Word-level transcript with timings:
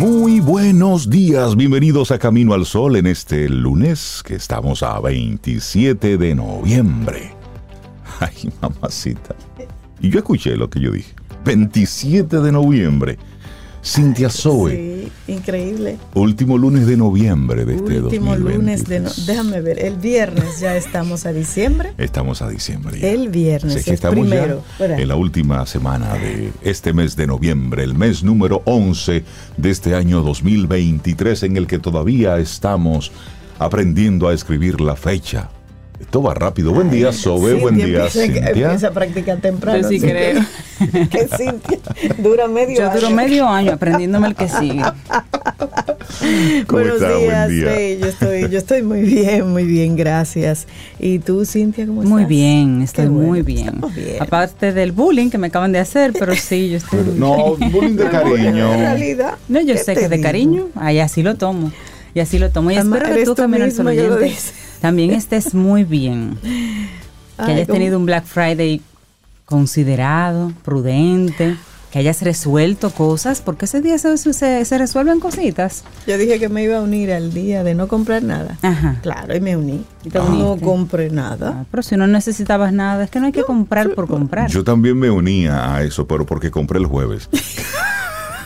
Muy 0.00 0.40
buenos 0.40 1.10
días, 1.10 1.56
bienvenidos 1.56 2.10
a 2.10 2.18
Camino 2.18 2.54
al 2.54 2.64
Sol 2.64 2.96
en 2.96 3.06
este 3.06 3.50
lunes 3.50 4.22
que 4.24 4.34
estamos 4.34 4.82
a 4.82 4.98
27 4.98 6.16
de 6.16 6.34
noviembre. 6.34 7.34
Ay, 8.18 8.50
mamacita. 8.62 9.34
Y 10.00 10.08
yo 10.08 10.20
escuché 10.20 10.56
lo 10.56 10.70
que 10.70 10.80
yo 10.80 10.92
dije. 10.92 11.12
27 11.44 12.40
de 12.40 12.50
noviembre. 12.50 13.18
Cintia 13.82 14.28
Zoe. 14.28 14.70
Sí, 15.26 15.32
increíble. 15.32 15.96
Último 16.14 16.58
lunes 16.58 16.86
de 16.86 16.96
noviembre 16.98 17.64
de 17.64 17.76
este 17.76 18.00
Último 18.00 18.36
2023. 18.36 18.56
lunes 18.58 18.84
de... 18.86 19.00
No, 19.00 19.10
déjame 19.26 19.60
ver, 19.62 19.78
el 19.82 19.96
viernes 19.96 20.60
ya 20.60 20.76
estamos 20.76 21.24
a 21.24 21.32
diciembre. 21.32 21.92
Estamos 21.96 22.42
a 22.42 22.48
diciembre. 22.48 23.00
ya. 23.00 23.08
El 23.08 23.30
viernes, 23.30 23.76
Así 23.76 23.84
que 23.86 23.92
estamos 23.94 24.20
primero. 24.26 24.62
ya 24.78 24.84
en 24.98 25.08
la 25.08 25.16
última 25.16 25.64
semana 25.66 26.12
de 26.14 26.52
este 26.62 26.92
mes 26.92 27.16
de 27.16 27.26
noviembre, 27.26 27.82
el 27.82 27.94
mes 27.94 28.22
número 28.22 28.62
11 28.66 29.24
de 29.56 29.70
este 29.70 29.94
año 29.94 30.20
2023 30.22 31.42
en 31.44 31.56
el 31.56 31.66
que 31.66 31.78
todavía 31.78 32.38
estamos 32.38 33.12
aprendiendo 33.58 34.28
a 34.28 34.34
escribir 34.34 34.80
la 34.80 34.94
fecha. 34.96 35.48
Esto 36.00 36.22
va 36.22 36.34
rápido. 36.34 36.72
Buen 36.72 36.90
día, 36.90 37.12
Sobe. 37.12 37.50
Cintia 37.50 37.62
Buen 37.62 37.76
día, 37.76 37.84
empieza, 38.06 38.20
Cintia. 38.22 38.48
empieza 38.50 38.88
a 38.88 38.90
practicar 38.90 39.38
temprano. 39.40 39.82
Yo 39.82 39.88
sí 39.88 40.00
Cintia. 40.00 40.10
creo. 40.12 40.42
Que 41.10 41.28
Cintia 41.36 41.78
dura 42.18 42.48
medio 42.48 42.78
Yo 42.78 42.90
año. 42.90 43.00
duro 43.00 43.10
medio 43.10 43.46
año 43.46 43.72
aprendiéndome 43.72 44.28
el 44.28 44.34
que 44.34 44.48
sigue. 44.48 44.82
¿Cómo 46.66 46.82
Buenos 46.82 46.94
está? 47.02 47.08
Buen 47.16 47.20
días, 47.28 47.48
día. 47.50 47.76
sí, 47.76 47.98
yo 48.00 48.06
estoy, 48.06 48.48
yo 48.50 48.58
estoy 48.58 48.82
muy 48.82 49.02
bien, 49.02 49.50
muy 49.52 49.64
bien, 49.64 49.94
gracias. 49.94 50.66
¿Y 50.98 51.18
tú, 51.18 51.44
Cintia, 51.44 51.86
cómo 51.86 52.00
estás? 52.02 52.10
Muy 52.10 52.24
bien, 52.24 52.80
estoy 52.82 53.06
bueno, 53.06 53.28
muy 53.28 53.42
bien. 53.42 53.80
bien. 53.94 54.16
Aparte 54.22 54.72
del 54.72 54.92
bullying 54.92 55.28
que 55.28 55.36
me 55.36 55.48
acaban 55.48 55.70
de 55.72 55.80
hacer, 55.80 56.12
pero 56.18 56.34
sí, 56.34 56.70
yo 56.70 56.78
estoy. 56.78 57.00
Pero 57.04 57.12
no, 57.14 57.56
bullying 57.56 57.96
de 57.96 58.04
cariño. 58.10 58.72
En 58.72 58.80
realidad. 58.80 59.34
No, 59.48 59.60
yo 59.60 59.74
¿qué 59.74 59.80
sé 59.84 59.94
que 59.94 60.08
de 60.08 60.16
digo? 60.16 60.22
cariño, 60.22 60.68
ahí 60.76 60.98
así 60.98 61.22
lo 61.22 61.34
tomo. 61.34 61.70
Y 62.14 62.20
así 62.20 62.38
lo 62.38 62.50
tomo. 62.50 62.70
Y 62.70 62.76
espero 62.76 63.06
que 63.14 63.24
tú, 63.24 63.34
tú 63.34 63.42
Camino 63.42 63.64
al 63.64 63.86
oyente, 63.86 64.36
también 64.80 65.10
estés 65.12 65.54
muy 65.54 65.84
bien. 65.84 66.38
Que 67.40 67.46
Ay, 67.46 67.52
hayas 67.54 67.66
cómo- 67.68 67.78
tenido 67.78 67.98
un 67.98 68.04
Black 68.04 68.24
Friday 68.26 68.82
considerado, 69.46 70.52
prudente, 70.62 71.56
que 71.90 71.98
hayas 71.98 72.20
resuelto 72.22 72.90
cosas, 72.90 73.40
porque 73.40 73.64
ese 73.64 73.80
día 73.80 73.96
se, 73.98 74.16
se- 74.18 74.64
se 74.64 74.78
resuelven 74.78 75.20
cositas. 75.20 75.82
Yo 76.06 76.18
dije 76.18 76.38
que 76.38 76.48
me 76.48 76.62
iba 76.62 76.76
a 76.76 76.82
unir 76.82 77.10
al 77.12 77.32
día 77.32 77.64
de 77.64 77.74
no 77.74 77.88
comprar 77.88 78.22
nada. 78.22 78.58
Ajá. 78.62 78.98
Claro, 79.02 79.34
y 79.34 79.40
me 79.40 79.56
uní. 79.56 79.84
Y 80.04 80.10
te 80.10 80.18
no 80.18 80.56
compré 80.60 81.08
nada. 81.10 81.60
Ah, 81.62 81.64
pero 81.70 81.82
si 81.82 81.96
no 81.96 82.06
necesitabas 82.06 82.72
nada, 82.74 83.04
es 83.04 83.10
que 83.10 83.20
no 83.20 83.26
hay 83.26 83.32
que 83.32 83.42
comprar 83.42 83.94
por 83.94 84.06
comprar. 84.06 84.50
Yo 84.50 84.62
también 84.62 84.98
me 84.98 85.10
unía 85.10 85.74
a 85.74 85.82
eso, 85.82 86.06
pero 86.06 86.26
porque 86.26 86.50
compré 86.50 86.78
el 86.78 86.86
jueves. 86.86 87.28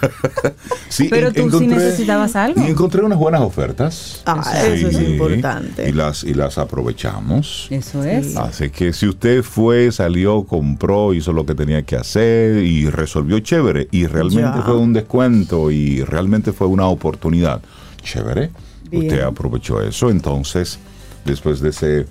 Sí, 0.89 1.09
Pero 1.11 1.29
en- 1.29 1.51
tú 1.51 1.59
sí 1.59 1.67
necesitabas 1.67 2.37
algo. 2.37 2.61
Y 2.63 2.71
encontré 2.71 3.03
unas 3.03 3.19
buenas 3.19 3.41
ofertas. 3.41 4.23
Ah, 4.27 4.43
eso 4.67 4.89
es 4.89 5.01
importante. 5.01 5.89
Y 5.89 5.93
las, 5.93 6.23
y 6.25 6.35
las 6.35 6.57
aprovechamos. 6.59 7.67
Eso 7.71 8.05
es. 8.05 8.27
Sí. 8.33 8.35
Así 8.39 8.71
que 8.71 8.93
si 8.93 9.09
usted 9.09 9.43
fue, 9.43 9.91
salió, 9.91 10.45
compró, 10.45 11.13
hizo 11.15 11.33
lo 11.33 11.45
que 11.45 11.55
tenía 11.55 11.83
que 11.83 11.97
hacer 11.97 12.59
y 12.65 12.89
resolvió 12.91 13.41
chévere 13.41 13.89
y 13.91 14.07
realmente 14.07 14.59
Ya. 14.59 14.63
fue 14.63 14.77
un 14.77 14.93
descuento 14.93 15.71
y 15.71 16.03
realmente 16.05 16.53
fue 16.53 16.69
una 16.69 16.87
oportunidad, 16.87 17.61
chévere, 18.03 18.51
Bien. 18.91 19.03
usted 19.05 19.21
aprovechó 19.23 19.83
eso. 19.83 20.11
Entonces, 20.11 20.79
después 21.25 21.61
de 21.61 21.71
ese 21.71 22.07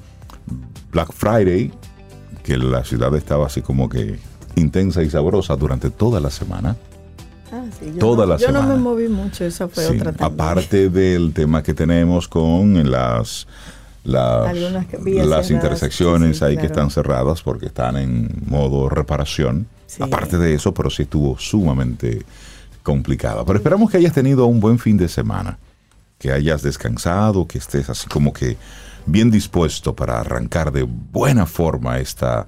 Black 0.91 1.13
Friday, 1.13 1.72
que 2.44 2.57
la 2.57 2.84
ciudad 2.84 3.16
estaba 3.16 3.47
así 3.47 3.62
como 3.62 3.88
que 3.88 4.19
intensa 4.56 5.01
y 5.01 5.09
sabrosa 5.09 5.56
durante 5.56 5.89
toda 5.89 6.19
la 6.19 6.29
semana, 6.29 6.75
Ah, 7.53 7.66
sí, 7.80 7.91
yo 7.94 8.00
Toda 8.00 8.25
no, 8.25 8.34
la 8.34 8.38
Yo 8.40 8.52
no 8.52 8.64
me 8.64 8.75
moví 8.75 9.08
mucho, 9.08 9.46
esa 9.46 9.68
fue 9.68 9.84
Sí, 9.84 9.97
otra 9.97 10.12
también. 10.12 10.41
aparte 10.41 10.90
del 10.90 11.34
tema 11.34 11.62
que 11.62 11.75
tenemos 11.75 12.28
con 12.28 12.90
las 12.90 13.46
las, 14.03 15.50
intersecciones 15.50 16.40
sí, 16.40 16.44
ahí 16.44 16.58
que 16.58 16.66
están 16.66 16.90
cerradas 16.90 17.42
porque 17.42 17.68
están 17.68 17.96
en 17.96 18.30
modo 18.47 18.90
reparación. 18.90 19.68
Aparte 20.00 20.38
de 20.38 20.56
eso, 20.56 20.74
pero 20.74 20.90
sí 20.90 21.03
estuvo 21.03 21.38
sumamente 21.38 22.24
complicada. 22.81 23.46
Pero 23.46 23.58
esperamos 23.58 23.92
que 23.92 23.97
hayas 23.97 24.13
tenido 24.13 24.47
un 24.47 24.59
buen 24.59 24.80
fin 24.80 24.97
de 24.97 25.08
semana, 25.08 25.59
que 26.18 26.31
hayas 26.31 26.63
descansado, 26.63 27.47
que 27.47 27.59
estés 27.59 27.90
así 27.90 28.08
como 28.08 28.34
que 28.34 28.58
bien 29.06 29.30
dispuesto 29.30 29.96
para 29.96 30.19
arrancar 30.19 30.72
de 30.72 30.84
buena 30.84 31.46
forma 31.46 32.00
esta, 32.00 32.47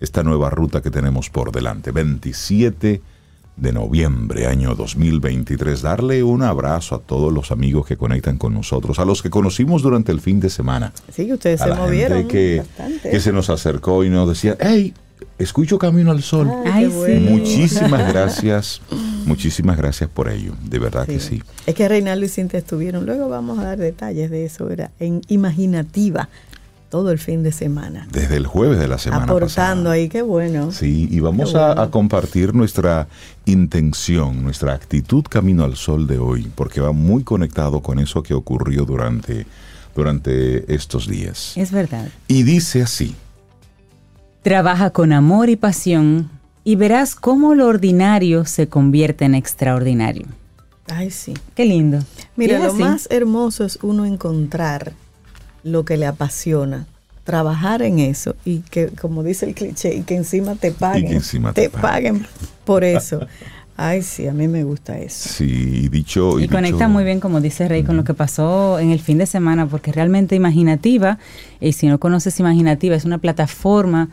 esta 0.00 0.22
nueva 0.22 0.50
ruta 0.50 0.80
que 0.80 0.90
tenemos 0.90 1.28
por 1.28 1.52
delante. 1.52 1.92
27 1.92 3.02
de 3.58 3.72
noviembre, 3.72 4.46
año 4.46 4.74
2023. 4.74 5.82
Darle 5.82 6.22
un 6.22 6.42
abrazo 6.42 6.94
a 6.94 6.98
todos 7.00 7.32
los 7.32 7.50
amigos 7.50 7.86
que 7.86 7.96
conectan 7.96 8.38
con 8.38 8.54
nosotros, 8.54 8.98
a 8.98 9.04
los 9.04 9.22
que 9.22 9.30
conocimos 9.30 9.82
durante 9.82 10.12
el 10.12 10.20
fin 10.20 10.40
de 10.40 10.50
semana, 10.50 10.92
Sí, 11.12 11.32
ustedes 11.32 11.60
a 11.60 11.64
se 11.64 11.70
la 11.70 11.76
movieron 11.76 12.18
gente 12.18 12.32
que, 12.32 12.58
bastante. 12.58 13.10
que 13.10 13.20
se 13.20 13.32
nos 13.32 13.50
acercó 13.50 14.04
y 14.04 14.10
nos 14.10 14.28
decía, 14.28 14.56
hey, 14.60 14.94
escucho 15.38 15.78
Camino 15.78 16.10
al 16.10 16.22
Sol. 16.22 16.48
Ay, 16.64 16.84
Ay, 16.84 16.90
sí. 16.90 16.96
bueno. 16.96 17.30
Muchísimas 17.32 18.08
gracias, 18.12 18.80
muchísimas 19.26 19.76
gracias 19.76 20.08
por 20.08 20.28
ello, 20.28 20.52
de 20.64 20.78
verdad 20.78 21.06
que 21.06 21.20
sí. 21.20 21.42
Es 21.66 21.74
que 21.74 21.88
Reinaldo 21.88 22.24
y 22.24 22.28
Cintia 22.28 22.58
estuvieron. 22.58 23.04
Luego 23.06 23.28
vamos 23.28 23.58
a 23.58 23.64
dar 23.64 23.78
detalles 23.78 24.30
de 24.30 24.44
eso. 24.44 24.70
Era 24.70 24.90
en 25.00 25.20
imaginativa 25.28 26.28
todo 26.88 27.10
el 27.10 27.18
fin 27.18 27.42
de 27.42 27.52
semana. 27.52 28.08
Desde 28.10 28.36
el 28.36 28.46
jueves 28.46 28.78
de 28.78 28.88
la 28.88 28.98
semana 28.98 29.24
Aportando 29.24 29.46
pasada. 29.84 29.90
ahí, 29.92 30.08
qué 30.08 30.22
bueno. 30.22 30.72
Sí, 30.72 31.08
y 31.10 31.20
vamos 31.20 31.54
a- 31.54 31.88
compartir 31.90 32.54
nuestra 32.54 33.08
intención, 33.44 34.42
nuestra 34.42 34.72
actitud 34.74 35.24
camino 35.28 35.64
al 35.64 35.76
sol 35.76 36.06
de 36.06 36.18
hoy, 36.18 36.50
porque 36.54 36.80
va 36.80 36.92
muy 36.92 37.24
conectado 37.24 37.80
con 37.82 37.98
eso 37.98 38.22
que 38.22 38.32
ocurrió 38.34 38.84
durante, 38.84 39.46
durante 39.94 40.72
estos 40.74 41.06
días. 41.08 41.52
Es 41.56 41.72
verdad. 41.72 42.08
Y 42.26 42.42
dice 42.44 42.82
así, 42.82 43.14
Trabaja 44.42 44.90
con 44.90 45.12
amor 45.12 45.50
y 45.50 45.56
pasión 45.56 46.30
y 46.64 46.76
verás 46.76 47.14
cómo 47.14 47.54
lo 47.54 47.66
ordinario 47.66 48.44
se 48.46 48.68
convierte 48.68 49.24
en 49.24 49.34
extraordinario. 49.34 50.26
Ay, 50.86 51.10
sí. 51.10 51.34
Qué 51.54 51.64
lindo. 51.66 51.98
Mira, 52.36 52.58
lo 52.58 52.66
así. 52.72 52.78
más 52.82 53.08
hermoso 53.10 53.64
es 53.64 53.78
uno 53.82 54.06
encontrar 54.06 54.92
lo 55.62 55.84
que 55.84 55.96
le 55.96 56.06
apasiona, 56.06 56.86
trabajar 57.24 57.82
en 57.82 57.98
eso 57.98 58.34
y 58.44 58.60
que, 58.60 58.88
como 58.88 59.22
dice 59.22 59.46
el 59.46 59.54
cliché, 59.54 59.94
y 59.94 60.02
que 60.02 60.16
encima 60.16 60.54
te 60.54 60.72
paguen. 60.72 61.08
que 61.08 61.14
encima 61.16 61.52
te 61.52 61.68
paguen 61.70 62.26
por 62.64 62.84
eso. 62.84 63.26
Ay, 63.80 64.02
sí, 64.02 64.26
a 64.26 64.32
mí 64.32 64.48
me 64.48 64.64
gusta 64.64 64.98
eso. 64.98 65.28
sí, 65.28 65.88
dicho... 65.88 66.40
Y 66.40 66.48
conecta 66.48 66.78
dicho- 66.78 66.88
muy 66.88 67.04
bien, 67.04 67.20
como 67.20 67.40
dice 67.40 67.68
Rey, 67.68 67.84
con 67.84 67.96
lo 67.96 68.02
que 68.02 68.12
pasó 68.12 68.80
en 68.80 68.90
el 68.90 68.98
fin 68.98 69.18
de 69.18 69.26
semana, 69.26 69.66
porque 69.66 69.92
realmente 69.92 70.34
Imaginativa, 70.34 71.18
y 71.60 71.72
si 71.74 71.86
no 71.86 72.00
conoces 72.00 72.40
Imaginativa, 72.40 72.96
es 72.96 73.04
una 73.04 73.18
plataforma 73.18 74.08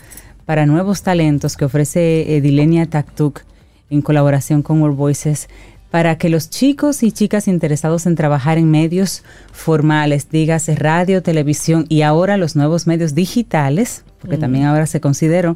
para 0.45 0.67
nuevos 0.67 1.01
talentos 1.01 1.57
que 1.57 1.65
ofrece 1.65 2.35
eh, 2.35 2.41
Dilenia 2.41 2.85
Taktuk 2.85 3.41
en 3.89 4.03
colaboración 4.03 4.61
con 4.61 4.81
World 4.83 4.97
Voices 4.97 5.49
para 5.95 6.17
que 6.17 6.27
los 6.27 6.49
chicos 6.49 7.03
y 7.03 7.13
chicas 7.13 7.47
interesados 7.47 8.05
en 8.05 8.15
trabajar 8.15 8.57
en 8.57 8.69
medios 8.69 9.23
formales, 9.53 10.29
dígase 10.29 10.75
radio, 10.75 11.23
televisión 11.23 11.85
y 11.87 12.01
ahora 12.01 12.35
los 12.35 12.57
nuevos 12.57 12.85
medios 12.85 13.15
digitales, 13.15 14.03
porque 14.19 14.37
también 14.37 14.65
ahora 14.65 14.87
se 14.87 14.99
consideró, 14.99 15.55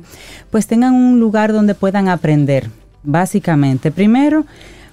pues 0.50 0.66
tengan 0.66 0.94
un 0.94 1.20
lugar 1.20 1.52
donde 1.52 1.76
puedan 1.76 2.08
aprender, 2.08 2.70
básicamente. 3.04 3.92
Primero, 3.92 4.46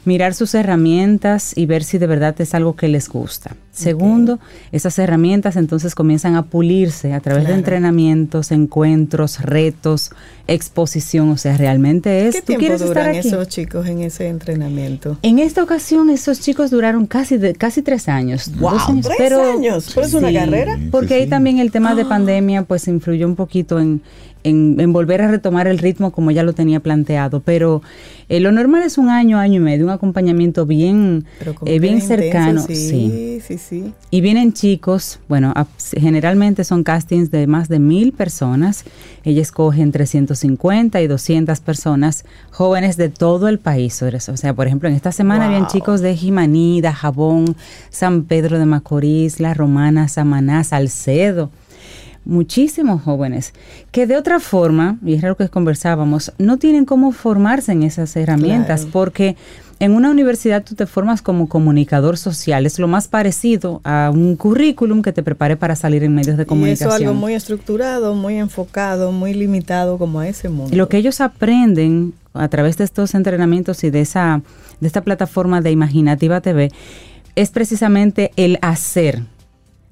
mirar 0.07 0.33
sus 0.35 0.55
herramientas 0.55 1.53
y 1.57 1.67
ver 1.67 1.85
si 1.85 1.99
de 1.99 2.07
verdad 2.07 2.35
es 2.41 2.55
algo 2.55 2.77
que 2.77 2.89
les 2.89 3.09
gusta. 3.09 3.57
Segundo, 3.73 4.39
esas 4.73 4.99
herramientas 4.99 5.57
entonces 5.57 5.95
comienzan 5.95 6.35
a 6.37 6.45
pulirse 6.47 7.13
a 7.13 7.21
través 7.21 7.47
de 7.47 7.53
entrenamientos, 7.53 8.51
encuentros, 8.51 9.41
retos, 9.43 10.13
exposición, 10.47 11.29
o 11.31 11.37
sea, 11.37 11.59
realmente 11.59 12.27
es... 12.27 12.37
¿Qué 12.37 12.41
¿tú 12.41 12.47
tiempo 12.47 12.61
quieres 12.61 12.81
estar 12.81 12.97
duran 13.05 13.17
aquí? 13.17 13.29
esos 13.29 13.49
chicos 13.49 13.87
en 13.87 14.01
ese 14.01 14.29
entrenamiento? 14.29 15.19
En 15.23 15.39
esta 15.39 15.63
ocasión 15.63 16.09
esos 16.09 16.41
chicos 16.41 16.71
duraron 16.71 17.07
casi 17.07 17.37
de, 17.37 17.55
casi 17.55 17.83
tres 17.83 18.09
años. 18.09 18.51
Wow, 18.59 18.71
dos 18.73 18.89
años, 18.89 19.07
¿tres 19.17 19.33
años? 19.33 19.93
¿Pero 19.95 20.07
es 20.07 20.15
una 20.15 20.33
carrera? 20.33 20.79
Porque 20.91 21.09
Sí, 21.09 21.15
ahí 21.15 21.27
también 21.29 21.59
el 21.59 21.71
tema 21.71 21.95
de 21.95 22.03
Ah. 22.03 22.09
pandemia 22.09 22.63
pues 22.63 22.87
influyó 22.89 23.27
un 23.27 23.37
poquito 23.37 23.79
en, 23.81 24.01
en, 24.49 24.77
en 24.81 24.93
volver 24.93 25.23
a 25.23 25.29
retomar 25.29 25.67
el 25.67 25.79
ritmo 25.79 26.11
como 26.13 26.31
ya 26.31 26.43
lo 26.43 26.53
tenía 26.53 26.81
planteado. 26.81 27.41
Pero 27.41 27.83
eh, 28.29 28.41
lo 28.41 28.53
normal 28.53 28.83
es 28.83 28.99
un 28.99 29.09
año, 29.09 29.39
año 29.39 29.57
y 29.61 29.65
medio, 29.65 29.85
un 29.85 29.91
acompañamiento 29.91 30.67
bien, 30.67 31.25
eh, 31.65 31.79
bien 31.79 31.95
intenso, 31.95 32.07
cercano. 32.23 32.63
sí, 32.67 32.75
sí. 32.77 33.41
sí, 33.47 33.59
sí. 33.59 33.93
Y 34.11 34.21
vienen 34.21 34.53
chicos, 34.53 35.19
bueno, 35.29 35.53
a- 35.57 35.67
generalmente 35.97 36.65
son 36.65 36.83
castings 36.85 37.31
de 37.31 37.47
más 37.47 37.69
de 37.69 37.79
mil 37.79 38.13
personas. 38.13 38.85
Ella 39.25 39.43
escoge 39.43 39.83
entre 39.83 40.07
150 40.07 41.01
y 41.01 41.07
200 41.07 41.61
personas, 41.61 42.25
jóvenes 42.51 42.97
de 42.97 43.09
todo 43.09 43.49
el 43.49 43.59
país. 43.59 44.01
O 44.03 44.37
sea, 44.37 44.55
por 44.55 44.67
ejemplo, 44.67 44.89
en 44.89 44.95
esta 44.95 45.13
semana 45.13 45.47
habían 45.47 45.63
Wow. 45.63 45.71
chicos 45.73 46.01
de 46.01 46.17
Jimaní, 46.17 46.81
Jabón, 46.95 47.57
San 47.91 48.23
Pedro 48.25 48.59
de 48.59 48.67
Macorís, 48.67 49.41
La 49.41 49.55
Romana, 49.55 50.09
Samaná, 50.09 50.63
Salcedo. 50.65 51.51
Muchísimos 52.27 53.03
jóvenes 53.03 53.53
que 53.93 54.07
de 54.07 54.17
otra 54.17 54.41
forma, 54.41 54.99
y 55.05 55.15
es 55.15 55.23
lo 55.23 55.37
que 55.37 55.49
conversábamos, 55.49 56.33
no 56.39 56.57
tienen 56.59 56.85
cómo 56.85 57.13
formarse 57.13 57.73
en 57.73 57.83
esas 57.85 58.15
herramientas 58.17 58.81
Claro. 58.81 58.93
porque 58.93 59.37
en 59.79 59.93
una 59.93 60.11
universidad 60.11 60.65
tú 60.65 60.75
te 60.75 60.87
formas 60.87 61.23
como 61.23 61.49
comunicador 61.49 62.17
social, 62.17 62.67
es 62.67 62.79
lo 62.79 62.89
más 62.89 63.09
parecido 63.09 63.81
a 63.85 64.11
un 64.13 64.35
currículum 64.37 65.03
que 65.03 65.13
te 65.13 65.23
prepare 65.23 65.57
para 65.57 65.77
salir 65.77 66.03
en 66.03 66.15
medios 66.15 66.37
de 66.37 66.43
Y 66.43 66.45
eso 66.45 66.49
comunicación. 66.49 66.93
algo 66.95 67.15
muy 67.15 67.35
estructurado, 67.35 68.15
muy 68.15 68.37
enfocado, 68.39 69.13
muy 69.13 69.33
limitado 69.35 69.97
como 69.99 70.19
a 70.21 70.29
ese 70.29 70.49
mundo. 70.49 70.75
Lo 70.77 70.89
que 70.89 70.97
ellos 70.97 71.21
aprenden 71.21 72.15
a 72.35 72.49
través 72.49 72.77
de 72.77 72.85
estos 72.85 73.15
entrenamientos 73.15 73.85
y 73.85 73.91
de 73.91 74.01
esa 74.01 74.43
de 74.81 74.87
esta 74.89 75.03
plataforma 75.03 75.61
de 75.63 75.71
Imaginativa 75.71 76.41
TV 76.43 76.71
es 77.35 77.51
precisamente 77.51 78.31
el 78.37 78.59
hacer. 78.63 79.23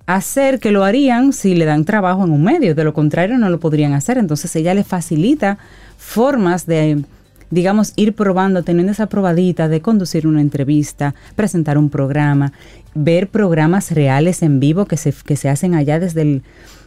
Hacer 0.06 0.61
que 0.61 0.71
lo 0.71 0.85
harían 0.85 1.33
si 1.33 1.55
le 1.55 1.65
dan 1.65 1.85
trabajo 1.85 2.25
en 2.25 2.31
un 2.31 2.45
medio, 2.45 2.75
de 2.75 2.85
lo 2.85 2.93
contrario 2.93 3.39
no 3.39 3.49
lo 3.49 3.59
podrían 3.61 3.95
hacer. 3.95 4.19
Entonces 4.19 4.55
ella 4.56 4.75
le 4.75 4.85
facilita 4.85 5.59
formas 5.97 6.67
de, 6.67 7.05
digamos, 7.51 7.93
ir 7.97 8.15
probando, 8.15 8.62
teniendo 8.62 8.93
esa 8.93 9.06
probadita 9.06 9.69
de 9.69 9.81
conducir 9.81 10.27
una 10.27 10.41
entrevista, 10.41 11.15
presentar 11.37 11.79
un 11.79 11.89
programa, 11.89 12.53
ver 12.95 13.29
programas 13.29 13.91
reales 13.93 14.43
en 14.43 14.61
vivo 14.61 14.85
que 14.85 14.97
se, 14.97 15.12
que 15.12 15.37
se 15.37 15.49
hacen 15.49 15.75
allá 15.75 15.99
desde 15.99 16.23
el, 16.23 16.43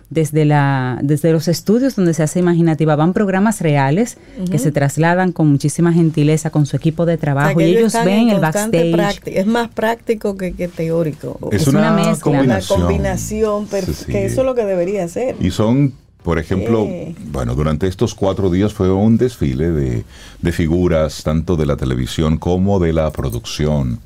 desde, 0.09 0.45
la, 0.45 0.99
desde 1.03 1.31
los 1.33 1.47
estudios 1.47 1.95
donde 1.95 2.13
se 2.13 2.23
hace 2.23 2.39
imaginativa, 2.39 2.95
van 2.95 3.11
programas 3.13 3.59
reales 3.61 4.17
que 4.49 4.57
se 4.57 4.71
trasladan 4.71 5.31
con 5.33 5.47
muchísima 5.47 5.91
gentileza 5.91 6.49
con 6.49 6.65
su 6.65 6.75
equipo 6.77 7.05
de 7.05 7.13
O 7.13 7.17
sea, 7.17 7.21
trabajo 7.21 7.59
y 7.59 7.65
ellos 7.65 7.93
ven 8.05 8.19
en 8.19 8.29
el 8.29 8.39
backstage. 8.39 8.93
práctica. 8.93 9.39
Es 9.39 9.45
más 9.47 9.67
práctico 9.69 10.37
que, 10.37 10.53
que 10.53 10.67
teórico. 10.69 11.37
Es, 11.51 11.63
Es 11.63 11.67
una, 11.67 11.79
una 11.79 11.91
mezcla. 11.93 12.19
combinación. 12.21 12.79
La 12.79 12.85
combinación, 12.87 13.67
pero 13.69 13.87
Sí, 13.87 13.93
sí. 13.93 14.11
que 14.11 14.25
eso 14.25 14.41
es 14.41 14.45
lo 14.45 14.55
que 14.55 14.63
debería 14.65 15.07
ser. 15.09 15.35
Y 15.41 15.51
son, 15.51 15.93
por 16.23 16.39
ejemplo, 16.39 16.87
bueno, 17.31 17.53
durante 17.55 17.87
estos 17.87 18.15
cuatro 18.15 18.49
días 18.49 18.73
fue 18.73 18.91
un 18.91 19.17
desfile 19.17 19.71
de, 19.71 20.03
de 20.41 20.51
figuras, 20.51 21.23
tanto 21.23 21.55
de 21.57 21.65
la 21.65 21.75
televisión 21.75 22.37
como 22.37 22.79
de 22.79 22.93
la 22.93 23.11
producción, 23.11 23.99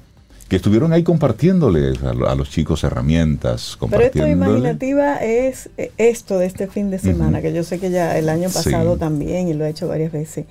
que 0.52 0.58
estuvieron 0.58 0.92
ahí 0.92 1.02
compartiéndoles 1.02 2.04
a, 2.04 2.10
a 2.10 2.36
los 2.36 2.50
chicos 2.50 2.84
herramientas, 2.84 3.78
Pero 3.90 4.04
esto 4.04 4.28
imaginativa 4.28 5.16
es 5.16 5.70
eh, 5.78 5.94
esto 5.98 6.40
de 6.40 6.46
este 6.46 6.68
fin 6.68 6.92
de 6.92 7.00
semana, 7.00 7.42
que 7.42 7.54
yo 7.54 7.64
sé 7.64 7.80
que 7.80 7.90
ya 7.90 8.18
el 8.18 8.28
año 8.28 8.50
Sí. 8.50 8.56
pasado 8.56 8.98
también 8.98 9.48
y 9.48 9.54
lo 9.54 9.64
he 9.64 9.70
hecho 9.70 9.88
varias 9.88 10.12
veces. 10.12 10.48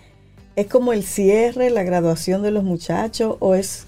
¿Es 0.57 0.69
como 0.69 0.95
el 0.95 1.03
cierre, 1.05 1.69
la 1.69 1.83
graduación 1.83 2.41
de 2.43 2.51
los 2.51 2.65
muchachos 2.65 3.37
o 3.41 3.55
es 3.55 3.85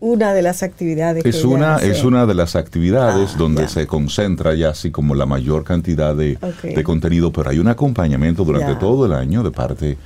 una 0.00 0.34
de 0.34 0.42
las 0.42 0.62
actividades 0.62 1.22
que 1.22 1.30
Es 1.30 1.36
ella 1.36 1.48
una, 1.48 1.76
es 1.78 2.04
una 2.04 2.26
de 2.26 2.34
las 2.34 2.54
actividades 2.54 3.30
Ah, 3.34 3.38
donde 3.38 3.62
ya. 3.62 3.68
se 3.68 3.86
concentra 3.86 4.54
ya 4.54 4.68
así 4.68 4.90
como 4.90 5.14
la 5.14 5.24
mayor 5.24 5.64
cantidad 5.64 6.14
de, 6.14 6.36
de 6.62 6.84
contenido, 6.84 7.32
pero 7.32 7.48
hay 7.48 7.58
un 7.58 7.68
acompañamiento 7.68 8.44
durante 8.44 8.72
Ya. 8.74 8.78
todo 8.78 9.06
el 9.06 9.14
año 9.14 9.42
de 9.42 9.50
parte 9.50 9.96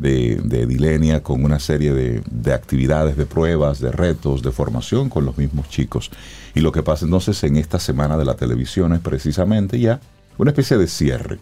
de, 0.00 0.40
de 0.42 0.66
Dilenia 0.66 1.22
con 1.22 1.44
una 1.44 1.58
serie 1.58 1.92
de, 1.92 2.22
de 2.30 2.52
actividades, 2.52 3.16
de 3.16 3.26
pruebas, 3.26 3.80
de 3.80 3.92
retos, 3.92 4.42
de 4.42 4.50
formación 4.50 5.08
con 5.08 5.24
los 5.24 5.36
mismos 5.36 5.68
chicos. 5.68 6.10
Y 6.54 6.60
lo 6.60 6.72
que 6.72 6.82
pasa 6.82 7.04
entonces 7.04 7.42
en 7.44 7.56
esta 7.56 7.78
semana 7.78 8.16
de 8.16 8.24
la 8.24 8.34
televisión 8.34 8.92
es 8.92 9.00
precisamente 9.00 9.78
ya 9.78 10.00
una 10.38 10.50
especie 10.50 10.78
de 10.78 10.86
cierre 10.86 11.38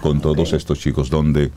con 0.00 0.20
todos 0.20 0.52
estos 0.52 0.80
chicos 0.80 1.08
donde 1.08 1.52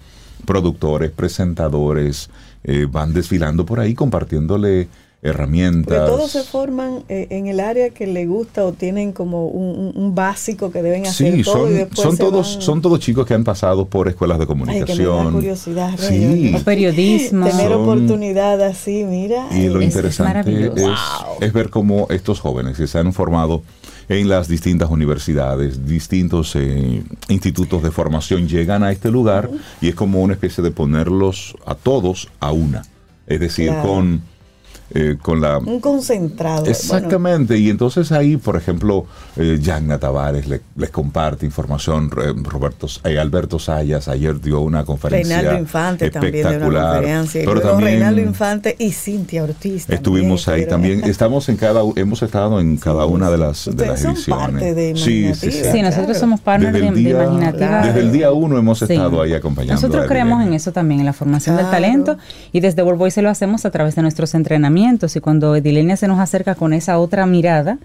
productores, 0.46 1.12
presentadores 1.12 2.30
eh, 2.64 2.88
van 2.90 3.14
desfilando 3.14 3.66
por 3.66 3.80
ahí 3.80 3.94
compartiéndole 3.94 4.88
herramientas. 5.24 6.00
Porque 6.00 6.12
todos 6.18 6.32
se 6.32 6.44
forman 6.44 7.04
eh, 7.08 7.28
en 7.30 7.48
el 7.48 7.60
área 7.60 7.92
que 7.92 8.08
le 8.08 8.26
gusta 8.26 8.66
o 8.66 8.74
tienen 8.74 9.12
como 9.12 9.48
un, 9.48 10.16
básico 10.16 10.72
que 10.72 10.82
deben 10.82 11.06
hacer 11.06 11.34
Sí, 11.36 11.44
todo 11.44 11.68
y 11.68 11.68
son, 11.70 11.74
después 11.76 12.00
son 12.02 12.18
todos, 12.18 12.54
van- 12.56 12.62
son 12.62 12.82
todos 12.82 13.00
chicos 13.00 13.26
que 13.28 13.34
han 13.34 13.44
pasado 13.44 13.86
por 13.86 14.08
escuelas 14.08 14.40
de 14.40 14.44
Ay, 14.44 14.48
que 14.48 14.54
me 14.56 14.66
da 14.66 14.76
comunicación. 14.76 15.34
curiosidad, 15.34 15.98
Sí. 15.98 16.54
O 16.56 16.60
periodismo. 16.64 17.46
Tener 17.48 17.70
Son- 17.72 17.82
oportunidad 17.82 18.62
así, 18.62 19.04
mira. 19.04 19.48
Y 19.52 19.68
lo 19.68 19.80
Es- 19.80 19.88
es 19.88 19.94
interesante 19.96 20.72
es, 21.40 21.54
ver 21.54 21.70
cómo 21.70 22.08
estos 22.10 22.40
jóvenes 22.40 22.78
que 22.78 22.88
se 22.88 22.98
han 22.98 23.14
formado 23.14 23.64
en 24.10 24.28
las 24.28 24.48
distintas 24.48 24.90
universidades, 24.90 25.86
distintos 25.88 26.54
eh, 26.56 27.04
institutos 27.30 27.82
de 27.84 27.92
formación, 27.92 28.48
llegan 28.48 28.84
a 28.84 28.92
este 28.92 29.10
lugar 29.12 29.50
y 29.80 29.88
es 29.90 29.96
como 29.96 30.22
una 30.22 30.34
especie 30.34 30.64
de 30.64 30.72
ponerlos 30.72 31.56
a 31.66 31.76
todos 31.76 32.28
a 32.40 32.52
una. 32.52 32.82
Es 33.28 33.40
decir, 33.40 33.68
Claro. 33.70 33.88
con, 33.88 34.22
eh, 34.94 35.18
con 35.22 35.42
la... 35.42 35.58
un 35.60 35.80
concentrado. 35.80 36.66
Exactamente, 36.66 37.58
y 37.58 37.70
entonces 37.70 38.12
ahí, 38.12 38.38
por 38.38 38.56
ejemplo, 38.56 39.06
eh, 39.38 39.58
Yagna 39.62 40.00
Tavares 40.00 40.48
le- 40.48 40.62
les 40.76 40.90
comparte 40.90 41.46
información, 41.46 42.10
eh, 42.18 42.34
Roberto, 42.44 42.88
eh, 43.04 43.20
Alberto 43.20 43.60
Sayas 43.60 44.08
ayer 44.08 44.40
dio 44.42 44.62
una 44.62 44.84
conferencia 44.86 45.38
Reinaldo 45.38 45.60
Infante 45.62 46.10
también 46.12 46.34
de 46.34 46.40
una 46.42 46.50
espectacular, 46.50 46.94
conferencia. 46.96 47.42
Pero 47.46 47.62
también 47.62 47.90
Reinaldo 47.92 48.22
Infante 48.22 48.76
y 48.80 48.92
Cintia 48.92 49.44
Ortiz. 49.44 49.86
también 49.86 49.98
estuvimos 49.98 50.48
ahí 50.48 50.66
también, 50.68 51.04
estamos 51.06 51.48
en 51.50 51.58
cada, 51.58 51.82
hemos 51.96 52.22
estado 52.24 52.60
en 52.60 52.78
cada 52.78 53.06
una 53.06 53.30
de 53.32 53.38
las, 53.38 53.70
de 53.74 53.86
las 53.88 54.02
son 54.02 54.12
ediciones. 54.12 54.46
parte 54.52 54.74
de 54.74 54.96
sí, 54.96 55.34
sí, 55.34 55.52
sí. 55.52 55.62
Sí, 55.72 55.82
nosotros 55.82 56.06
Claro. 56.12 56.20
somos 56.20 56.42
partners 56.42 56.74
Desde 56.74 56.86
de, 56.86 56.90
el 56.90 56.96
de 56.96 57.02
día- 57.02 57.24
Imaginativa. 57.24 57.86
Desde 57.86 58.00
el 58.00 58.12
día 58.12 58.32
uno 58.32 58.58
hemos 58.58 58.80
Sí. 58.80 58.86
estado 58.86 59.22
ahí 59.22 59.34
acompañando. 59.34 59.76
Nosotros 59.76 60.06
creemos 60.08 60.44
en 60.44 60.54
eso 60.54 60.72
también, 60.72 61.00
en 61.00 61.06
la 61.06 61.14
formación 61.14 61.56
del 61.58 61.70
talento. 61.70 62.18
Y 62.52 62.60
desde 62.60 62.84
World 62.84 63.00
Voice 63.00 63.22
lo 63.22 63.30
hacemos 63.30 63.66
a 63.66 63.72
través 63.72 63.96
de 63.96 64.02
nuestros 64.02 64.34
entrenamientos. 64.34 64.81
Y 65.16 65.20
cuando 65.20 65.56
Edilenia 65.56 65.96
se 65.98 66.08
nos 66.08 66.20
acerca 66.20 66.56
con 66.56 66.74
esa 66.74 66.98
otra 67.00 67.26
mirada 67.26 67.78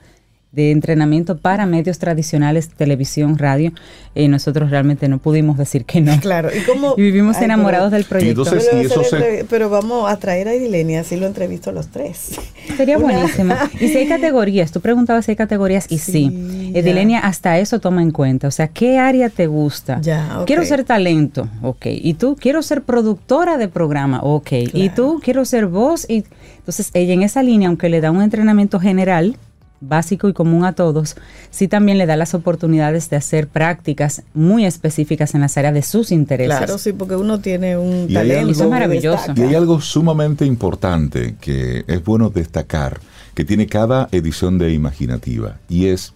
de 0.52 0.70
entrenamiento 0.70 1.36
para 1.36 1.66
medios 1.66 1.98
tradicionales, 1.98 2.70
televisión, 2.70 3.36
radio, 3.36 3.72
eh, 4.14 4.26
nosotros 4.28 4.70
realmente 4.70 5.06
no 5.06 5.18
pudimos 5.18 5.58
decir 5.58 5.84
que 5.84 6.00
no. 6.00 6.18
Claro, 6.18 6.48
y 6.56 6.60
como 6.64 6.94
Y 6.96 7.02
vivimos 7.02 7.36
Ay, 7.36 7.44
enamorados 7.44 7.90
pero- 7.90 7.96
del 7.98 8.04
proyecto. 8.08 8.42
entonces- 8.44 8.72
eso 8.72 9.04
se- 9.04 9.44
Pero 9.50 9.68
vamos 9.68 10.10
a 10.10 10.16
traer 10.16 10.48
a 10.48 10.54
Edilenia, 10.54 11.00
así 11.00 11.16
lo 11.16 11.26
entrevisto 11.26 11.68
a 11.68 11.72
los 11.74 11.88
tres. 11.88 12.40
Sería 12.74 12.96
Una- 12.98 13.18
buenísimo. 13.18 13.54
Y 13.80 13.88
si 13.88 13.98
hay 13.98 14.08
categorías, 14.08 14.72
tú 14.72 14.80
preguntabas 14.80 15.26
si 15.26 15.32
hay 15.32 15.36
categorías 15.36 15.86
y 15.90 15.98
sí. 15.98 16.12
Sí, 16.12 16.70
ya. 16.72 16.78
Edilenia 16.80 17.18
hasta 17.20 17.58
eso 17.58 17.78
toma 17.78 18.00
en 18.00 18.10
cuenta. 18.12 18.48
O 18.48 18.52
sea, 18.52 18.68
¿qué 18.68 18.96
área 18.98 19.28
te 19.28 19.48
gusta? 19.48 20.00
Ya. 20.00 20.42
Quiero 20.46 20.64
ser 20.64 20.84
talento, 20.84 21.48
ok. 21.60 21.84
Y 21.90 22.14
tú, 22.14 22.34
quiero 22.40 22.62
ser 22.62 22.80
productora 22.82 23.58
de 23.58 23.68
programa, 23.68 24.20
ok. 24.22 24.52
Y 24.72 24.88
tú, 24.88 25.20
quiero 25.22 25.44
ser 25.44 25.66
voz. 25.66 26.08
Y 26.08 26.24
entonces 26.66 26.90
ella 26.94 27.14
en 27.14 27.22
esa 27.22 27.44
línea, 27.44 27.68
aunque 27.68 27.88
le 27.88 28.00
da 28.00 28.10
un 28.10 28.22
entrenamiento 28.22 28.80
general, 28.80 29.36
básico 29.80 30.28
y 30.28 30.32
común 30.32 30.64
a 30.64 30.72
todos, 30.72 31.14
sí 31.50 31.68
también 31.68 31.96
le 31.96 32.06
da 32.06 32.16
las 32.16 32.34
oportunidades 32.34 33.08
de 33.08 33.14
hacer 33.14 33.46
prácticas 33.46 34.24
muy 34.34 34.64
específicas 34.66 35.36
en 35.36 35.42
las 35.42 35.56
áreas 35.56 35.74
de 35.74 35.82
sus 35.82 36.10
intereses. 36.10 36.56
Claro, 36.56 36.76
sí, 36.78 36.92
porque 36.92 37.14
uno 37.14 37.38
tiene 37.38 37.76
un 37.76 38.06
Y 38.10 38.16
hay 38.16 38.28
talento. 38.30 38.38
algo- 38.40 38.50
Eso 38.50 38.64
es 38.64 38.70
maravilloso. 38.70 39.32
Y 39.36 39.42
hay 39.42 39.54
algo 39.54 39.80
sumamente 39.80 40.44
importante 40.44 41.36
que 41.40 41.84
es 41.86 42.04
bueno 42.04 42.30
destacar, 42.30 42.98
que 43.34 43.44
tiene 43.44 43.68
cada 43.68 44.08
edición 44.10 44.58
de 44.58 44.72
Imaginativa, 44.72 45.58
y 45.68 45.86
es 45.86 46.14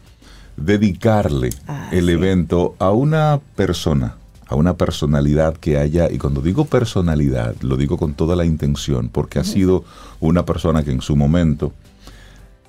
dedicarle 0.57 1.51
Ah, 1.69 1.91
el 1.93 2.07
sí. 2.07 2.13
evento 2.13 2.75
a 2.81 2.91
una 2.91 3.41
persona, 3.55 4.17
a 4.51 4.57
una 4.57 4.77
personalidad 4.77 5.57
que 5.57 5.79
haya, 5.79 6.11
y 6.11 6.19
cuando 6.19 6.43
digo 6.43 6.65
personalidad, 6.65 7.55
lo 7.61 7.77
digo 7.77 7.97
con 7.97 8.15
toda 8.15 8.35
la 8.35 8.45
intención, 8.45 9.09
porque 9.09 9.39
ha 9.39 9.45
sido 9.45 9.85
una 10.19 10.45
persona 10.45 10.83
que 10.83 10.91
en 10.91 11.01
su 11.01 11.15
momento 11.15 11.73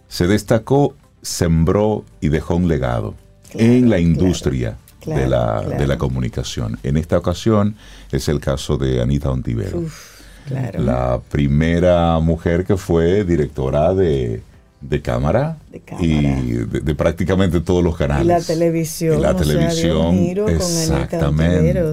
se 0.08 0.28
destacó, 0.28 0.94
sembró 1.24 2.06
y 2.22 2.30
dejó 2.30 2.56
un 2.56 2.68
legado 2.68 3.16
Claro, 3.50 3.68
en 3.68 3.82
la 3.90 3.98
claro, 3.98 4.02
industria 4.02 4.78
claro, 5.00 5.22
de, 5.22 5.28
la, 5.28 5.62
claro. 5.66 5.80
de 5.82 5.88
la 5.88 5.98
comunicación. 5.98 6.78
En 6.84 6.98
esta 6.98 7.18
ocasión 7.18 7.76
es 8.12 8.30
el 8.30 8.40
caso 8.40 8.78
de 8.78 9.02
Anita 9.02 9.32
Ontivero 9.32 9.80
Uf, 9.80 10.22
claro. 10.48 10.80
la 10.84 11.20
primera 11.32 12.20
mujer 12.20 12.64
que 12.64 12.78
fue 12.78 13.26
directora 13.26 13.96
de, 13.96 14.44
de 14.82 15.02
cámara, 15.02 15.58
De 15.72 15.80
cámara. 15.80 16.06
y 16.08 16.48
de, 16.54 16.80
de 16.82 16.96
prácticamente 16.96 17.62
todos 17.62 17.84
los 17.84 17.96
canales. 17.96 18.26
Y 18.26 18.28
la 18.28 18.42
televisión, 18.42 19.20
Y 19.20 19.22
la 19.22 19.30
sea, 19.34 19.38
televisión, 19.42 20.36
con 20.36 20.50
exactamente. 20.50 21.84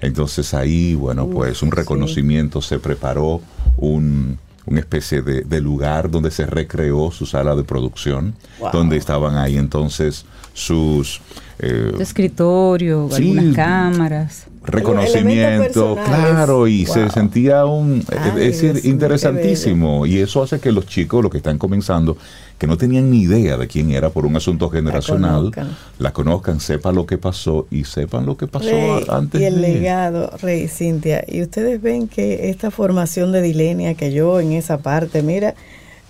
Entonces 0.00 0.54
ahí, 0.54 0.94
bueno, 0.94 1.24
Uf, 1.24 1.34
pues 1.34 1.62
un 1.62 1.70
sí. 1.70 1.76
reconocimiento, 1.76 2.62
se 2.62 2.78
preparó 2.78 3.40
un, 3.78 4.38
una 4.66 4.80
especie 4.80 5.22
de, 5.22 5.42
de 5.42 5.60
lugar 5.60 6.10
donde 6.10 6.30
se 6.30 6.46
recreó 6.46 7.10
su 7.10 7.26
sala 7.26 7.54
de 7.56 7.64
producción, 7.64 8.34
Wow. 8.60 8.70
donde 8.72 8.96
estaban 8.96 9.36
ahí 9.36 9.56
entonces 9.56 10.24
sus 10.56 11.20
eh, 11.58 11.92
escritorio, 12.00 13.08
Sí. 13.12 13.30
algunas 13.36 13.54
cámaras. 13.54 14.46
reconocimiento, 14.64 15.96
claro, 16.04 16.66
y 16.66 16.86
se 16.86 17.08
sentía 17.10 17.64
un, 17.66 18.02
Ay, 18.10 18.42
es 18.42 18.60
decir, 18.62 18.80
interesantísimo. 18.84 20.06
Y 20.06 20.18
eso 20.18 20.42
hace 20.42 20.58
que 20.58 20.72
los 20.72 20.86
chicos, 20.86 21.22
los 21.22 21.30
que 21.30 21.38
están 21.38 21.56
comenzando, 21.58 22.16
que 22.58 22.66
no 22.66 22.76
tenían 22.76 23.10
ni 23.10 23.20
idea 23.22 23.56
de 23.58 23.68
quién 23.68 23.90
era 23.92 24.10
por 24.10 24.26
un 24.26 24.34
asunto 24.36 24.68
generacional, 24.70 25.52
conozcan. 25.52 25.76
la 25.98 26.12
conozcan, 26.12 26.58
sepan 26.60 26.94
lo 26.96 27.06
que 27.06 27.16
pasó 27.18 27.66
y 27.70 27.84
sepan 27.84 28.26
lo 28.26 28.36
que 28.36 28.46
pasó 28.48 28.70
Rey, 28.70 29.04
antes 29.08 29.40
y 29.40 29.44
el 29.44 29.60
de- 29.60 29.60
legado, 29.60 30.30
Rey 30.42 30.62
y 30.64 30.68
Cintia. 30.68 31.22
Y 31.28 31.42
ustedes 31.42 31.80
ven 31.80 32.08
que 32.08 32.48
esta 32.50 32.70
formación 32.70 33.30
de 33.32 33.42
Dilenia, 33.42 33.94
que 33.94 34.12
yo 34.12 34.40
en 34.40 34.52
esa 34.52 34.78
parte, 34.78 35.22
mira, 35.22 35.54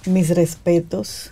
mis 0.07 0.31
respetos, 0.35 1.31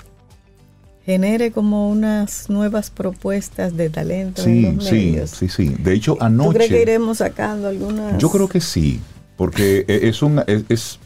genere 1.05 1.51
como 1.53 1.89
unas 1.91 2.49
nuevas 2.49 2.91
propuestas 2.91 3.77
de 3.77 3.91
talento 3.91 4.43
en 4.43 4.47
Sí, 4.47 4.73
los 4.77 4.85
sí, 4.87 4.95
medios. 4.95 5.31
sí, 5.31 5.49
sí. 5.49 5.69
De 5.79 5.93
hecho, 5.93 6.13
¿Tú 6.15 6.19
crees 6.19 6.69
que 6.71 6.75
anoche... 6.77 6.83
iremos 6.83 7.19
sacando 7.19 7.69
algunas? 7.69 8.19
Yo 8.19 8.31
creo 8.31 8.49
que 8.49 8.61
sí, 8.61 9.01
porque 9.37 9.85
e- 9.87 10.09
es 10.09 10.23
un 10.23 10.43
es, 10.47 10.65
es- 10.69 10.99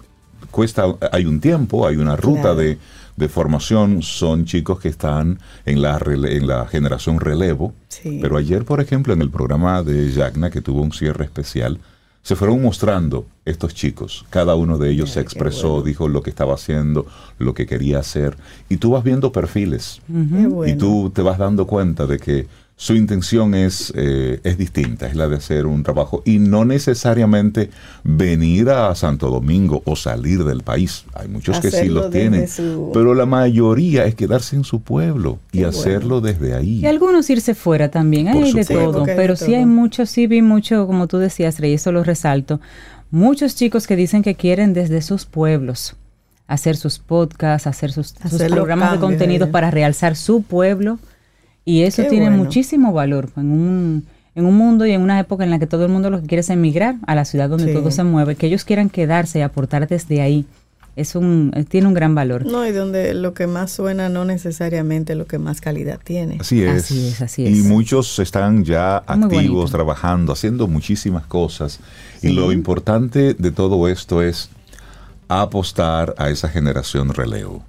cuesta 0.51 0.85
hay 1.13 1.25
un 1.27 1.41
tiempo, 1.41 1.87
hay 1.87 1.97
una 1.97 2.17
ruta 2.17 2.41
Claro. 2.43 2.57
de, 2.57 2.79
de 3.17 3.29
formación, 3.29 4.03
son 4.03 4.45
chicos 4.45 4.79
que 4.81 4.89
están 4.89 5.41
en 5.67 5.83
la 5.83 5.99
rele- 5.99 6.37
en 6.37 6.47
la 6.47 6.67
generación 6.67 7.19
relevo. 7.19 7.75
Sí. 7.89 8.19
Pero 8.23 8.37
ayer, 8.37 8.65
por 8.65 8.81
ejemplo, 8.81 9.13
en 9.13 9.21
el 9.23 9.31
programa 9.31 9.83
de 9.83 10.13
Yagna 10.13 10.51
que 10.51 10.61
tuvo 10.61 10.83
un 10.83 10.93
cierre 10.93 11.25
especial, 11.25 11.81
se 12.23 12.37
fueron 12.37 12.63
mostrando 12.63 13.27
estos 13.45 13.75
chicos. 13.75 14.27
Cada 14.31 14.55
uno 14.55 14.79
de 14.79 14.91
ellos 14.91 15.11
Ay, 15.11 15.15
se 15.15 15.21
expresó, 15.21 15.69
bueno. 15.71 15.85
dijo 15.85 16.09
lo 16.09 16.23
que 16.23 16.31
estaba 16.31 16.55
haciendo, 16.55 17.07
lo 17.39 17.55
que 17.55 17.67
quería 17.67 17.99
hacer, 17.99 18.37
y 18.69 18.77
tú 18.77 18.91
vas 18.91 19.05
viendo 19.05 19.33
perfiles. 19.33 20.01
Bueno. 20.09 20.67
Y 20.67 20.77
tú 20.77 21.11
te 21.15 21.23
vas 21.23 21.39
dando 21.39 21.67
cuenta 21.67 22.07
de 22.07 22.19
que 22.19 22.47
su 22.81 22.95
intención 22.95 23.57
es, 23.57 23.93
eh, 23.97 24.39
es 24.45 24.57
distinta, 24.57 25.09
es 25.09 25.17
la 25.17 25.27
de 25.27 25.35
hacer 25.35 25.67
un 25.67 25.83
trabajo 25.83 26.23
y 26.25 26.39
no 26.39 26.65
necesariamente 26.65 27.71
venir 28.05 28.71
a 28.71 28.95
Santo 28.95 29.31
Domingo 29.31 29.83
o 29.85 29.97
salir 29.97 30.45
del 30.45 30.63
país. 30.63 31.05
Hay 31.13 31.27
muchos 31.27 31.59
que 31.59 31.73
sí 31.73 31.89
los 31.89 32.09
tienen, 32.11 32.47
su- 32.47 32.93
pero 32.95 33.15
la 33.15 33.27
mayoría 33.27 34.05
es 34.05 34.15
quedarse 34.15 34.55
en 34.55 34.63
su 34.63 34.81
pueblo 34.81 35.41
y 35.51 35.59
Qué 35.59 35.65
hacerlo 35.65 36.21
desde 36.21 36.55
ahí. 36.55 36.79
Y 36.79 36.87
algunos 36.87 37.29
irse 37.31 37.57
fuera 37.57 37.91
también, 37.91 38.31
Por 38.31 38.45
hay 38.45 38.53
de 38.53 38.65
todo, 38.65 39.01
hay 39.01 39.07
de 39.07 39.17
pero 39.17 39.35
sí 39.35 39.55
hay 39.55 39.67
muchos, 39.67 40.09
sí 40.09 40.29
vi 40.29 40.41
mucho, 40.41 40.87
como 40.87 41.09
tú 41.09 41.19
decías, 41.19 41.59
Rey, 41.59 41.73
eso 41.75 41.91
lo 41.91 42.05
resalto, 42.05 42.61
muchos 43.11 43.57
chicos 43.57 43.89
que 43.89 43.97
dicen 43.97 44.23
que 44.23 44.37
quieren 44.37 44.73
desde 44.73 45.03
sus 45.03 45.25
pueblos 45.25 45.97
hacer 46.47 46.77
sus 46.77 47.01
podcasts, 47.01 47.67
hacer 47.67 47.91
sus, 47.91 48.15
Hacer 48.23 48.51
programas 48.53 48.93
de 48.93 48.99
cambios, 48.99 49.11
contenidos 49.19 49.49
eh. 49.49 49.53
para 49.53 49.73
realzar 49.73 50.15
su 50.15 50.43
pueblo 50.43 51.01
y 51.71 51.83
eso 51.83 52.03
Qué 52.03 52.09
tiene 52.09 52.27
bueno. 52.29 52.45
muchísimo 52.45 52.93
valor 52.93 53.29
en 53.37 53.51
un, 53.51 54.05
en 54.35 54.45
un 54.47 54.57
mundo 54.57 54.87
y 54.87 54.93
en 54.93 55.03
una 55.03 55.19
época 55.21 55.45
en 55.45 55.51
la 55.51 55.59
que 55.59 55.67
todo 55.67 55.85
el 55.85 55.91
mundo 55.93 56.09
lo 56.11 56.21
que 56.21 56.27
quiere 56.27 56.41
es 56.41 56.51
emigrar 56.51 56.97
a 57.07 57.15
la 57.15 57.25
ciudad 57.25 57.49
donde 57.49 57.67
Sí. 57.67 57.73
todo 57.75 57.91
se 57.91 58.05
mueve, 58.05 58.37
que 58.37 58.47
ellos 58.47 58.65
quieran 58.65 58.89
quedarse 58.89 59.41
y 59.41 59.43
aportar 59.43 59.87
desde 59.89 60.21
ahí, 60.23 60.47
es 60.97 61.15
un, 61.15 61.53
eh, 61.55 61.65
tiene 61.65 61.87
un 61.87 61.95
gran 61.95 62.15
valor. 62.15 62.45
No, 62.47 62.67
y 62.67 62.73
donde 62.73 63.15
lo 63.15 63.33
que 63.35 63.47
más 63.47 63.71
suena 63.71 64.09
no 64.09 64.25
necesariamente 64.25 65.15
lo 65.15 65.27
que 65.27 65.39
más 65.39 65.61
calidad 65.61 66.01
tiene. 66.03 66.39
Así 66.41 66.63
es. 66.65 66.85
Así 66.85 67.07
es, 67.09 67.21
así 67.23 67.43
Y 67.45 67.59
es. 67.61 67.65
muchos 67.67 68.19
están 68.19 68.65
ya 68.65 69.05
Muy 69.07 69.25
activos, 69.27 69.55
bonito. 69.57 69.71
trabajando, 69.77 70.33
haciendo 70.33 70.67
muchísimas 70.67 71.25
cosas. 71.27 71.79
Y 72.23 72.31
lo 72.31 72.51
importante 72.51 73.35
de 73.35 73.51
todo 73.53 73.87
esto 73.89 74.23
es 74.23 74.49
apostar 75.29 76.15
a 76.19 76.31
esa 76.31 76.49
generación 76.49 77.13
relevo. 77.15 77.63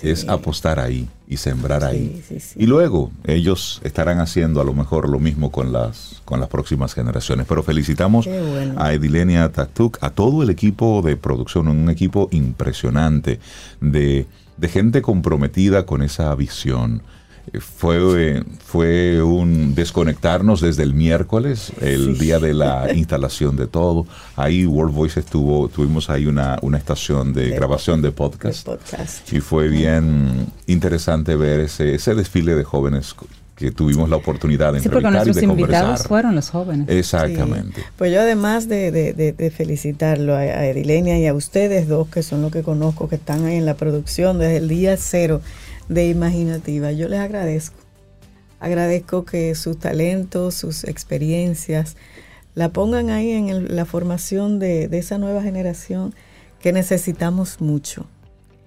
Sí. 0.00 0.10
Es 0.10 0.28
apostar 0.28 0.78
ahí 0.78 1.08
y 1.26 1.38
sembrar 1.38 1.82
ahí. 1.82 2.22
sí, 2.26 2.38
sí. 2.38 2.54
Y 2.56 2.66
luego 2.66 3.10
ellos 3.24 3.80
estarán 3.82 4.20
haciendo 4.20 4.60
a 4.60 4.64
lo 4.64 4.72
mejor 4.72 5.08
lo 5.08 5.18
mismo 5.18 5.50
con 5.50 5.72
las, 5.72 6.22
con 6.24 6.38
las 6.38 6.48
próximas 6.48 6.94
generaciones. 6.94 7.46
Pero 7.48 7.64
felicitamos 7.64 8.26
bueno. 8.26 8.74
a 8.76 8.92
Edilenia 8.92 9.50
Tatuk, 9.50 9.98
a 10.00 10.10
todo 10.10 10.44
el 10.44 10.50
equipo 10.50 11.02
de 11.02 11.16
producción, 11.16 11.66
un 11.66 11.90
equipo 11.90 12.28
impresionante 12.30 13.40
de, 13.80 14.26
de 14.56 14.68
gente 14.68 15.02
comprometida 15.02 15.84
con 15.84 16.02
esa 16.02 16.32
visión. 16.36 17.02
Fue, 17.60 18.42
fue 18.64 19.22
un 19.22 19.74
desconectarnos 19.74 20.60
desde 20.60 20.82
el 20.82 20.94
miércoles, 20.94 21.72
el 21.80 22.14
Sí. 22.16 22.24
día 22.26 22.38
de 22.38 22.54
la 22.54 22.92
instalación 22.94 23.56
de 23.56 23.66
todo. 23.66 24.06
Ahí 24.36 24.66
World 24.66 24.94
Voice 24.94 25.20
estuvo, 25.20 25.68
tuvimos 25.68 26.10
ahí 26.10 26.26
una, 26.26 26.58
una 26.62 26.78
estación 26.78 27.32
de, 27.32 27.48
De- 27.48 27.56
grabación 27.56 28.02
de 28.02 28.12
podcast. 28.12 28.64
podcast. 28.66 29.32
Y 29.32 29.40
fue 29.40 29.68
bien 29.68 30.46
interesante 30.66 31.36
ver 31.36 31.60
ese, 31.60 31.94
ese 31.94 32.14
desfile 32.14 32.54
de 32.54 32.64
jóvenes 32.64 33.14
que 33.54 33.72
tuvimos 33.72 34.08
la 34.08 34.14
oportunidad 34.14 34.72
de 34.72 34.78
Sí, 34.78 34.88
porque 34.88 35.08
entrevistar 35.08 35.26
y 35.26 35.30
nuestros 35.30 35.36
de 35.56 35.60
invitados 35.62 35.82
conversar. 35.86 36.06
fueron 36.08 36.34
los 36.36 36.50
jóvenes. 36.50 36.88
Exactamente. 36.88 37.80
Sí. 37.80 37.86
Pues 37.96 38.12
yo 38.12 38.20
además 38.20 38.68
de, 38.68 38.92
de- 38.92 39.12
de- 39.14 39.32
de 39.32 39.50
felicitarlo 39.50 40.34
a, 40.36 40.38
a 40.38 40.66
Edilenia 40.66 41.18
y 41.18 41.26
a 41.26 41.34
ustedes 41.34 41.88
dos, 41.88 42.06
que 42.08 42.22
son 42.22 42.40
los 42.42 42.52
que 42.52 42.62
conozco, 42.62 43.08
que 43.08 43.16
están 43.16 43.44
ahí 43.46 43.56
en 43.56 43.66
la 43.66 43.74
producción 43.74 44.38
desde 44.38 44.58
el 44.58 44.68
día 44.68 44.96
cero 44.96 45.40
de 45.88 46.08
Imaginativa, 46.08 46.92
yo 46.92 47.08
les 47.08 47.20
agradezco. 47.20 47.76
Agradezco 48.60 49.24
que 49.24 49.54
sus 49.54 49.78
talentos, 49.78 50.54
sus 50.54 50.84
experiencias, 50.84 51.96
la 52.54 52.70
pongan 52.72 53.10
ahí 53.10 53.30
en 53.32 53.48
el- 53.48 53.76
la 53.76 53.84
formación 53.84 54.58
de, 54.58 54.88
de 54.88 54.98
esa 54.98 55.18
nueva 55.18 55.42
generación 55.42 56.14
que 56.60 56.72
necesitamos 56.72 57.60
mucho. 57.60 58.06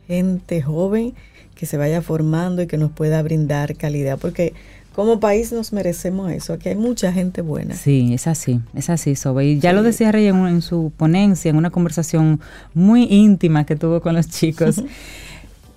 Gente 0.08 0.62
joven 0.62 1.14
que 1.56 1.66
se 1.66 1.78
vaya 1.78 2.02
formando 2.02 2.62
y 2.62 2.68
que 2.68 2.78
nos 2.78 2.92
pueda 2.92 3.22
brindar 3.22 3.76
calidad, 3.76 4.18
porque 4.18 4.54
como 4.96 5.20
país 5.20 5.52
nos 5.52 5.74
merecemos 5.74 6.32
eso. 6.32 6.54
Aquí 6.54 6.70
hay 6.70 6.76
mucha 6.76 7.12
gente 7.14 7.42
buena. 7.42 7.76
Sí, 7.76 8.14
es 8.14 8.28
así, 8.28 8.62
es 8.74 8.90
así, 8.90 9.16
Sobe. 9.16 9.46
Y 9.46 9.60
ya 9.60 9.72
Sí. 9.72 9.76
lo 9.76 9.84
decía 9.84 10.12
Rey 10.12 10.28
en, 10.28 10.38
en 10.48 10.62
su 10.62 10.92
ponencia, 10.96 11.50
en 11.50 11.58
una 11.58 11.70
conversación 11.70 12.40
muy 12.74 13.04
íntima 13.04 13.66
que 13.66 13.76
tuvo 13.76 14.00
con 14.02 14.16
los 14.16 14.28
chicos. 14.30 14.82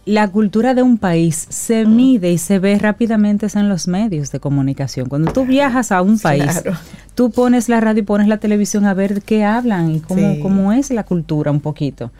La 0.07 0.29
cultura 0.29 0.75
de 0.75 0.83
un 0.83 0.99
país 0.99 1.47
se 1.49 1.87
mide 1.87 2.31
y 2.31 2.37
se 2.39 2.59
ve 2.59 2.79
rápidamente 2.79 3.47
en 3.55 3.69
los 3.71 3.89
medios 3.89 4.31
de 4.33 4.39
comunicación. 4.41 5.09
Cuando 5.09 5.33
tú 5.33 5.47
viajas 5.47 5.93
a 5.93 6.03
un 6.03 6.19
país, 6.19 6.45
Claro. 6.45 6.77
tú 7.15 7.31
pones 7.31 7.71
la 7.71 7.81
radio 7.81 8.01
y 8.01 8.05
pones 8.05 8.29
la 8.29 8.37
televisión 8.37 8.85
a 8.85 8.93
ver 8.93 9.23
qué 9.23 9.45
hablan 9.45 9.91
y 9.91 10.01
cómo, 10.01 10.35
Sí. 10.35 10.41
cómo 10.41 10.73
es 10.73 10.91
la 10.91 11.05
cultura 11.05 11.51
un 11.51 11.61
poquito. 11.61 12.11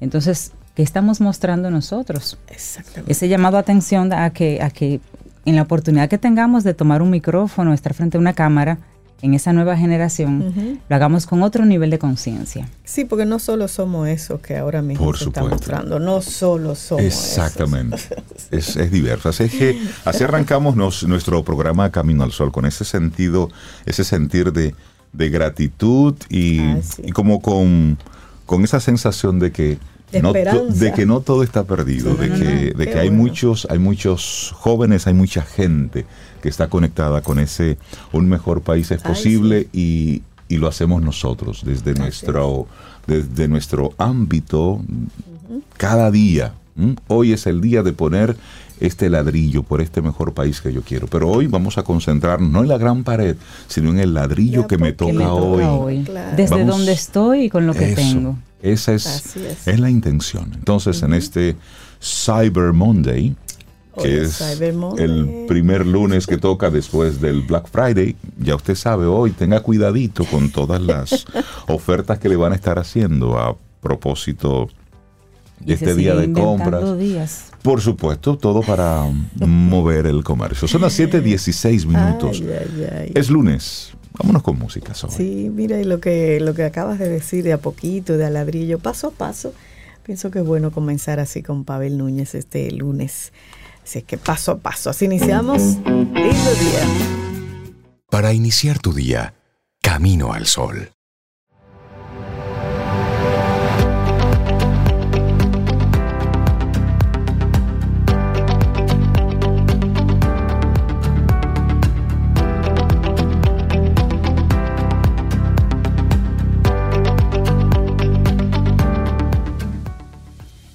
Entonces, 0.00 0.52
¿qué 0.74 0.82
estamos 0.82 1.22
mostrando 1.22 1.70
nosotros? 1.70 2.36
Exactamente. 2.48 3.10
ese 3.12 3.28
llamado 3.28 3.56
a 3.56 3.60
atención 3.60 4.12
a 4.12 4.28
que, 4.30 4.60
a 4.62 4.68
que 4.68 5.00
en 5.46 5.56
la 5.56 5.62
oportunidad 5.62 6.10
que 6.10 6.18
tengamos 6.18 6.62
de 6.62 6.74
tomar 6.74 7.00
un 7.00 7.08
micrófono, 7.08 7.72
estar 7.72 7.94
frente 7.94 8.18
a 8.18 8.20
una 8.20 8.34
cámara, 8.34 8.78
en 9.22 9.34
esa 9.34 9.52
nueva 9.52 9.76
generación, 9.76 10.78
lo 10.88 10.96
hagamos 10.96 11.26
con 11.26 11.42
otro 11.42 11.66
nivel 11.66 11.90
de 11.90 11.98
conciencia. 11.98 12.68
Sí, 12.84 13.04
porque 13.04 13.26
no 13.26 13.38
solo 13.38 13.68
somos 13.68 14.08
eso 14.08 14.40
que 14.40 14.56
ahora 14.56 14.80
mismo 14.82 15.04
Por 15.04 15.18
se 15.18 15.24
está 15.24 15.40
supuesto. 15.42 15.56
mostrando, 15.56 15.98
no 16.00 16.22
solo 16.22 16.74
somos 16.74 17.04
Exactamente. 17.04 17.96
esos. 17.96 18.18
Es, 18.50 18.76
es 18.76 18.90
diverso. 18.90 19.28
Así 19.28 19.44
es 19.44 19.52
que 19.52 19.78
así 20.04 20.24
arrancamos 20.24 20.74
nos- 20.74 21.04
nuestro 21.06 21.44
programa 21.44 21.90
Camino 21.90 22.24
al 22.24 22.32
Sol, 22.32 22.50
con 22.50 22.64
ese 22.66 22.84
sentido, 22.84 23.48
ese 23.86 24.02
sentir 24.04 24.52
de, 24.52 24.74
de 25.12 25.28
gratitud 25.30 26.14
y, 26.28 26.58
sí. 26.82 27.02
y 27.04 27.12
como 27.12 27.40
con, 27.40 27.96
con 28.46 28.64
esa 28.64 28.80
sensación 28.80 29.38
de 29.38 29.52
que 29.52 29.78
De 30.10 30.20
no, 30.22 30.32
de 30.32 30.92
que 30.92 31.06
no 31.06 31.20
todo 31.20 31.44
está 31.44 31.62
perdido, 31.64 32.14
Sí, 32.16 32.20
de 32.22 32.28
no, 32.28 32.34
que, 32.38 32.44
no, 32.72 32.78
de 32.78 32.84
que 32.90 32.98
hay 32.98 33.08
bueno. 33.10 33.22
muchos, 33.22 33.66
hay 33.70 33.78
muchos 33.78 34.52
jóvenes, 34.56 35.06
hay 35.06 35.14
mucha 35.14 35.42
gente 35.42 36.06
que 36.40 36.48
está 36.48 36.68
conectada 36.68 37.22
con 37.22 37.38
ese 37.38 37.78
un 38.12 38.28
mejor 38.28 38.62
país 38.62 38.90
es 38.90 39.00
Ay, 39.04 39.08
posible 39.12 39.68
y, 39.72 40.22
y 40.48 40.56
lo 40.58 40.68
hacemos 40.68 41.02
nosotros 41.02 41.62
desde 41.64 41.94
nuestro, 41.94 42.66
desde 43.06 43.46
nuestro 43.48 43.92
ámbito 43.98 44.80
cada 45.76 46.10
día. 46.10 46.54
Hoy 47.08 47.32
es 47.32 47.46
el 47.46 47.60
día 47.60 47.82
de 47.82 47.92
poner 47.92 48.36
este 48.78 49.10
ladrillo 49.10 49.62
por 49.62 49.82
este 49.82 50.00
mejor 50.00 50.32
país 50.32 50.60
que 50.62 50.72
yo 50.72 50.80
quiero. 50.82 51.06
Pero 51.06 51.28
hoy 51.28 51.46
vamos 51.46 51.76
a 51.76 51.82
concentrarnos 51.82 52.50
no 52.50 52.62
en 52.62 52.68
la 52.68 52.78
gran 52.78 53.04
pared, 53.04 53.36
sino 53.68 53.90
en 53.90 53.98
el 53.98 54.14
ladrillo 54.14 54.62
Ya, 54.62 54.66
que 54.68 54.78
me 54.78 54.92
toca 54.92 55.12
me 55.12 55.18
toca 55.24 55.32
hoy. 55.34 55.64
hoy, 55.98 56.04
Claro. 56.04 56.36
desde 56.36 56.56
Vamos- 56.56 56.76
donde 56.78 56.92
estoy 56.92 57.42
y 57.44 57.50
con 57.50 57.66
lo 57.66 57.74
que 57.74 57.92
Eso, 57.92 57.96
tengo. 57.96 58.38
Esa 58.62 58.94
es, 58.94 59.36
es. 59.36 59.68
es 59.68 59.80
la 59.80 59.90
intención. 59.90 60.52
Entonces, 60.54 61.02
en 61.02 61.12
este 61.12 61.56
Cyber 62.02 62.72
Monday, 62.72 63.36
que 64.00 64.22
es 64.22 64.40
el 64.98 65.44
primer 65.48 65.86
lunes 65.86 66.26
que 66.26 66.38
toca 66.38 66.70
después 66.70 67.20
del 67.20 67.42
Black 67.42 67.68
Friday, 67.68 68.16
ya 68.38 68.54
usted 68.56 68.74
sabe 68.74 69.06
hoy, 69.06 69.30
tenga 69.32 69.60
cuidadito 69.60 70.24
con 70.24 70.50
todas 70.50 70.80
las 70.80 71.26
ofertas 71.68 72.18
que 72.18 72.28
le 72.28 72.36
van 72.36 72.52
a 72.52 72.54
estar 72.54 72.78
haciendo 72.78 73.38
a 73.38 73.56
propósito 73.80 74.68
de 75.60 75.74
este 75.74 75.94
día 75.94 76.14
de 76.14 76.32
compras. 76.32 76.98
días. 76.98 77.46
Por 77.62 77.80
supuesto, 77.80 78.38
todo 78.38 78.62
para 78.62 79.04
mover 79.36 80.06
el 80.06 80.24
comercio. 80.24 80.66
Son 80.66 80.80
las 80.80 80.98
7:16 80.98 81.86
minutos. 81.86 82.40
Ay, 82.40 82.50
ay, 82.50 82.88
ay. 82.98 83.12
Es 83.14 83.30
lunes. 83.30 83.92
Vámonos 84.18 84.42
con 84.42 84.58
música. 84.58 84.92
Sí, 84.94 85.50
mira, 85.54 85.80
y 85.80 85.84
lo 85.84 86.00
que, 86.00 86.40
lo 86.40 86.52
que 86.52 86.64
acabas 86.64 86.98
de 86.98 87.08
decir 87.08 87.44
de 87.44 87.52
a 87.52 87.58
poquito, 87.58 88.16
de 88.16 88.26
a 88.26 88.30
ladrillo, 88.30 88.78
paso 88.78 89.08
a 89.08 89.10
paso, 89.12 89.54
pienso 90.02 90.30
que 90.30 90.40
es 90.40 90.44
bueno 90.44 90.72
comenzar 90.72 91.20
así 91.20 91.42
con 91.42 91.64
Pavel 91.64 91.96
Núñez 91.96 92.34
este 92.34 92.70
lunes. 92.70 93.32
Así 93.90 93.98
es 93.98 94.04
que 94.04 94.18
paso 94.18 94.52
a 94.52 94.58
paso, 94.58 94.88
así 94.88 95.06
iniciamos. 95.06 95.60
Lindo 95.84 96.14
día. 96.14 96.80
para 98.08 98.32
iniciar 98.32 98.78
tu 98.78 98.92
día, 98.92 99.34
camino 99.82 100.32
al 100.32 100.46
sol. 100.46 100.92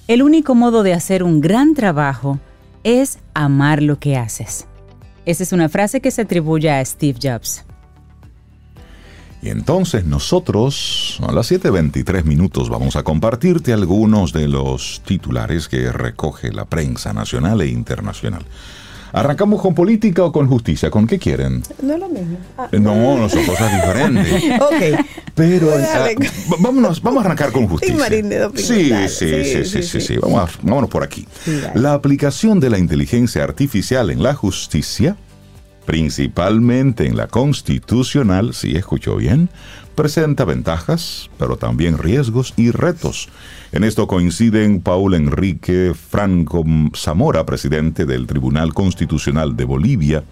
El 0.06 0.22
único 0.22 0.54
modo 0.54 0.82
de 0.82 0.92
hacer 0.92 1.22
un 1.22 1.40
gran 1.40 1.72
trabajo 1.72 2.40
es 2.86 3.18
amar 3.34 3.82
lo 3.82 3.98
que 3.98 4.16
haces. 4.16 4.68
Esa 5.24 5.42
es 5.42 5.52
una 5.52 5.68
frase 5.68 6.00
que 6.00 6.12
se 6.12 6.22
atribuye 6.22 6.70
a 6.70 6.84
Steve 6.84 7.18
Jobs. 7.20 7.64
Y 9.42 9.48
entonces 9.48 10.04
nosotros, 10.04 11.18
a 11.26 11.32
las 11.32 11.50
7.23 11.50 12.22
minutos, 12.22 12.70
vamos 12.70 12.94
a 12.94 13.02
compartirte 13.02 13.72
algunos 13.72 14.32
de 14.32 14.46
los 14.46 15.02
titulares 15.04 15.66
que 15.66 15.90
recoge 15.90 16.52
la 16.52 16.64
prensa 16.64 17.12
nacional 17.12 17.60
e 17.60 17.66
internacional. 17.66 18.44
¿Arrancamos 19.12 19.60
con 19.60 19.74
política 19.74 20.24
o 20.24 20.32
con 20.32 20.48
justicia? 20.48 20.90
¿Con 20.90 21.06
qué 21.06 21.18
quieren? 21.18 21.62
No 21.82 21.94
es 21.94 22.00
lo 22.00 22.08
mismo. 22.08 22.38
Ah. 22.58 22.68
No, 22.72 23.16
no 23.16 23.28
son 23.28 23.44
cosas 23.44 23.72
diferentes. 23.72 24.60
ok. 24.60 25.06
Pero 25.34 25.70
ah, 25.74 26.08
vámonos, 26.58 27.02
vamos 27.02 27.22
a 27.22 27.26
arrancar 27.26 27.52
con 27.52 27.68
justicia. 27.68 28.08
Sí, 28.54 28.90
sí, 29.08 29.44
sí, 29.44 29.64
sí, 29.64 29.82
sí, 29.82 30.00
sí. 30.00 30.16
Vamos 30.16 30.58
vámonos 30.62 30.90
por 30.90 31.02
aquí. 31.02 31.26
Sí. 31.44 31.60
La 31.74 31.92
aplicación 31.92 32.60
de 32.60 32.70
la 32.70 32.78
inteligencia 32.78 33.44
artificial 33.44 34.10
en 34.10 34.22
la 34.22 34.34
justicia, 34.34 35.16
principalmente 35.84 37.06
en 37.06 37.16
la 37.16 37.28
constitucional, 37.28 38.54
si 38.54 38.76
escuchó 38.76 39.16
bien, 39.16 39.50
presenta 39.96 40.44
ventajas, 40.44 41.30
pero 41.38 41.56
también 41.56 41.98
riesgos 41.98 42.54
y 42.56 42.70
retos. 42.70 43.28
En 43.72 43.82
esto 43.82 44.06
coinciden 44.06 44.80
Paul 44.80 45.14
Enrique 45.14 45.92
Franco 45.94 46.64
Zamora, 46.94 47.44
presidente 47.44 48.06
del 48.06 48.26
Tribunal 48.26 48.74
Constitucional 48.74 49.56
de 49.56 49.64
Bolivia, 49.64 50.22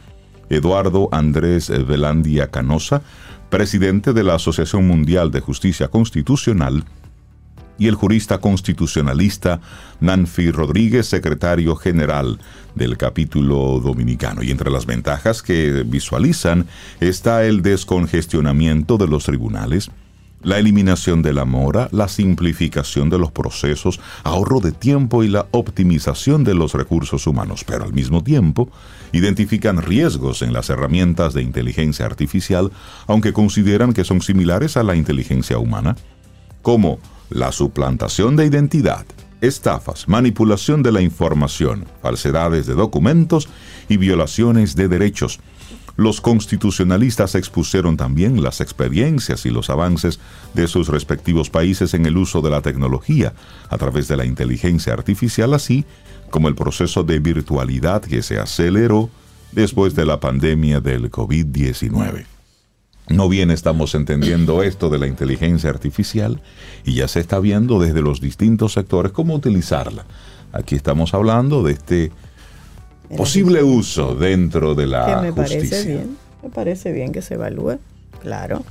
Eduardo 0.50 1.08
Andrés 1.10 1.70
Velandia 1.88 2.50
Canosa, 2.50 3.02
presidente 3.50 4.12
de 4.12 4.22
la 4.22 4.34
Asociación 4.34 4.86
Mundial 4.86 5.30
de 5.30 5.40
Justicia 5.40 5.88
Constitucional, 5.88 6.84
y 7.78 7.88
el 7.88 7.94
jurista 7.94 8.38
constitucionalista 8.38 9.60
Nanfi 10.00 10.50
Rodríguez, 10.50 11.06
secretario 11.06 11.76
general 11.76 12.38
del 12.74 12.96
capítulo 12.96 13.80
dominicano. 13.80 14.42
Y 14.42 14.50
entre 14.50 14.70
las 14.70 14.86
ventajas 14.86 15.42
que 15.42 15.84
visualizan 15.86 16.66
está 17.00 17.44
el 17.44 17.62
descongestionamiento 17.62 18.96
de 18.98 19.08
los 19.08 19.24
tribunales, 19.24 19.90
la 20.44 20.58
eliminación 20.58 21.22
de 21.22 21.32
la 21.32 21.46
mora, 21.46 21.88
la 21.90 22.06
simplificación 22.06 23.08
de 23.08 23.18
los 23.18 23.32
procesos, 23.32 23.98
ahorro 24.22 24.60
de 24.60 24.72
tiempo 24.72 25.24
y 25.24 25.28
la 25.28 25.46
optimización 25.50 26.44
de 26.44 26.54
los 26.54 26.74
recursos 26.74 27.26
humanos, 27.26 27.64
pero 27.64 27.84
al 27.84 27.94
mismo 27.94 28.22
tiempo 28.22 28.70
identifican 29.12 29.80
riesgos 29.80 30.42
en 30.42 30.52
las 30.52 30.68
herramientas 30.68 31.32
de 31.32 31.42
inteligencia 31.42 32.04
artificial, 32.04 32.70
aunque 33.06 33.32
consideran 33.32 33.94
que 33.94 34.04
son 34.04 34.20
similares 34.20 34.76
a 34.76 34.82
la 34.82 34.94
inteligencia 34.94 35.58
humana, 35.58 35.96
como 36.60 36.98
la 37.30 37.52
suplantación 37.52 38.36
de 38.36 38.46
identidad, 38.46 39.06
estafas, 39.40 40.08
manipulación 40.08 40.82
de 40.82 40.92
la 40.92 41.00
información, 41.00 41.86
falsedades 42.02 42.66
de 42.66 42.74
documentos 42.74 43.48
y 43.88 43.96
violaciones 43.96 44.76
de 44.76 44.88
derechos. 44.88 45.40
Los 45.96 46.20
constitucionalistas 46.20 47.36
expusieron 47.36 47.96
también 47.96 48.42
las 48.42 48.60
experiencias 48.60 49.46
y 49.46 49.50
los 49.50 49.70
avances 49.70 50.18
de 50.52 50.66
sus 50.66 50.88
respectivos 50.88 51.50
países 51.50 51.94
en 51.94 52.04
el 52.06 52.16
uso 52.16 52.40
de 52.40 52.50
la 52.50 52.62
tecnología 52.62 53.32
a 53.68 53.78
través 53.78 54.08
de 54.08 54.16
la 54.16 54.24
inteligencia 54.24 54.92
artificial, 54.92 55.54
así 55.54 55.84
como 56.30 56.48
el 56.48 56.56
proceso 56.56 57.04
de 57.04 57.20
virtualidad 57.20 58.02
que 58.02 58.22
se 58.22 58.40
aceleró 58.40 59.08
después 59.52 59.94
de 59.94 60.04
la 60.04 60.18
pandemia 60.18 60.80
del 60.80 61.12
COVID-19. 61.12 62.33
No 63.08 63.28
bien 63.28 63.50
estamos 63.50 63.94
entendiendo 63.94 64.62
esto 64.62 64.88
de 64.88 64.98
la 64.98 65.06
inteligencia 65.06 65.68
artificial 65.68 66.40
y 66.84 66.94
ya 66.94 67.08
se 67.08 67.20
está 67.20 67.38
viendo 67.38 67.78
desde 67.78 68.00
los 68.00 68.20
distintos 68.20 68.72
sectores 68.72 69.12
cómo 69.12 69.34
utilizarla. 69.34 70.06
Aquí 70.52 70.74
estamos 70.74 71.12
hablando 71.12 71.62
de 71.62 71.72
este 71.72 72.12
posible 73.14 73.62
uso 73.62 74.14
dentro 74.14 74.74
de 74.74 74.84
que 74.84 74.90
la 74.90 75.20
me 75.20 75.30
justicia. 75.32 75.70
parece 75.70 75.86
bien, 75.86 76.16
me 76.42 76.48
parece 76.48 76.92
bien 76.92 77.12
que 77.12 77.20
se 77.20 77.34
evalúe, 77.34 77.78
claro. 78.20 78.62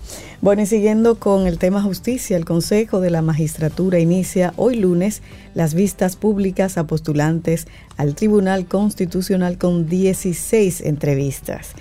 Bueno, 0.41 0.63
y 0.63 0.65
siguiendo 0.65 1.19
con 1.19 1.46
el 1.46 1.60
tema 1.60 1.84
justicia, 1.84 2.36
el 2.36 2.46
Consejo 2.46 3.02
de 3.02 3.12
la 3.12 3.22
Magistratura 3.22 4.00
inicia 4.00 4.54
hoy 4.56 4.78
lunes 4.78 5.22
las 5.54 5.76
vistas 5.76 6.15
públicas 6.15 6.78
a 6.80 6.88
postulantes 6.88 7.67
al 7.98 8.15
Tribunal 8.15 8.65
Constitucional 8.65 9.60
con 9.60 9.88
16 9.88 10.82
entrevistas. 10.82 11.76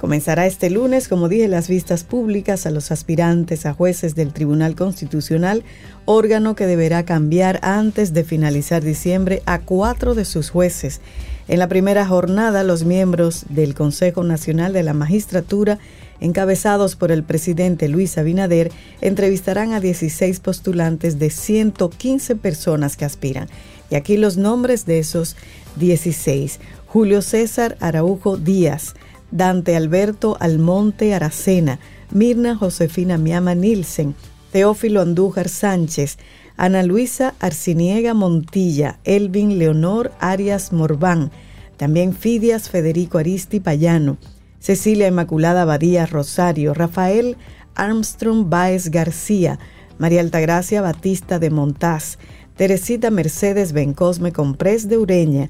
Comenzará 0.00 0.46
este 0.46 0.70
lunes, 0.70 1.08
como 1.08 1.28
dije, 1.28 1.46
las 1.46 1.68
vistas 1.68 2.04
públicas 2.04 2.64
a 2.64 2.70
los 2.70 2.90
aspirantes 2.90 3.66
a 3.66 3.74
jueces 3.74 4.14
del 4.14 4.32
Tribunal 4.32 4.74
Constitucional, 4.74 5.62
órgano 6.06 6.54
que 6.54 6.66
deberá 6.66 7.04
cambiar 7.04 7.60
antes 7.62 8.14
de 8.14 8.24
finalizar 8.24 8.82
diciembre 8.82 9.42
a 9.44 9.60
cuatro 9.60 10.14
de 10.14 10.24
sus 10.24 10.48
jueces. 10.48 11.02
En 11.48 11.58
la 11.58 11.68
primera 11.68 12.06
jornada, 12.06 12.62
los 12.64 12.84
miembros 12.84 13.44
del 13.50 13.74
Consejo 13.74 14.24
Nacional 14.24 14.72
de 14.72 14.84
la 14.84 14.94
Magistratura, 14.94 15.78
encabezados 16.18 16.96
por 16.96 17.12
el 17.12 17.22
presidente 17.22 17.86
Luis 17.88 18.16
Abinader, 18.16 18.72
entrevistarán 19.02 19.74
a 19.74 19.80
16 19.80 20.40
postulantes 20.40 21.18
de 21.18 21.28
115 21.28 22.36
personas 22.36 22.96
que 22.96 23.04
aspiran. 23.04 23.48
Y 23.90 23.96
aquí 23.96 24.16
los 24.16 24.38
nombres 24.38 24.86
de 24.86 24.98
esos 24.98 25.36
16. 25.76 26.58
Julio 26.86 27.20
César 27.20 27.76
Araujo 27.80 28.36
Díaz, 28.36 28.94
Dante 29.30 29.76
Alberto 29.76 30.36
Almonte 30.40 31.14
Aracena, 31.14 31.78
Mirna 32.10 32.56
Josefina 32.56 33.18
Miama 33.18 33.54
Nielsen, 33.54 34.14
Teófilo 34.52 35.00
Andújar 35.00 35.48
Sánchez, 35.48 36.18
Ana 36.56 36.82
Luisa 36.82 37.34
Arciniega 37.38 38.14
Montilla, 38.14 38.98
Elvin 39.04 39.58
Leonor 39.58 40.12
Arias 40.18 40.72
Morbán, 40.72 41.30
también 41.76 42.14
Fidias 42.14 42.68
Federico 42.68 43.18
Aristi 43.18 43.60
Payano, 43.60 44.18
Cecilia 44.58 45.08
Inmaculada 45.08 45.64
Badía 45.64 46.04
Rosario, 46.06 46.74
Rafael 46.74 47.36
Armstrong 47.74 48.50
Báez 48.50 48.90
García, 48.90 49.58
María 49.98 50.20
Altagracia 50.20 50.82
Batista 50.82 51.38
de 51.38 51.50
Montaz, 51.50 52.18
Teresita 52.56 53.10
Mercedes 53.10 53.72
Bencosme 53.72 54.32
Comprés 54.32 54.88
de 54.88 54.98
Ureña, 54.98 55.48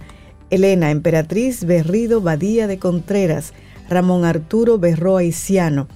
Elena 0.50 0.90
Emperatriz 0.90 1.64
Berrido 1.64 2.20
Badía 2.20 2.66
de 2.66 2.78
Contreras, 2.78 3.52
Ramón 3.90 4.24
Arturo 4.24 4.78
Berroa 4.78 5.24
Isiano, 5.24 5.88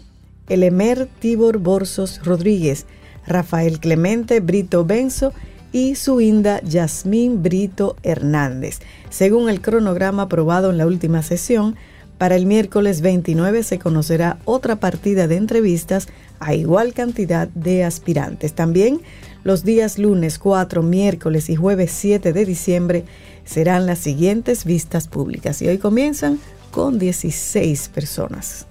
Elemer 0.49 1.09
Tibor 1.21 1.59
Borsos 1.59 2.21
Rodríguez, 2.25 2.87
Rafael 3.25 3.79
Clemente 3.79 4.41
Brito 4.41 4.85
Benzo 4.85 5.33
y 5.73 5.95
Suinda 5.95 6.61
Yasmín 6.63 7.43
Brito 7.43 7.97
Hernández. 8.03 8.81
Según 9.11 9.49
el 9.49 9.61
cronograma 9.61 10.25
aprobado 10.25 10.71
en 10.71 10.79
la 10.79 10.87
última 10.87 11.23
sesión, 11.23 11.77
para 12.19 12.37
el 12.37 12.47
miércoles 12.47 13.01
29 13.01 13.63
se 13.63 13.79
conocerá 13.79 14.39
otra 14.45 14.77
partida 14.77 15.27
de 15.29 15.37
entrevistas 15.37 16.09
a 16.41 16.55
igual 16.55 16.95
cantidad 16.95 17.49
de 17.49 17.85
aspirantes. 17.85 18.55
También 18.55 19.01
los 19.45 19.65
días 19.65 19.99
lunes 19.99 20.39
4, 20.39 20.83
miércoles 20.83 21.49
y 21.49 21.57
jueves 21.57 21.93
7 21.93 22.33
de 22.33 22.45
diciembre 22.45 23.05
serán 23.45 23.87
las 23.87 23.99
siguientes 23.99 24.65
vistas 24.65 25.07
públicas 25.07 25.61
y 25.63 25.69
hoy 25.69 25.79
comienzan 25.79 26.39
con 26.75 26.99
16 26.99 27.89
personas. 27.91 28.67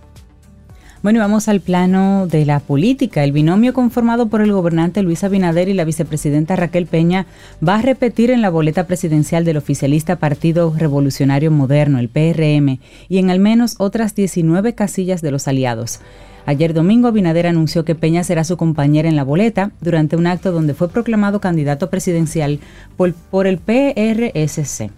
Bueno, 1.04 1.20
y 1.20 1.22
vamos 1.22 1.48
al 1.48 1.62
plano 1.62 2.28
de 2.28 2.46
la 2.46 2.60
política. 2.60 3.24
El 3.24 3.32
binomio 3.32 3.74
conformado 3.74 4.28
por 4.28 4.42
el 4.42 4.52
gobernante 4.52 5.02
Luis 5.04 5.24
Abinader 5.24 5.70
y 5.70 5.74
la 5.74 5.86
vicepresidenta 5.86 6.58
Raquel 6.58 6.86
Peña 6.86 7.28
va 7.66 7.76
a 7.76 7.82
repetir 7.82 8.30
en 8.30 8.42
la 8.42 8.50
boleta 8.50 8.88
presidencial 8.88 9.46
del 9.46 9.56
oficialista 9.56 10.18
Partido 10.18 10.74
Revolucionario 10.78 11.50
Moderno, 11.50 11.98
el 11.98 12.10
PRM, 12.10 12.80
y 13.08 13.20
en 13.20 13.30
al 13.30 13.40
menos 13.40 13.76
otras 13.80 14.16
19 14.16 14.76
casillas 14.76 15.22
de 15.22 15.32
los 15.32 15.48
aliados. 15.48 16.02
Ayer 16.46 16.74
domingo 16.74 17.08
Abinader 17.08 17.48
anunció 17.48 17.86
que 17.86 17.96
Peña 17.96 18.26
será 18.26 18.44
su 18.44 18.58
compañera 18.58 19.08
en 19.08 19.16
la 19.16 19.24
boleta 19.24 19.72
durante 19.80 20.18
un 20.18 20.28
acto 20.28 20.52
donde 20.52 20.74
fue 20.74 20.90
proclamado 20.90 21.40
candidato 21.40 21.90
presidencial 21.90 22.60
por, 22.98 23.14
por 23.14 23.48
el 23.48 23.60
PRSC. 23.60 24.92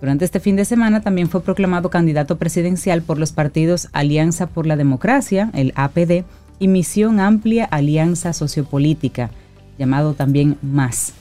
Durante 0.00 0.24
este 0.24 0.40
fin 0.40 0.56
de 0.56 0.64
semana 0.64 1.02
también 1.02 1.28
fue 1.28 1.42
proclamado 1.42 1.90
candidato 1.90 2.38
presidencial 2.38 3.02
por 3.02 3.18
los 3.18 3.32
partidos 3.32 3.88
Alianza 3.92 4.46
por 4.46 4.66
la 4.66 4.76
Democracia, 4.76 5.50
el 5.52 5.72
APD, 5.76 6.24
y 6.58 6.68
Misión 6.68 7.20
Amplia 7.20 7.64
Alianza 7.64 8.32
Sociopolítica, 8.32 9.30
llamado 9.78 10.14
también 10.14 10.58
MAS. 10.62 11.14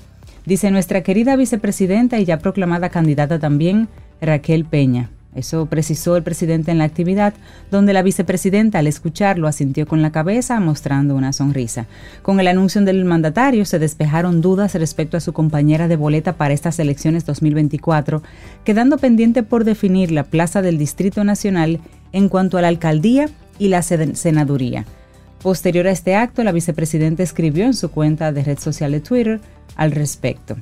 Dice 0.45 0.69
nuestra 0.69 1.01
querida 1.01 1.35
vicepresidenta 1.35 2.19
y 2.19 2.25
ya 2.25 2.39
proclamada 2.39 2.89
candidata 2.89 3.39
también, 3.39 3.87
Raquel 4.21 4.65
Peña. 4.65 5.09
Eso 5.35 5.67
precisó 5.67 6.17
el 6.17 6.23
presidente 6.23 6.71
en 6.71 6.79
la 6.79 6.85
actividad, 6.85 7.35
donde 7.69 7.93
la 7.93 8.01
vicepresidenta 8.01 8.79
al 8.79 8.87
escucharlo 8.87 9.47
asintió 9.47 9.85
con 9.85 10.01
la 10.01 10.11
cabeza 10.11 10.59
mostrando 10.59 11.15
una 11.15 11.33
sonrisa. 11.33 11.85
Con 12.23 12.39
el 12.39 12.47
anuncio 12.47 12.81
del 12.81 13.05
mandatario 13.05 13.65
se 13.65 13.77
despejaron 13.77 14.41
dudas 14.41 14.73
respecto 14.73 15.17
a 15.17 15.19
su 15.19 15.31
compañera 15.31 15.87
de 15.87 15.97
boleta 15.97 16.33
para 16.33 16.53
estas 16.53 16.79
elecciones 16.79 17.25
2024, 17.25 18.23
quedando 18.63 18.97
pendiente 18.97 19.43
por 19.43 19.65
definir 19.65 20.11
la 20.11 20.23
plaza 20.23 20.63
del 20.63 20.79
Distrito 20.79 21.23
Nacional 21.23 21.79
en 22.11 22.27
cuanto 22.27 22.57
a 22.57 22.61
la 22.61 22.67
alcaldía 22.69 23.29
y 23.59 23.67
la 23.67 23.83
senaduría. 23.83 24.85
Posterior 25.43 25.87
a 25.87 25.91
este 25.91 26.15
acto, 26.15 26.43
la 26.43 26.51
vicepresidenta 26.51 27.21
escribió 27.21 27.65
en 27.65 27.75
su 27.75 27.91
cuenta 27.91 28.31
de 28.31 28.43
red 28.43 28.57
social 28.57 28.91
de 28.91 28.99
Twitter 28.99 29.39
al 29.75 29.91
respecto. 29.91 30.57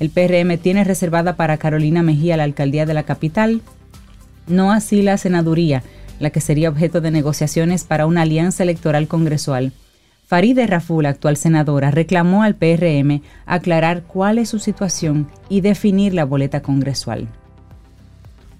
El 0.00 0.10
PRM 0.10 0.58
tiene 0.58 0.84
reservada 0.84 1.36
para 1.36 1.56
Carolina 1.56 2.02
Mejía 2.02 2.36
la 2.36 2.44
alcaldía 2.44 2.84
de 2.84 2.94
la 2.94 3.04
capital, 3.04 3.62
no 4.48 4.72
así 4.72 5.02
la 5.02 5.16
senaduría, 5.16 5.82
la 6.20 6.30
que 6.30 6.40
sería 6.40 6.68
objeto 6.68 7.00
de 7.00 7.10
negociaciones 7.10 7.84
para 7.84 8.06
una 8.06 8.22
alianza 8.22 8.62
electoral 8.62 9.08
congresual. 9.08 9.72
Faride 10.26 10.66
Raful, 10.66 11.06
actual 11.06 11.36
senadora, 11.36 11.90
reclamó 11.90 12.42
al 12.42 12.54
PRM 12.54 13.22
aclarar 13.46 14.02
cuál 14.02 14.38
es 14.38 14.50
su 14.50 14.58
situación 14.58 15.26
y 15.48 15.62
definir 15.62 16.12
la 16.12 16.24
boleta 16.24 16.60
congresual. 16.60 17.28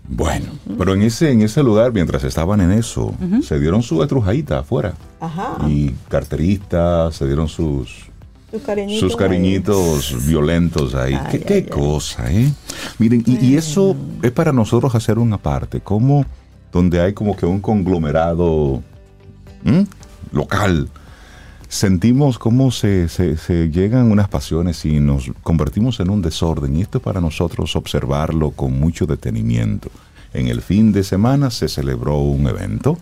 Bueno, 0.09 0.47
pero 0.79 0.95
en 0.95 1.03
ese, 1.03 1.31
en 1.31 1.43
ese 1.43 1.63
lugar, 1.63 1.93
mientras 1.93 2.25
estaban 2.25 2.63
en 2.63 2.73
eso, 2.73 3.15
se 3.43 3.61
dieron 3.61 3.83
su 3.83 4.03
estrujadita 4.03 4.61
afuera. 4.61 4.95
Ajá. 5.21 5.59
Y 5.69 5.91
carteristas, 6.09 7.15
se 7.15 7.27
dieron 7.27 7.49
sus, 7.49 8.08
sus 8.99 9.17
cariñitos, 9.17 10.27
violentos 10.27 10.95
ahí. 10.95 11.19
qué, 11.47 11.67
cosa, 11.67 12.33
¿eh? 12.33 12.51
Miren, 12.99 13.23
y, 13.27 13.57
eso 13.57 13.95
es 14.23 14.33
para 14.33 14.53
nosotros 14.53 14.95
hacer 14.95 15.19
una 15.19 15.37
parte, 15.37 15.81
como 15.81 16.25
donde 16.73 17.01
hay 17.01 17.13
como 17.13 17.37
que 17.37 17.45
un 17.45 17.61
conglomerado 17.61 18.83
local. 20.33 20.89
Sentimos 21.69 22.39
cómo 22.39 22.71
se, 22.71 23.09
se, 23.09 23.71
llegan 23.71 24.11
unas 24.11 24.29
pasiones 24.29 24.87
y 24.87 25.01
nos 25.01 25.31
convertimos 25.43 26.01
en 26.01 26.09
un 26.09 26.23
desorden. 26.23 26.77
Y 26.77 26.81
esto 26.81 26.99
es 26.99 27.05
para 27.05 27.21
nosotros 27.21 27.77
observarlo 27.77 28.53
con 28.53 28.81
mucho 28.81 29.05
detenimiento. 29.05 29.91
En 30.33 30.49
el 30.49 30.63
fin 30.63 30.93
de 30.93 31.05
semana 31.05 31.51
se 31.51 31.69
celebró 31.69 32.19
un 32.19 32.47
evento 32.47 32.99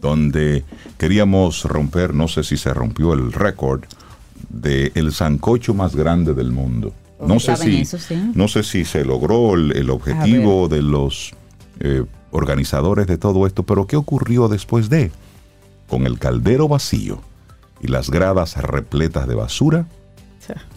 donde 0.00 0.64
queríamos 0.98 1.64
romper, 1.64 2.14
no 2.14 2.26
sé 2.26 2.42
si 2.42 2.56
se 2.56 2.72
rompió 2.74 3.12
el 3.12 3.32
récord, 3.32 3.84
del 4.48 4.92
el 4.94 5.12
sancocho 5.12 5.74
más 5.74 5.94
grande 5.94 6.34
del 6.34 6.52
mundo. 6.52 6.94
No 7.24 7.38
sé, 7.38 7.56
si, 7.56 7.82
no 8.34 8.48
sé 8.48 8.62
si 8.62 8.84
se 8.86 9.04
logró 9.04 9.52
el, 9.54 9.90
objetivo 9.90 10.68
de 10.68 10.80
los 10.80 11.34
eh, 11.80 12.04
organizadores 12.30 13.06
de 13.06 13.18
todo 13.18 13.46
esto, 13.46 13.62
pero 13.62 13.86
¿qué 13.86 13.96
ocurrió 13.96 14.48
después 14.48 14.88
de? 14.88 15.10
Con 15.86 16.06
el 16.06 16.18
caldero 16.18 16.66
vacío 16.66 17.20
y 17.82 17.88
las 17.88 18.10
gradas 18.10 18.56
repletas 18.56 19.28
de 19.28 19.34
basura, 19.34 19.86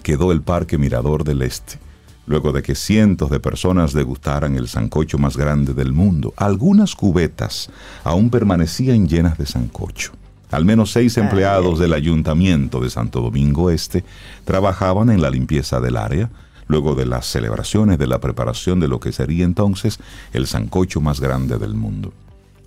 quedó 0.03 0.31
el 0.31 0.41
Parque 0.41 0.77
Mirador 0.77 1.23
del 1.23 1.41
Este, 1.41 1.79
luego 2.25 2.51
de 2.51 2.61
que 2.61 2.75
cientos 2.75 3.29
de 3.29 3.39
personas 3.39 3.93
degustaran 3.93 4.55
el 4.55 4.67
sancocho 4.67 5.17
más 5.17 5.37
grande 5.37 5.73
del 5.73 5.93
mundo. 5.93 6.33
Algunas 6.37 6.95
cubetas 6.95 7.69
aún 8.03 8.29
permanecían 8.29 9.07
llenas 9.07 9.37
de 9.37 9.45
sancocho. 9.45 10.11
Al 10.53 10.65
menos 10.65 10.91
seis 10.91 11.17
empleados 11.17 11.79
del 11.79 11.93
Ayuntamiento 11.93 12.79
de 12.79 12.91
Santo 12.91 13.21
Domingo 13.21 13.71
Este 13.71 14.03
trabajaban 14.45 15.09
en 15.09 15.19
la 15.19 15.31
limpieza 15.31 15.79
del 15.79 15.97
área, 15.97 16.29
luego 16.67 16.93
de 16.93 17.07
las 17.07 17.25
celebraciones 17.25 17.97
de 17.97 18.05
la 18.05 18.19
preparación 18.19 18.79
de 18.79 18.87
lo 18.87 18.99
que 18.99 19.11
sería 19.11 19.45
entonces 19.45 19.99
el 20.31 20.45
sancocho 20.45 21.01
más 21.01 21.19
grande 21.19 21.57
del 21.57 21.73
mundo. 21.73 22.13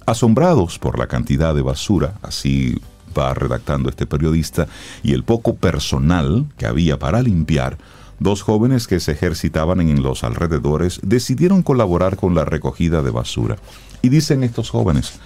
Asombrados 0.04 0.80
por 0.80 0.98
la 0.98 1.06
cantidad 1.06 1.54
de 1.54 1.62
basura, 1.62 2.14
así 2.22 2.76
va 3.16 3.32
redactando 3.34 3.88
este 3.88 4.04
periodista, 4.04 4.66
y 5.04 5.12
el 5.12 5.22
poco 5.22 5.54
personal 5.54 6.46
que 6.58 6.66
había 6.66 6.98
para 6.98 7.22
limpiar, 7.22 7.78
dos 8.18 8.42
jóvenes 8.42 8.88
que 8.88 8.98
se 8.98 9.12
ejercitaban 9.12 9.80
en 9.80 10.02
los 10.02 10.24
alrededores 10.24 10.98
decidieron 11.04 11.62
colaborar 11.62 12.16
con 12.16 12.34
la 12.34 12.44
recogida 12.44 13.02
de 13.02 13.10
basura. 13.10 13.56
Y 14.02 14.08
dicen 14.08 14.42
estos 14.42 14.70
jóvenes, 14.70 15.20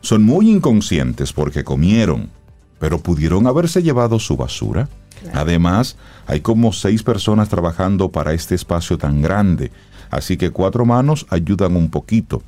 son 0.00 0.22
muy 0.22 0.50
inconscientes 0.50 1.32
porque 1.32 1.64
comieron, 1.64 2.30
pero 2.78 2.98
pudieron 2.98 3.46
haberse 3.46 3.82
llevado 3.82 4.18
su 4.18 4.36
basura. 4.36 4.88
Además, 5.34 5.96
hay 6.26 6.40
como 6.40 6.72
seis 6.72 7.02
personas 7.02 7.48
trabajando 7.48 8.10
para 8.10 8.32
este 8.32 8.54
espacio 8.54 8.98
tan 8.98 9.20
grande, 9.20 9.72
así 10.10 10.36
que 10.36 10.50
cuatro 10.50 10.84
manos 10.84 11.26
ayudan 11.28 11.76
un 11.76 11.90
poquito. 11.90 12.42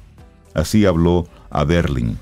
Así 0.55 0.87
habló 0.87 1.27
Aderlin, 1.51 2.19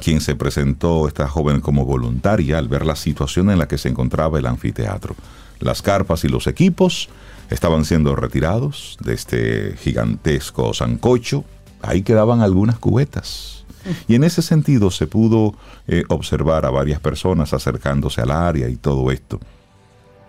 quien 0.00 0.20
se 0.20 0.34
presentó 0.34 1.08
esta 1.08 1.26
joven 1.26 1.60
como 1.60 1.84
voluntaria 1.86 2.58
al 2.58 2.68
ver 2.68 2.84
la 2.84 2.96
situación 2.96 3.50
en 3.50 3.58
la 3.58 3.68
que 3.68 3.78
se 3.78 3.88
encontraba 3.88 4.38
el 4.38 4.46
anfiteatro. 4.46 5.14
Las 5.58 5.80
carpas 5.80 6.24
y 6.24 6.28
los 6.28 6.46
equipos 6.46 7.08
estaban 7.48 7.84
siendo 7.84 8.14
retirados 8.16 8.98
de 9.00 9.14
este 9.14 9.76
gigantesco 9.78 10.74
sancocho. 10.74 11.44
Ahí 11.80 12.02
quedaban 12.02 12.40
algunas 12.40 12.78
cubetas 12.78 13.61
y 14.08 14.14
en 14.14 14.24
ese 14.24 14.42
sentido 14.42 14.90
se 14.90 15.06
pudo 15.06 15.54
eh, 15.86 16.04
observar 16.08 16.66
a 16.66 16.70
varias 16.70 17.00
personas 17.00 17.52
acercándose 17.52 18.20
al 18.20 18.30
área 18.30 18.68
y 18.68 18.76
todo 18.76 19.10
esto. 19.10 19.40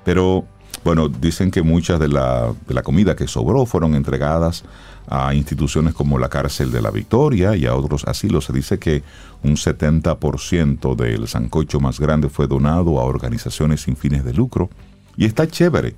Pero, 0.04 0.46
bueno, 0.84 1.08
dicen 1.10 1.52
que 1.52 1.62
muchas 1.62 2.00
de 2.00 2.10
la, 2.10 2.54
comida 2.84 3.16
que 3.16 3.28
sobró 3.28 3.66
fueron 3.66 3.96
entregadas 3.96 4.63
a 5.08 5.34
instituciones 5.34 5.94
como 5.94 6.18
la 6.18 6.30
cárcel 6.30 6.72
de 6.72 6.82
la 6.82 6.92
Victoria 6.92 7.56
y 7.56 7.66
a 7.66 7.76
otros 7.76 8.06
asilos. 8.06 8.46
Se 8.46 8.54
dice 8.54 8.80
que 8.80 9.04
un 9.44 9.56
70% 9.56 10.96
del 10.96 11.28
sancocho 11.28 11.80
más 11.80 12.00
grande 12.00 12.30
fue 12.30 12.48
donado 12.48 13.00
a 13.00 13.04
organizaciones 13.04 13.82
sin 13.82 13.96
fines 13.96 14.24
de 14.24 14.34
lucro. 14.34 14.70
Y 15.16 15.26
está 15.26 15.48
chévere. 15.48 15.96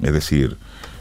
Es 0.00 0.12
decir, 0.12 0.56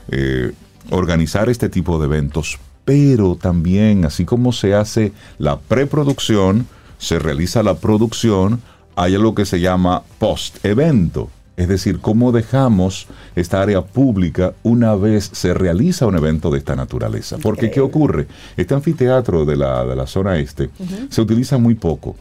eh, 0.09 0.51
organizar 0.91 1.49
este 1.49 1.69
tipo 1.69 1.99
de 1.99 2.05
eventos 2.05 2.59
pero 2.89 3.35
también, 3.35 4.03
así 4.03 4.25
como 4.25 4.51
se 4.51 4.73
hace 4.73 5.11
la 5.37 5.59
preproducción, 5.59 6.65
se 6.97 7.19
realiza 7.19 7.61
la 7.61 7.75
producción, 7.75 8.63
hay 8.95 9.13
algo 9.13 9.35
que 9.35 9.45
se 9.45 9.59
llama 9.59 10.01
post-evento. 10.17 11.29
Es 11.55 11.67
decir, 11.67 11.99
cómo 11.99 12.31
dejamos 12.31 13.05
esta 13.35 13.61
área 13.61 13.83
pública 13.83 14.55
una 14.63 14.95
vez 14.95 15.29
se 15.31 15.53
realiza 15.53 16.07
un 16.07 16.17
evento 16.17 16.49
de 16.49 16.57
esta 16.57 16.75
naturaleza. 16.75 17.37
Porque, 17.37 17.69
¿qué 17.69 17.79
ocurre? 17.79 18.25
Este 18.57 18.73
anfiteatro 18.73 19.45
de 19.45 19.55
la, 19.55 19.85
de 19.85 19.95
la 19.95 20.07
zona 20.07 20.39
este 20.39 20.71
se 21.11 21.21
utiliza 21.21 21.59
muy 21.59 21.75
poco. 21.75 22.15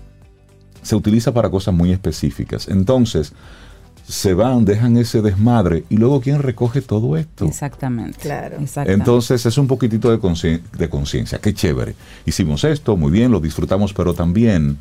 Se 0.82 0.94
utiliza 0.94 1.32
para 1.32 1.48
cosas 1.48 1.72
muy 1.72 1.92
específicas. 1.92 2.68
Entonces, 2.68 3.32
se 4.08 4.32
van, 4.32 4.64
dejan 4.64 4.96
ese 4.96 5.20
desmadre 5.20 5.84
y 5.90 5.98
luego 5.98 6.20
quién 6.20 6.38
recoge 6.42 6.80
todo 6.80 7.16
esto. 7.16 7.44
Exactamente. 7.44 8.18
Claro. 8.18 8.56
Entonces 8.86 9.44
es 9.44 9.58
un 9.58 9.66
poquitito 9.66 10.10
de 10.10 10.18
conciencia. 10.88 11.38
Qué 11.38 11.52
chévere. 11.52 11.94
Hicimos 12.24 12.64
esto, 12.64 12.96
muy 12.96 13.10
bien, 13.12 13.30
lo 13.30 13.38
disfrutamos, 13.38 13.92
pero 13.92 14.14
también 14.14 14.78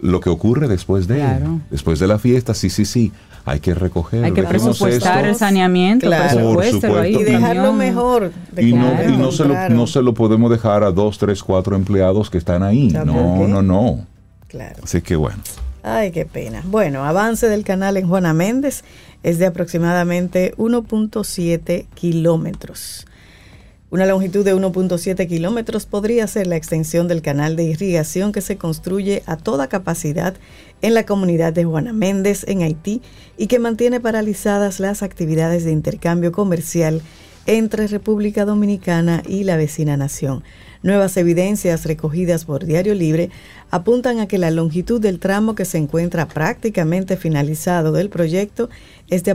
lo 0.00 0.20
que 0.20 0.28
ocurre 0.28 0.68
después 0.68 1.06
de 1.08 1.24
después 1.70 1.98
de 1.98 2.06
la 2.06 2.18
fiesta, 2.18 2.52
sí, 2.52 2.68
sí, 2.68 2.84
sí. 2.84 3.12
Hay 3.46 3.60
que 3.60 3.74
recoger. 3.74 4.24
Hay 4.24 4.32
que 4.32 4.42
presupuestar 4.42 5.26
el 5.26 5.34
saneamiento, 5.34 6.06
y 6.06 7.22
dejarlo 7.24 7.72
mejor. 7.74 8.32
y, 8.56 8.72
no, 8.72 9.32
se 9.32 9.44
lo, 9.44 9.68
no 9.68 9.86
se 9.86 10.02
lo 10.02 10.14
podemos 10.14 10.50
dejar 10.50 10.82
a 10.82 10.90
dos, 10.90 11.18
tres, 11.18 11.42
cuatro 11.42 11.76
empleados 11.76 12.30
que 12.30 12.38
están 12.38 12.62
ahí. 12.62 12.88
No, 12.88 13.04
no, 13.46 13.62
no. 13.62 14.06
Claro. 14.48 14.76
Así 14.82 15.02
que 15.02 15.16
bueno. 15.16 15.38
Ay, 15.86 16.12
qué 16.12 16.24
pena. 16.24 16.62
Bueno, 16.64 17.04
avance 17.04 17.46
del 17.46 17.62
canal 17.62 17.98
en 17.98 18.08
Juana 18.08 18.32
Méndez 18.32 18.84
es 19.22 19.38
de 19.38 19.44
aproximadamente 19.44 20.54
1.7 20.56 21.88
kilómetros. 21.92 23.06
Una 23.90 24.06
longitud 24.06 24.46
de 24.46 24.56
1.7 24.56 25.28
kilómetros 25.28 25.84
podría 25.84 26.26
ser 26.26 26.46
la 26.46 26.56
extensión 26.56 27.06
del 27.06 27.20
canal 27.20 27.54
de 27.54 27.64
irrigación 27.64 28.32
que 28.32 28.40
se 28.40 28.56
construye 28.56 29.22
a 29.26 29.36
toda 29.36 29.68
capacidad 29.68 30.32
en 30.80 30.94
la 30.94 31.04
comunidad 31.04 31.52
de 31.52 31.64
Juana 31.64 31.92
Méndez, 31.92 32.46
en 32.48 32.62
Haití, 32.62 33.02
y 33.36 33.46
que 33.46 33.58
mantiene 33.58 34.00
paralizadas 34.00 34.80
las 34.80 35.02
actividades 35.02 35.66
de 35.66 35.72
intercambio 35.72 36.32
comercial 36.32 37.02
entre 37.44 37.88
República 37.88 38.46
Dominicana 38.46 39.22
y 39.28 39.44
la 39.44 39.58
vecina 39.58 39.98
nación. 39.98 40.44
Nuevas 40.84 41.16
evidencias 41.16 41.86
recogidas 41.86 42.44
por 42.44 42.66
Diario 42.66 42.92
Libre 42.94 43.30
apuntan 43.70 44.20
a 44.20 44.28
que 44.28 44.36
la 44.36 44.50
longitud 44.50 45.00
del 45.00 45.18
tramo 45.18 45.54
que 45.54 45.64
se 45.64 45.78
encuentra 45.78 46.28
prácticamente 46.28 47.16
finalizado 47.16 47.90
del 47.92 48.10
proyecto 48.10 48.68
es 49.08 49.24
de 49.24 49.34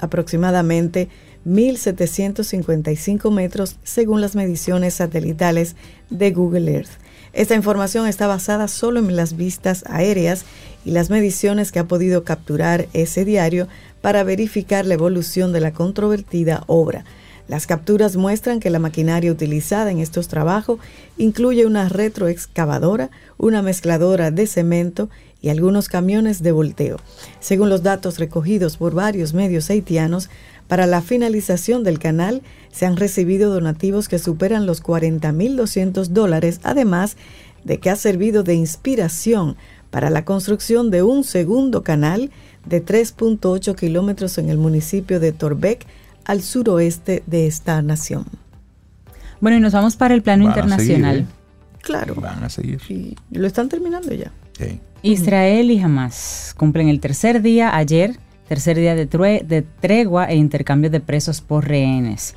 aproximadamente 0.00 1.08
1.755 1.46 3.32
metros 3.32 3.76
según 3.82 4.20
las 4.20 4.36
mediciones 4.36 4.92
satelitales 4.92 5.74
de 6.10 6.32
Google 6.32 6.70
Earth. 6.70 6.90
Esta 7.32 7.54
información 7.54 8.06
está 8.06 8.26
basada 8.26 8.68
solo 8.68 9.00
en 9.00 9.16
las 9.16 9.38
vistas 9.38 9.84
aéreas 9.88 10.44
y 10.84 10.90
las 10.90 11.08
mediciones 11.08 11.72
que 11.72 11.78
ha 11.78 11.88
podido 11.88 12.24
capturar 12.24 12.88
ese 12.92 13.24
diario 13.24 13.68
para 14.02 14.22
verificar 14.22 14.84
la 14.84 14.92
evolución 14.92 15.54
de 15.54 15.60
la 15.60 15.72
controvertida 15.72 16.62
obra. 16.66 17.06
Las 17.50 17.66
capturas 17.66 18.14
muestran 18.14 18.60
que 18.60 18.70
la 18.70 18.78
maquinaria 18.78 19.32
utilizada 19.32 19.90
en 19.90 19.98
estos 19.98 20.28
trabajos 20.28 20.78
incluye 21.18 21.66
una 21.66 21.88
retroexcavadora, 21.88 23.10
una 23.38 23.60
mezcladora 23.60 24.30
de 24.30 24.46
cemento 24.46 25.10
y 25.42 25.48
algunos 25.48 25.88
camiones 25.88 26.44
de 26.44 26.52
volteo. 26.52 26.98
Según 27.40 27.68
los 27.68 27.82
datos 27.82 28.20
recogidos 28.20 28.76
por 28.76 28.94
varios 28.94 29.34
medios 29.34 29.68
haitianos, 29.68 30.30
para 30.68 30.86
la 30.86 31.02
finalización 31.02 31.82
del 31.82 31.98
canal 31.98 32.42
se 32.70 32.86
han 32.86 32.96
recibido 32.96 33.52
donativos 33.52 34.06
que 34.06 34.20
superan 34.20 34.64
los 34.64 34.80
40.200 34.80 36.06
dólares, 36.06 36.60
además 36.62 37.16
de 37.64 37.78
que 37.78 37.90
ha 37.90 37.96
servido 37.96 38.44
de 38.44 38.54
inspiración 38.54 39.56
para 39.90 40.08
la 40.08 40.24
construcción 40.24 40.92
de 40.92 41.02
un 41.02 41.24
segundo 41.24 41.82
canal 41.82 42.30
de 42.64 42.84
3.8 42.84 43.74
kilómetros 43.74 44.38
en 44.38 44.50
el 44.50 44.56
municipio 44.56 45.18
de 45.18 45.32
Torbec, 45.32 45.84
al 46.24 46.42
suroeste 46.42 47.22
de 47.26 47.46
esta 47.46 47.80
nación. 47.82 48.26
Bueno, 49.40 49.56
y 49.56 49.60
nos 49.60 49.72
vamos 49.72 49.96
para 49.96 50.14
el 50.14 50.22
plano 50.22 50.44
Van 50.44 50.52
a 50.52 50.56
internacional. 50.56 51.14
seguir, 51.16 51.28
¿eh? 51.28 51.80
Claro. 51.82 52.14
Van 52.16 52.44
a 52.44 52.48
seguir. 52.50 52.80
Y 52.88 53.16
lo 53.30 53.46
están 53.46 53.68
terminando 53.68 54.12
ya. 54.12 54.30
Sí. 54.58 54.80
Israel 55.02 55.70
y 55.70 55.80
Hamas 55.80 56.54
cumplen 56.58 56.88
el 56.88 57.00
tercer 57.00 57.40
día 57.40 57.74
ayer, 57.74 58.18
tercer 58.48 58.76
día 58.76 58.94
de, 58.94 59.06
true- 59.06 59.42
de 59.46 59.62
tregua 59.62 60.26
e 60.26 60.36
intercambio 60.36 60.90
de 60.90 61.00
presos 61.00 61.40
por 61.40 61.66
rehenes. 61.66 62.34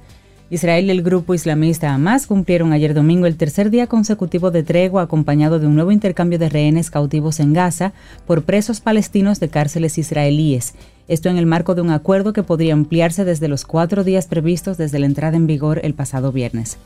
Israel 0.49 0.85
y 0.85 0.91
el 0.91 1.01
grupo 1.01 1.33
islamista 1.33 1.93
Hamas 1.93 2.27
cumplieron 2.27 2.71
ayer 2.73 2.93
domingo 2.93 3.25
el 3.25 3.35
tercer 3.37 3.69
día 3.69 3.87
consecutivo 3.87 4.51
de 4.51 4.61
tregua 4.63 5.01
acompañado 5.01 5.59
de 5.59 5.65
un 5.67 5.75
nuevo 5.75 5.91
intercambio 5.91 6.37
de 6.39 6.47
rehenes 6.47 6.89
cautivos 6.91 7.39
en 7.41 7.53
Gaza 7.53 7.91
por 8.27 8.43
presos 8.43 8.79
palestinos 8.79 9.39
de 9.41 9.49
cárceles 9.49 9.97
israelíes. 9.97 10.75
Esto 11.07 11.29
en 11.29 11.37
el 11.37 11.45
marco 11.45 11.75
de 11.75 11.81
un 11.81 11.91
acuerdo 11.91 12.33
que 12.33 12.43
podría 12.43 12.73
ampliarse 12.73 13.25
desde 13.25 13.47
los 13.47 13.65
cuatro 13.65 14.03
días 14.03 14.27
previstos 14.27 14.77
desde 14.77 14.99
la 14.99 15.05
entrada 15.05 15.35
en 15.35 15.47
vigor 15.47 15.81
el 15.83 15.93
pasado 15.93 16.31
viernes. 16.31 16.77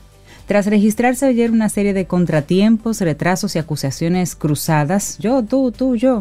Tras 0.46 0.66
registrarse 0.66 1.26
ayer 1.26 1.50
una 1.50 1.68
serie 1.68 1.92
de 1.92 2.06
contratiempos, 2.06 3.00
retrasos 3.00 3.54
y 3.54 3.58
acusaciones 3.58 4.34
cruzadas, 4.34 5.18
yo, 5.18 5.42
tú, 5.42 5.72
tú, 5.72 5.94
yo, 5.94 6.20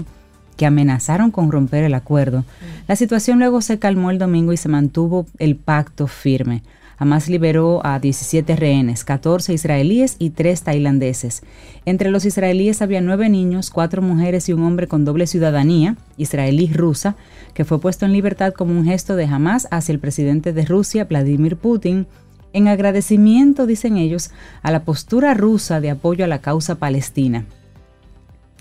que 0.58 0.66
amenazaron 0.66 1.32
con 1.32 1.52
romper 1.52 1.86
el 1.86 1.94
acuerdo, 1.94 2.44
la 2.88 2.96
situación 2.96 3.40
luego 3.40 3.62
se 3.62 3.80
calmó 3.80 4.12
el 4.12 4.20
domingo 4.20 4.52
y 4.52 4.58
se 4.58 4.70
mantuvo 4.70 5.26
el 5.40 5.56
pacto 5.56 6.08
firme. 6.08 6.62
Hamas 6.98 7.30
liberó 7.30 7.86
a 7.86 8.00
17 8.00 8.56
rehenes, 8.56 9.04
14 9.04 9.54
israelíes 9.54 10.16
y 10.18 10.32
3 10.32 10.64
tailandeses. 10.64 11.44
Entre 11.86 12.10
los 12.10 12.26
israelíes 12.26 12.82
había 12.82 13.02
9 13.02 13.30
niños, 13.30 13.70
4 13.70 14.02
mujeres 14.02 14.50
y 14.50 14.54
un 14.54 14.64
hombre 14.64 14.88
con 14.88 15.06
doble 15.06 15.28
ciudadanía, 15.28 15.96
israelí-rusa, 16.18 17.16
que 17.54 17.66
fue 17.66 17.80
puesto 17.80 18.06
en 18.06 18.14
libertad 18.14 18.54
como 18.54 18.72
un 18.72 18.86
gesto 18.86 19.16
de 19.16 19.26
Hamas 19.26 19.68
hacia 19.70 19.94
el 19.94 20.00
presidente 20.00 20.54
de 20.54 20.66
Rusia, 20.66 21.06
Vladimir 21.06 21.56
Putin, 21.56 22.08
en 22.54 22.68
agradecimiento, 22.68 23.68
dicen 23.68 23.98
ellos, 23.98 24.32
a 24.64 24.72
la 24.72 24.84
postura 24.84 25.36
rusa 25.36 25.80
de 25.82 25.92
apoyo 25.92 26.26
a 26.26 26.28
la 26.28 26.42
causa 26.42 26.76
palestina. 26.76 27.46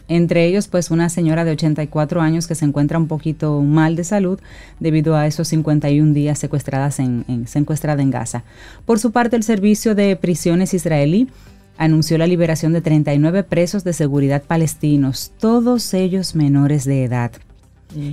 Entre 0.08 0.46
ellos, 0.46 0.68
pues 0.68 0.90
una 0.92 1.08
señora 1.08 1.44
de 1.44 1.50
84 1.50 2.20
años 2.20 2.46
que 2.46 2.54
se 2.54 2.64
encuentra 2.64 2.96
un 2.98 3.08
poquito 3.08 3.60
mal 3.62 3.96
de 3.96 4.04
salud 4.04 4.38
debido 4.78 5.16
a 5.16 5.26
esos 5.26 5.48
51 5.48 6.12
días 6.14 6.38
secuestradas 6.38 7.00
en, 7.00 7.24
en- 7.26 7.48
secuestrada 7.48 8.02
en 8.02 8.10
Gaza. 8.10 8.44
Por 8.84 9.00
su 9.00 9.10
parte, 9.10 9.34
el 9.36 9.42
Servicio 9.42 9.94
de 9.96 10.14
Prisiones 10.14 10.74
israelí 10.74 11.28
anunció 11.76 12.18
la 12.18 12.26
liberación 12.28 12.72
de 12.72 12.80
39 12.82 13.42
presos 13.42 13.82
de 13.84 13.92
seguridad 13.92 14.42
palestinos, 14.44 15.32
todos 15.40 15.92
ellos 15.92 16.34
menores 16.36 16.84
de 16.84 17.02
edad, 17.04 17.32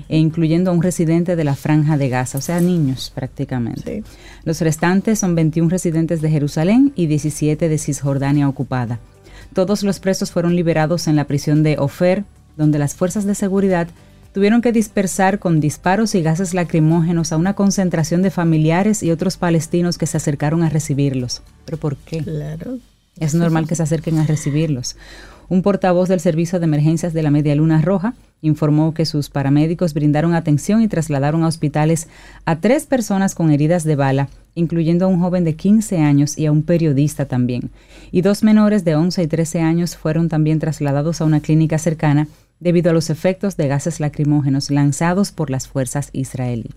e 0.10 0.18
incluyendo 0.18 0.72
a 0.72 0.74
un 0.74 0.82
residente 0.82 1.36
de 1.36 1.44
la 1.44 1.56
franja 1.56 1.98
de 1.98 2.10
Gaza, 2.10 2.38
o 2.38 2.42
sea, 2.42 2.60
niños 2.60 3.12
prácticamente. 3.14 4.04
Sí. 4.04 4.12
Los 4.46 4.62
restantes 4.62 5.20
son 5.20 5.36
21 5.36 5.70
residentes 5.70 6.22
de 6.22 6.30
Jerusalén 6.30 6.92
y 6.96 7.08
17 7.08 7.70
de 7.70 7.78
Cisjordania 7.78 8.48
ocupada. 8.50 9.00
Todos 9.54 9.84
los 9.84 10.00
presos 10.00 10.32
fueron 10.32 10.56
liberados 10.56 11.08
en 11.08 11.16
la 11.16 11.26
prisión 11.26 11.64
de 11.64 11.78
Ofer, 11.78 12.24
donde 12.58 12.80
las 12.80 12.96
fuerzas 12.96 13.26
de 13.26 13.36
seguridad 13.36 13.88
tuvieron 14.34 14.62
que 14.62 14.72
dispersar 14.72 15.40
con 15.40 15.60
disparos 15.60 16.16
y 16.16 16.22
gases 16.24 16.54
lacrimógenos 16.54 17.32
a 17.32 17.38
una 17.38 17.54
concentración 17.54 18.22
de 18.24 18.32
familiares 18.32 19.04
y 19.04 19.12
otros 19.12 19.38
palestinos 19.38 19.98
que 19.98 20.08
se 20.08 20.18
acercaron 20.18 20.64
a 20.64 20.70
recibirlos. 20.70 21.42
¿Pero 21.66 21.78
por 21.78 21.98
qué? 21.98 22.24
Claro. 22.24 22.80
Es 23.20 23.36
normal 23.36 23.68
que 23.68 23.76
se 23.76 23.84
acerquen 23.84 24.18
a 24.18 24.26
recibirlos. 24.26 24.96
Un 25.50 25.62
portavoz 25.62 26.10
del 26.10 26.20
Servicio 26.20 26.60
de 26.60 26.66
Emergencias 26.66 27.14
de 27.14 27.24
la 27.24 27.32
Media 27.32 27.56
Luna 27.56 27.82
Roja 27.82 28.14
informó 28.42 28.94
que 28.94 29.06
sus 29.06 29.30
paramédicos 29.30 29.94
brindaron 29.94 30.34
atención 30.34 30.82
y 30.82 30.88
trasladaron 30.88 31.44
a 31.44 31.48
hospitales 31.48 32.08
a 32.46 32.60
tres 32.60 32.86
personas 32.86 33.36
con 33.36 33.52
heridas 33.52 33.84
de 33.84 33.96
bala, 33.96 34.30
incluyendo 34.56 35.06
a 35.06 35.08
un 35.08 35.20
joven 35.20 35.44
de 35.44 35.56
15 35.56 36.00
años 36.00 36.38
y 36.38 36.46
a 36.46 36.52
un 36.52 36.64
periodista 36.64 37.26
también. 37.26 37.72
Y 38.12 38.22
dos 38.22 38.44
menores 38.44 38.84
de 38.84 38.96
11 38.96 39.24
y 39.24 39.28
13 39.28 39.62
años 39.62 39.96
fueron 39.96 40.30
también 40.30 40.60
trasladados 40.60 41.22
a 41.22 41.26
una 41.26 41.40
clínica 41.40 41.78
cercana 41.78 42.28
debido 42.60 42.92
a 42.92 42.94
los 42.94 43.10
efectos 43.10 43.58
de 43.58 43.68
gases 43.68 44.00
lacrimógenos 44.00 44.72
lanzados 44.72 45.32
por 45.32 45.50
las 45.50 45.68
fuerzas 45.68 46.10
israelíes. 46.14 46.74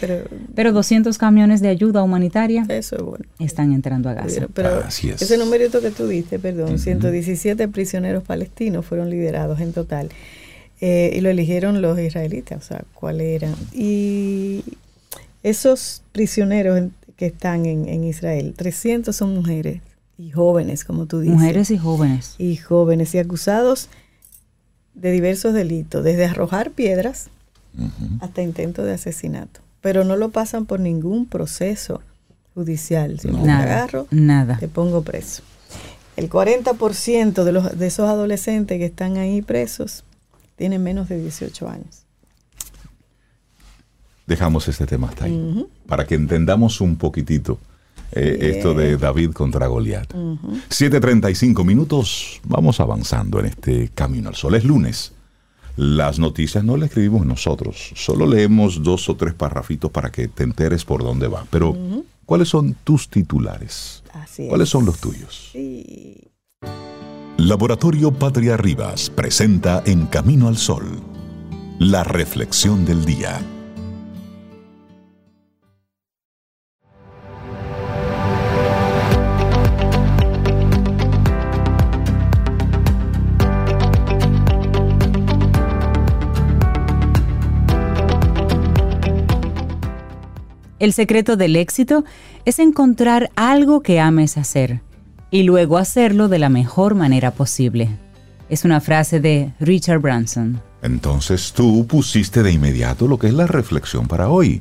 Pero 0.00 0.24
Pero 0.54 0.72
200 0.72 1.16
camiones 1.18 1.60
de 1.60 1.68
ayuda 1.68 2.02
humanitaria 2.02 2.64
eso 2.68 2.96
es 2.96 3.02
bueno. 3.02 3.24
están 3.38 3.72
entrando 3.72 4.08
a 4.10 4.14
Gaza. 4.14 4.46
Pero 4.52 4.82
Así 4.84 5.08
es. 5.10 5.22
ese 5.22 5.38
numerito 5.38 5.80
que 5.80 5.90
tú 5.90 6.06
diste, 6.06 6.38
perdón, 6.38 6.78
117 6.78 7.68
prisioneros 7.68 8.22
palestinos 8.24 8.84
fueron 8.84 9.08
liberados 9.10 9.60
en 9.60 9.72
total. 9.72 10.08
Eh, 10.82 11.14
y 11.16 11.20
lo 11.22 11.30
eligieron 11.30 11.80
los 11.80 11.98
israelitas, 11.98 12.58
o 12.62 12.66
sea, 12.66 12.84
cuáles 12.92 13.28
eran. 13.42 13.54
Y 13.72 14.62
esos 15.42 16.02
prisioneros 16.12 16.76
en- 16.76 16.92
que 17.16 17.26
están 17.26 17.64
en, 17.64 17.88
en 17.88 18.04
Israel, 18.04 18.52
300 18.54 19.16
son 19.16 19.34
mujeres 19.34 19.80
y 20.18 20.30
jóvenes, 20.32 20.84
como 20.84 21.06
tú 21.06 21.20
dices. 21.20 21.38
Mujeres 21.38 21.70
y 21.70 21.78
jóvenes. 21.78 22.34
y 22.36 22.56
jóvenes 22.56 23.14
y 23.14 23.18
acusados 23.18 23.88
de 24.94 25.12
diversos 25.12 25.54
delitos, 25.54 26.04
desde 26.04 26.26
arrojar 26.26 26.72
piedras 26.72 27.28
hasta 28.20 28.42
intento 28.42 28.84
de 28.84 28.92
asesinato. 28.94 29.60
Pero 29.80 30.04
no 30.04 30.16
lo 30.16 30.30
pasan 30.30 30.66
por 30.66 30.80
ningún 30.80 31.26
proceso 31.26 32.02
judicial. 32.54 33.20
Si 33.20 33.28
te 33.28 33.34
Nada, 33.34 33.62
agarro, 33.62 34.06
nada. 34.10 34.56
te 34.58 34.68
pongo 34.68 35.02
preso. 35.02 35.42
El 36.16 36.30
40% 36.30 37.44
de, 37.44 37.52
los, 37.52 37.78
de 37.78 37.86
esos 37.86 38.08
adolescentes 38.08 38.78
que 38.78 38.86
están 38.86 39.18
ahí 39.18 39.42
presos 39.42 40.02
tienen 40.56 40.82
menos 40.82 41.08
de 41.08 41.20
18 41.20 41.68
años. 41.68 42.06
Dejamos 44.26 44.66
este 44.66 44.86
tema 44.86 45.08
hasta 45.08 45.26
ahí. 45.26 45.66
Para 45.86 46.06
que 46.06 46.14
entendamos 46.16 46.80
un 46.80 46.96
poquitito 46.96 47.58
eh, 48.12 48.54
esto 48.56 48.74
de 48.74 48.96
David 48.96 49.32
contra 49.32 49.66
Goliat. 49.66 50.12
7.35 50.12 51.64
minutos. 51.64 52.40
Vamos 52.44 52.80
avanzando 52.80 53.38
en 53.38 53.46
este 53.46 53.90
camino 53.94 54.28
al 54.28 54.34
sol. 54.34 54.54
Es 54.54 54.64
lunes. 54.64 55.12
Las 55.76 56.18
noticias 56.18 56.64
no 56.64 56.76
las 56.76 56.88
escribimos 56.88 57.26
nosotros. 57.26 57.92
Solo 57.94 58.26
leemos 58.26 58.82
dos 58.82 59.08
o 59.10 59.16
tres 59.16 59.34
parrafitos 59.34 59.90
para 59.90 60.10
que 60.10 60.26
te 60.28 60.42
enteres 60.44 60.84
por 60.84 61.02
dónde 61.02 61.28
va. 61.28 61.44
Pero, 61.50 61.76
¿cuáles 62.24 62.48
son 62.48 62.74
tus 62.82 63.08
titulares? 63.10 64.02
Así 64.14 64.48
¿Cuáles 64.48 64.68
es. 64.68 64.72
son 64.72 64.86
los 64.86 64.98
tuyos? 64.98 65.50
Sí. 65.52 66.16
Laboratorio 67.36 68.12
Patria 68.12 68.56
Rivas 68.56 69.10
presenta 69.10 69.82
En 69.84 70.06
Camino 70.06 70.48
al 70.48 70.56
Sol, 70.56 70.84
la 71.78 72.02
reflexión 72.02 72.86
del 72.86 73.04
día. 73.04 73.38
El 90.78 90.92
secreto 90.92 91.36
del 91.36 91.56
éxito 91.56 92.04
es 92.44 92.58
encontrar 92.58 93.30
algo 93.34 93.80
que 93.80 93.98
ames 93.98 94.36
hacer 94.36 94.82
y 95.30 95.42
luego 95.42 95.78
hacerlo 95.78 96.28
de 96.28 96.38
la 96.38 96.50
mejor 96.50 96.94
manera 96.94 97.30
posible. 97.30 97.88
Es 98.50 98.64
una 98.64 98.80
frase 98.80 99.18
de 99.18 99.52
Richard 99.58 100.00
Branson. 100.00 100.60
Entonces 100.82 101.52
tú 101.52 101.86
pusiste 101.86 102.42
de 102.42 102.52
inmediato 102.52 103.08
lo 103.08 103.18
que 103.18 103.28
es 103.28 103.34
la 103.34 103.46
reflexión 103.46 104.06
para 104.06 104.28
hoy. 104.28 104.60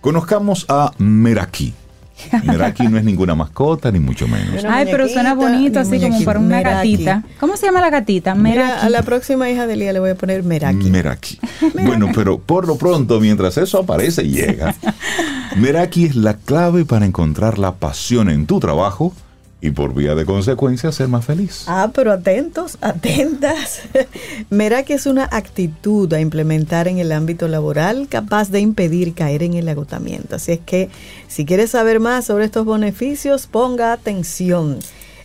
Conozcamos 0.00 0.64
a 0.68 0.92
Meraki. 0.98 1.74
Meraki 2.44 2.88
no 2.88 2.98
es 2.98 3.04
ninguna 3.04 3.34
mascota, 3.34 3.90
ni 3.90 3.98
mucho 4.00 4.26
menos. 4.28 4.64
Ay, 4.68 4.86
pero 4.90 5.08
suena 5.08 5.34
bonito, 5.34 5.80
así 5.80 6.00
como 6.00 6.22
para 6.24 6.38
una 6.38 6.56
Meraki. 6.56 6.92
gatita. 6.92 7.24
¿Cómo 7.40 7.56
se 7.56 7.66
llama 7.66 7.80
la 7.80 7.90
gatita? 7.90 8.34
Mira, 8.34 8.64
Meraki. 8.66 8.86
a 8.86 8.90
la 8.90 9.02
próxima 9.02 9.50
hija 9.50 9.66
de 9.66 9.76
Lía 9.76 9.92
le 9.92 10.00
voy 10.00 10.10
a 10.10 10.14
poner 10.14 10.42
Meraki. 10.42 10.90
Meraki. 10.90 11.38
Bueno, 11.84 12.08
pero 12.14 12.38
por 12.38 12.66
lo 12.66 12.76
pronto, 12.76 13.20
mientras 13.20 13.56
eso 13.58 13.78
aparece 13.78 14.24
y 14.24 14.30
llega, 14.30 14.74
Meraki 15.56 16.06
es 16.06 16.16
la 16.16 16.34
clave 16.34 16.84
para 16.84 17.06
encontrar 17.06 17.58
la 17.58 17.74
pasión 17.76 18.28
en 18.30 18.46
tu 18.46 18.60
trabajo 18.60 19.12
y 19.60 19.72
por 19.72 19.92
vía 19.92 20.14
de 20.14 20.24
consecuencia 20.24 20.92
ser 20.92 21.08
más 21.08 21.24
feliz. 21.24 21.64
Ah, 21.66 21.90
pero 21.92 22.12
atentos, 22.12 22.78
atentas. 22.80 23.80
Meraki 24.50 24.92
es 24.92 25.06
una 25.06 25.24
actitud 25.24 26.12
a 26.12 26.20
implementar 26.20 26.86
en 26.86 26.98
el 26.98 27.10
ámbito 27.10 27.48
laboral 27.48 28.06
capaz 28.08 28.50
de 28.50 28.60
impedir 28.60 29.14
caer 29.14 29.42
en 29.42 29.54
el 29.54 29.68
agotamiento. 29.68 30.36
Así 30.36 30.52
es 30.52 30.60
que 30.60 30.90
si 31.26 31.44
quieres 31.44 31.70
saber 31.70 31.98
más 31.98 32.26
sobre 32.26 32.44
estos 32.44 32.66
beneficios, 32.66 33.48
ponga 33.48 33.92
atención. 33.92 34.78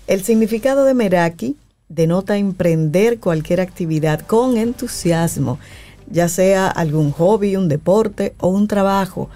El 0.08 0.24
significado 0.24 0.84
de 0.84 0.96
Meraki 0.96 1.56
denota 1.88 2.38
emprender 2.38 3.20
cualquier 3.20 3.62
actividad 3.62 4.22
con 4.22 4.58
entusiasmo, 4.58 5.60
ya 6.10 6.28
sea 6.28 6.68
algún 6.68 7.12
hobby, 7.12 7.56
un 7.56 7.70
deporte 7.70 8.34
o 8.40 8.48
un 8.48 8.68
trabajo. 8.68 9.30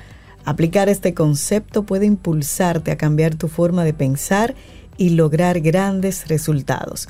Aplicar 0.43 0.89
este 0.89 1.13
concepto 1.13 1.83
puede 1.83 2.05
impulsarte 2.05 2.91
a 2.91 2.97
cambiar 2.97 3.36
tu 3.36 3.47
forma 3.47 3.83
de 3.83 3.93
pensar 3.93 4.55
lograr 5.12 5.60
grandes 5.62 6.27
resultados. 6.27 7.07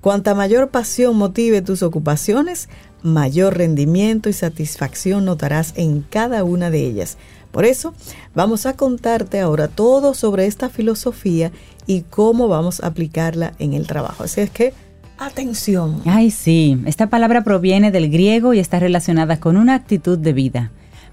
Cuanta 0.00 0.34
mayor 0.34 0.70
pasión 0.70 1.16
motive 1.16 1.60
tus 1.60 1.82
ocupaciones, 1.82 2.68
mayor 3.02 3.58
rendimiento 3.58 4.28
y 4.28 4.32
satisfacción 4.32 5.24
notarás 5.24 5.74
en 5.76 6.00
cada 6.02 6.42
una 6.44 6.70
de 6.70 6.86
ellas. 6.86 7.18
Por 7.50 7.64
eso, 7.64 7.94
vamos 8.34 8.64
a 8.64 8.76
contarte 8.76 9.40
ahora 9.40 9.68
todo 9.68 10.14
sobre 10.14 10.46
esta 10.46 10.68
filosofía 10.68 11.50
y 11.86 12.02
cómo 12.02 12.48
vamos 12.48 12.80
a 12.80 12.86
aplicarla 12.86 13.52
en 13.58 13.74
el 13.74 13.86
trabajo. 13.86 14.24
Así 14.24 14.40
es 14.40 14.50
que, 14.50 14.72
atención. 15.18 16.00
Ay, 16.06 16.30
sí, 16.30 16.80
esta 16.86 17.08
palabra 17.08 17.42
proviene 17.42 17.90
del 17.90 18.10
griego 18.10 18.54
y 18.54 18.58
está 18.58 18.78
relacionada 18.78 19.40
con 19.40 19.56
una 19.56 19.74
actitud 19.74 20.16
de 20.16 20.32
vida. 20.32 20.70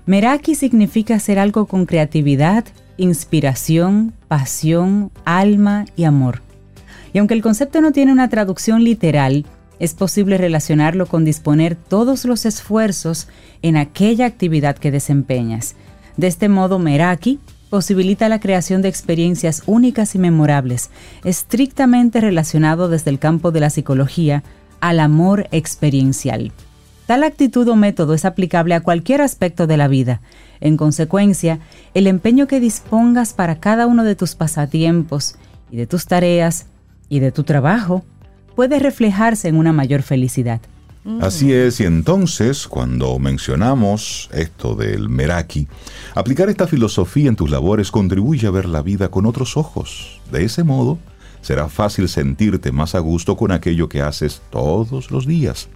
Meraki 0.08 0.56
significa 0.56 1.15
hacer 1.15 1.38
algo 1.38 1.65
con 1.65 1.86
creatividad, 1.86 2.63
inspiración, 2.96 4.13
pasión, 4.30 5.12
alma 5.26 5.86
y 5.98 6.06
amor. 6.06 6.41
Y 7.12 7.20
aunque 7.20 7.34
el 7.34 7.41
concepto 7.41 7.82
no 7.82 7.91
tiene 7.91 8.13
una 8.13 8.30
traducción 8.30 8.86
literal, 8.86 9.46
es 9.80 9.93
posible 9.93 10.38
relacionarlo 10.38 11.08
con 11.08 11.26
disponer 11.26 11.76
todos 11.76 12.24
los 12.24 12.46
esfuerzos 12.46 13.28
en 13.62 13.76
aquella 13.76 14.26
actividad 14.26 14.78
que 14.78 14.91
desempeñas. 14.91 15.76
De 16.15 16.28
este 16.28 16.48
modo, 16.48 16.80
Meraki 16.80 17.41
posibilita 17.70 18.30
la 18.30 18.39
creación 18.39 18.82
de 18.82 18.88
experiencias 18.88 19.63
únicas 19.65 20.15
y 20.15 20.20
memorables, 20.20 20.89
estrictamente 21.26 22.22
relacionado 22.22 22.88
desde 22.88 23.12
el 23.12 23.20
campo 23.20 23.52
de 23.52 23.60
la 23.60 23.70
psicología 23.70 24.41
al 24.80 25.02
amor 25.02 25.50
experiencial. 25.52 26.54
Tal 27.08 27.24
actitud 27.24 27.65
o 27.70 27.78
método 27.78 28.13
es 28.13 28.26
aplicable 28.26 28.76
a 28.76 28.82
cualquier 28.82 29.22
aspecto 29.22 29.65
de 29.65 29.78
la 29.78 29.88
vida, 29.88 30.22
en 30.60 30.76
consecuencia, 30.76 31.60
el 31.93 32.06
empeño 32.06 32.48
que 32.48 32.60
dispongas 32.60 33.34
para 33.34 33.62
cada 33.62 33.88
uno 33.88 34.04
de 34.04 34.17
tus 34.17 34.36
pasatiempos 34.36 35.36
y 35.72 35.78
de 35.78 35.88
tus 35.88 36.06
tareas 36.06 36.67
y 37.08 37.20
de 37.20 37.32
tu 37.32 37.46
trabajo 37.46 38.04
puede 38.58 38.78
reflejarse 38.80 39.48
en 39.48 39.56
una 39.56 39.72
mayor 39.72 40.02
felicidad. 40.02 40.60
Así 41.22 41.54
es, 41.54 41.80
y 41.80 41.86
entonces 41.86 42.67
cuando 42.67 43.17
mencionamos 43.17 44.30
esto 44.34 44.76
del 44.76 45.08
Meraki, 45.08 45.65
aplicar 46.13 46.50
esta 46.50 46.67
filosofía 46.67 47.30
en 47.30 47.38
tus 47.38 47.50
labores 47.50 47.89
contribuye 47.91 48.46
a 48.46 48.52
ver 48.52 48.65
la 48.65 48.82
vida 48.82 49.10
con 49.10 49.26
otros 49.26 49.56
ojos. 49.56 50.20
De 50.30 50.43
ese 50.43 50.65
modo, 50.65 51.00
será 51.39 51.70
fácil 51.70 52.10
sentirte 52.10 52.74
más 52.74 52.96
a 52.96 53.00
gusto 53.00 53.38
con 53.38 53.54
aquello 53.54 53.88
que 53.88 54.02
haces 54.02 54.41
todos 54.50 55.10
los 55.10 55.26
días. 55.26 55.70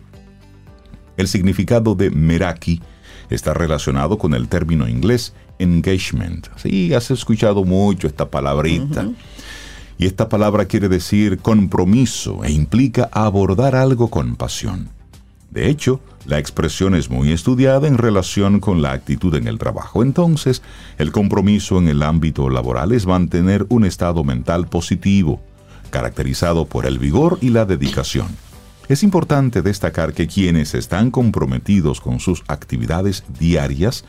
El 1.17 1.28
significado 1.28 1.95
de 1.95 2.10
Meraki 2.10 2.82
está 3.30 3.54
relacionado 3.54 4.17
con 4.17 4.34
el 4.34 4.47
término 4.47 4.88
inglés 4.88 5.34
engagement. 5.60 6.47
Sí, 6.58 6.93
has 6.93 7.12
escuchado 7.12 7.63
mucho 7.63 8.08
esta 8.08 8.30
palabrita. 8.30 9.10
Y 9.97 10.08
esta 10.08 10.30
palabra 10.30 10.65
quiere 10.65 10.89
decir 10.89 11.38
compromiso 11.38 12.43
e 12.43 12.52
implica 12.52 13.10
abordar 13.12 13.76
algo 13.76 14.10
con 14.10 14.36
pasión. 14.36 14.89
De 15.52 15.69
hecho, 15.69 16.00
la 16.26 16.39
expresión 16.39 16.95
es 16.95 17.10
muy 17.10 17.32
estudiada 17.32 17.88
en 17.88 17.97
relación 17.97 18.60
con 18.60 18.82
la 18.82 18.93
actitud 18.93 19.36
en 19.36 19.47
el 19.47 19.60
trabajo. 19.60 20.02
Entonces, 20.02 20.62
el 20.97 21.12
compromiso 21.12 21.78
en 21.78 21.88
el 21.88 22.04
ámbito 22.04 22.50
laboral 22.50 22.93
es 22.93 23.06
mantener 23.06 23.65
un 23.69 23.86
estado 23.86 24.24
mental 24.24 24.67
positivo, 24.67 25.41
caracterizado 25.89 26.65
por 26.65 26.86
el 26.86 26.97
vigor 27.00 27.38
y 27.41 27.50
la 27.50 27.65
dedicación. 27.65 28.28
Es 28.88 29.04
importante 29.04 29.62
destacar 29.62 30.13
que 30.13 30.28
quienes 30.28 30.74
están 30.76 31.12
comprometidos 31.12 32.02
con 32.02 32.20
sus 32.20 32.44
actividades 32.48 33.24
diarias 33.39 34.04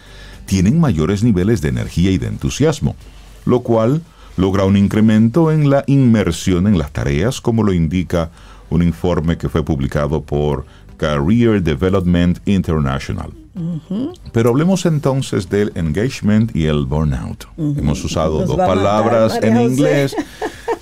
tienen 0.47 0.81
mayores 0.81 1.23
niveles 1.23 1.61
de 1.61 1.69
energía 1.69 2.11
y 2.11 2.19
de 2.19 2.27
entusiasmo, 2.27 2.97
lo 3.45 3.61
cual 3.61 4.03
logra 4.37 4.65
un 4.65 4.77
incremento 4.77 5.53
en 5.53 5.71
la 5.71 5.85
inmersión 5.87 6.67
en 6.67 6.79
las 6.79 6.91
tareas, 6.91 7.41
como 7.41 7.63
lo 7.63 7.73
indica 7.73 8.31
un 8.71 8.83
informe 8.83 9.37
que 9.37 9.49
fue 9.49 9.65
publicado 9.65 10.23
por 10.23 10.65
Career 10.97 11.63
Development 11.63 12.39
International. 12.47 13.31
Pero 14.33 14.51
hablemos 14.51 14.87
entonces 14.87 15.51
del 15.51 15.73
engagement 15.75 16.57
y 16.57 16.67
el 16.67 16.87
burnout. 16.87 17.45
Hemos 17.59 18.03
usado 18.03 18.47
dos 18.47 18.57
palabras 18.57 19.39
en 19.43 19.61
inglés. 19.61 20.17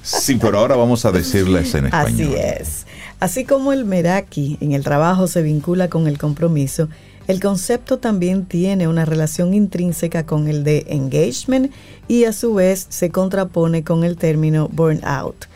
Sí, 0.03 0.39
pero 0.41 0.59
ahora 0.59 0.77
vamos 0.77 1.05
a 1.05 1.13
decirles 1.13 1.75
en 1.75 1.87
español. 1.87 2.31
Así 2.33 2.35
es. 2.35 2.87
Así 3.21 3.45
como 3.45 3.75
el 3.75 3.85
Meraki 3.85 4.57
en 4.63 4.73
el 4.73 4.83
trabajo 4.83 5.27
se 5.27 5.43
vincula 5.43 5.91
con 5.91 6.07
el 6.07 6.17
compromiso, 6.17 6.89
el 7.29 7.39
concepto 7.39 7.99
también 7.99 8.47
tiene 8.47 8.89
una 8.89 9.05
relación 9.05 9.53
intrínseca 9.53 10.25
con 10.25 10.49
el 10.49 10.65
de 10.65 10.87
engagement 10.89 11.71
y 12.09 12.25
a 12.25 12.33
su 12.33 12.55
vez 12.55 12.87
se 12.89 13.11
contrapone 13.11 13.85
con 13.85 14.05
el 14.05 14.17
término 14.17 14.69
burnout. 14.69 15.47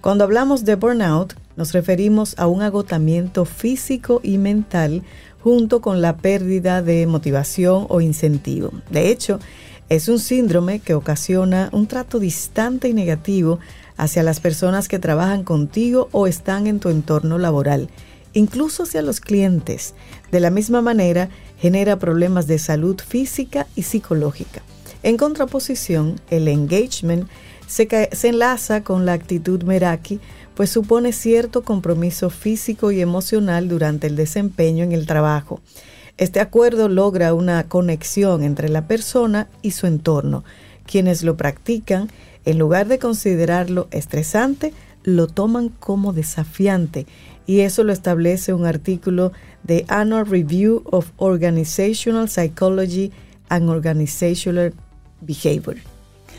Cuando 0.00 0.22
hablamos 0.22 0.64
de 0.64 0.76
burnout, 0.76 1.34
nos 1.56 1.72
referimos 1.72 2.38
a 2.38 2.46
un 2.46 2.62
agotamiento 2.62 3.44
físico 3.44 4.20
y 4.22 4.38
mental 4.38 5.02
junto 5.42 5.80
con 5.80 6.00
la 6.00 6.18
pérdida 6.18 6.82
de 6.82 7.04
motivación 7.08 7.86
o 7.88 8.00
incentivo. 8.00 8.70
De 8.90 9.10
hecho, 9.10 9.40
es 9.88 10.08
un 10.08 10.20
síndrome 10.20 10.78
que 10.78 10.94
ocasiona 10.94 11.68
un 11.72 11.88
trato 11.88 12.20
distante 12.20 12.88
y 12.88 12.92
negativo 12.92 13.58
hacia 13.98 14.22
las 14.22 14.40
personas 14.40 14.88
que 14.88 14.98
trabajan 14.98 15.44
contigo 15.44 16.08
o 16.12 16.26
están 16.26 16.66
en 16.66 16.80
tu 16.80 16.88
entorno 16.88 17.36
laboral, 17.36 17.90
incluso 18.32 18.84
hacia 18.84 19.02
los 19.02 19.20
clientes. 19.20 19.94
De 20.32 20.40
la 20.40 20.50
misma 20.50 20.80
manera, 20.80 21.28
genera 21.60 21.98
problemas 21.98 22.46
de 22.46 22.58
salud 22.58 22.98
física 23.06 23.66
y 23.74 23.82
psicológica. 23.82 24.62
En 25.02 25.16
contraposición, 25.16 26.20
el 26.30 26.48
engagement 26.48 27.28
se, 27.66 27.88
se, 28.12 28.28
enlaza 28.28 28.82
con 28.82 29.04
la 29.04 29.12
actitud 29.12 29.62
Meraki, 29.64 30.20
pues 30.54 30.70
supone 30.70 31.12
cierto 31.12 31.62
compromiso 31.62 32.30
físico 32.30 32.90
y 32.90 33.00
emocional 33.00 33.68
durante 33.68 34.06
el 34.06 34.16
desempeño 34.16 34.84
en 34.84 34.92
el 34.92 35.06
trabajo. 35.06 35.60
Este 36.16 36.40
acuerdo 36.40 36.88
logra 36.88 37.34
una 37.34 37.62
conexión 37.68 38.42
entre 38.42 38.68
la 38.68 38.88
persona 38.88 39.48
y 39.62 39.72
su 39.72 39.86
entorno. 39.86 40.42
Quienes 40.84 41.22
lo 41.22 41.36
practican 41.36 42.08
en 42.48 42.58
lugar 42.58 42.88
de 42.88 42.98
considerarlo 42.98 43.88
estresante, 43.90 44.72
lo 45.04 45.26
toman 45.26 45.68
como 45.68 46.14
desafiante 46.14 47.06
y 47.46 47.60
eso 47.60 47.84
lo 47.84 47.92
establece 47.92 48.54
un 48.54 48.64
artículo 48.64 49.32
de 49.64 49.84
Annual 49.88 50.24
Review 50.24 50.82
of 50.86 51.10
Organizational 51.18 52.30
Psychology 52.30 53.12
and 53.50 53.68
Organizational 53.68 54.72
Behavior. 55.20 55.76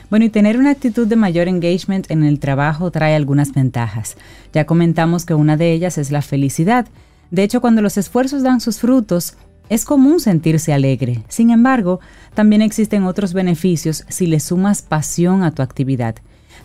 Bueno, 0.10 0.26
y 0.26 0.30
tener 0.30 0.58
una 0.58 0.72
actitud 0.72 1.06
de 1.06 1.16
mayor 1.16 1.48
engagement 1.48 2.10
en 2.10 2.24
el 2.24 2.40
trabajo 2.40 2.90
trae 2.90 3.16
algunas 3.16 3.54
ventajas. 3.54 4.18
Ya 4.52 4.66
comentamos 4.66 5.26
que 5.26 5.36
una 5.36 5.58
de 5.58 5.74
ellas 5.74 6.00
es 6.00 6.10
la 6.10 6.24
felicidad. 6.24 6.88
De 7.30 7.44
hecho, 7.44 7.62
cuando 7.62 7.84
los 7.84 7.98
esfuerzos 7.98 8.42
dan 8.42 8.62
sus 8.62 8.80
frutos, 8.80 9.36
es 9.70 9.86
común 9.86 10.20
sentirse 10.20 10.74
alegre. 10.74 11.24
Sin 11.30 11.52
embargo, 11.52 12.00
también 12.34 12.62
existen 12.62 13.04
otros 13.04 13.34
beneficios 13.34 14.04
si 14.10 14.28
le 14.28 14.40
sumas 14.40 14.82
pasión 14.82 15.44
a 15.44 15.52
tu 15.52 15.62
actividad. 15.62 16.16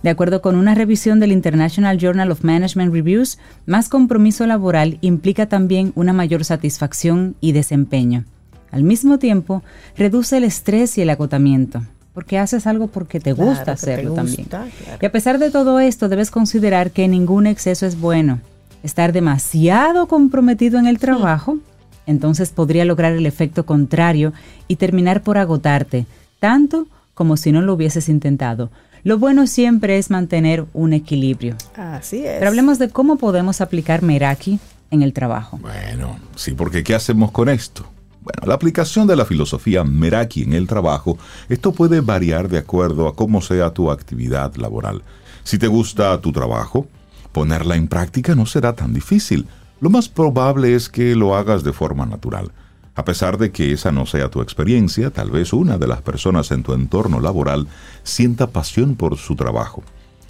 De 0.02 0.10
acuerdo 0.10 0.42
con 0.42 0.56
una 0.56 0.74
revisión 0.74 1.20
del 1.20 1.32
International 1.32 1.98
Journal 1.98 2.30
of 2.30 2.44
Management 2.44 2.92
Reviews, 2.92 3.38
más 3.64 3.88
compromiso 3.88 4.46
laboral 4.46 4.98
implica 5.00 5.46
también 5.46 5.92
una 5.94 6.12
mayor 6.12 6.44
satisfacción 6.44 7.36
y 7.40 7.52
desempeño. 7.52 8.24
Al 8.70 8.82
mismo 8.82 9.18
tiempo, 9.18 9.62
reduce 9.96 10.36
el 10.36 10.44
estrés 10.44 10.98
y 10.98 11.02
el 11.02 11.10
agotamiento, 11.10 11.82
porque 12.12 12.38
haces 12.38 12.66
algo 12.66 12.88
porque 12.88 13.20
te 13.20 13.32
gusta 13.32 13.72
hacerlo 13.72 14.14
también. 14.14 14.48
Y 15.00 15.06
a 15.06 15.12
pesar 15.12 15.38
de 15.38 15.50
todo 15.50 15.78
esto, 15.78 16.08
debes 16.08 16.30
considerar 16.30 16.90
que 16.90 17.08
ningún 17.08 17.46
exceso 17.46 17.86
es 17.86 17.98
bueno. 17.98 18.40
Estar 18.82 19.12
demasiado 19.12 20.06
comprometido 20.06 20.78
en 20.78 20.86
el 20.86 20.98
trabajo 20.98 21.58
entonces 22.06 22.50
podría 22.50 22.84
lograr 22.84 23.12
el 23.12 23.26
efecto 23.26 23.66
contrario 23.66 24.32
y 24.68 24.76
terminar 24.76 25.22
por 25.22 25.38
agotarte, 25.38 26.06
tanto 26.38 26.86
como 27.14 27.36
si 27.36 27.52
no 27.52 27.62
lo 27.62 27.74
hubieses 27.74 28.08
intentado. 28.08 28.70
Lo 29.04 29.18
bueno 29.18 29.46
siempre 29.46 29.98
es 29.98 30.10
mantener 30.10 30.64
un 30.72 30.94
equilibrio. 30.94 31.56
Así 31.76 32.24
es. 32.24 32.38
Pero 32.38 32.48
hablemos 32.48 32.78
de 32.78 32.88
cómo 32.88 33.16
podemos 33.16 33.60
aplicar 33.60 34.02
Meraki 34.02 34.58
en 34.90 35.02
el 35.02 35.12
trabajo. 35.12 35.58
Bueno, 35.58 36.18
sí, 36.36 36.52
porque 36.52 36.82
¿qué 36.82 36.94
hacemos 36.94 37.30
con 37.30 37.48
esto? 37.48 37.84
Bueno, 38.22 38.46
la 38.46 38.54
aplicación 38.54 39.06
de 39.06 39.16
la 39.16 39.26
filosofía 39.26 39.84
Meraki 39.84 40.44
en 40.44 40.54
el 40.54 40.66
trabajo, 40.66 41.18
esto 41.50 41.72
puede 41.72 42.00
variar 42.00 42.48
de 42.48 42.56
acuerdo 42.56 43.06
a 43.06 43.14
cómo 43.14 43.42
sea 43.42 43.70
tu 43.70 43.90
actividad 43.90 44.54
laboral. 44.56 45.02
Si 45.42 45.58
te 45.58 45.66
gusta 45.66 46.18
tu 46.22 46.32
trabajo, 46.32 46.88
ponerla 47.32 47.76
en 47.76 47.88
práctica 47.88 48.34
no 48.34 48.46
será 48.46 48.72
tan 48.72 48.94
difícil. 48.94 49.46
Lo 49.80 49.90
más 49.90 50.08
probable 50.08 50.74
es 50.74 50.88
que 50.88 51.14
lo 51.14 51.36
hagas 51.36 51.64
de 51.64 51.72
forma 51.72 52.06
natural. 52.06 52.52
A 52.94 53.04
pesar 53.04 53.38
de 53.38 53.50
que 53.50 53.72
esa 53.72 53.90
no 53.90 54.06
sea 54.06 54.30
tu 54.30 54.40
experiencia, 54.40 55.10
tal 55.10 55.30
vez 55.30 55.52
una 55.52 55.78
de 55.78 55.88
las 55.88 56.00
personas 56.00 56.52
en 56.52 56.62
tu 56.62 56.74
entorno 56.74 57.20
laboral 57.20 57.66
sienta 58.04 58.48
pasión 58.50 58.94
por 58.94 59.16
su 59.16 59.34
trabajo. 59.34 59.82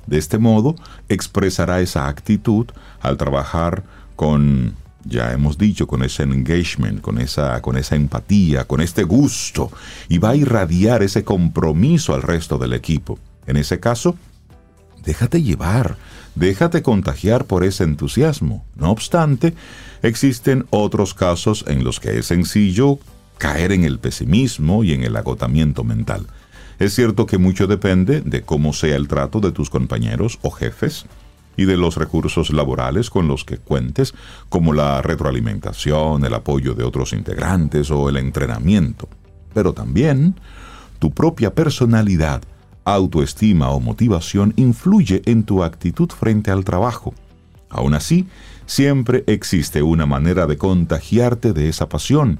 De 0.06 0.18
este 0.18 0.38
modo, 0.38 0.74
expresará 1.08 1.80
esa 1.80 2.08
actitud 2.08 2.66
al 3.00 3.16
trabajar 3.16 3.84
con, 4.16 4.74
ya 5.04 5.32
hemos 5.32 5.58
dicho, 5.58 5.86
con 5.86 6.02
ese 6.02 6.22
engagement, 6.22 7.02
con 7.02 7.20
esa, 7.20 7.60
con 7.60 7.76
esa 7.76 7.96
empatía, 7.96 8.64
con 8.64 8.80
este 8.80 9.02
gusto, 9.02 9.70
y 10.08 10.18
va 10.18 10.30
a 10.30 10.36
irradiar 10.36 11.02
ese 11.02 11.22
compromiso 11.22 12.14
al 12.14 12.22
resto 12.22 12.56
del 12.56 12.72
equipo. 12.72 13.18
En 13.46 13.58
ese 13.58 13.78
caso, 13.78 14.16
déjate 15.04 15.42
llevar, 15.42 15.96
déjate 16.34 16.82
contagiar 16.82 17.44
por 17.46 17.64
ese 17.64 17.84
entusiasmo. 17.84 18.64
No 18.76 18.90
obstante, 18.90 19.54
existen 20.02 20.66
otros 20.70 21.14
casos 21.14 21.64
en 21.68 21.84
los 21.84 22.00
que 22.00 22.18
es 22.18 22.26
sencillo 22.26 22.98
caer 23.38 23.72
en 23.72 23.84
el 23.84 23.98
pesimismo 23.98 24.84
y 24.84 24.92
en 24.92 25.02
el 25.02 25.16
agotamiento 25.16 25.84
mental. 25.84 26.26
Es 26.78 26.94
cierto 26.94 27.26
que 27.26 27.38
mucho 27.38 27.66
depende 27.66 28.20
de 28.20 28.42
cómo 28.42 28.72
sea 28.72 28.96
el 28.96 29.08
trato 29.08 29.40
de 29.40 29.52
tus 29.52 29.70
compañeros 29.70 30.38
o 30.42 30.50
jefes 30.50 31.06
y 31.56 31.66
de 31.66 31.76
los 31.76 31.96
recursos 31.96 32.50
laborales 32.52 33.10
con 33.10 33.28
los 33.28 33.44
que 33.44 33.58
cuentes, 33.58 34.14
como 34.48 34.72
la 34.72 35.00
retroalimentación, 35.02 36.24
el 36.24 36.34
apoyo 36.34 36.74
de 36.74 36.84
otros 36.84 37.12
integrantes 37.12 37.90
o 37.90 38.08
el 38.08 38.16
entrenamiento. 38.16 39.08
Pero 39.52 39.72
también 39.72 40.34
tu 40.98 41.12
propia 41.12 41.54
personalidad 41.54 42.42
autoestima 42.84 43.70
o 43.70 43.80
motivación 43.80 44.52
influye 44.56 45.22
en 45.26 45.44
tu 45.44 45.62
actitud 45.62 46.10
frente 46.10 46.50
al 46.50 46.64
trabajo. 46.64 47.14
Aún 47.68 47.94
así, 47.94 48.26
siempre 48.66 49.24
existe 49.26 49.82
una 49.82 50.06
manera 50.06 50.46
de 50.46 50.56
contagiarte 50.56 51.52
de 51.52 51.68
esa 51.68 51.88
pasión, 51.88 52.38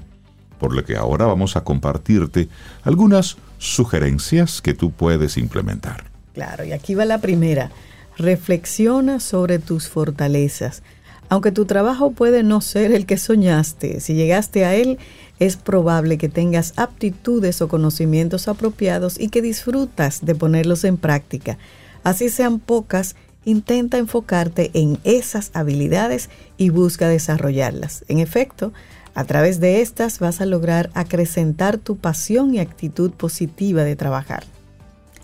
por 0.59 0.73
lo 0.73 0.85
que 0.85 0.95
ahora 0.95 1.25
vamos 1.25 1.55
a 1.55 1.63
compartirte 1.63 2.47
algunas 2.83 3.37
sugerencias 3.57 4.61
que 4.61 4.73
tú 4.73 4.91
puedes 4.91 5.37
implementar. 5.37 6.05
Claro, 6.33 6.65
y 6.65 6.71
aquí 6.71 6.95
va 6.95 7.05
la 7.05 7.19
primera. 7.19 7.71
Reflexiona 8.17 9.19
sobre 9.19 9.59
tus 9.59 9.89
fortalezas. 9.89 10.83
Aunque 11.29 11.51
tu 11.51 11.65
trabajo 11.65 12.11
puede 12.11 12.43
no 12.43 12.61
ser 12.61 12.91
el 12.91 13.05
que 13.05 13.17
soñaste, 13.17 13.99
si 13.99 14.13
llegaste 14.13 14.65
a 14.65 14.75
él, 14.75 14.99
es 15.39 15.57
probable 15.57 16.17
que 16.17 16.29
tengas 16.29 16.73
aptitudes 16.77 17.61
o 17.61 17.67
conocimientos 17.67 18.47
apropiados 18.47 19.19
y 19.19 19.29
que 19.29 19.41
disfrutas 19.41 20.25
de 20.25 20.35
ponerlos 20.35 20.83
en 20.83 20.97
práctica. 20.97 21.57
Así 22.03 22.29
sean 22.29 22.59
pocas, 22.59 23.15
intenta 23.43 23.97
enfocarte 23.97 24.71
en 24.73 24.99
esas 25.03 25.51
habilidades 25.53 26.29
y 26.57 26.69
busca 26.69 27.09
desarrollarlas. 27.09 28.05
En 28.07 28.19
efecto, 28.19 28.71
a 29.15 29.23
través 29.23 29.59
de 29.59 29.81
estas 29.81 30.19
vas 30.19 30.41
a 30.41 30.45
lograr 30.45 30.89
acrecentar 30.93 31.77
tu 31.77 31.97
pasión 31.97 32.53
y 32.53 32.59
actitud 32.59 33.11
positiva 33.11 33.83
de 33.83 33.95
trabajar. 33.95 34.43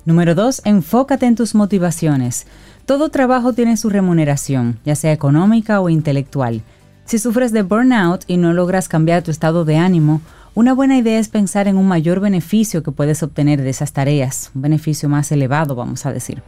Número 0.04 0.34
2. 0.34 0.64
Enfócate 0.66 1.28
en 1.28 1.36
tus 1.36 1.54
motivaciones. 1.54 2.47
Todo 2.86 3.09
trabajo 3.09 3.53
tiene 3.53 3.77
su 3.77 3.89
remuneración, 3.89 4.79
ya 4.86 4.95
sea 4.95 5.11
económica 5.11 5.82
o 5.82 5.89
intelectual. 5.89 6.61
Si 7.05 7.19
sufres 7.19 7.51
de 7.51 7.63
burnout 7.63 8.23
y 8.27 8.38
no 8.38 8.53
logras 8.53 8.88
cambiar 8.88 9.23
tu 9.23 9.32
estado 9.32 9.65
de 9.65 9.77
ánimo, 9.77 10.21
una 10.53 10.73
buena 10.73 10.97
idea 10.97 11.17
es 11.17 11.29
pensar 11.29 11.69
en 11.69 11.77
un 11.77 11.88
mayor 11.88 12.19
beneficio 12.19 12.84
que 12.84 12.91
puedes 12.91 13.23
obtener 13.23 13.61
de 13.61 13.69
esas 13.69 13.93
tareas, 13.93 14.51
un 14.53 14.63
beneficio 14.63 15.07
más 15.07 15.32
elevado, 15.32 15.75
vamos 15.75 16.05
a 16.05 16.11
decir. 16.11 16.43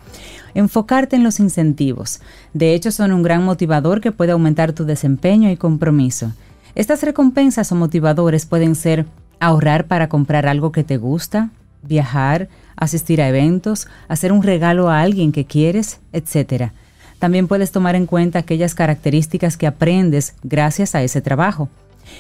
Enfocarte 0.54 1.16
en 1.16 1.24
los 1.24 1.40
incentivos. 1.40 2.20
De 2.54 2.74
hecho, 2.74 2.92
son 2.92 3.14
un 3.14 3.24
gran 3.24 3.46
motivador 3.46 4.02
que 4.02 4.12
puede 4.12 4.34
aumentar 4.34 4.74
tu 4.74 4.84
desempeño 4.84 5.50
y 5.50 5.56
compromiso. 5.56 6.34
Estas 6.76 7.02
recompensas 7.04 7.72
o 7.72 7.76
motivadores 7.76 8.46
pueden 8.46 8.76
ser 8.76 9.06
ahorrar 9.40 9.88
para 9.88 10.10
comprar 10.10 10.48
algo 10.48 10.74
que 10.74 10.84
te 10.84 10.98
gusta, 10.98 11.52
viajar, 11.82 12.50
asistir 12.76 13.22
a 13.22 13.30
eventos, 13.30 13.88
hacer 14.08 14.32
un 14.32 14.44
regalo 14.44 14.90
a 14.90 15.02
alguien 15.02 15.32
que 15.32 15.46
quieres, 15.46 16.00
etc. 16.12 16.72
También 17.20 17.48
puedes 17.48 17.72
tomar 17.72 17.96
en 17.96 18.06
cuenta 18.06 18.40
aquellas 18.40 18.76
características 18.76 19.58
que 19.58 19.68
aprendes 19.68 20.36
gracias 20.44 20.96
a 20.96 21.04
ese 21.04 21.22
trabajo. 21.22 21.70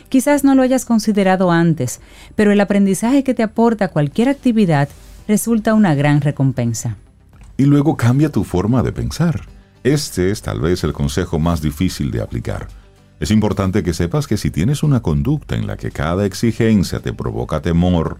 Quizás 0.09 0.43
no 0.43 0.55
lo 0.55 0.61
hayas 0.61 0.85
considerado 0.85 1.51
antes, 1.51 1.99
pero 2.35 2.51
el 2.51 2.61
aprendizaje 2.61 3.23
que 3.23 3.33
te 3.33 3.43
aporta 3.43 3.89
cualquier 3.89 4.29
actividad 4.29 4.89
resulta 5.27 5.73
una 5.73 5.95
gran 5.95 6.21
recompensa. 6.21 6.97
Y 7.57 7.65
luego 7.65 7.97
cambia 7.97 8.29
tu 8.29 8.43
forma 8.43 8.81
de 8.83 8.91
pensar. 8.91 9.41
Este 9.83 10.31
es 10.31 10.41
tal 10.41 10.61
vez 10.61 10.83
el 10.83 10.93
consejo 10.93 11.39
más 11.39 11.61
difícil 11.61 12.09
de 12.11 12.21
aplicar. 12.21 12.67
Es 13.19 13.31
importante 13.31 13.83
que 13.83 13.93
sepas 13.93 14.27
que 14.27 14.37
si 14.37 14.51
tienes 14.51 14.83
una 14.83 15.01
conducta 15.01 15.55
en 15.55 15.67
la 15.67 15.77
que 15.77 15.91
cada 15.91 16.25
exigencia 16.25 16.99
te 16.99 17.13
provoca 17.13 17.61
temor, 17.61 18.17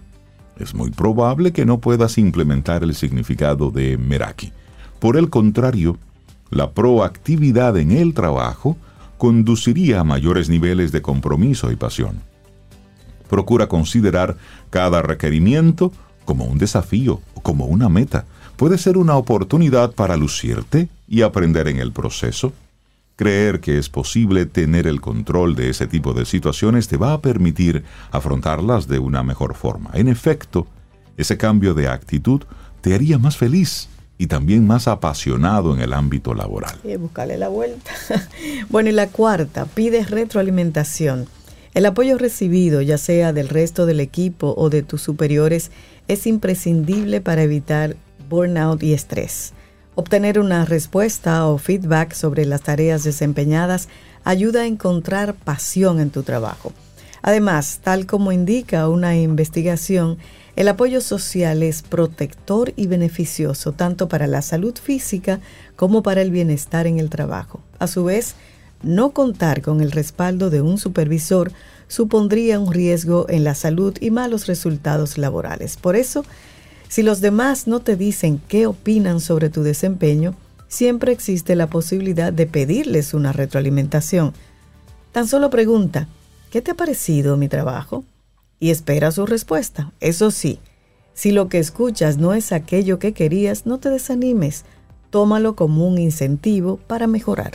es 0.58 0.74
muy 0.74 0.90
probable 0.90 1.52
que 1.52 1.64
no 1.64 1.78
puedas 1.78 2.18
implementar 2.18 2.82
el 2.82 2.94
significado 2.94 3.70
de 3.70 3.98
Meraki. 3.98 4.52
Por 5.00 5.16
el 5.16 5.30
contrario, 5.30 5.98
la 6.50 6.70
proactividad 6.70 7.76
en 7.76 7.90
el 7.90 8.14
trabajo 8.14 8.76
conduciría 9.18 10.00
a 10.00 10.04
mayores 10.04 10.48
niveles 10.48 10.92
de 10.92 11.02
compromiso 11.02 11.72
y 11.72 11.76
pasión. 11.76 12.20
Procura 13.28 13.68
considerar 13.68 14.36
cada 14.70 15.02
requerimiento 15.02 15.92
como 16.24 16.44
un 16.44 16.58
desafío 16.58 17.20
o 17.34 17.40
como 17.40 17.66
una 17.66 17.88
meta. 17.88 18.26
Puede 18.56 18.78
ser 18.78 18.96
una 18.96 19.16
oportunidad 19.16 19.92
para 19.92 20.16
lucirte 20.16 20.88
y 21.08 21.22
aprender 21.22 21.68
en 21.68 21.78
el 21.78 21.92
proceso. 21.92 22.52
Creer 23.16 23.60
que 23.60 23.78
es 23.78 23.88
posible 23.88 24.44
tener 24.44 24.88
el 24.88 25.00
control 25.00 25.54
de 25.54 25.70
ese 25.70 25.86
tipo 25.86 26.14
de 26.14 26.24
situaciones 26.24 26.88
te 26.88 26.96
va 26.96 27.12
a 27.12 27.22
permitir 27.22 27.84
afrontarlas 28.10 28.88
de 28.88 28.98
una 28.98 29.22
mejor 29.22 29.54
forma. 29.54 29.90
En 29.94 30.08
efecto, 30.08 30.66
ese 31.16 31.36
cambio 31.36 31.74
de 31.74 31.88
actitud 31.88 32.42
te 32.80 32.92
haría 32.92 33.18
más 33.18 33.36
feliz 33.36 33.88
y 34.18 34.26
también 34.26 34.66
más 34.66 34.88
apasionado 34.88 35.74
en 35.74 35.80
el 35.80 35.92
ámbito 35.92 36.34
laboral. 36.34 36.76
Y 36.84 36.96
buscarle 36.96 37.38
la 37.38 37.48
vuelta. 37.48 37.92
bueno, 38.68 38.90
y 38.90 38.92
la 38.92 39.08
cuarta, 39.08 39.66
pide 39.66 40.04
retroalimentación. 40.04 41.26
El 41.72 41.86
apoyo 41.86 42.18
recibido, 42.18 42.82
ya 42.82 42.98
sea 42.98 43.32
del 43.32 43.48
resto 43.48 43.86
del 43.86 44.00
equipo 44.00 44.54
o 44.56 44.70
de 44.70 44.82
tus 44.82 45.02
superiores, 45.02 45.70
es 46.08 46.26
imprescindible 46.26 47.20
para 47.20 47.42
evitar 47.42 47.96
burnout 48.28 48.82
y 48.82 48.92
estrés. 48.92 49.53
Obtener 49.96 50.40
una 50.40 50.64
respuesta 50.64 51.46
o 51.46 51.56
feedback 51.56 52.14
sobre 52.14 52.44
las 52.46 52.62
tareas 52.62 53.04
desempeñadas 53.04 53.88
ayuda 54.24 54.62
a 54.62 54.66
encontrar 54.66 55.34
pasión 55.34 56.00
en 56.00 56.10
tu 56.10 56.24
trabajo. 56.24 56.72
Además, 57.22 57.80
tal 57.82 58.04
como 58.04 58.32
indica 58.32 58.88
una 58.88 59.16
investigación, 59.16 60.18
el 60.56 60.66
apoyo 60.68 61.00
social 61.00 61.62
es 61.62 61.82
protector 61.82 62.72
y 62.76 62.88
beneficioso 62.88 63.72
tanto 63.72 64.08
para 64.08 64.26
la 64.26 64.42
salud 64.42 64.74
física 64.76 65.40
como 65.76 66.02
para 66.02 66.22
el 66.22 66.32
bienestar 66.32 66.88
en 66.88 66.98
el 66.98 67.08
trabajo. 67.08 67.60
A 67.78 67.86
su 67.86 68.04
vez, 68.04 68.34
no 68.82 69.12
contar 69.12 69.62
con 69.62 69.80
el 69.80 69.92
respaldo 69.92 70.50
de 70.50 70.60
un 70.60 70.76
supervisor 70.76 71.52
supondría 71.88 72.58
un 72.58 72.72
riesgo 72.72 73.26
en 73.28 73.44
la 73.44 73.54
salud 73.54 73.96
y 74.00 74.10
malos 74.10 74.46
resultados 74.46 75.18
laborales. 75.18 75.76
Por 75.76 75.96
eso, 75.96 76.24
si 76.94 77.02
los 77.02 77.20
demás 77.20 77.66
no 77.66 77.80
te 77.80 77.96
dicen 77.96 78.40
qué 78.46 78.68
opinan 78.68 79.18
sobre 79.18 79.50
tu 79.50 79.64
desempeño, 79.64 80.36
siempre 80.68 81.10
existe 81.10 81.56
la 81.56 81.66
posibilidad 81.66 82.32
de 82.32 82.46
pedirles 82.46 83.14
una 83.14 83.32
retroalimentación. 83.32 84.32
Tan 85.10 85.26
solo 85.26 85.50
pregunta, 85.50 86.06
¿qué 86.52 86.62
te 86.62 86.70
ha 86.70 86.74
parecido 86.74 87.36
mi 87.36 87.48
trabajo? 87.48 88.04
y 88.60 88.70
espera 88.70 89.10
su 89.10 89.26
respuesta. 89.26 89.92
Eso 89.98 90.30
sí, 90.30 90.60
si 91.14 91.32
lo 91.32 91.48
que 91.48 91.58
escuchas 91.58 92.16
no 92.16 92.32
es 92.32 92.52
aquello 92.52 93.00
que 93.00 93.12
querías, 93.12 93.66
no 93.66 93.78
te 93.78 93.90
desanimes. 93.90 94.64
Tómalo 95.10 95.56
como 95.56 95.88
un 95.88 95.98
incentivo 95.98 96.76
para 96.76 97.08
mejorar. 97.08 97.54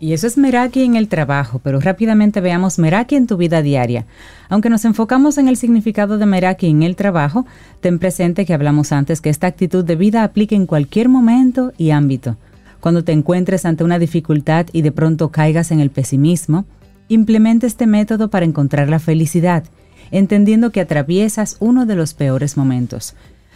Y 0.00 0.14
eso 0.14 0.26
es 0.26 0.38
Meraki 0.38 0.82
en 0.82 0.96
el 0.96 1.08
trabajo, 1.08 1.60
pero 1.62 1.78
rápidamente 1.78 2.40
veamos 2.40 2.78
Meraki 2.78 3.16
en 3.16 3.26
tu 3.26 3.36
vida 3.36 3.60
diaria. 3.60 4.06
Aunque 4.48 4.70
nos 4.70 4.84
enfocamos 4.86 5.36
en 5.36 5.46
el 5.46 5.56
significado 5.56 6.16
de 6.16 6.24
Meraki 6.24 6.68
en 6.68 6.82
el 6.82 6.96
trabajo, 6.96 7.46
ten 7.80 7.98
presente 7.98 8.46
que 8.46 8.54
hablamos 8.54 8.92
antes 8.92 9.20
que 9.20 9.28
esta 9.28 9.46
actitud 9.46 9.84
de 9.84 9.96
vida 9.96 10.24
aplica 10.24 10.56
en 10.56 10.66
cualquier 10.66 11.10
momento 11.10 11.72
y 11.76 11.90
ámbito. 11.90 12.36
Cuando 12.80 13.04
te 13.04 13.12
encuentres 13.12 13.66
ante 13.66 13.84
una 13.84 13.98
dificultad 13.98 14.66
y 14.72 14.80
de 14.80 14.90
pronto 14.90 15.28
caigas 15.28 15.70
en 15.70 15.80
el 15.80 15.90
pesimismo, 15.90 16.64
implementa 17.08 17.66
este 17.66 17.86
método 17.86 18.30
para 18.30 18.46
encontrar 18.46 18.88
la 18.88 19.00
felicidad 19.00 19.64
entendiendo 20.10 20.70
que 20.70 20.80
atraviesas 20.80 21.56
uno 21.60 21.86
de 21.86 21.96
los 21.96 22.14
peores 22.14 22.56
momentos. 22.56 23.14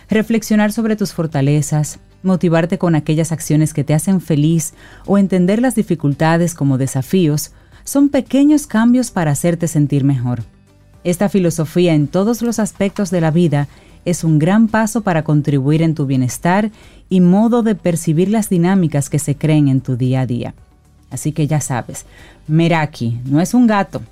Reflexionar 0.09 0.72
sobre 0.72 0.97
tus 0.97 1.12
fortalezas, 1.12 1.99
motivarte 2.25 2.79
con 2.79 2.95
aquellas 2.95 3.33
acciones 3.33 3.75
que 3.75 3.85
te 3.85 3.95
hacen 3.95 4.20
feliz 4.20 4.75
o 5.07 5.18
entender 5.18 5.61
las 5.61 5.75
dificultades 5.75 6.55
como 6.55 6.79
desafíos 6.79 7.53
son 7.85 8.09
pequeños 8.09 8.66
cambios 8.66 9.11
para 9.11 9.31
hacerte 9.31 9.68
sentir 9.68 10.05
mejor. 10.05 10.43
Esta 11.05 11.29
filosofía 11.29 11.95
en 11.95 12.09
todos 12.09 12.41
los 12.41 12.59
aspectos 12.59 13.11
de 13.11 13.20
la 13.20 13.31
vida 13.31 13.68
es 14.05 14.25
un 14.25 14.39
gran 14.39 14.68
paso 14.68 15.03
para 15.03 15.22
contribuir 15.22 15.83
en 15.83 15.95
tu 15.95 16.07
bienestar 16.07 16.70
y 17.09 17.20
modo 17.20 17.62
de 17.62 17.75
percibir 17.75 18.29
las 18.29 18.49
dinámicas 18.49 19.11
que 19.11 19.18
se 19.18 19.37
creen 19.37 19.68
en 19.68 19.81
tu 19.81 19.97
día 19.97 20.22
a 20.22 20.27
día. 20.27 20.55
Así 21.11 21.33
que 21.33 21.47
ya 21.47 21.61
sabes, 21.61 22.07
Meraki 22.49 23.20
no 23.25 23.41
es 23.41 23.55
un 23.55 23.66
gato, 23.66 24.03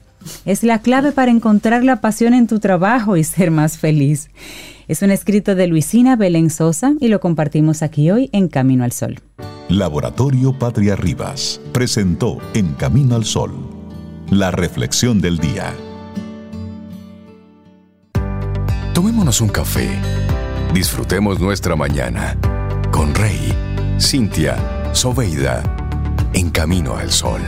es 0.45 0.63
la 0.63 0.81
clave 0.81 1.13
para 1.13 1.31
encontrar 1.31 1.85
la 1.85 2.01
pasión 2.01 2.35
en 2.35 2.47
tu 2.47 2.59
trabajo 2.61 3.17
y 3.17 3.25
ser 3.25 3.51
más 3.51 3.79
feliz. 3.79 4.31
Es 4.89 5.03
un 5.03 5.11
escrito 5.11 5.55
de 5.55 5.67
Luisina 5.67 6.17
Belén 6.17 6.51
Sosa 6.51 6.93
y 7.01 7.09
lo 7.09 7.21
compartimos 7.21 7.83
aquí 7.83 8.11
hoy 8.11 8.29
en 8.33 8.49
Camino 8.49 8.85
al 8.85 8.93
Sol. 8.93 9.21
Laboratorio 9.69 10.59
Patria 10.59 10.97
Rivas 10.97 11.61
presentó 11.73 12.39
En 12.55 12.75
Camino 12.75 13.15
al 13.15 13.25
Sol 13.25 13.73
la 14.33 14.51
reflexión 14.51 15.21
del 15.21 15.37
día. 15.39 15.75
Tomémonos 18.95 19.43
un 19.43 19.51
café. 19.51 19.91
Disfrutemos 20.73 21.39
nuestra 21.39 21.77
mañana 21.77 22.39
con 22.91 23.15
Rey, 23.15 23.53
Cintia, 24.01 24.57
Soveida, 24.95 25.63
en 26.33 26.49
camino 26.49 26.97
al 26.97 27.11
sol. 27.11 27.43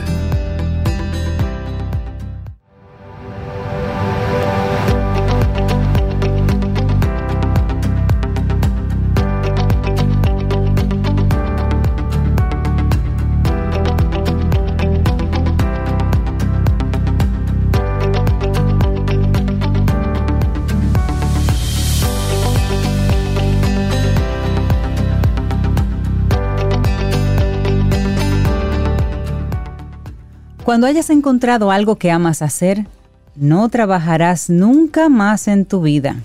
Cuando 30.65 30.87
hayas 30.87 31.11
encontrado 31.11 31.69
algo 31.69 31.97
que 31.97 32.09
amas 32.09 32.41
hacer, 32.41 32.87
no 33.35 33.69
trabajarás 33.69 34.49
nunca 34.49 35.09
más 35.09 35.47
en 35.47 35.63
tu 35.63 35.81
vida. 35.81 36.15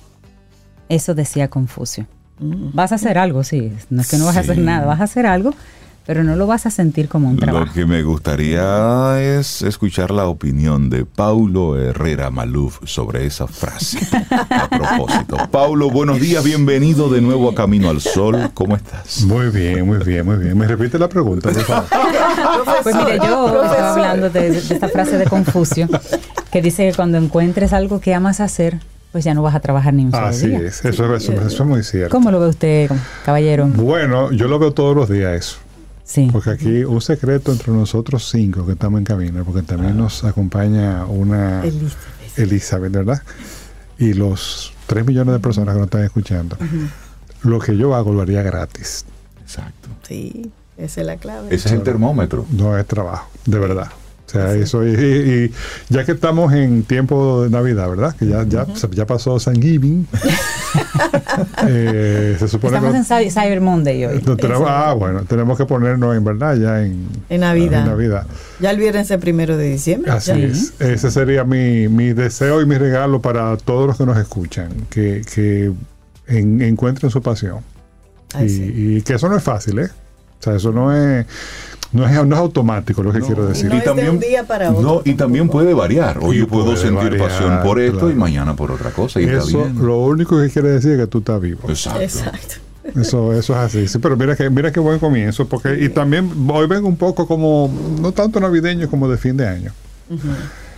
Eso 0.89 1.15
decía 1.15 1.49
Confucio. 1.49 2.07
Mm. 2.39 2.71
Vas 2.73 2.93
a 2.93 2.95
hacer 2.95 3.19
algo, 3.19 3.45
sí. 3.45 3.71
No 3.91 4.01
es 4.01 4.09
que 4.09 4.17
no 4.17 4.25
vas 4.25 4.39
a 4.39 4.41
hacer 4.41 4.57
nada, 4.57 4.87
vas 4.87 5.03
a 5.03 5.05
hacer 5.05 5.27
algo, 5.27 5.53
pero 6.11 6.25
no 6.25 6.35
lo 6.35 6.49
vas 6.49 6.67
a 6.67 6.73
sentir 6.73 7.07
como 7.07 7.29
un 7.29 7.37
trabajo. 7.37 7.67
Lo 7.67 7.73
que 7.73 7.87
me 7.87 8.03
gustaría 8.03 9.21
es 9.21 9.63
escuchar 9.63 10.11
la 10.11 10.27
opinión 10.27 10.91
de 10.91 11.05
Paulo 11.05 11.81
Herrera 11.81 12.31
Maluf 12.31 12.81
sobre 12.85 13.27
esa 13.27 13.47
frase. 13.47 14.01
A 14.51 14.69
propósito. 14.69 15.37
Paulo, 15.53 15.89
buenos 15.89 16.19
días, 16.19 16.43
bienvenido 16.43 17.09
de 17.11 17.21
nuevo 17.21 17.49
a 17.49 17.55
Camino 17.55 17.91
al 17.91 18.01
Sol. 18.01 18.51
¿Cómo 18.55 18.75
estás? 18.75 19.23
Muy 19.23 19.51
bien, 19.51 19.87
muy 19.87 19.99
bien, 19.99 20.27
muy 20.27 20.39
bien. 20.39 20.59
¿Me 20.59 20.67
repite 20.67 20.99
la 20.99 21.09
pregunta, 21.09 21.49
por 21.53 21.63
favor? 21.63 21.85
Pues 22.83 22.97
mire, 22.97 23.19
yo 23.19 23.63
estaba 23.63 23.93
hablando 23.93 24.31
de, 24.31 24.51
de 24.51 24.59
esta 24.59 24.89
frase 24.89 25.17
de 25.17 25.27
Confucio, 25.27 25.87
que 26.51 26.61
dice 26.61 26.89
que 26.89 26.97
cuando 26.97 27.19
encuentres 27.19 27.73
algo 27.73 28.01
que 28.01 28.15
amas 28.15 28.41
hacer, 28.41 28.81
pues 29.13 29.23
ya 29.23 29.35
no 29.35 29.43
vas 29.43 29.55
a 29.55 29.61
trabajar 29.61 29.95
ni 29.95 30.07
un 30.07 30.11
solo 30.11 30.27
Así 30.27 30.49
día. 30.49 30.59
es, 30.59 30.85
eso, 30.85 31.15
eso, 31.15 31.33
eso 31.35 31.63
es 31.63 31.69
muy 31.69 31.85
cierto. 31.85 32.11
¿Cómo 32.11 32.33
lo 32.33 32.41
ve 32.41 32.49
usted, 32.49 32.91
caballero? 33.25 33.69
Bueno, 33.69 34.33
yo 34.33 34.49
lo 34.49 34.59
veo 34.59 34.73
todos 34.73 34.97
los 34.97 35.09
días 35.09 35.35
eso. 35.35 35.70
Sí. 36.11 36.29
Porque 36.33 36.51
aquí 36.51 36.83
un 36.83 37.01
secreto 37.01 37.53
entre 37.53 37.73
nosotros 37.73 38.29
cinco 38.29 38.67
que 38.67 38.73
estamos 38.73 38.99
en 38.99 39.05
camino, 39.05 39.45
porque 39.45 39.63
también 39.63 39.97
nos 39.97 40.25
acompaña 40.25 41.05
una 41.05 41.63
Elizabeth. 41.63 42.37
Elizabeth, 42.37 42.93
¿verdad? 42.93 43.23
Y 43.97 44.15
los 44.15 44.73
tres 44.89 45.07
millones 45.07 45.35
de 45.35 45.39
personas 45.39 45.73
que 45.73 45.79
nos 45.79 45.87
están 45.87 46.03
escuchando. 46.03 46.57
Lo 47.45 47.61
que 47.61 47.77
yo 47.77 47.95
hago 47.95 48.13
lo 48.13 48.23
haría 48.23 48.43
gratis. 48.43 49.05
Exacto. 49.41 49.89
Sí, 50.03 50.51
esa 50.77 51.01
es 51.01 51.07
la 51.07 51.17
clave. 51.17 51.55
Ese 51.55 51.69
es 51.69 51.75
el 51.75 51.85
termómetro. 51.85 52.45
No 52.51 52.77
es 52.77 52.85
trabajo, 52.87 53.31
de 53.47 53.59
verdad. 53.61 53.93
O 54.31 54.33
sea, 54.33 54.55
eso, 54.55 54.87
y, 54.87 55.53
ya 55.89 56.05
que 56.05 56.13
estamos 56.13 56.53
en 56.53 56.85
tiempo 56.85 57.43
de 57.43 57.51
Navidad, 57.51 57.89
¿verdad? 57.91 58.15
Que 58.17 58.29
ya, 58.29 58.45
ya, 58.45 58.65
ya 58.93 59.05
pasó 59.07 59.41
San 59.41 59.61
Giving. 59.61 60.07
eh, 61.67 62.37
se 62.39 62.49
supone 62.49 62.77
Estamos 62.77 62.93
que 62.93 62.99
en 62.99 63.29
Cy- 63.29 63.31
Cyber 63.33 63.61
Monday 63.61 64.05
hoy. 64.05 64.23
no 64.25 64.37
tenemos- 64.37 64.69
ah, 64.71 64.93
bueno, 64.95 65.25
tenemos 65.25 65.59
que 65.59 65.67
ponernos 65.67 66.17
en 66.17 66.25
verdad 66.25 66.57
ya 66.57 66.83
en, 66.83 67.09
En 67.29 67.41
Navidad. 67.41 67.81
en 67.81 67.87
Navidad. 67.87 68.27
Ya 68.61 68.71
el 68.71 68.77
viernes 68.79 69.07
es 69.07 69.11
el 69.13 69.19
primero 69.21 69.57
de 69.57 69.69
diciembre. 69.69 70.11
Así 70.13 70.31
ya. 70.31 70.37
es. 70.39 70.75
Ese 70.81 71.11
sería 71.11 71.45
mi, 71.45 71.89
mi 71.89 72.13
deseo 72.13 72.61
y 72.63 72.67
mi 72.67 72.77
regalo 72.79 73.21
para 73.21 73.57
todos 73.57 73.87
los 73.87 73.97
que 73.99 74.07
nos 74.07 74.17
escuchan, 74.17 74.71
que, 74.91 75.23
que 75.35 75.73
en- 76.29 76.63
encuentren 76.63 77.11
su 77.11 77.21
pasión. 77.23 77.59
Ay, 78.35 78.47
y, 78.47 78.49
sí. 78.49 78.73
y 78.99 79.03
que 79.03 79.15
eso 79.15 79.29
no 79.29 79.37
es 79.37 79.43
fácil, 79.43 79.81
¿eh? 79.81 79.89
O 80.39 80.43
sea, 80.43 80.55
eso 80.57 80.73
no 80.73 80.95
es, 80.97 81.27
no 81.93 82.07
es, 82.07 82.27
no 82.27 82.35
es 82.35 82.41
automático 82.41 83.03
lo 83.03 83.13
que 83.13 83.21
quiero 83.21 83.47
decir. 83.47 83.69
No 83.69 83.77
es 83.77 83.97
de 83.97 84.11
un 84.11 84.21
día 84.21 84.45
para 84.45 84.71
otro 84.71 84.83
No, 84.83 85.03
y 85.05 85.15
también 85.15 85.49
puede 85.49 85.75
variar. 85.75 86.19
Hoy 86.21 86.37
Y 86.37 86.39
yo 86.41 86.49
puedo 86.49 86.77
sentir 86.77 87.11
variar, 87.11 87.29
pasión 87.29 87.63
por 87.63 87.81
esto 87.81 87.99
claro. 87.99 88.13
y 88.13 88.15
mañana 88.15 88.55
por 88.55 88.71
otra 88.71 88.91
cosa. 88.91 89.21
Y 89.21 89.25
está 89.25 89.39
Eso 89.39 89.65
bien. 89.65 89.85
lo 89.85 89.99
único 89.99 90.41
que 90.41 90.49
quiere 90.51 90.71
decir 90.71 90.93
es 90.93 90.99
que 90.99 91.07
tú 91.07 91.19
estás 91.19 91.41
vivo. 91.41 91.61
Exacto. 91.69 92.03
Exacto. 92.03 92.55
Eso, 92.95 93.33
eso 93.33 93.53
es 93.53 93.59
así. 93.59 93.89
Sí, 93.89 93.99
pero 93.99 94.17
mira 94.17 94.37
que, 94.37 94.49
mira 94.51 94.73
qué 94.73 94.81
buen 94.81 94.99
comienzo, 94.99 95.47
porque 95.47 95.79
y 95.85 95.89
también 95.91 96.31
hoy 96.49 96.67
vengo 96.67 96.89
un 96.89 96.97
poco 96.97 97.27
como, 97.27 97.71
no 98.01 98.13
tanto 98.13 98.41
navideño 98.41 98.89
como 98.89 99.09
de 99.09 99.19
fin 99.19 99.37
de 99.37 99.49
año. 99.49 99.73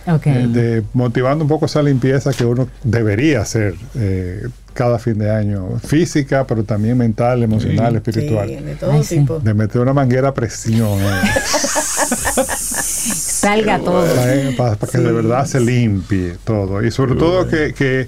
Eh, 0.05 0.47
de, 0.49 0.83
motivando 0.93 1.45
un 1.45 1.47
poco 1.49 1.65
esa 1.65 1.81
limpieza 1.81 2.33
que 2.33 2.45
uno 2.45 2.67
debería 2.83 3.41
hacer 3.41 3.75
eh, 3.95 4.47
cada 4.73 4.97
fin 4.99 5.17
de 5.19 5.29
año, 5.29 5.79
física, 5.85 6.45
pero 6.47 6.63
también 6.63 6.97
mental, 6.97 7.43
emocional, 7.43 7.91
Sí. 7.91 7.97
espiritual. 8.09 8.47
Sí, 8.49 8.55
de 8.55 8.75
todo 8.75 8.91
Ay, 8.91 9.03
sí. 9.03 9.19
tipo. 9.19 9.39
De 9.39 9.53
meter 9.53 9.81
una 9.81 9.93
manguera 9.93 10.29
a 10.29 10.33
presión 10.33 10.99
eh, 10.99 11.21
Salga 12.55 13.79
todo. 13.79 14.05
eh, 14.05 14.53
para, 14.57 14.75
para 14.75 14.91
que 14.91 14.97
de 14.97 15.11
verdad 15.11 15.45
se 15.45 15.59
limpie 15.59 16.35
todo. 16.43 16.83
Y 16.83 16.91
sobre 16.91 17.15
todo 17.15 17.47
que, 17.47 17.73
que, 17.73 18.07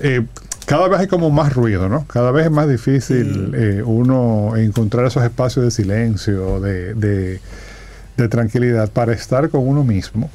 eh, 0.00 0.26
cada 0.66 0.88
vez 0.88 1.00
hay 1.00 1.06
como 1.06 1.30
más 1.30 1.52
ruido, 1.52 1.88
¿no? 1.88 2.06
Cada 2.06 2.30
vez 2.30 2.46
es 2.46 2.50
más 2.52 2.68
difícil 2.68 3.52
eh, 3.56 3.82
uno 3.84 4.56
encontrar 4.56 5.06
esos 5.06 5.22
espacios 5.24 5.64
de 5.64 5.70
silencio, 5.70 6.60
de, 6.60 6.94
de- 6.94 7.40
de 8.16 8.28
tranquilidad 8.28 8.90
para 8.90 9.12
estar 9.14 9.48
con 9.48 9.66
uno 9.66 9.84
mismo. 9.84 10.30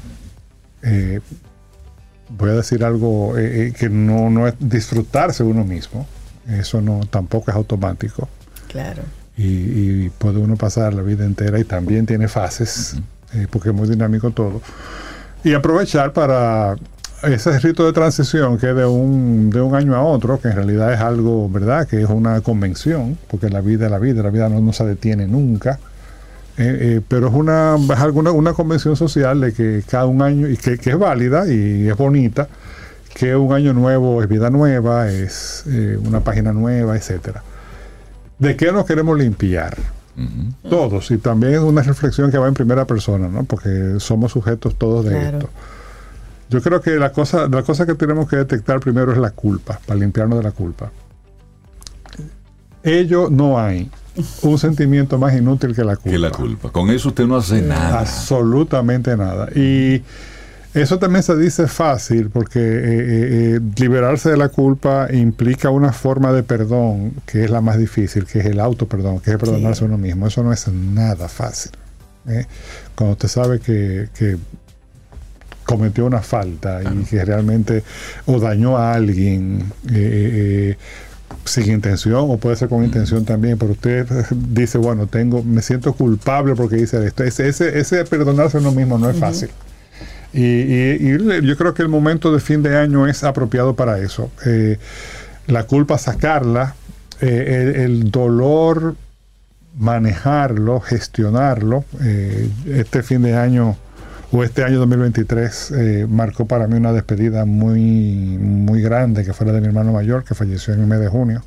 Voy 2.29 2.49
a 2.49 2.53
decir 2.53 2.83
algo 2.83 3.37
eh, 3.37 3.67
eh, 3.67 3.73
que 3.77 3.89
no, 3.89 4.29
no 4.29 4.47
es 4.47 4.55
disfrutarse 4.59 5.43
uno 5.43 5.63
mismo. 5.63 6.07
Eso 6.49 6.81
no 6.81 7.01
tampoco 7.09 7.51
es 7.51 7.57
automático. 7.57 8.27
Claro. 8.67 9.03
Y, 9.37 9.43
y 10.05 10.09
puede 10.17 10.39
uno 10.39 10.55
pasar 10.55 10.93
la 10.93 11.01
vida 11.01 11.25
entera 11.25 11.59
y 11.59 11.63
también 11.63 12.05
tiene 12.05 12.27
fases, 12.27 12.95
eh, 13.33 13.47
porque 13.49 13.69
es 13.69 13.75
muy 13.75 13.87
dinámico 13.87 14.31
todo. 14.31 14.61
Y 15.43 15.53
aprovechar 15.53 16.13
para 16.13 16.75
ese 17.23 17.57
rito 17.59 17.85
de 17.85 17.93
transición 17.93 18.57
que 18.57 18.69
es 18.69 18.75
de 18.75 18.85
un, 18.85 19.49
de 19.49 19.61
un 19.61 19.75
año 19.75 19.95
a 19.95 20.01
otro, 20.03 20.39
que 20.39 20.49
en 20.49 20.55
realidad 20.55 20.93
es 20.93 20.99
algo, 20.99 21.49
¿verdad? 21.49 21.87
Que 21.87 22.01
es 22.01 22.09
una 22.09 22.41
convención, 22.41 23.17
porque 23.27 23.49
la 23.49 23.61
vida 23.61 23.85
es 23.85 23.91
la 23.91 23.99
vida, 23.99 24.23
la 24.23 24.29
vida 24.29 24.49
no, 24.49 24.61
no 24.61 24.73
se 24.73 24.85
detiene 24.85 25.27
nunca. 25.27 25.79
Eh, 26.59 26.77
eh, 26.97 27.01
pero 27.07 27.27
es 27.27 27.33
una, 27.33 27.75
es 27.75 27.99
alguna, 27.99 28.31
una 28.31 28.53
convención 28.53 28.95
social 28.95 29.39
de 29.41 29.53
que 29.53 29.83
cada 29.87 30.05
un 30.05 30.21
año, 30.21 30.47
y 30.47 30.57
que, 30.57 30.77
que 30.77 30.89
es 30.91 30.97
válida 30.97 31.47
y 31.47 31.87
es 31.87 31.95
bonita, 31.95 32.47
que 33.13 33.35
un 33.35 33.53
año 33.53 33.73
nuevo 33.73 34.21
es 34.23 34.29
vida 34.29 34.49
nueva, 34.49 35.09
es 35.09 35.63
eh, 35.67 35.99
una 36.03 36.21
página 36.21 36.53
nueva, 36.53 36.95
etcétera. 36.97 37.43
¿De 38.39 38.55
qué 38.55 38.71
nos 38.71 38.85
queremos 38.85 39.17
limpiar? 39.17 39.77
Todos, 40.67 41.11
y 41.11 41.17
también 41.19 41.53
es 41.53 41.59
una 41.59 41.83
reflexión 41.83 42.31
que 42.31 42.39
va 42.39 42.47
en 42.47 42.55
primera 42.55 42.85
persona, 42.85 43.27
¿no? 43.27 43.43
Porque 43.43 43.95
somos 43.99 44.31
sujetos 44.31 44.75
todos 44.75 45.05
de 45.05 45.11
Claro. 45.11 45.37
esto. 45.37 45.49
Yo 46.49 46.61
creo 46.63 46.81
que 46.81 46.91
la 46.91 47.11
cosa, 47.11 47.47
la 47.47 47.61
cosa 47.61 47.85
que 47.85 47.93
tenemos 47.93 48.27
que 48.27 48.37
detectar 48.37 48.79
primero 48.79 49.11
es 49.11 49.19
la 49.19 49.29
culpa, 49.29 49.79
para 49.85 49.99
limpiarnos 49.99 50.39
de 50.39 50.43
la 50.43 50.51
culpa. 50.51 50.91
Ello 52.83 53.29
no 53.29 53.59
hay 53.59 53.91
un 54.41 54.57
sentimiento 54.57 55.17
más 55.17 55.35
inútil 55.35 55.75
que 55.75 55.83
la 55.83 55.95
culpa. 55.95 56.09
Que 56.11 56.17
la 56.17 56.31
culpa. 56.31 56.71
Con 56.71 56.89
eso 56.89 57.09
usted 57.09 57.25
no 57.25 57.37
hace 57.37 57.61
nada. 57.61 57.99
Absolutamente 57.99 59.15
nada. 59.17 59.49
Y 59.55 60.01
eso 60.73 60.99
también 60.99 61.23
se 61.23 61.35
dice 61.35 61.67
fácil 61.67 62.29
porque 62.29 62.59
eh, 62.59 62.63
eh, 62.63 63.55
eh, 63.55 63.59
liberarse 63.77 64.29
de 64.29 64.37
la 64.37 64.49
culpa 64.49 65.07
implica 65.11 65.69
una 65.69 65.91
forma 65.91 66.31
de 66.33 66.43
perdón 66.43 67.13
que 67.25 67.43
es 67.45 67.49
la 67.49 67.61
más 67.61 67.77
difícil, 67.77 68.25
que 68.25 68.39
es 68.39 68.45
el 68.45 68.59
auto 68.59 68.87
perdón, 68.87 69.19
que 69.19 69.31
es 69.31 69.37
perdonarse 69.37 69.79
Sí. 69.79 69.85
a 69.85 69.87
uno 69.87 69.97
mismo. 69.97 70.27
Eso 70.27 70.43
no 70.43 70.51
es 70.53 70.67
nada 70.67 71.27
fácil. 71.29 71.71
¿eh? 72.27 72.45
Cuando 72.95 73.13
usted 73.13 73.27
sabe 73.27 73.59
que, 73.59 74.09
que 74.17 74.37
cometió 75.63 76.05
una 76.05 76.21
falta 76.21 76.81
y 76.81 77.03
que 77.03 77.23
realmente 77.25 77.83
o 78.25 78.39
dañó 78.39 78.77
a 78.77 78.93
alguien 78.93 79.65
eh, 79.91 80.77
sin 81.45 81.71
intención 81.71 82.25
o 82.29 82.37
puede 82.37 82.55
ser 82.57 82.69
con 82.69 82.83
intención 82.83 83.23
también, 83.25 83.57
pero 83.57 83.71
usted 83.73 84.05
dice, 84.31 84.77
bueno, 84.77 85.07
tengo, 85.07 85.43
me 85.43 85.61
siento 85.61 85.93
culpable 85.93 86.55
porque 86.55 86.77
hice 86.77 87.05
esto. 87.05 87.23
Ese, 87.23 87.47
ese, 87.47 87.79
ese 87.79 88.03
perdonarse 88.05 88.57
a 88.57 88.59
uno 88.59 88.71
mismo 88.71 88.97
no 88.97 89.09
es 89.09 89.17
fácil. 89.17 89.49
Y, 90.33 90.43
y- 90.43 90.97
y 90.99 91.17
le- 91.17 91.41
yo 91.45 91.55
creo 91.57 91.73
que 91.73 91.81
el 91.81 91.87
momento 91.89 92.31
de 92.33 92.39
fin 92.39 92.61
de 92.63 92.77
año 92.77 93.07
es 93.07 93.23
apropiado 93.23 93.75
para 93.75 93.99
eso. 93.99 94.29
Eh, 94.45 94.77
la 95.47 95.63
culpa 95.63 95.97
sacarla, 95.97 96.75
eh, 97.21 97.73
el, 97.75 97.81
el 97.81 98.11
dolor 98.11 98.95
manejarlo, 99.79 100.79
gestionarlo. 100.81 101.85
Eh, 102.03 102.49
este 102.67 103.03
fin 103.03 103.21
de 103.21 103.35
año 103.35 103.77
o 104.31 104.43
este 104.43 104.63
año 104.63 104.79
2023 104.79 105.71
eh, 105.71 106.07
marcó 106.09 106.45
para 106.45 106.67
mí 106.67 106.75
una 106.75 106.91
despedida 106.93 107.45
muy, 107.45 107.79
muy 108.39 108.81
grande, 108.81 109.23
que 109.23 109.33
fue 109.33 109.45
la 109.47 109.53
de 109.53 109.61
mi 109.61 109.67
hermano 109.67 109.93
mayor, 109.93 110.23
que 110.23 110.35
falleció 110.35 110.73
en 110.73 110.81
el 110.81 110.87
mes 110.87 110.99
de 110.99 111.07
junio. 111.07 111.43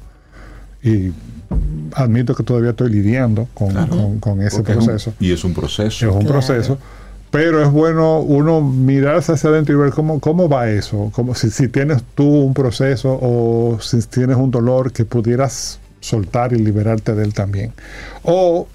Y 0.82 1.12
admito 1.94 2.34
que 2.34 2.42
todavía 2.42 2.70
estoy 2.70 2.90
lidiando 2.90 3.48
con, 3.54 3.74
con- 3.88 4.18
con 4.20 4.40
ese 4.42 4.56
Porque 4.58 4.72
es 4.72 4.78
un- 4.78 4.84
proceso. 4.86 5.12
y 5.20 5.32
es 5.32 5.44
un 5.44 5.52
proceso. 5.54 6.06
Es 6.08 6.12
un 6.12 6.20
Claro. 6.20 6.32
proceso. 6.32 6.78
Pero 7.30 7.62
es 7.62 7.70
bueno 7.70 8.18
uno 8.20 8.60
mirarse 8.60 9.32
hacia 9.32 9.50
adentro 9.50 9.74
y 9.74 9.78
ver 9.78 9.90
cómo, 9.90 10.18
cómo 10.18 10.48
va 10.48 10.68
eso. 10.68 11.10
Como 11.14 11.34
si, 11.34 11.50
si 11.50 11.68
tienes 11.68 12.02
tú 12.14 12.24
un 12.26 12.54
proceso 12.54 13.16
o 13.22 13.78
si 13.80 14.00
tienes 14.02 14.36
un 14.36 14.50
dolor 14.50 14.90
que 14.92 15.04
pudieras 15.04 15.78
soltar 16.00 16.52
y 16.54 16.56
liberarte 16.56 17.14
de 17.14 17.22
él 17.24 17.34
también. 17.34 17.72
O, 18.24 18.66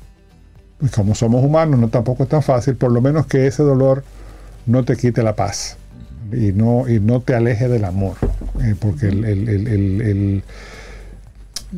como 0.93 1.15
somos 1.15 1.43
humanos, 1.43 1.79
no 1.79 1.87
tampoco 1.89 2.23
es 2.23 2.29
tan 2.29 2.41
fácil, 2.43 2.75
por 2.75 2.91
lo 2.91 3.01
menos 3.01 3.25
que 3.27 3.47
ese 3.47 3.63
dolor 3.63 4.03
no 4.65 4.83
te 4.83 4.95
quite 4.97 5.23
la 5.23 5.35
paz 5.35 5.77
y 6.31 6.51
no, 6.51 6.87
y 6.89 6.99
no 6.99 7.21
te 7.21 7.35
aleje 7.35 7.67
del 7.67 7.85
amor. 7.85 8.15
Eh, 8.61 8.75
porque 8.79 9.07
el, 9.07 9.23
el- 9.25 10.43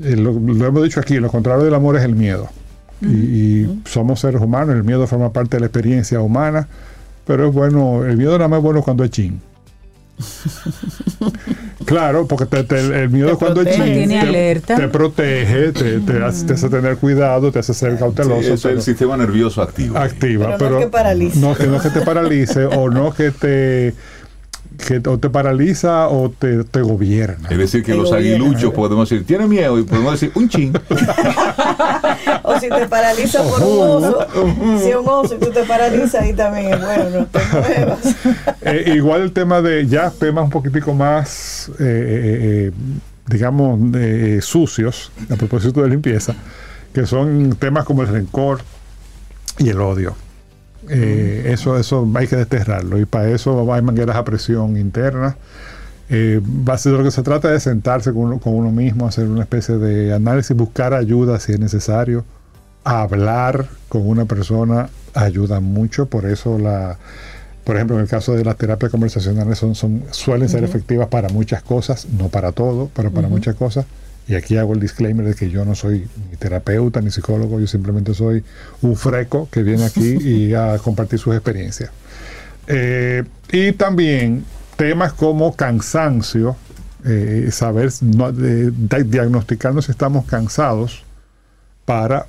el- 0.01 0.23
lo, 0.23 0.31
lo 0.33 0.65
hemos 0.67 0.83
dicho 0.83 0.99
aquí, 0.99 1.15
lo 1.15 1.29
contrario 1.29 1.63
del 1.63 1.73
amor 1.73 1.95
es 1.97 2.03
el 2.03 2.15
miedo. 2.15 2.47
Y, 3.01 3.05
y 3.07 3.81
somos 3.85 4.19
seres 4.19 4.41
humanos, 4.41 4.75
el 4.75 4.83
miedo 4.83 5.05
forma 5.07 5.31
parte 5.31 5.57
de 5.57 5.61
la 5.61 5.65
experiencia 5.67 6.19
humana, 6.21 6.67
pero 7.25 7.47
es 7.47 7.53
bueno, 7.53 8.03
el 8.05 8.17
miedo 8.17 8.33
nada 8.37 8.47
más 8.47 8.57
es 8.57 8.63
bueno 8.63 8.81
cuando 8.83 9.03
es 9.03 9.11
chin. 9.11 9.39
Claro, 11.85 12.27
porque 12.27 12.45
te- 12.45 12.63
te- 12.63 13.03
el 13.03 13.09
miedo 13.09 13.29
Te 13.31 13.35
cuando 13.37 13.61
es 13.61 13.67
protege. 13.67 13.83
chin 13.83 13.93
Mantiene 13.99 14.21
te, 14.21 14.27
alerta. 14.27 14.75
te 14.75 14.87
protege, 14.87 15.71
te, 15.71 15.99
te 15.99 16.23
hace, 16.23 16.45
te 16.45 16.53
hace 16.53 16.69
tener 16.69 16.97
cuidado, 16.97 17.51
te 17.51 17.59
hace 17.59 17.73
ser 17.73 17.93
Sí, 17.93 17.97
cauteloso. 17.99 18.39
eso 18.53 18.69
es 18.69 18.75
el 18.75 18.81
sistema 18.81 19.15
nervioso 19.17 19.61
activo. 19.61 19.97
activa, 19.97 20.55
Pero 20.57 20.71
no 20.71 20.79
que 20.79 20.87
paralice. 20.87 21.39
no 21.39 21.55
que 21.55 21.67
no 21.67 21.79
que 21.81 21.89
te 21.89 22.01
paralice 22.01 22.65
o 22.65 22.89
no 22.89 23.13
que 23.13 23.31
te 23.31 23.93
que 24.87 25.01
o 25.09 25.17
te 25.17 25.29
paraliza 25.31 26.07
o 26.07 26.29
te, 26.29 26.63
te 26.63 26.81
gobierna. 26.81 27.49
Es 27.49 27.57
decir, 27.57 27.83
que 27.83 27.93
Te 27.93 27.97
los 27.97 28.11
gobierna. 28.11 28.45
aguiluchos 28.45 28.73
podemos 28.73 29.09
decir, 29.09 29.25
tiene 29.25 29.47
miedo 29.47 29.79
y 29.79 29.83
podemos 29.83 30.11
decir, 30.11 30.31
un 30.35 30.47
chin. 30.49 30.71
O 32.47 32.59
si 32.59 32.69
te 32.69 32.87
paraliza 32.87 33.43
por 33.43 33.61
un 33.61 33.79
oso, 33.79 34.27
si 34.79 34.89
es 34.89 34.95
un 34.95 35.07
oso 35.07 35.35
y 35.35 35.37
tú 35.37 35.51
te 35.51 35.63
paralizas, 35.63 36.15
ahí 36.15 36.33
también 36.33 36.73
es 36.73 36.81
bueno, 36.81 37.09
no 37.09 37.25
te 37.25 37.39
muevas. 37.51 38.15
Eh, 38.61 38.93
igual 38.95 39.21
el 39.21 39.33
tema 39.33 39.61
de 39.61 39.85
ya 39.85 40.09
temas 40.09 40.45
un 40.45 40.49
poquitico 40.49 40.93
más, 40.93 41.69
eh, 41.79 41.83
eh, 41.83 42.37
eh, 42.41 42.71
digamos, 43.27 43.77
eh, 43.95 44.39
sucios, 44.41 45.11
a 45.29 45.35
propósito 45.35 45.81
de 45.81 45.89
limpieza, 45.89 46.35
que 46.93 47.05
son 47.05 47.57
temas 47.59 47.83
como 47.83 48.01
el 48.03 48.07
rencor 48.07 48.61
y 49.59 49.67
el 49.69 49.81
odio. 49.81 50.15
Eh, 50.89 51.49
eso, 51.51 51.77
eso 51.77 52.09
hay 52.15 52.27
que 52.27 52.37
desterrarlo 52.37 52.97
y 52.97 53.05
para 53.05 53.27
eso 53.29 53.73
hay 53.73 53.81
mangueras 53.81 54.15
a 54.15 54.23
presión 54.23 54.77
interna. 54.77 55.35
Eh, 56.09 56.39
base 56.41 56.89
de 56.89 56.97
lo 56.97 57.03
que 57.03 57.11
se 57.11 57.21
trata 57.21 57.49
es 57.49 57.55
de 57.55 57.59
sentarse 57.71 58.13
con 58.13 58.21
uno, 58.23 58.39
con 58.39 58.53
uno 58.53 58.71
mismo, 58.71 59.05
hacer 59.05 59.27
una 59.27 59.41
especie 59.41 59.75
de 59.75 60.13
análisis, 60.13 60.55
buscar 60.55 60.93
ayuda 60.93 61.37
si 61.41 61.51
es 61.51 61.59
necesario. 61.59 62.23
Hablar 62.89 63.67
con 63.89 64.07
una 64.07 64.23
persona 64.25 64.89
ayuda 65.13 65.59
mucho, 65.59 66.05
por 66.05 66.25
eso 66.25 66.57
la, 66.57 66.97
por 67.65 67.75
ejemplo, 67.75 67.97
en 67.97 68.03
el 68.03 68.07
caso 68.07 68.33
de 68.33 68.45
las 68.45 68.55
terapias 68.55 68.89
conversacionales 68.89 69.57
son, 69.57 69.75
son, 69.75 70.03
suelen 70.11 70.47
ser 70.47 70.63
efectivas 70.63 71.09
para 71.09 71.27
muchas 71.27 71.61
cosas, 71.63 72.07
no 72.17 72.29
para 72.29 72.53
todo, 72.53 72.89
pero 72.95 73.11
para 73.11 73.27
muchas 73.27 73.55
cosas. 73.55 73.85
Y 74.25 74.35
aquí 74.35 74.55
hago 74.55 74.73
el 74.73 74.79
disclaimer 74.79 75.25
de 75.25 75.33
que 75.35 75.49
yo 75.49 75.65
no 75.65 75.75
soy 75.75 76.07
ni 76.29 76.37
terapeuta 76.37 77.01
ni 77.01 77.11
psicólogo, 77.11 77.59
yo 77.59 77.67
simplemente 77.67 78.13
soy 78.13 78.41
un 78.81 78.95
freco 78.95 79.49
que 79.51 79.63
viene 79.63 79.83
aquí 79.83 80.15
y 80.15 80.53
a 80.53 80.77
compartir 80.77 81.19
sus 81.19 81.33
experiencias. 81.35 81.91
Eh, 82.67 83.23
y 83.51 83.73
también 83.73 84.45
temas 84.77 85.11
como 85.11 85.53
cansancio, 85.53 86.55
eh, 87.03 87.49
saber 87.51 87.91
no, 88.01 88.31
diagnosticarnos 88.31 89.85
si 89.85 89.91
estamos 89.91 90.25
cansados 90.25 91.03
para 91.83 92.27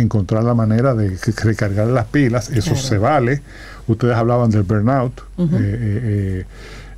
encontrar 0.00 0.44
la 0.44 0.54
manera 0.54 0.94
de 0.94 1.16
recargar 1.42 1.86
las 1.88 2.06
pilas, 2.06 2.50
eso 2.50 2.72
Claro. 2.72 2.86
se 2.88 2.98
vale. 2.98 3.42
Ustedes 3.86 4.14
hablaban 4.16 4.50
del 4.50 4.62
burnout. 4.62 5.18
Eh, 5.38 5.42
eh, 5.50 5.56
eh, 5.60 6.44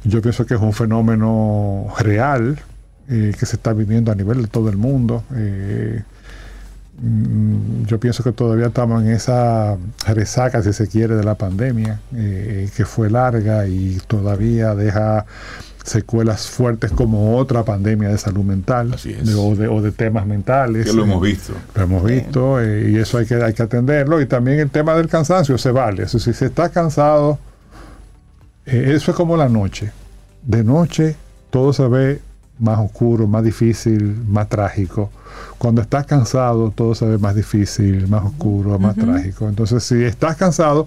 yo 0.05 0.21
pienso 0.23 0.47
que 0.47 0.55
es 0.55 0.61
un 0.61 0.73
fenómeno 0.73 1.87
real 1.99 2.59
eh, 3.09 3.33
que 3.39 3.47
se 3.47 3.57
está 3.57 3.73
viviendo 3.73 4.11
a 4.13 4.15
nivel 4.15 4.43
de 4.43 4.49
todo 4.49 4.69
el 4.71 4.77
mundo. 4.77 5.25
Mm, 7.03 7.85
yo 7.87 7.99
pienso 7.99 8.23
que 8.23 8.33
todavía 8.33 8.67
estamos 8.67 9.03
en 9.03 9.11
esa 9.11 9.77
resaca, 10.07 10.63
si 10.63 10.73
se 10.73 10.87
quiere, 10.87 11.15
de 11.15 11.25
la 11.25 11.35
pandemia, 11.35 12.01
que 12.13 12.85
fue 12.85 13.09
larga 13.11 13.67
y 13.67 13.99
todavía 14.07 14.75
deja 14.75 15.25
secuelas 15.85 16.47
fuertes 16.49 16.91
como 16.93 17.37
otra 17.37 17.65
pandemia 17.65 18.09
de 18.11 18.19
salud 18.19 18.45
mental 18.45 18.93
Así 18.95 19.11
es. 19.13 19.27
de- 19.27 19.35
o, 19.35 19.55
de, 19.57 19.69
o 19.69 19.81
de 19.83 19.93
temas 19.93 20.27
mentales. 20.27 20.87
Que 20.87 20.93
lo 20.93 21.03
Eh, 21.03 21.07
hemos 21.07 21.23
visto. 21.23 21.53
lo 21.75 21.83
hemos 21.83 22.05
visto 22.05 22.61
eh, 22.61 22.91
y 22.91 22.97
eso 22.99 23.19
hay 23.19 23.27
que, 23.27 23.35
hay 23.43 23.53
que 23.55 23.63
atenderlo. 23.63 24.21
Y 24.21 24.27
también 24.27 24.61
el 24.61 24.71
tema 24.71 24.95
del 24.95 25.09
cansancio 25.09 25.57
se 25.59 25.71
vale. 25.71 26.05
Eso, 26.05 26.19
si 26.19 26.33
se 26.33 26.47
está 26.47 26.69
cansado, 26.69 27.39
eh, 28.67 28.93
eso 28.95 29.11
es 29.11 29.17
como 29.17 29.37
la 29.37 29.49
noche. 29.49 29.93
De 30.43 30.65
noche 30.65 31.17
todo 31.51 31.73
se 31.73 31.87
ve 31.89 32.21
más 32.59 32.79
oscuro, 32.79 33.27
más 33.27 33.43
difícil, 33.43 34.17
más 34.29 34.49
trágico. 34.49 35.11
Cuando 35.59 35.81
estás 35.83 36.07
cansado 36.07 36.71
todo 36.71 36.95
se 36.95 37.07
ve 37.07 37.19
más 37.19 37.35
difícil, 37.35 38.07
más 38.09 38.25
oscuro, 38.25 38.79
más 38.79 38.97
trágico. 38.97 39.49
Entonces 39.49 39.83
si 39.83 40.05
estás 40.05 40.37
cansado, 40.37 40.87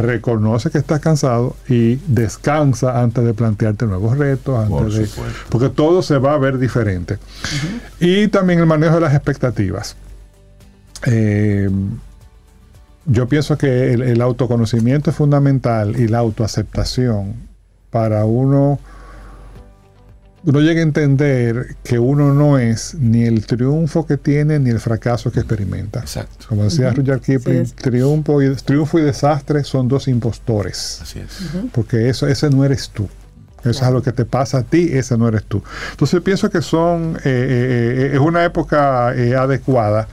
reconoce 0.00 0.70
que 0.70 0.78
estás 0.78 1.00
cansado 1.00 1.54
y 1.68 1.96
descansa 2.06 3.02
antes 3.02 3.24
de 3.24 3.34
plantearte 3.34 3.84
nuevos 3.84 4.16
retos, 4.16 4.66
Por 4.68 4.84
antes 4.84 5.14
de, 5.14 5.22
porque 5.50 5.68
todo 5.68 6.00
se 6.00 6.16
va 6.16 6.32
a 6.32 6.38
ver 6.38 6.58
diferente. 6.58 7.18
Y 8.00 8.28
también 8.28 8.60
el 8.60 8.66
manejo 8.66 8.94
de 8.94 9.00
las 9.02 9.14
expectativas. 9.14 9.96
Eh, 11.04 11.68
yo 13.04 13.28
pienso 13.28 13.58
que 13.58 13.92
el, 13.92 14.02
el 14.02 14.22
autoconocimiento 14.22 15.10
es 15.10 15.16
fundamental 15.16 15.98
y 15.98 16.08
la 16.08 16.18
autoaceptación 16.18 17.34
para 17.90 18.24
uno, 18.24 18.78
uno 20.44 20.60
llega 20.60 20.80
a 20.80 20.82
entender 20.82 21.76
que 21.84 21.98
uno 21.98 22.34
no 22.34 22.58
es 22.58 22.94
ni 22.94 23.24
el 23.24 23.46
triunfo 23.46 24.06
que 24.06 24.16
tiene 24.16 24.58
ni 24.58 24.70
el 24.70 24.80
fracaso 24.80 25.30
que 25.30 25.40
experimenta. 25.40 26.00
Exacto. 26.00 26.46
Como 26.48 26.64
decía 26.64 26.90
Rudyard 26.92 27.20
Kipling, 27.20 27.66
Sí, 27.66 27.72
es. 27.72 27.74
triunfo, 27.74 28.42
y, 28.42 28.54
triunfo 28.56 28.98
y 28.98 29.02
desastre 29.02 29.62
son 29.64 29.86
dos 29.88 30.08
impostores 30.08 31.00
Así 31.02 31.20
es. 31.20 31.38
porque 31.72 32.08
eso 32.08 32.26
ese 32.26 32.50
no 32.50 32.64
eres 32.64 32.90
tú. 32.90 33.08
Eso 33.60 33.70
es 33.70 33.82
algo 33.82 34.02
que 34.02 34.10
te 34.10 34.24
pasa 34.24 34.58
a 34.58 34.62
ti, 34.64 34.88
ese 34.92 35.16
no 35.16 35.28
eres 35.28 35.44
tú. 35.44 35.62
Entonces 35.92 36.20
pienso 36.22 36.50
que 36.50 36.60
son 36.62 37.14
eh, 37.18 37.20
eh, 37.24 38.08
eh, 38.08 38.10
es 38.14 38.18
una 38.20 38.44
época 38.44 39.14
eh, 39.14 39.36
adecuada 39.36 40.08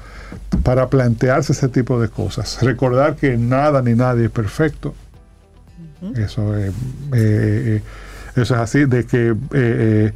para 0.62 0.88
plantearse 0.90 1.54
ese 1.54 1.68
tipo 1.70 2.00
de 2.00 2.10
cosas. 2.10 2.60
Recordar 2.62 3.16
que 3.16 3.36
nada 3.38 3.82
ni 3.82 3.96
nadie 3.96 4.26
es 4.26 4.32
perfecto. 4.32 4.94
Eso, 6.16 6.56
eh, 6.58 6.68
eh, 6.68 6.72
eh, 7.14 7.82
eso 8.42 8.56
es 8.56 8.62
así, 8.62 8.86
de 8.86 9.06
que 9.06 9.30
eh, 9.30 9.36
eh, 9.54 10.14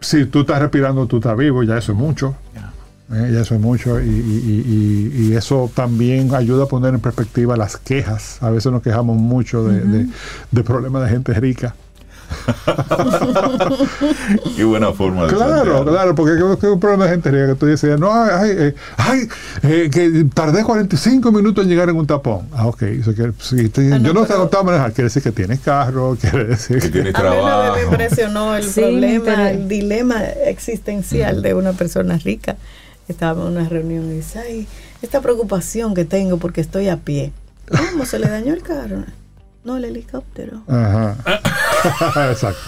si 0.00 0.24
tú 0.26 0.40
estás 0.40 0.60
respirando, 0.60 1.06
tú 1.06 1.16
estás 1.18 1.36
vivo, 1.36 1.62
ya 1.62 1.78
eso 1.78 1.92
es 1.92 1.98
mucho. 1.98 2.34
Eh, 3.12 3.30
ya 3.34 3.40
eso 3.40 3.54
es 3.56 3.60
mucho 3.60 4.00
y, 4.00 4.04
y- 4.08 4.08
y- 4.08 5.12
y- 5.26 5.26
y 5.28 5.36
eso 5.36 5.70
también 5.74 6.34
ayuda 6.34 6.64
a 6.64 6.66
poner 6.66 6.94
en 6.94 7.00
perspectiva 7.00 7.56
las 7.58 7.76
quejas. 7.76 8.42
A 8.42 8.48
veces 8.50 8.72
nos 8.72 8.80
quejamos 8.82 9.18
mucho 9.18 9.64
de, 9.64 9.80
de- 9.80 10.06
de 10.50 10.64
problemas 10.64 11.02
de 11.04 11.10
gente 11.10 11.34
rica. 11.34 11.74
Qué 14.56 14.64
buena 14.64 14.92
forma 14.92 15.26
de 15.26 15.34
Claro, 15.34 15.84
claro, 15.84 16.14
porque 16.14 16.34
es 16.36 16.64
un 16.70 16.80
problema 16.80 17.04
de 17.04 17.10
gente 17.12 17.30
rica 17.30 17.46
que 17.48 17.54
tú 17.54 17.66
dices, 17.66 17.98
no, 17.98 18.12
ay, 18.12 18.50
eh, 18.56 18.74
ay, 18.96 19.28
eh, 19.62 19.90
que 19.92 20.26
tardé 20.32 20.64
45 20.64 21.32
minutos 21.32 21.64
en 21.64 21.70
llegar 21.70 21.88
en 21.88 21.96
un 21.96 22.06
tapón. 22.06 22.48
Ah, 22.52 22.66
ok. 22.66 22.82
Eso 22.82 23.14
quiere- 23.14 23.32
si 23.38 23.68
te- 23.68 23.92
Ah, 23.92 23.98
no, 23.98 24.06
yo 24.08 24.14
no 24.14 24.20
sé 24.22 24.28
pero- 24.28 24.40
agotado 24.40 24.62
a 24.62 24.66
manejar, 24.66 24.92
quiere 24.92 25.04
decir 25.06 25.22
que 25.22 25.32
tienes 25.32 25.60
carro, 25.60 26.16
quiere 26.20 26.44
decir 26.44 26.76
Que 26.80 26.86
que... 26.86 26.92
tienes 26.92 27.14
A 27.14 27.22
mí 27.22 27.28
me- 27.28 27.34
trabajo. 27.36 27.76
me 27.76 27.82
impresionó 27.84 28.56
el 28.56 28.64
Sí, 28.64 28.80
problema, 28.80 29.50
el 29.50 29.68
dilema 29.68 30.22
existencial 30.24 31.42
de 31.42 31.54
una 31.54 31.72
persona 31.72 32.18
rica. 32.18 32.56
Estaba 33.08 33.42
en 33.42 33.48
una 33.56 33.68
reunión 33.68 34.06
y 34.10 34.14
dice, 34.16 34.38
ay, 34.38 34.66
esta 35.02 35.20
preocupación 35.20 35.94
que 35.94 36.04
tengo 36.04 36.38
porque 36.38 36.60
estoy 36.60 36.88
a 36.88 36.98
pie. 36.98 37.32
¿Cómo 37.92 38.04
se 38.06 38.18
le 38.18 38.28
dañó 38.28 38.54
el 38.54 38.62
carro? 38.62 39.04
No, 39.64 39.76
el 39.76 39.84
helicóptero. 39.84 40.62
Ajá. 40.68 41.16
Exacto. 42.30 42.58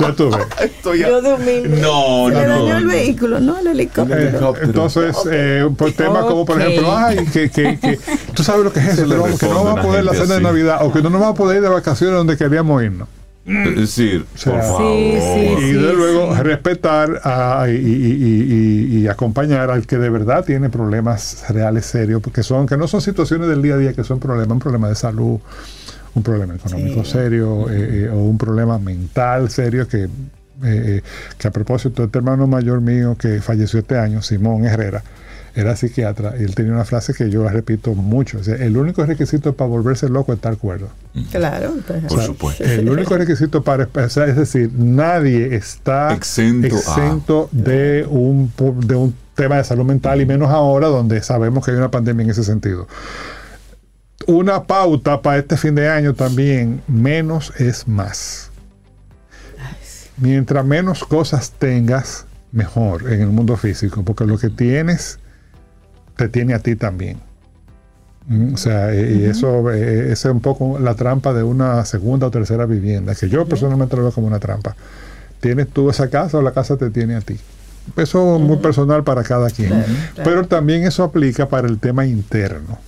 Ya 0.00 0.14
ya- 0.96 1.08
Yo 1.08 1.20
de. 1.20 1.68
No, 1.68 2.28
se 2.28 2.34
no, 2.34 2.40
le 2.40 2.46
dañó 2.46 2.68
no. 2.68 2.76
el 2.78 2.86
vehículo, 2.86 3.40
no 3.40 3.58
el 3.58 3.66
helicóptero. 3.66 4.18
El 4.20 4.26
Eh, 4.26 4.28
helicóptero. 4.30 4.66
Entonces, 4.66 5.16
eh, 5.30 5.68
por 5.76 5.92
temas 5.92 6.24
como, 6.24 6.44
por 6.46 6.60
ejemplo, 6.60 6.96
ay, 6.96 7.26
que, 7.32 7.50
que, 7.50 7.78
que 7.78 7.98
tú 8.34 8.42
sabes 8.42 8.64
lo 8.64 8.72
que 8.72 8.80
es 8.80 8.88
eso, 8.98 9.06
le 9.06 9.16
que 9.36 9.46
no, 9.46 9.64
vamos 9.64 9.78
a 9.78 9.82
poder 9.82 10.04
la 10.04 10.14
cena 10.14 10.34
de. 10.36 10.40
Navidad 10.40 10.78
o 10.82 10.92
que 10.92 11.02
no 11.02 11.10
nos 11.10 11.20
vamos 11.20 11.34
a 11.34 11.38
poder 11.38 11.56
ir 11.58 11.62
de 11.62 11.68
vacaciones 11.68 12.16
donde 12.16 12.36
queríamos 12.36 12.82
irnos. 12.82 13.08
Es 13.46 13.74
decir, 13.76 14.26
O 14.34 14.38
sea, 14.38 14.52
por 14.52 14.62
Sí, 14.62 14.68
favor. 14.68 15.18
sí, 15.58 15.64
y 15.66 15.72
de 15.72 15.90
sí, 15.90 15.96
luego 15.96 16.36
sí. 16.36 16.42
respetar 16.42 17.20
a- 17.24 17.66
y, 17.68 17.72
y- 17.72 17.76
y- 17.76 18.96
y- 18.96 18.98
y 19.00 19.08
acompañar 19.08 19.70
al 19.70 19.86
que 19.86 19.96
de 19.98 20.08
verdad 20.10 20.44
tiene 20.44 20.70
problemas 20.70 21.44
reales 21.48 21.86
serios, 21.86 22.22
porque 22.22 22.42
son 22.42 22.66
que 22.66 22.76
no 22.76 22.86
son 22.86 23.00
situaciones 23.00 23.48
del 23.48 23.60
día 23.62 23.74
a 23.74 23.78
día, 23.78 23.92
que 23.92 24.04
son 24.04 24.20
problemas, 24.20 24.52
un 24.52 24.60
problema 24.60 24.88
de 24.88 24.94
salud, 24.94 25.40
un 26.14 26.22
problema 26.22 26.54
económico 26.54 27.04
Sí. 27.04 27.10
serio 27.12 27.70
eh, 27.70 28.04
eh, 28.04 28.08
o 28.12 28.16
un 28.16 28.36
problema 28.38 28.78
mental 28.78 29.50
serio 29.50 29.86
que, 29.88 30.04
eh, 30.04 30.08
eh, 30.64 31.02
que 31.38 31.48
a 31.48 31.50
propósito, 31.50 32.04
este 32.04 32.18
hermano 32.18 32.46
mayor 32.46 32.80
mío 32.80 33.16
que 33.18 33.40
falleció 33.40 33.78
este 33.80 33.96
año, 33.98 34.20
Simón 34.22 34.64
Herrera, 34.64 35.02
era 35.52 35.74
psiquiatra 35.74 36.34
y 36.38 36.44
él 36.44 36.54
tenía 36.54 36.72
una 36.72 36.84
frase 36.84 37.12
que 37.12 37.28
yo 37.28 37.42
la 37.42 37.50
repito 37.50 37.92
mucho, 37.94 38.38
o 38.38 38.44
sea, 38.44 38.54
el 38.54 38.76
único 38.76 39.04
requisito 39.04 39.52
para 39.54 39.68
volverse 39.68 40.08
loco 40.08 40.32
es 40.32 40.36
estar 40.36 40.56
cuerdo. 40.56 40.88
Claro. 41.32 41.72
pues, 41.86 42.02
Por 42.04 42.22
supuesto. 42.22 42.62
El 42.64 42.88
único 42.88 43.16
requisito 43.16 43.62
para 43.64 43.88
es 44.06 44.36
decir, 44.36 44.70
nadie 44.76 45.56
está 45.56 46.12
Exento 46.76 47.48
a- 47.52 47.56
de, 47.56 48.06
un, 48.08 48.52
de 48.86 48.94
un 48.94 49.12
tema 49.34 49.56
de 49.56 49.64
salud 49.64 49.84
mental 49.84 50.20
y 50.20 50.26
menos 50.26 50.50
ahora 50.50 50.86
donde 50.86 51.20
sabemos 51.22 51.64
que 51.64 51.72
hay 51.72 51.76
una 51.78 51.90
pandemia 51.90 52.22
en 52.24 52.30
ese 52.30 52.44
sentido. 52.44 52.86
Una 54.26 54.64
pauta 54.64 55.22
para 55.22 55.38
este 55.38 55.56
fin 55.56 55.74
de 55.74 55.88
año 55.88 56.14
también, 56.14 56.82
menos 56.86 57.52
es 57.58 57.88
más. 57.88 58.50
Mientras 60.18 60.64
menos 60.64 61.04
cosas 61.04 61.52
tengas, 61.58 62.26
mejor 62.52 63.10
en 63.12 63.22
el 63.22 63.28
mundo 63.28 63.56
físico, 63.56 64.02
porque 64.04 64.24
lo 64.26 64.36
que 64.38 64.50
tienes 64.50 65.18
te 66.16 66.28
tiene 66.28 66.54
a 66.54 66.58
ti 66.58 66.76
también. 66.76 67.18
Mm, 68.26 68.54
O 68.54 68.56
sea, 68.56 68.92
eh, 68.92 69.18
y 69.20 69.24
eso 69.24 69.70
eh, 69.72 70.12
esa 70.12 70.28
es 70.28 70.34
un 70.34 70.40
poco 70.40 70.78
la 70.78 70.94
trampa 70.94 71.32
de 71.32 71.42
una 71.42 71.84
segunda 71.84 72.26
o 72.26 72.30
tercera 72.30 72.66
vivienda, 72.66 73.14
que 73.14 73.28
yo 73.28 73.46
personalmente 73.46 73.96
lo 73.96 74.02
veo 74.02 74.12
como 74.12 74.26
una 74.26 74.38
trampa. 74.38 74.76
Tienes 75.40 75.68
tú 75.68 75.88
esa 75.88 76.10
casa 76.10 76.38
o 76.38 76.42
la 76.42 76.52
casa 76.52 76.76
te 76.76 76.90
tiene 76.90 77.16
a 77.16 77.20
ti. 77.22 77.38
Eso 77.96 78.36
es 78.36 78.42
muy 78.42 78.58
personal 78.58 79.02
para 79.04 79.22
cada 79.22 79.48
quien. 79.48 79.70
Claro, 79.70 79.84
claro. 80.14 80.30
Pero 80.30 80.46
también 80.46 80.84
eso 80.84 81.02
aplica 81.02 81.48
para 81.48 81.66
el 81.66 81.78
tema 81.78 82.04
interno. 82.04 82.78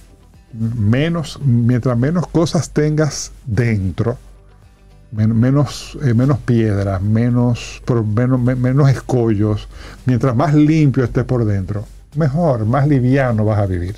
Menos, 0.53 1.41
mientras 1.43 1.97
menos 1.97 2.27
cosas 2.27 2.71
tengas 2.71 3.33
dentro, 3.47 4.19
men- 5.11 5.39
menos, 5.39 5.97
eh, 6.05 6.13
menos 6.15 6.39
piedras, 6.39 7.01
menos, 7.01 7.83
por- 7.87 8.05
menos, 8.05 8.39
me- 8.41 8.55
menos 8.55 8.91
escollos, 8.91 9.69
mientras 10.05 10.37
más 10.37 10.55
limpio 10.55 11.05
estés 11.05 11.25
por 11.25 11.45
dentro, 11.45 11.87
mejor, 12.17 12.67
más 12.67 12.87
liviano 12.87 13.45
vas 13.47 13.61
a 13.61 13.67
vivir. 13.67 13.97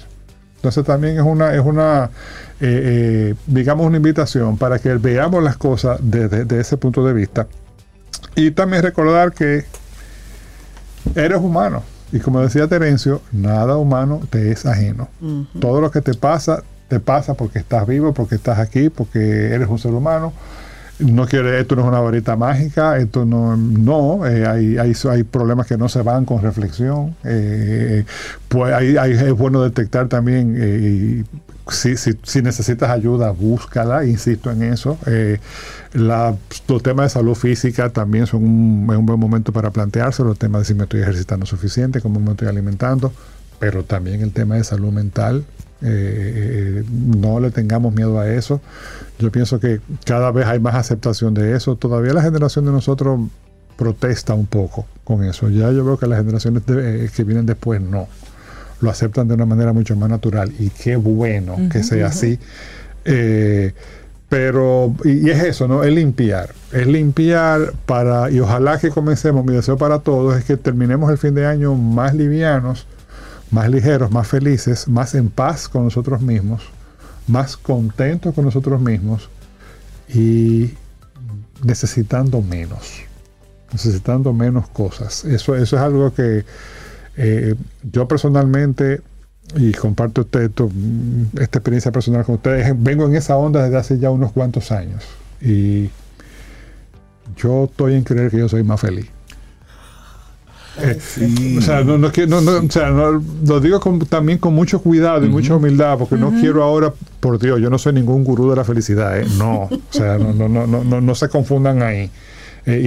Entonces 0.57 0.85
también 0.85 1.17
es 1.17 1.23
una, 1.25 1.55
es 1.55 1.61
una 1.61 2.11
eh, 2.61 3.31
eh, 3.31 3.35
digamos, 3.47 3.85
una 3.85 3.97
invitación 3.97 4.57
para 4.57 4.79
que 4.79 4.95
veamos 4.95 5.43
las 5.43 5.57
cosas 5.57 5.99
desde 6.01 6.45
desde 6.45 6.61
ese 6.61 6.77
punto 6.77 7.05
de 7.05 7.13
vista. 7.13 7.47
Y 8.37 8.53
también 8.53 8.83
recordar 8.83 9.33
que 9.33 9.65
eres 11.15 11.39
humano. 11.39 11.83
Y 12.15 12.21
como 12.21 12.41
decía 12.41 12.69
Terencio, 12.69 13.23
nada 13.33 13.77
humano 13.77 14.21
te 14.31 14.53
es 14.53 14.67
ajeno. 14.67 15.09
Todo 15.61 15.81
lo 15.81 15.91
que 15.91 16.01
te 16.01 16.15
pasa, 16.15 16.63
te 16.87 17.01
pasa 17.01 17.35
porque 17.35 17.59
estás 17.59 17.89
vivo, 17.89 18.15
porque 18.15 18.37
estás 18.37 18.61
aquí, 18.61 18.89
porque 18.89 19.53
eres 19.53 19.69
un 19.69 19.81
ser 19.81 19.91
humano. 19.91 20.33
No 21.01 21.27
quiere, 21.27 21.59
esto 21.59 21.75
no 21.75 21.83
es 21.83 21.89
una 21.89 21.99
varita 21.99 22.37
mágica, 22.37 22.99
esto 22.99 23.25
no, 23.25 23.57
no, 23.57 24.25
eh, 24.29 24.47
hay, 24.47 24.79
hay, 24.79 24.93
hay 25.11 25.23
problemas 25.25 25.67
que 25.67 25.77
no 25.77 25.89
se 25.89 26.03
van 26.03 26.25
con 26.25 26.41
reflexión. 26.41 27.17
eh, 27.25 28.05
pues 28.47 28.73
ahí, 28.73 28.97
ahí 28.97 29.11
es 29.11 29.33
bueno 29.33 29.61
detectar 29.65 30.07
también, 30.07 30.55
eh, 30.57 30.79
y 30.83 31.25
si, 31.69 31.97
si, 31.97 32.13
si 32.23 32.43
necesitas 32.43 32.91
ayuda, 32.91 33.31
búscala, 33.31 34.05
insisto 34.05 34.51
en 34.51 34.63
eso. 34.65 34.99
Eh, 35.07 35.39
la- 35.95 36.37
los 36.69 36.83
temas 36.83 37.07
de 37.07 37.11
salud 37.11 37.35
física 37.35 37.91
también 37.91 38.27
son 38.27 38.45
un, 38.45 38.89
es 38.91 38.97
un 38.99 39.07
buen 39.07 39.19
momento 39.19 39.53
para 39.53 39.71
plantearse, 39.71 40.23
los 40.25 40.39
temas 40.39 40.63
de 40.63 40.65
si 40.67 40.75
me 40.75 40.83
estoy 40.85 41.01
ejercitando 41.03 41.47
suficiente, 41.47 42.01
cómo 42.01 42.21
me 42.21 42.33
estoy 42.33 42.49
alimentando, 42.49 43.13
pero 43.59 43.85
también 43.85 44.21
el 44.21 44.33
tema 44.33 44.57
de 44.57 44.65
salud 44.65 44.93
mental. 44.93 45.45
eh, 45.87 46.81
eh, 46.81 46.85
no 46.91 47.41
le 47.41 47.51
tengamos 47.51 47.93
miedo 47.95 48.19
a 48.19 48.27
eso. 48.31 48.61
Yo 49.19 49.31
pienso 49.31 49.61
que 49.61 49.81
cada 50.07 50.31
vez 50.33 50.47
hay 50.47 50.59
más 50.59 50.75
aceptación 50.77 51.35
de 51.35 51.55
eso. 51.57 51.77
Todavía 51.77 52.15
la 52.15 52.23
generación 52.23 52.65
de 52.65 52.73
nosotros 52.73 53.21
protesta 53.77 54.33
un 54.35 54.47
poco 54.47 54.87
con 55.05 55.25
eso. 55.25 55.49
Ya 55.51 55.71
yo 55.73 55.85
veo 55.85 55.99
que 55.99 56.07
las 56.07 56.19
generaciones 56.21 56.65
de- 56.65 57.11
que 57.15 57.25
vienen 57.25 57.45
después 57.45 57.81
no. 57.83 58.09
Lo 58.85 58.91
aceptan 58.91 59.27
de 59.27 59.35
una 59.35 59.47
manera 59.47 59.73
mucho 59.73 59.97
más 59.97 60.11
natural. 60.11 60.53
Y 60.59 60.69
qué 60.69 60.97
bueno 60.97 61.57
que 61.73 61.83
sea 61.83 62.09
así. 62.09 62.39
Eh, 63.07 63.73
pero, 64.29 64.95
y, 65.05 65.27
y 65.27 65.31
es 65.31 65.43
eso, 65.43 65.67
¿no? 65.67 65.85
Es 65.85 65.93
limpiar. 65.93 66.51
Es 66.71 66.87
limpiar 66.87 67.73
para, 67.87 68.31
y 68.31 68.41
ojalá 68.41 68.79
que 68.79 68.91
comencemos, 68.91 69.45
mi 69.45 69.55
deseo 69.55 69.79
para 69.79 70.01
todos 70.01 70.37
es 70.37 70.45
que 70.45 70.57
terminemos 70.57 71.11
el 71.11 71.19
fin 71.19 71.35
de 71.35 71.47
año 71.47 71.75
más 71.75 72.15
livianos, 72.15 72.87
más 73.51 73.71
ligeros, 73.71 74.11
más 74.11 74.29
felices, 74.29 74.87
más 74.89 75.15
en 75.15 75.31
paz 75.31 75.69
con 75.69 75.85
nosotros 75.85 76.21
mismos, 76.21 76.63
más 77.27 77.57
contentos 77.57 78.35
con 78.35 78.45
nosotros 78.45 78.81
mismos 78.81 79.31
y 80.09 80.75
necesitando 81.63 82.43
menos, 82.43 83.01
necesitando 83.73 84.33
menos 84.33 84.69
cosas. 84.69 85.25
Eso, 85.25 85.55
eso 85.55 85.77
es 85.77 85.83
algo 85.83 86.13
que 86.13 86.45
eh, 87.17 87.55
yo 87.93 88.07
personalmente, 88.09 89.01
y 89.57 89.73
comparto 89.73 90.23
este- 90.23 90.47
esto, 90.47 90.71
esta 91.39 91.59
experiencia 91.59 91.93
personal 91.93 92.25
con 92.25 92.37
ustedes, 92.37 92.73
vengo 92.83 93.07
en 93.07 93.15
esa 93.17 93.37
onda 93.37 93.63
desde 93.63 93.77
hace 93.77 93.99
ya 93.99 94.11
unos 94.11 94.33
cuantos 94.33 94.73
años 94.73 95.05
y 95.41 95.91
yo 97.37 97.65
estoy 97.65 97.95
en 97.95 98.05
creer 98.05 98.31
que 98.31 98.39
yo 98.39 98.49
soy 98.49 98.63
más 98.63 98.81
feliz. 98.81 99.07
Eh, 100.81 100.99
Sí. 101.01 101.57
o 101.57 101.63
sea, 101.63 101.85
no, 101.85 101.97
no, 101.99 102.11
no, 102.27 102.41
no, 102.41 102.51
o 102.67 102.71
sea, 102.71 102.91
lo 102.91 103.61
digo 103.61 103.79
con- 103.79 104.01
también 104.01 104.39
con 104.39 104.55
mucho 104.55 104.81
cuidado 104.81 105.25
y 105.25 105.29
mucha 105.29 105.55
humildad, 105.55 105.97
porque 105.99 106.17
no 106.17 106.33
quiero 106.33 106.65
ahora, 106.65 106.93
por 107.21 107.39
Dios, 107.39 107.61
yo 107.61 107.71
no 107.71 107.79
soy 107.79 107.93
ningún 107.93 108.25
gurú 108.25 108.51
de 108.51 108.57
la 108.57 108.65
felicidad, 108.65 109.17
¿eh? 109.21 109.25
no, 109.39 109.63
o 109.65 109.71
sea, 109.91 110.19
no, 110.19 110.33
no, 110.33 110.49
no, 110.49 110.67
no, 110.67 110.83
no, 110.83 111.01
no 111.01 111.15
se 111.15 111.29
confundan 111.29 111.81
ahí. 111.83 112.11
Eh, 112.67 112.81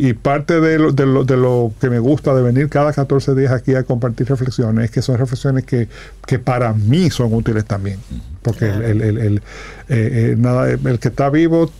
y, 0.00 0.06
y- 0.06 0.08
y 0.10 0.12
parte 0.14 0.60
de 0.60 0.78
lo, 0.78 0.92
de, 0.92 1.04
lo, 1.04 1.24
de 1.24 1.36
lo 1.36 1.72
que 1.80 1.90
me 1.90 1.98
gusta 1.98 2.32
de 2.34 2.42
venir 2.42 2.68
cada 2.68 2.92
14 2.92 3.34
días 3.34 3.50
aquí 3.52 3.74
a 3.74 3.82
compartir 3.82 4.28
reflexiones 4.28 4.84
es 4.84 4.90
que 4.92 5.02
son 5.02 5.18
reflexiones 5.18 5.64
que, 5.64 5.88
que 6.26 6.38
para 6.38 6.72
mí 6.72 7.10
son 7.10 7.34
útiles 7.34 7.64
también. 7.64 7.98
Porque 8.42 8.66
el, 8.66 8.82
el- 8.82 9.02
el- 9.02 9.18
el, 9.18 9.36
eh, 9.38 9.40
eh, 9.88 10.34
nada, 10.38 10.70
el 10.70 10.98
que 11.00 11.08
está 11.08 11.28
vivo 11.30 11.70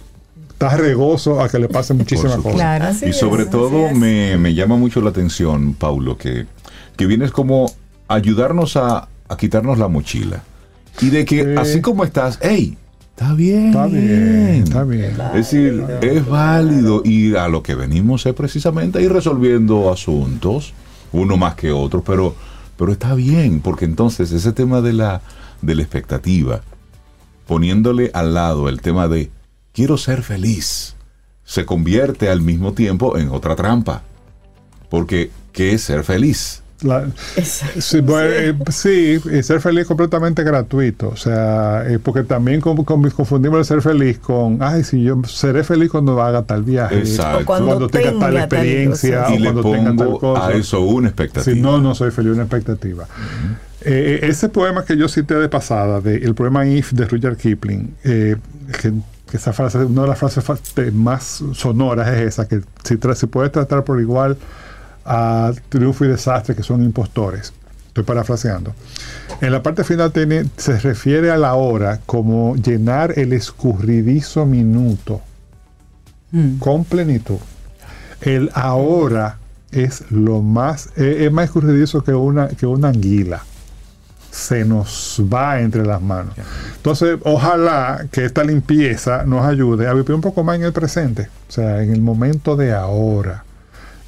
está 0.50 0.76
regoso 0.76 1.40
a 1.40 1.48
que 1.48 1.58
le 1.60 1.68
pasen 1.68 1.98
muchísimas 1.98 2.36
cosas. 2.38 2.54
Claro. 2.54 2.86
Y 3.06 3.12
sobre 3.12 3.44
todo 3.46 3.92
me, 3.92 4.36
me 4.38 4.54
llama 4.54 4.76
mucho 4.76 5.00
la 5.00 5.10
atención, 5.10 5.74
Paulo, 5.74 6.16
que, 6.18 6.46
que 6.96 7.06
vienes 7.06 7.30
como 7.30 7.70
a 8.08 8.14
ayudarnos 8.14 8.76
a, 8.76 9.06
a 9.28 9.36
quitarnos 9.36 9.78
la 9.78 9.86
mochila. 9.88 10.42
Y 11.00 11.10
de 11.10 11.24
que 11.26 11.44
Sí. 11.44 11.54
así 11.58 11.80
como 11.82 12.02
estás, 12.04 12.38
hey, 12.40 12.76
está 13.16 13.32
bien. 13.32 13.68
Está 13.68 13.86
bien, 13.86 14.62
está 14.62 14.84
bien. 14.84 15.16
Es 15.34 15.50
decir, 15.50 15.84
es 16.02 16.26
válido 16.28 17.00
y 17.02 17.34
a 17.34 17.48
lo 17.48 17.62
que 17.62 17.74
venimos 17.74 18.26
es 18.26 18.34
precisamente 18.34 18.98
a 18.98 19.00
ir 19.00 19.10
resolviendo 19.10 19.90
asuntos, 19.90 20.74
uno 21.12 21.38
más 21.38 21.54
que 21.54 21.72
otro, 21.72 22.02
pero, 22.02 22.34
pero 22.76 22.92
está 22.92 23.14
bien, 23.14 23.60
porque 23.60 23.86
entonces 23.86 24.32
ese 24.32 24.52
tema 24.52 24.82
de 24.82 24.92
la, 24.92 25.22
de 25.62 25.74
la 25.74 25.82
expectativa, 25.82 26.60
poniéndole 27.46 28.10
al 28.12 28.34
lado 28.34 28.68
el 28.68 28.82
tema 28.82 29.08
de 29.08 29.30
quiero 29.72 29.96
ser 29.96 30.22
feliz, 30.22 30.94
se 31.42 31.64
convierte 31.64 32.28
al 32.28 32.42
mismo 32.42 32.74
tiempo 32.74 33.16
en 33.16 33.30
otra 33.30 33.56
trampa. 33.56 34.02
Porque, 34.90 35.30
¿qué 35.52 35.72
es 35.72 35.80
ser 35.82 36.04
feliz? 36.04 36.62
La-. 36.82 37.06
Sí, 37.42 38.00
bueno, 38.00 38.28
eh, 38.30 38.54
sí, 38.70 39.18
y 39.32 39.42
ser 39.42 39.60
feliz 39.60 39.82
es 39.82 39.86
completamente 39.86 40.42
gratuito. 40.42 41.08
O 41.08 41.16
sea, 41.16 41.84
eh, 41.88 41.98
porque 41.98 42.22
también 42.22 42.60
con- 42.60 42.84
con- 42.84 43.08
confundimos 43.10 43.58
el 43.60 43.64
ser 43.64 43.82
feliz 43.82 44.18
con, 44.18 44.58
ay, 44.60 44.84
si 44.84 45.02
yo 45.02 45.20
seré 45.26 45.64
feliz 45.64 45.90
cuando 45.90 46.20
haga 46.22 46.42
tal 46.42 46.62
viaje. 46.62 46.98
Exacto. 46.98 47.38
O 47.40 47.44
cuando 47.46 47.66
Cuando 47.66 47.88
tenga 47.88 48.08
tenga 48.10 48.20
tal 48.20 48.34
tal 48.34 48.42
experiencia. 48.42 49.26
o 49.28 49.32
y 49.34 49.38
le 49.38 49.52
cuando 49.52 49.72
tenga 49.72 49.96
tal 49.96 50.18
cosa. 50.18 50.46
a 50.48 50.52
eso 50.52 50.80
una 50.80 51.08
expectativa. 51.08 51.54
Si 51.54 51.60
no, 51.60 51.78
no 51.80 51.94
soy 51.94 52.10
feliz, 52.10 52.32
una 52.32 52.42
expectativa. 52.42 53.04
Eh, 53.82 54.20
eh, 54.22 54.26
ese 54.28 54.48
poema 54.48 54.84
que 54.84 54.96
yo 54.96 55.08
cité 55.08 55.34
de 55.36 55.48
pasada, 55.48 56.00
de 56.00 56.16
el 56.16 56.34
poema 56.34 56.66
If 56.66 56.92
de 56.92 57.06
Rudyard 57.06 57.36
Kipling, 57.36 57.94
eh, 58.04 58.36
que, 58.82 58.92
que 59.30 59.36
esa 59.36 59.52
frase, 59.52 59.78
una 59.78 60.02
de 60.02 60.08
las 60.08 60.18
frases 60.18 60.44
más 60.92 61.42
sonoras 61.52 62.08
es 62.08 62.20
esa, 62.28 62.48
que 62.48 62.60
si, 62.84 62.96
tra- 62.96 63.14
si 63.14 63.26
puedes 63.26 63.52
tratar 63.52 63.84
por 63.84 64.00
igual 64.00 64.36
a 65.06 65.52
triunfo 65.68 66.04
y 66.04 66.08
desastre 66.08 66.54
que 66.54 66.62
son 66.62 66.82
impostores. 66.82 67.52
Estoy 67.88 68.04
parafraseando. 68.04 68.74
En 69.40 69.52
la 69.52 69.62
parte 69.62 69.82
final 69.84 70.12
tiene, 70.12 70.44
se 70.56 70.78
refiere 70.78 71.30
a 71.30 71.36
la 71.38 71.54
hora 71.54 72.00
como 72.04 72.54
llenar 72.56 73.18
el 73.18 73.32
escurridizo 73.32 74.44
minuto 74.46 75.22
Mm. 76.32 76.58
con 76.58 76.84
plenitud. 76.84 77.38
El 78.20 78.50
ahora 78.52 79.38
es 79.70 80.10
lo 80.10 80.42
más, 80.42 80.88
eh, 80.96 81.18
es 81.24 81.32
más 81.32 81.44
escurridizo 81.46 82.02
que 82.02 82.12
una, 82.12 82.48
que 82.48 82.66
una 82.66 82.88
anguila. 82.88 83.42
se 84.32 84.66
nos 84.66 85.22
va 85.32 85.60
entre 85.60 85.82
las 85.86 86.02
manos. 86.02 86.34
Entonces, 86.76 87.16
ojalá 87.24 88.06
que 88.12 88.26
esta 88.26 88.44
limpieza 88.44 89.24
nos 89.24 89.46
ayude 89.46 89.86
a 89.88 89.94
vivir 89.94 90.12
un 90.12 90.20
poco 90.20 90.44
más 90.44 90.56
en 90.56 90.64
el 90.64 90.74
presente, 90.74 91.28
o 91.48 91.52
sea, 91.52 91.82
en 91.82 91.90
el 91.90 92.02
momento 92.02 92.54
de 92.54 92.74
ahora. 92.74 93.44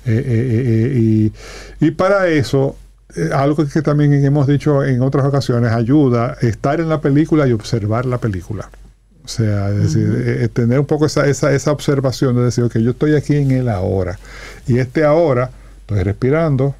Eh, 0.09 0.25
eh, 0.25 0.63
eh, 0.67 0.99
y, 0.99 1.87
y 1.87 1.91
para 1.91 2.29
eso 2.29 2.77
algo 3.33 3.67
que 3.67 3.83
también 3.83 4.13
hemos 4.25 4.47
dicho 4.47 4.85
en 4.85 5.03
otras 5.03 5.25
ocasiones, 5.25 5.73
ayuda 5.73 6.37
estar 6.43 6.81
en 6.81 6.89
la 6.89 7.01
película 7.01 7.49
y 7.49 7.53
observar 7.53 8.07
la 8.07 8.19
película. 8.19 8.71
O 9.25 9.29
sea, 9.29 9.71
es 9.71 9.95
decir, 9.95 10.49
tener 10.53 10.79
un 10.79 10.87
poco 10.87 11.07
esa, 11.07 11.27
esa, 11.27 11.53
esa 11.53 11.73
observación 11.73 12.37
de 12.37 12.45
decir, 12.45 12.69
que 12.69 12.83
yo 12.83 12.93
estoy 12.93 13.15
aquí 13.15 13.37
en 13.37 13.51
el 13.51 13.69
ahora. 13.69 14.19
Y 14.67 14.79
este 14.79 15.05
ahora, 15.05 15.51
estoy 15.81 16.03
respirando, 16.03 16.75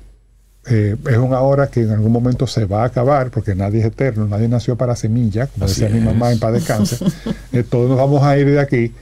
eh, 0.71 0.97
es 1.09 1.17
una 1.17 1.41
hora 1.41 1.69
que 1.69 1.81
en 1.81 1.91
algún 1.91 2.13
momento 2.13 2.47
se 2.47 2.67
va 2.67 2.83
a 2.83 2.87
acabar, 2.87 3.31
porque 3.31 3.55
nadie 3.55 3.81
es 3.81 3.87
eterno, 3.87 4.27
nadie 4.27 4.49
nació 4.49 4.77
para 4.77 4.97
semilla, 4.97 5.47
como 5.47 5.67
decía 5.67 5.89
mi 5.89 6.01
mamá 6.01 6.31
en 6.31 6.39
paz 6.39 6.53
descanse. 6.53 6.99
eh, 7.53 7.63
todos 7.63 7.89
nos 7.89 7.97
vamos 7.97 8.23
a 8.23 8.37
ir 8.37 8.47
de 8.47 8.61
aquí. 8.61 8.93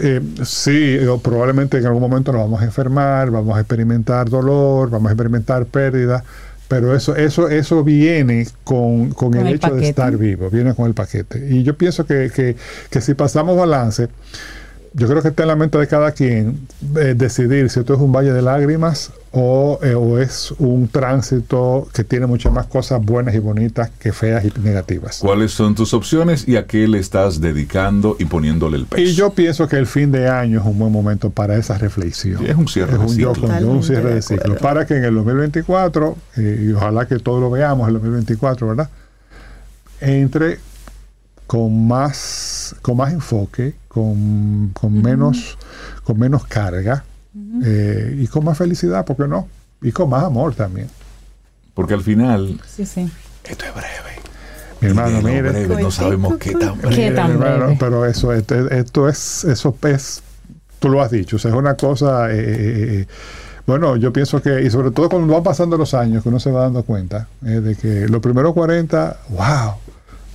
Eh, 0.00 0.20
sí, 0.44 0.98
probablemente 1.22 1.78
en 1.78 1.86
algún 1.86 2.02
momento 2.02 2.32
nos 2.32 2.42
vamos 2.42 2.60
a 2.60 2.64
enfermar, 2.64 3.30
vamos 3.30 3.56
a 3.56 3.60
experimentar 3.60 4.28
dolor, 4.30 4.90
vamos 4.90 5.08
a 5.08 5.12
experimentar 5.12 5.66
pérdida, 5.66 6.22
pero 6.68 6.94
eso, 6.94 7.16
eso, 7.16 7.48
eso 7.48 7.82
viene 7.82 8.46
con, 8.64 9.10
con, 9.10 9.34
el, 9.34 9.46
el, 9.46 9.54
hecho 9.54 9.62
paquete. 9.62 9.80
de 9.80 9.88
estar 9.88 10.16
vivo, 10.16 10.50
viene 10.50 10.74
con 10.74 10.86
el 10.86 10.94
paquete. 10.94 11.48
Y 11.50 11.62
yo 11.62 11.76
pienso 11.76 12.06
que, 12.06 12.30
que, 12.34 12.56
que 12.90 13.00
si 13.00 13.14
pasamos 13.14 13.56
balance, 13.56 14.08
yo 14.92 15.08
creo 15.08 15.20
que 15.20 15.28
está 15.28 15.42
en 15.42 15.48
la 15.48 15.56
mente 15.56 15.78
de 15.78 15.86
cada 15.86 16.12
quien 16.12 16.60
eh, 16.96 17.14
decidir 17.16 17.68
si 17.68 17.80
esto 17.80 17.94
es 17.94 18.00
un 18.00 18.12
valle 18.12 18.32
de 18.32 18.42
lágrimas 18.42 19.10
o, 19.38 19.78
eh, 19.82 19.94
o, 19.94 20.18
es 20.18 20.50
un 20.52 20.88
tránsito 20.88 21.86
que 21.92 22.04
tiene 22.04 22.24
muchas 22.24 22.50
más 22.54 22.66
cosas 22.68 23.04
buenas 23.04 23.34
y 23.34 23.38
bonitas 23.38 23.90
que 23.90 24.10
feas 24.10 24.46
y 24.46 24.52
negativas. 24.60 25.18
¿Cuáles 25.18 25.52
son 25.52 25.74
tus 25.74 25.92
opciones 25.92 26.48
y 26.48 26.56
a 26.56 26.66
qué 26.66 26.88
le 26.88 26.98
estás 26.98 27.38
dedicando 27.38 28.16
y 28.18 28.24
poniéndole 28.24 28.78
el 28.78 28.86
peso? 28.86 29.02
Y 29.02 29.12
yo 29.12 29.34
pienso 29.34 29.68
que 29.68 29.76
el 29.76 29.86
fin 29.86 30.10
de 30.10 30.26
año 30.26 30.60
es 30.60 30.66
un 30.66 30.78
buen 30.78 30.90
momento 30.90 31.28
para 31.28 31.54
esa 31.58 31.76
reflexión. 31.76 32.38
Sí, 32.38 32.46
es 32.48 32.56
un 32.56 32.66
cierre 32.66 32.94
es 32.94 32.98
un, 32.98 33.06
de 33.08 33.12
ciclo. 33.12 33.60
Yo, 33.60 33.70
un 33.70 33.82
cierre 33.82 34.14
de 34.14 34.22
ciclo. 34.22 34.56
Para 34.56 34.86
que 34.86 34.96
en 34.96 35.04
el 35.04 35.14
2024, 35.16 36.16
eh, 36.38 36.66
y 36.68 36.72
ojalá 36.72 37.06
que 37.06 37.18
todos 37.18 37.38
lo 37.38 37.50
veamos 37.50 37.90
en 37.90 37.94
el 37.94 38.00
2024, 38.00 38.68
¿verdad? 38.68 38.88
Entre 40.00 40.60
con 41.46 41.86
más, 41.86 42.74
con 42.80 42.96
más 42.96 43.12
enfoque, 43.12 43.74
con, 43.86 44.70
con 44.72 44.94
uh 44.94 44.98
-huh. 44.98 45.04
menos, 45.04 45.58
con 46.04 46.18
menos 46.18 46.46
carga 46.46 47.04
uh 47.36 47.38
-huh. 47.38 47.62
eh, 47.64 48.16
y 48.18 48.26
con 48.28 48.44
más 48.44 48.58
felicidad, 48.58 49.04
¿por 49.04 49.16
qué 49.16 49.28
no? 49.28 49.48
Y 49.82 49.92
con 49.92 50.08
más 50.08 50.24
amor 50.24 50.54
también. 50.54 50.88
Porque 51.74 51.94
al 51.94 52.02
final, 52.02 52.58
sí, 52.66 52.86
sí. 52.86 53.10
esto 53.44 53.64
es 53.66 53.74
breve. 53.74 54.16
Mi 54.80 54.88
hermano, 54.88 55.22
mire, 55.22 55.42
breve, 55.42 55.82
no 55.82 55.90
sabemos 55.90 56.36
qué 56.38 56.52
tan 56.52 56.78
breve. 56.78 56.96
¿Qué 56.96 57.10
tan 57.10 57.38
breve? 57.38 57.54
Hermano, 57.54 57.76
pero 57.78 58.04
eso, 58.06 58.32
esto, 58.32 58.54
esto, 58.70 59.08
es, 59.08 59.44
eso 59.44 59.76
es, 59.82 60.22
tú 60.78 60.88
lo 60.88 61.02
has 61.02 61.10
dicho, 61.10 61.36
o 61.36 61.38
sea, 61.38 61.50
es 61.50 61.56
una 61.56 61.74
cosa, 61.74 62.30
eh, 62.30 62.36
eh, 62.38 63.06
bueno, 63.66 63.96
yo 63.96 64.12
pienso 64.12 64.40
que, 64.40 64.62
y 64.62 64.70
sobre 64.70 64.90
todo 64.90 65.08
cuando 65.08 65.32
van 65.32 65.42
pasando 65.42 65.76
los 65.76 65.94
años, 65.94 66.22
que 66.22 66.28
uno 66.28 66.40
se 66.40 66.50
va 66.50 66.62
dando 66.62 66.82
cuenta 66.82 67.28
eh, 67.44 67.60
de 67.60 67.74
que 67.74 68.06
los 68.08 68.20
primeros 68.20 68.52
40, 68.54 69.18
wow, 69.30 69.74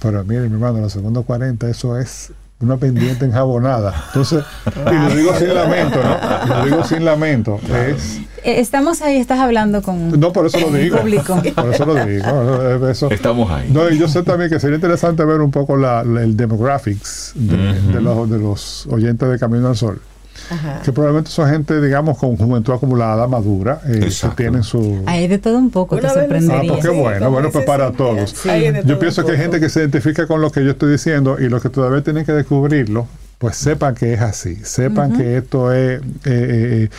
pero 0.02 0.24
mire, 0.24 0.42
mi 0.50 0.54
hermano, 0.54 0.80
los 0.80 0.94
segundos 0.94 1.26
40, 1.26 1.70
eso 1.70 1.98
es 1.98 2.32
una 2.62 2.78
pendiente 2.78 3.26
enjabonada. 3.26 3.94
Entonces, 4.08 4.44
y 4.92 4.96
lo 5.10 5.16
digo 5.16 5.34
sin 5.38 5.54
lamento, 5.54 6.00
¿no? 6.04 6.56
Lo 6.56 6.66
digo 6.66 6.84
sin 6.84 7.06
lamento. 7.06 7.60
Es, 7.88 8.20
Estamos 8.44 9.02
ahí, 9.04 9.18
estás 9.18 9.40
hablando 9.40 9.84
con 9.84 10.20
no, 10.20 10.34
por 10.34 10.48
eso 10.48 10.60
lo 10.60 10.72
digo. 10.72 10.98
público. 10.98 11.40
Por 11.56 11.74
eso 11.74 11.86
lo 11.86 11.94
digo. 12.06 12.88
Eso. 12.90 13.12
Estamos 13.12 13.52
ahí. 13.52 13.70
No, 13.72 13.88
y 13.90 14.00
yo 14.00 14.08
sé 14.08 14.24
también 14.24 14.50
que 14.50 14.60
sería 14.60 14.76
interesante 14.78 15.24
ver 15.26 15.42
un 15.42 15.52
poco 15.52 15.78
la, 15.78 16.04
la, 16.04 16.24
el 16.24 16.36
demographics 16.36 17.34
de, 17.36 17.56
uh 17.56 17.60
-huh. 17.60 17.94
de, 17.94 18.02
los, 18.02 18.30
de 18.30 18.40
los 18.40 18.88
oyentes 18.88 19.30
de 19.30 19.38
Camino 19.38 19.68
al 19.68 19.76
Sol. 19.76 20.02
Ajá. 20.50 20.82
que 20.84 20.92
probablemente 20.92 21.32
son 21.32 21.50
gente, 21.50 21.80
digamos, 21.82 22.18
con 22.18 22.36
juventud 22.36 22.74
acumulada, 22.74 23.28
madura, 23.28 23.82
eh, 23.88 24.00
que 24.00 24.28
tienen 24.36 24.64
su... 24.64 25.04
Hay 25.06 25.28
de 25.28 25.38
todo 25.38 25.58
un 25.58 25.70
poco, 25.70 25.98
te 25.98 26.10
sorprendería. 26.10 26.72
Ah, 26.72 26.74
pues 26.74 26.86
qué 26.86 26.92
bueno, 26.92 27.26
sí, 27.26 27.32
bueno, 27.32 27.50
pues 27.52 27.66
para 27.66 27.92
todos. 27.92 28.32
Sí. 28.32 28.50
Yo 28.86 29.00
pienso 29.00 29.26
que 29.26 29.32
hay 29.34 29.38
gente 29.38 29.60
que 29.60 29.70
se 29.70 29.80
identifica 29.82 30.28
con 30.28 30.42
lo 30.42 30.52
que 30.52 30.64
yo 30.64 30.72
estoy 30.72 30.92
diciendo 30.92 31.38
y 31.40 31.50
los 31.50 31.62
que 31.62 31.70
todavía 31.70 32.04
tienen 32.04 32.26
que 32.26 32.34
descubrirlo, 32.34 33.08
pues 33.38 33.56
sepan 33.56 33.96
que 33.96 34.14
es 34.14 34.22
así, 34.22 34.56
sepan 34.64 35.12
uh 35.12 35.16
-huh. 35.16 35.18
que 35.18 35.38
esto 35.38 35.74
es... 35.74 36.02
Eh, 36.02 36.04
eh, 36.26 36.90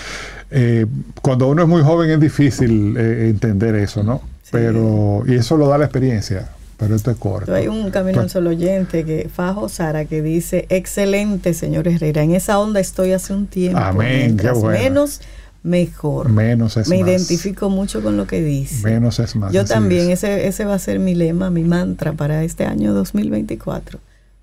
eh, 0.54 0.86
cuando 1.22 1.48
uno 1.48 1.62
es 1.62 1.68
muy 1.68 1.82
joven 1.82 2.10
es 2.10 2.20
difícil 2.20 2.94
eh, 2.98 3.28
entender 3.30 3.74
eso, 3.76 4.02
¿no? 4.02 4.20
Sí. 4.42 4.50
Pero, 4.52 5.22
y 5.26 5.34
eso 5.34 5.56
lo 5.56 5.66
da 5.66 5.78
la 5.78 5.84
experiencia 5.86 6.50
pero 6.82 6.96
esto 6.96 7.12
es 7.12 7.16
corto. 7.16 7.54
Hay 7.54 7.68
un 7.68 7.92
camino 7.92 8.22
al 8.22 8.28
solo 8.28 8.50
oyente 8.50 9.04
que 9.04 9.30
Fajo 9.32 9.68
Sara 9.68 10.04
que 10.04 10.20
dice, 10.20 10.66
excelente 10.68 11.54
señor 11.54 11.86
Herrera, 11.86 12.24
en 12.24 12.34
esa 12.34 12.58
onda 12.58 12.80
estoy 12.80 13.12
hace 13.12 13.32
un 13.32 13.46
tiempo. 13.46 13.78
Amén, 13.78 14.36
qué 14.36 14.50
bueno. 14.50 14.82
Menos 14.82 15.20
mejor. 15.62 16.30
Menos 16.30 16.76
es 16.76 16.88
Me 16.88 16.98
más. 16.98 17.08
identifico 17.08 17.70
mucho 17.70 18.02
con 18.02 18.16
lo 18.16 18.26
que 18.26 18.42
dice. 18.42 18.82
Menos 18.82 19.20
es 19.20 19.36
más. 19.36 19.52
Yo 19.52 19.64
también, 19.64 20.10
es. 20.10 20.24
ese, 20.24 20.48
ese 20.48 20.64
va 20.64 20.74
a 20.74 20.78
ser 20.80 20.98
mi 20.98 21.14
lema, 21.14 21.50
mi 21.50 21.62
mantra 21.62 22.14
para 22.14 22.42
este 22.42 22.64
año 22.64 22.92
2024. 22.94 24.00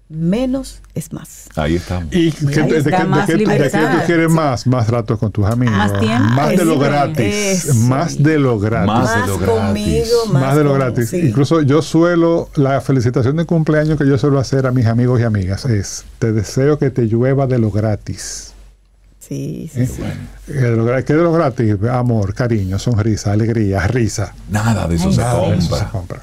Menos 0.10 0.82
es 0.96 1.14
más. 1.14 1.46
Ahí 1.56 1.76
estamos. 1.76 2.08
¿Y 2.12 2.32
que, 2.32 2.46
de, 2.46 2.64
de, 2.64 2.82
de, 2.82 2.82
de, 2.82 3.70
qué 3.70 3.78
tú 3.78 4.06
quieres 4.08 4.32
más? 4.32 4.66
Más 4.66 4.88
ratos 4.88 5.20
con 5.20 5.32
tus 5.32 5.46
amigos. 5.46 5.78
Más 5.78 6.00
tiempo. 6.00 6.24
Más 6.34 6.50
de 6.50 6.66
lo 6.66 6.80
gratis. 6.80 7.76
Más 7.76 8.24
de 8.24 8.40
lo 8.40 8.60
gratis. 8.60 8.88
Más 8.88 9.14
de 9.14 9.28
lo 9.28 9.38
gratis. 9.38 9.62
Conmigo, 9.62 10.26
más, 10.34 10.42
más 10.42 10.56
de 10.56 10.64
lo 10.64 10.72
con, 10.72 10.80
gratis. 10.80 11.10
Sí. 11.10 11.18
Incluso 11.28 11.62
yo 11.62 11.84
suelo, 11.84 12.50
la 12.56 12.82
felicitación 12.82 13.38
de 13.38 13.46
cumpleaños 13.46 14.00
que 14.00 14.08
yo 14.08 14.18
suelo 14.18 14.40
hacer 14.40 14.66
a 14.66 14.72
mis 14.72 14.88
amigos 14.88 15.20
y 15.20 15.24
amigas 15.26 15.66
es, 15.66 16.06
te 16.18 16.32
deseo 16.32 16.80
que 16.80 16.90
te 16.90 17.04
llueva 17.04 17.46
de 17.46 17.60
lo 17.60 17.70
gratis. 17.70 18.54
Sí, 19.20 19.70
sí, 19.72 19.82
¿Eh? 19.82 19.88
sí. 19.88 20.02
¿Qué 20.48 20.54
de 21.14 21.22
lo 21.22 21.32
gratis? 21.32 21.76
Amor, 21.92 22.34
cariño, 22.34 22.80
sonrisa, 22.80 23.32
alegría, 23.32 23.86
risa. 23.86 24.34
Nada 24.50 24.88
de 24.88 24.96
eso, 24.96 25.10
Ay, 25.10 25.14
se, 25.14 25.22
sí. 25.22 25.28
compra. 25.30 25.58
Eso 25.58 25.76
se 25.76 25.86
compra. 25.86 26.22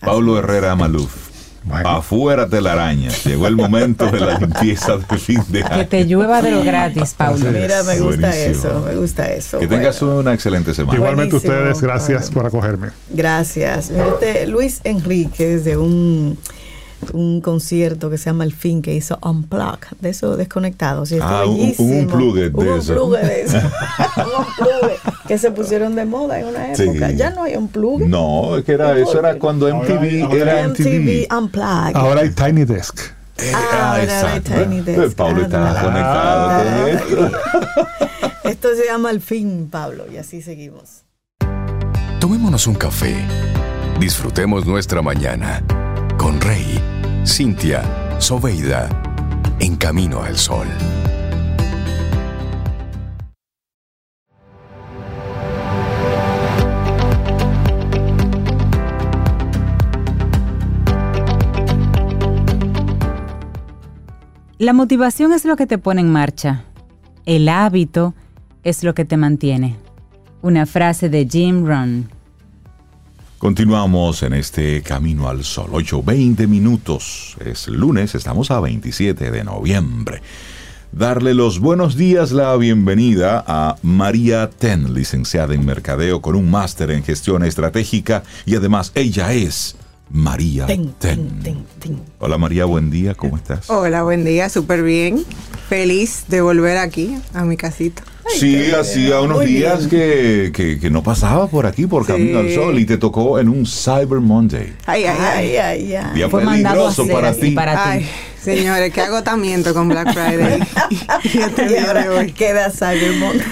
Paulo 0.00 0.38
Herrera 0.38 0.74
Maluf. 0.74 1.27
Bueno. 1.68 1.88
Afuera 1.88 2.48
telaraña. 2.48 3.10
Llegó 3.24 3.46
el 3.46 3.56
momento 3.56 4.10
de 4.10 4.20
la 4.20 4.38
limpieza 4.38 4.96
de 4.96 5.18
fin 5.18 5.42
de 5.48 5.62
año. 5.62 5.76
Que 5.76 5.84
te 5.84 6.04
llueva 6.06 6.40
de 6.40 6.52
lo 6.52 6.64
gratis, 6.64 7.14
Paulo. 7.14 7.44
Mira, 7.52 7.82
me 7.82 8.00
gusta 8.00 8.28
Buenísimo. 8.28 8.68
eso, 8.68 8.84
me 8.86 8.96
gusta 8.96 9.32
eso. 9.32 9.58
Que 9.58 9.66
bueno. 9.66 9.82
tengas 9.82 10.02
una 10.02 10.32
excelente 10.32 10.72
semana. 10.74 10.96
Igualmente 10.96 11.36
Buenísimo, 11.36 11.54
ustedes, 11.54 11.80
gracias 11.82 12.30
por 12.30 12.46
acogerme. 12.46 12.88
Gracias. 13.10 13.90
Este, 13.90 14.46
Luis 14.46 14.80
Enríquez 14.84 15.64
de 15.64 15.76
un, 15.76 16.38
un 17.12 17.40
concierto 17.40 18.10
que 18.10 18.18
se 18.18 18.26
llama 18.26 18.44
El 18.44 18.52
Fin, 18.52 18.82
que 18.82 18.94
hizo 18.94 19.18
Unplug, 19.22 19.78
de 20.00 20.10
eso 20.10 20.36
desconectado. 20.36 21.06
Sí, 21.06 21.18
Ah, 21.20 21.44
un- 21.46 21.74
un 21.78 21.90
unplugged 22.00 22.52
de 22.52 22.58
Un 22.58 22.78
eso. 22.78 23.10
de 23.10 23.42
eso. 23.42 23.58
un 24.16 25.18
que 25.28 25.38
se 25.38 25.50
pusieron 25.50 25.94
de 25.94 26.04
moda 26.04 26.40
en 26.40 26.46
una 26.46 26.74
Sí. 26.74 26.82
época. 26.84 27.10
Ya 27.12 27.30
no 27.30 27.44
hay 27.44 27.56
unplug. 27.56 28.00
No, 28.06 28.56
es 28.56 28.64
que 28.64 28.72
era, 28.72 28.96
eso 28.98 29.18
era 29.18 29.38
cuando 29.38 29.68
MTV 29.68 30.22
Ahora- 30.24 30.36
era 30.36 30.62
MTV 30.68 31.26
MTV. 31.28 31.36
Unplugged. 31.36 31.96
Ahora 31.96 32.20
hay 32.22 32.30
Tiny 32.30 32.64
Desk. 32.64 32.98
Eh, 33.36 33.52
Ah, 33.54 33.96
ahora 34.00 34.32
hay 34.32 34.40
Tiny 34.40 34.80
Desk. 34.80 34.98
Eh, 35.02 35.14
Pablo 35.16 35.42
está 35.42 35.70
Ah, 35.70 35.82
conectado 35.82 36.50
ah, 36.50 36.64
con 36.80 36.88
esto. 36.88 37.38
Esto 38.48 38.68
se 38.74 38.86
llama 38.86 39.10
El 39.10 39.20
Fin, 39.20 39.68
Pablo, 39.70 40.04
y 40.12 40.16
así 40.16 40.42
seguimos. 40.42 41.02
Tomémonos 42.18 42.66
un 42.66 42.74
café. 42.74 43.14
Disfrutemos 44.00 44.64
nuestra 44.66 45.02
mañana 45.02 45.62
con 46.18 46.40
Rey, 46.40 46.80
Cintia, 47.24 47.82
Soveida, 48.18 48.88
en 49.60 49.76
camino 49.76 50.20
al 50.20 50.36
sol. 50.36 50.66
La 64.58 64.72
motivación 64.72 65.32
es 65.32 65.44
lo 65.44 65.54
que 65.54 65.68
te 65.68 65.78
pone 65.78 66.00
en 66.00 66.10
marcha. 66.10 66.64
El 67.26 67.48
hábito 67.48 68.14
es 68.64 68.82
lo 68.82 68.92
que 68.92 69.04
te 69.04 69.16
mantiene. 69.16 69.76
Una 70.42 70.66
frase 70.66 71.08
de 71.08 71.26
Jim 71.30 71.64
Rohn. 71.64 72.17
Continuamos 73.38 74.24
en 74.24 74.32
este 74.32 74.82
Camino 74.82 75.28
al 75.28 75.44
Sol. 75.44 75.70
8.20 75.70 76.48
minutos. 76.48 77.36
Es 77.44 77.68
lunes, 77.68 78.16
estamos 78.16 78.50
a 78.50 78.58
27 78.58 79.30
de 79.30 79.44
noviembre. 79.44 80.22
Darle 80.90 81.34
los 81.34 81.60
buenos 81.60 81.96
días, 81.96 82.32
la 82.32 82.56
bienvenida 82.56 83.44
a 83.46 83.76
María 83.82 84.50
Ten, 84.50 84.92
licenciada 84.92 85.54
en 85.54 85.64
Mercadeo 85.64 86.20
con 86.20 86.34
un 86.34 86.50
máster 86.50 86.90
en 86.90 87.04
gestión 87.04 87.44
estratégica 87.44 88.24
y 88.44 88.56
además 88.56 88.90
ella 88.96 89.32
es 89.32 89.76
María 90.10 90.66
Ten, 90.66 90.94
Ten. 90.98 91.28
ten, 91.28 91.42
ten, 91.42 91.66
ten. 91.78 92.00
Hola 92.18 92.38
María, 92.38 92.64
buen 92.64 92.90
día, 92.90 93.14
¿cómo 93.14 93.36
estás? 93.36 93.70
Hola, 93.70 94.02
buen 94.02 94.24
día, 94.24 94.48
súper 94.48 94.82
bien. 94.82 95.24
Feliz 95.68 96.24
de 96.26 96.40
volver 96.40 96.76
aquí 96.78 97.16
a 97.34 97.44
mi 97.44 97.56
casita. 97.56 98.02
Sí, 98.28 98.70
hacía 98.72 99.20
unos 99.20 99.44
días 99.44 99.86
que, 99.86 100.50
que, 100.54 100.78
que 100.78 100.90
no 100.90 101.02
pasaba 101.02 101.46
por 101.48 101.66
aquí, 101.66 101.86
por 101.86 102.06
Camino 102.06 102.38
al 102.40 102.52
Sol, 102.54 102.78
y 102.78 102.84
te 102.84 102.98
tocó 102.98 103.38
en 103.38 103.48
un 103.48 103.66
Cyber 103.66 104.20
Monday. 104.20 104.74
Ay, 104.86 105.04
ay, 105.04 105.16
ay, 105.20 105.56
ay. 105.56 105.94
ay, 105.96 106.14
Día 106.14 106.28
Fue 106.28 106.44
peligroso 106.44 107.02
hacer 107.02 107.14
para 107.14 107.32
ti. 107.34 107.50
para 107.52 107.72
ti. 107.72 107.78
Ay, 107.90 108.06
señores, 108.42 108.92
qué 108.92 109.00
agotamiento 109.02 109.72
con 109.74 109.88
Black 109.88 110.12
Friday. 110.12 110.60
y 111.24 111.38
este 111.38 111.78
ahora 111.80 112.06
hoy. 112.12 112.32
queda 112.32 112.70
Cyber 112.70 113.12
Monday. 113.16 113.46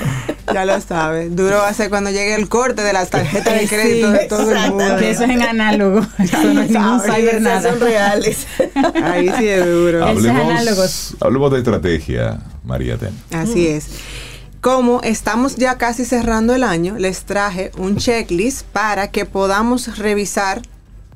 Ya 0.52 0.64
lo 0.64 0.80
sabes. 0.80 1.34
Duro 1.34 1.56
va 1.56 1.68
a 1.68 1.74
ser 1.74 1.90
cuando 1.90 2.10
llegue 2.10 2.34
el 2.36 2.48
corte 2.48 2.82
de 2.82 2.92
las 2.92 3.10
tarjetas 3.10 3.52
de 3.54 3.60
Sí, 3.62 3.66
crédito 3.66 4.12
de 4.12 4.26
todo 4.26 4.52
el 4.52 4.70
mundo. 4.70 4.96
Que 4.96 5.10
eso 5.10 5.24
es 5.24 5.30
en 5.30 5.42
análogo. 5.42 6.06
Eso 6.20 6.44
no 6.54 6.62
es 6.62 6.70
ningún 6.70 7.00
cyber 7.00 7.40
nada. 7.42 7.62
son 7.62 7.80
reales. 7.80 8.46
Ahí 9.02 9.28
sí 9.38 9.48
es 9.48 9.66
duro. 9.66 10.04
Hablemos, 10.06 11.16
hablemos 11.18 11.50
de 11.50 11.58
estrategia, 11.58 12.38
María 12.64 12.96
Ten. 12.96 13.10
Así 13.32 13.66
es. 13.66 13.86
Como 14.66 15.00
estamos 15.02 15.54
ya 15.54 15.78
casi 15.78 16.04
cerrando 16.04 16.52
el 16.52 16.64
año, 16.64 16.96
les 16.98 17.22
traje 17.22 17.70
un 17.78 17.98
checklist 17.98 18.62
para 18.66 19.12
que 19.12 19.24
podamos 19.24 19.96
revisar 19.96 20.60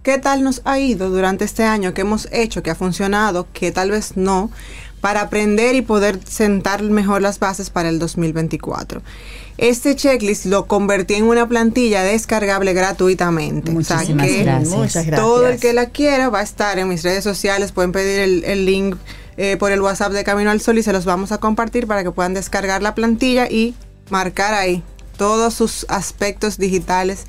qué 0.04 0.18
tal 0.18 0.44
nos 0.44 0.62
ha 0.64 0.78
ido 0.78 1.10
durante 1.10 1.46
este 1.46 1.64
año, 1.64 1.92
qué 1.92 2.02
hemos 2.02 2.28
hecho, 2.30 2.62
qué 2.62 2.70
ha 2.70 2.76
funcionado, 2.76 3.48
qué 3.52 3.72
tal 3.72 3.90
vez 3.90 4.16
no, 4.16 4.52
para 5.00 5.22
aprender 5.22 5.74
y 5.74 5.82
poder 5.82 6.20
sentar 6.24 6.84
mejor 6.84 7.22
las 7.22 7.40
bases 7.40 7.70
para 7.70 7.88
el 7.88 7.98
2024. 7.98 9.02
Este 9.58 9.96
checklist 9.96 10.46
lo 10.46 10.68
convertí 10.68 11.14
en 11.14 11.24
una 11.24 11.48
plantilla 11.48 12.04
descargable 12.04 12.72
gratuitamente. 12.72 13.72
Muchísimas 13.72 14.28
que 14.28 14.44
gracias. 14.44 14.68
Muchas 14.68 15.06
gracias. 15.06 15.20
todo 15.20 15.48
el 15.48 15.58
que 15.58 15.72
la 15.72 15.86
quiera 15.86 16.28
va 16.28 16.38
a 16.38 16.44
estar 16.44 16.78
en 16.78 16.88
mis 16.88 17.02
redes 17.02 17.24
sociales. 17.24 17.72
Pueden 17.72 17.90
pedir 17.90 18.20
el, 18.20 18.44
el 18.44 18.64
link 18.64 18.94
eh, 19.42 19.56
por 19.56 19.72
el 19.72 19.80
WhatsApp 19.80 20.12
de 20.12 20.22
Camino 20.22 20.50
al 20.50 20.60
Sol 20.60 20.76
y 20.76 20.82
se 20.82 20.92
los 20.92 21.06
vamos 21.06 21.32
a 21.32 21.38
compartir 21.38 21.86
para 21.86 22.04
que 22.04 22.10
puedan 22.10 22.34
descargar 22.34 22.82
la 22.82 22.94
plantilla 22.94 23.48
y 23.48 23.74
marcar 24.10 24.52
ahí 24.52 24.82
todos 25.16 25.54
sus 25.54 25.86
aspectos 25.88 26.58
digitales 26.58 27.24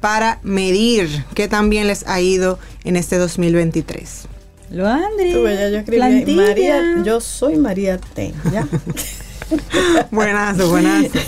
para 0.00 0.38
medir 0.42 1.26
qué 1.34 1.48
tan 1.48 1.68
bien 1.68 1.86
les 1.86 2.08
ha 2.08 2.18
ido 2.18 2.58
en 2.84 2.96
este 2.96 3.18
2023. 3.18 4.22
Lo 4.70 4.88
Andri. 4.88 5.34
Tú, 5.34 5.44
ya 5.44 5.68
yo 5.68 5.78
escribí 5.80 5.98
plantilla. 5.98 6.42
María, 6.42 7.02
yo 7.04 7.20
soy 7.20 7.58
María 7.58 7.98
Ten, 7.98 8.32
¿ya? 8.50 8.66
Buenazo, 10.10 10.68
buenazo. 10.68 11.18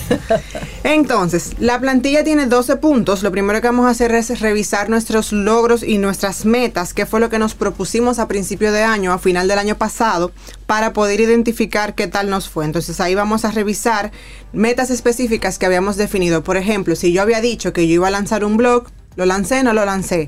Entonces, 0.85 1.53
la 1.59 1.81
plantilla 1.81 2.25
tiene 2.25 2.47
12 2.47 2.77
puntos. 2.77 3.23
Lo 3.23 3.31
primero 3.31 3.61
que 3.61 3.69
vamos 3.69 3.87
a 3.87 3.91
hacer 3.91 4.15
es 4.15 4.41
revisar 4.41 4.89
nuestros 4.89 5.33
logros 5.33 5.83
y 5.83 5.99
nuestras 5.99 6.45
metas, 6.45 6.95
que 6.95 7.07
fue 7.07 7.21
lo 7.21 7.31
que 7.31 7.39
nos 7.39 7.55
propusimos 7.55 8.19
a 8.19 8.29
principio 8.29 8.73
de 8.73 8.83
año, 8.83 9.13
a 9.13 9.19
final 9.19 9.49
del 9.49 9.59
año 9.59 9.77
pasado, 9.77 10.33
para 10.67 10.93
poder 10.93 11.21
identificar 11.21 11.95
qué 11.95 12.07
tal 12.07 12.31
nos 12.31 12.49
fue. 12.49 12.65
Entonces, 12.65 13.01
ahí 13.01 13.15
vamos 13.15 13.45
a 13.45 13.51
revisar 13.51 14.13
metas 14.53 14.91
específicas 14.91 15.59
que 15.59 15.67
habíamos 15.67 15.97
definido. 15.97 16.43
Por 16.43 16.57
ejemplo, 16.57 16.97
si 16.97 17.13
yo 17.13 17.23
había 17.23 17.41
dicho 17.41 17.73
que 17.73 17.87
yo 17.87 17.95
iba 17.95 18.09
a 18.09 18.13
lanzar 18.13 18.45
un 18.45 18.57
blog, 18.57 18.89
¿Lo 19.15 19.27
lancé? 19.27 19.63
No 19.63 19.75
lo 19.75 19.85
lancé. 19.85 20.27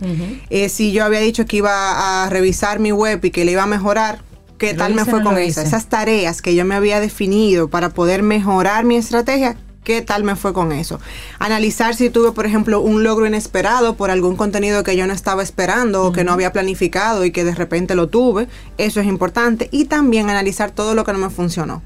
Eh, 0.51 0.68
si 0.68 0.92
yo 0.92 1.05
había 1.05 1.20
dicho 1.20 1.47
que 1.47 1.57
iba 1.57 2.24
a 2.24 2.28
revisar 2.28 2.80
mi 2.80 2.92
web 2.92 3.24
y 3.24 3.30
que 3.30 3.47
le 3.47 3.53
iba 3.53 3.62
a 3.62 3.66
mejorar, 3.66 4.20
¿qué 4.59 4.72
¿Lo 4.72 4.78
tal 4.78 4.94
me 4.94 5.05
fue 5.05 5.20
no 5.20 5.30
con 5.30 5.38
eso? 5.38 5.61
Esas 5.61 5.86
tareas 5.86 6.42
que 6.42 6.55
yo 6.55 6.64
me 6.64 6.74
había 6.74 7.00
definido 7.00 7.68
para 7.68 7.90
poder 7.90 8.22
mejorar 8.22 8.84
mi 8.84 8.96
estrategia, 8.96 9.57
¿qué 9.84 10.02
tal 10.02 10.24
me 10.24 10.36
fue 10.36 10.52
con 10.52 10.72
eso? 10.72 11.00
Analizar 11.38 11.94
si 11.94 12.11
tuve, 12.11 12.32
por 12.32 12.46
ejemplo, 12.46 12.80
un 12.80 13.05
logro 13.05 13.26
inesperado 13.26 13.94
por 13.94 14.11
algún 14.11 14.36
contenido 14.36 14.82
que 14.82 14.96
yo 14.96 15.07
no 15.07 15.12
estaba 15.12 15.42
esperando 15.42 16.05
o 16.05 16.12
que 16.12 16.24
no 16.24 16.32
había 16.32 16.52
planificado 16.52 17.24
y 17.24 17.30
que 17.30 17.44
de 17.44 17.55
repente 17.55 17.94
lo 17.94 18.09
tuve. 18.09 18.48
Eso 18.78 19.00
es 19.00 19.07
importante. 19.07 19.68
Y 19.70 19.84
también 19.84 20.30
analizar 20.30 20.70
todo 20.70 20.94
lo 20.94 21.05
que 21.05 21.12
no 21.12 21.18
me 21.18 21.30
funcionó. 21.30 21.82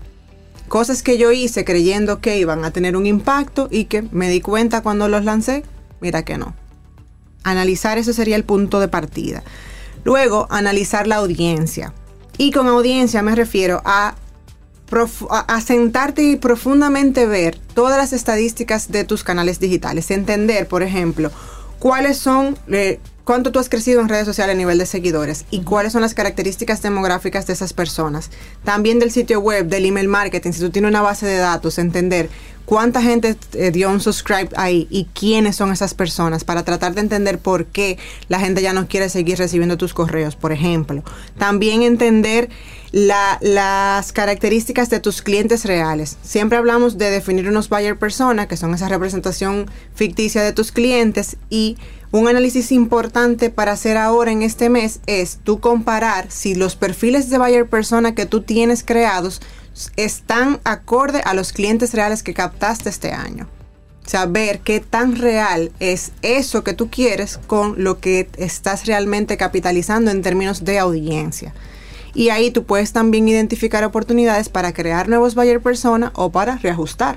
Cosas 0.69 1.03
que 1.03 1.16
yo 1.16 1.33
hice 1.33 1.64
creyendo 1.64 2.21
que 2.21 2.39
iban 2.39 2.64
a 2.64 2.71
tener 2.71 2.97
un 2.97 3.07
impacto 3.07 3.69
y 3.71 3.87
que 3.87 4.03
me 4.12 4.29
di 4.29 4.41
cuenta 4.41 4.83
cuando 4.83 5.09
los 5.09 5.25
lancé, 5.25 5.64
mira 6.01 6.25
que 6.25 6.37
no. 6.37 6.55
Analizar 7.43 7.97
eso 7.97 8.12
sería 8.12 8.37
el 8.37 8.45
punto 8.45 8.79
de 8.79 8.89
partida. 8.89 9.43
Luego, 10.05 10.47
analizar 10.51 11.07
la 11.07 11.16
audiencia. 11.16 11.95
Y 12.39 12.53
con 12.53 12.68
audiencia 12.68 13.20
me 13.20 13.34
refiero 13.34 13.82
a, 13.84 14.14
a 15.28 15.61
sentarte 15.61 16.22
y 16.22 16.36
profundamente 16.36 17.26
ver 17.26 17.59
todas 17.74 17.99
las 17.99 18.12
estadísticas 18.12 18.91
de 18.91 19.05
tus 19.05 19.24
canales 19.24 19.61
digitales. 19.61 20.11
Entender, 20.11 20.68
por 20.68 20.82
ejemplo, 20.82 21.30
cuáles 21.78 22.16
son, 22.16 22.57
eh, 22.68 23.01
cuánto 23.29 23.53
tú 23.53 23.59
has 23.59 23.68
crecido 23.68 24.01
en 24.01 24.09
redes 24.09 24.24
sociales 24.24 24.55
a 24.55 24.57
nivel 24.57 24.79
de 24.79 24.87
seguidores 24.87 25.45
y 25.51 25.61
cuáles 25.61 25.93
son 25.93 26.01
las 26.01 26.14
características 26.14 26.81
demográficas 26.81 27.47
de 27.47 27.53
esas 27.53 27.74
personas. 27.74 28.31
También 28.64 28.99
del 28.99 29.11
sitio 29.11 29.41
web, 29.41 29.66
del 29.66 29.85
email 29.85 30.09
marketing, 30.09 30.53
si 30.53 30.61
tú 30.61 30.70
tienes 30.70 30.89
una 30.89 31.03
base 31.03 31.26
de 31.26 31.37
datos, 31.37 31.76
entender 31.76 32.31
cuánta 32.64 33.03
gente 33.03 33.37
eh, 33.53 33.70
dio 33.70 33.91
un 33.91 34.01
subscribe 34.01 34.49
ahí 34.57 34.87
y 34.89 35.09
quiénes 35.12 35.57
son 35.57 35.72
esas 35.72 35.93
personas 35.93 36.45
para 36.45 36.62
tratar 36.62 36.95
de 36.95 37.03
entender 37.03 37.39
por 37.39 37.66
qué 37.66 37.99
la 38.29 38.41
gente 38.41 38.62
ya 38.62 38.72
no 38.72 38.89
quiere 38.89 39.11
seguir 39.11 39.37
recibiendo 39.37 39.76
tus 39.76 39.93
correos, 39.93 40.35
por 40.35 40.51
ejemplo. 40.51 41.05
También 41.37 41.83
entender 41.83 42.49
la- 42.93 43.39
las 43.41 44.12
características 44.12 44.91
de 44.91 45.01
tus 45.01 45.22
clientes 45.22 45.64
reales. 45.64 46.16
Siempre 46.22 46.59
hablamos 46.59 46.99
de 46.99 47.11
definir 47.11 47.49
unos 47.49 47.68
buyer 47.68 47.99
persona, 47.99 48.49
que 48.49 48.57
son 48.57 48.74
esa 48.74 48.89
representación 48.89 49.70
ficticia 49.95 50.43
de 50.43 50.53
tus 50.53 50.72
clientes 50.72 51.36
y 51.51 51.76
un 52.11 52.26
análisis 52.28 52.72
importante 52.72 53.51
para 53.51 53.72
hacer 53.72 53.99
ahora 53.99 54.32
en 54.32 54.43
este 54.43 54.70
mes 54.70 55.01
es 55.07 55.39
tú 55.45 55.61
comparar 55.61 56.30
si 56.30 56.55
los 56.55 56.74
perfiles 56.76 57.28
de 57.28 57.36
buyer 57.39 57.68
persona 57.68 58.14
que 58.14 58.24
tú 58.24 58.41
tienes 58.41 58.82
creados 58.82 59.43
están 59.97 60.59
acorde 60.64 61.20
a 61.24 61.34
los 61.34 61.53
clientes 61.53 61.93
reales 61.93 62.22
que 62.22 62.32
captaste 62.34 62.89
este 62.89 63.12
año. 63.12 63.47
Saber 64.07 64.61
qué 64.61 64.80
tan 64.80 65.16
real 65.16 65.70
es 65.80 66.12
eso 66.22 66.64
que 66.64 66.72
tú 66.72 66.89
quieres 66.89 67.39
con 67.47 67.84
lo 67.84 68.01
que 68.01 68.30
estás 68.39 68.86
realmente 68.86 69.36
capitalizando 69.36 70.11
en 70.11 70.22
términos 70.22 70.64
de 70.64 70.78
audiencia. 70.78 71.53
Y 72.19 72.31
ahí 72.31 72.51
tú 72.51 72.64
puedes 72.64 72.93
también 72.93 73.29
identificar 73.29 73.85
oportunidades 73.85 74.49
para 74.49 74.73
crear 74.73 75.09
nuevos 75.09 75.37
buyer 75.37 75.61
persona 75.61 76.11
o 76.16 76.33
para 76.33 76.57
reajustar. 76.57 77.16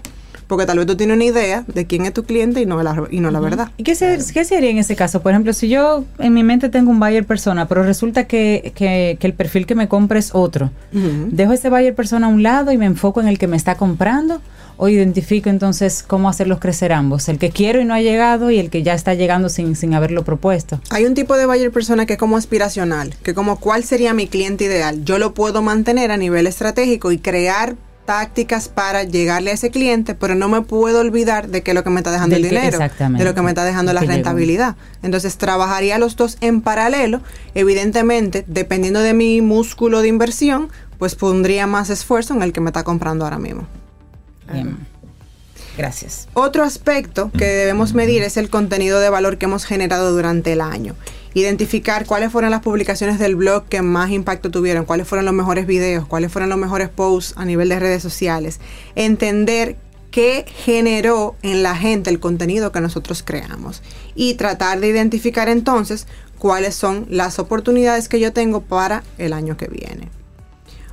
Porque 0.52 0.66
tal 0.66 0.80
vez 0.80 0.86
tú 0.86 0.98
tienes 0.98 1.16
una 1.16 1.24
idea 1.24 1.64
de 1.74 1.88
quién 1.88 2.06
es 2.06 2.12
tu 2.12 2.26
cliente 2.26 2.60
y 2.60 2.66
no 2.66 2.84
la, 2.84 3.06
y 3.10 3.22
no 3.22 3.32
la 3.32 3.40
verdad. 3.40 3.70
¿Y 3.78 3.84
qué 3.84 3.96
se, 3.96 4.20
qué 4.34 4.44
se 4.44 4.58
haría 4.58 4.70
en 4.70 4.80
ese 4.80 4.98
caso? 4.98 5.22
Por 5.22 5.32
ejemplo, 5.32 5.54
si 5.54 5.70
yo 5.70 6.04
en 6.20 6.34
mi 6.34 6.44
mente 6.44 6.68
tengo 6.68 6.92
un 6.92 7.00
buyer 7.00 7.26
persona, 7.26 7.70
pero 7.70 7.84
resulta 7.84 8.26
que, 8.28 8.74
que- 8.76 9.16
que 9.18 9.28
el 9.28 9.34
perfil 9.34 9.66
que 9.66 9.76
me 9.76 9.88
compra 9.88 10.20
es 10.20 10.32
otro. 10.36 10.70
¿dejo 10.92 11.54
ese 11.54 11.70
buyer 11.70 11.96
persona 11.96 12.28
a 12.28 12.30
un 12.30 12.44
lado 12.44 12.74
y 12.74 12.78
me 12.78 12.86
enfoco 12.86 13.22
en 13.22 13.30
el 13.30 13.40
que 13.40 13.48
me 13.48 13.56
está 13.56 13.76
comprando? 13.76 14.42
¿O 14.76 14.90
identifico 14.90 15.48
entonces 15.50 16.04
cómo 16.06 16.28
hacerlos 16.28 16.60
crecer 16.60 16.92
ambos? 16.92 17.30
El 17.30 17.38
que 17.38 17.50
quiero 17.52 17.80
y 17.80 17.86
no 17.86 17.94
ha 17.94 18.02
llegado 18.02 18.52
y 18.52 18.60
el 18.60 18.70
que 18.70 18.84
ya 18.84 18.94
está 18.94 19.14
llegando 19.14 19.48
sin, 19.48 19.78
sin 19.78 19.94
haberlo 19.94 20.26
propuesto. 20.26 20.82
Hay 20.90 21.06
un 21.06 21.14
tipo 21.14 21.38
de 21.38 21.46
buyer 21.46 21.72
persona 21.72 22.06
que 22.06 22.14
es 22.14 22.20
como 22.20 22.36
aspiracional, 22.36 23.14
que 23.24 23.34
como 23.34 23.58
cuál 23.60 23.86
sería 23.86 24.14
mi 24.14 24.28
cliente 24.28 24.66
ideal. 24.66 25.06
Yo 25.06 25.18
lo 25.18 25.34
puedo 25.34 25.62
mantener 25.62 26.12
a 26.12 26.18
nivel 26.18 26.46
estratégico 26.46 27.12
y 27.14 27.20
crear 27.20 27.76
tácticas 28.06 28.68
para 28.70 29.04
llegarle 29.04 29.52
a 29.52 29.54
ese 29.54 29.70
cliente, 29.70 30.16
pero 30.16 30.36
no 30.36 30.50
me 30.50 30.62
puedo 30.62 31.00
olvidar 31.00 31.48
de 31.48 31.62
que 31.62 31.72
es 31.72 31.76
lo 31.76 31.84
que 31.84 31.90
me 31.90 32.00
está 32.00 32.12
dejando 32.12 32.36
Del 32.36 32.46
el 32.46 32.50
dinero, 32.50 32.80
de 32.80 33.24
lo 33.24 33.34
que 33.34 33.42
me 33.42 33.50
está 33.50 33.64
dejando 33.64 33.94
la 33.94 34.02
llegó. 34.02 34.14
rentabilidad. 34.14 34.76
Entonces 35.04 35.38
trabajaría 35.38 35.98
los 35.98 36.16
dos 36.16 36.38
en 36.42 36.62
paralelo, 36.62 37.22
evidentemente, 37.56 38.44
dependiendo 38.48 39.00
de 39.00 39.14
mi 39.14 39.42
músculo 39.42 40.02
de 40.02 40.08
inversión, 40.08 40.70
pues 40.98 41.16
pondría 41.16 41.68
más 41.68 41.90
esfuerzo 41.90 42.34
en 42.34 42.44
el 42.44 42.54
que 42.54 42.62
me 42.62 42.70
está 42.70 42.84
comprando 42.84 43.26
ahora 43.26 43.40
mismo. 43.40 43.68
Bien. 44.52 44.78
Gracias. 45.78 46.28
Otro 46.34 46.64
aspecto 46.64 47.32
que 47.32 47.46
debemos 47.46 47.94
medir 47.94 48.24
es 48.24 48.38
el 48.38 48.50
contenido 48.50 49.00
de 49.00 49.10
valor 49.10 49.38
que 49.38 49.46
hemos 49.46 49.66
generado 49.66 50.12
durante 50.12 50.54
el 50.54 50.62
año. 50.62 50.96
Identificar 51.34 52.06
cuáles 52.06 52.32
fueron 52.32 52.52
las 52.52 52.62
publicaciones 52.62 53.18
del 53.18 53.36
blog 53.36 53.66
que 53.66 53.82
más 53.82 54.12
impacto 54.12 54.52
tuvieron, 54.52 54.86
cuáles 54.86 55.08
fueron 55.08 55.26
los 55.26 55.34
mejores 55.34 55.66
videos, 55.66 56.06
cuáles 56.06 56.32
fueron 56.32 56.50
los 56.50 56.58
mejores 56.58 56.90
posts 56.90 57.34
a 57.38 57.46
nivel 57.46 57.70
de 57.70 57.80
redes 57.80 58.02
sociales. 58.02 58.60
Entender 58.96 59.78
qué 60.12 60.46
generó 60.66 61.36
en 61.42 61.64
la 61.64 61.76
gente 61.76 62.10
el 62.10 62.20
contenido 62.20 62.72
que 62.72 62.82
nosotros 62.82 63.24
creamos. 63.24 63.82
Y 64.14 64.34
tratar 64.34 64.82
de 64.82 64.90
identificar 64.90 65.48
entonces 65.48 66.06
cuáles 66.38 66.76
son 66.76 67.08
las 67.10 67.40
oportunidades 67.40 68.10
que 68.10 68.20
yo 68.20 68.34
tengo 68.34 68.62
para 68.62 69.04
el 69.18 69.32
año 69.32 69.58
que 69.58 69.68
viene. 69.68 70.10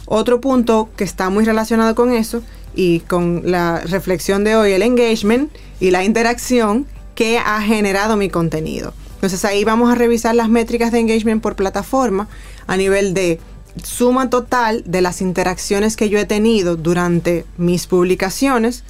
Otro 0.07 0.41
punto 0.41 0.89
que 0.97 1.05
está 1.05 1.31
muy 1.31 1.45
relacionado 1.45 1.95
con 1.95 2.13
eso 2.13 2.43
y 2.75 3.01
con 3.01 3.43
la 3.45 3.81
reflexión 3.81 4.45
de 4.45 4.57
hoy, 4.57 4.73
el 4.73 4.83
engagement 4.83 5.51
y 5.81 5.91
la 5.91 6.05
interacción 6.05 6.87
que 7.15 7.39
ha 7.39 7.61
generado 7.61 8.17
mi 8.17 8.31
contenido. 8.31 8.95
Entonces 9.19 9.45
ahí 9.45 9.65
vamos 9.65 9.91
a 9.91 9.97
revisar 9.97 10.37
las 10.37 10.49
métricas 10.49 10.93
de 10.93 11.01
engagement 11.01 11.43
por 11.43 11.57
plataforma 11.57 12.29
a 12.69 12.77
nivel 12.77 13.15
de 13.15 13.41
suma 13.83 14.31
total 14.31 14.85
de 14.87 15.03
las 15.03 15.21
interacciones 15.21 15.97
que 15.97 16.09
yo 16.09 16.21
he 16.21 16.25
tenido 16.25 16.77
durante 16.77 17.45
mis 17.57 17.89
publicaciones. 17.89 18.85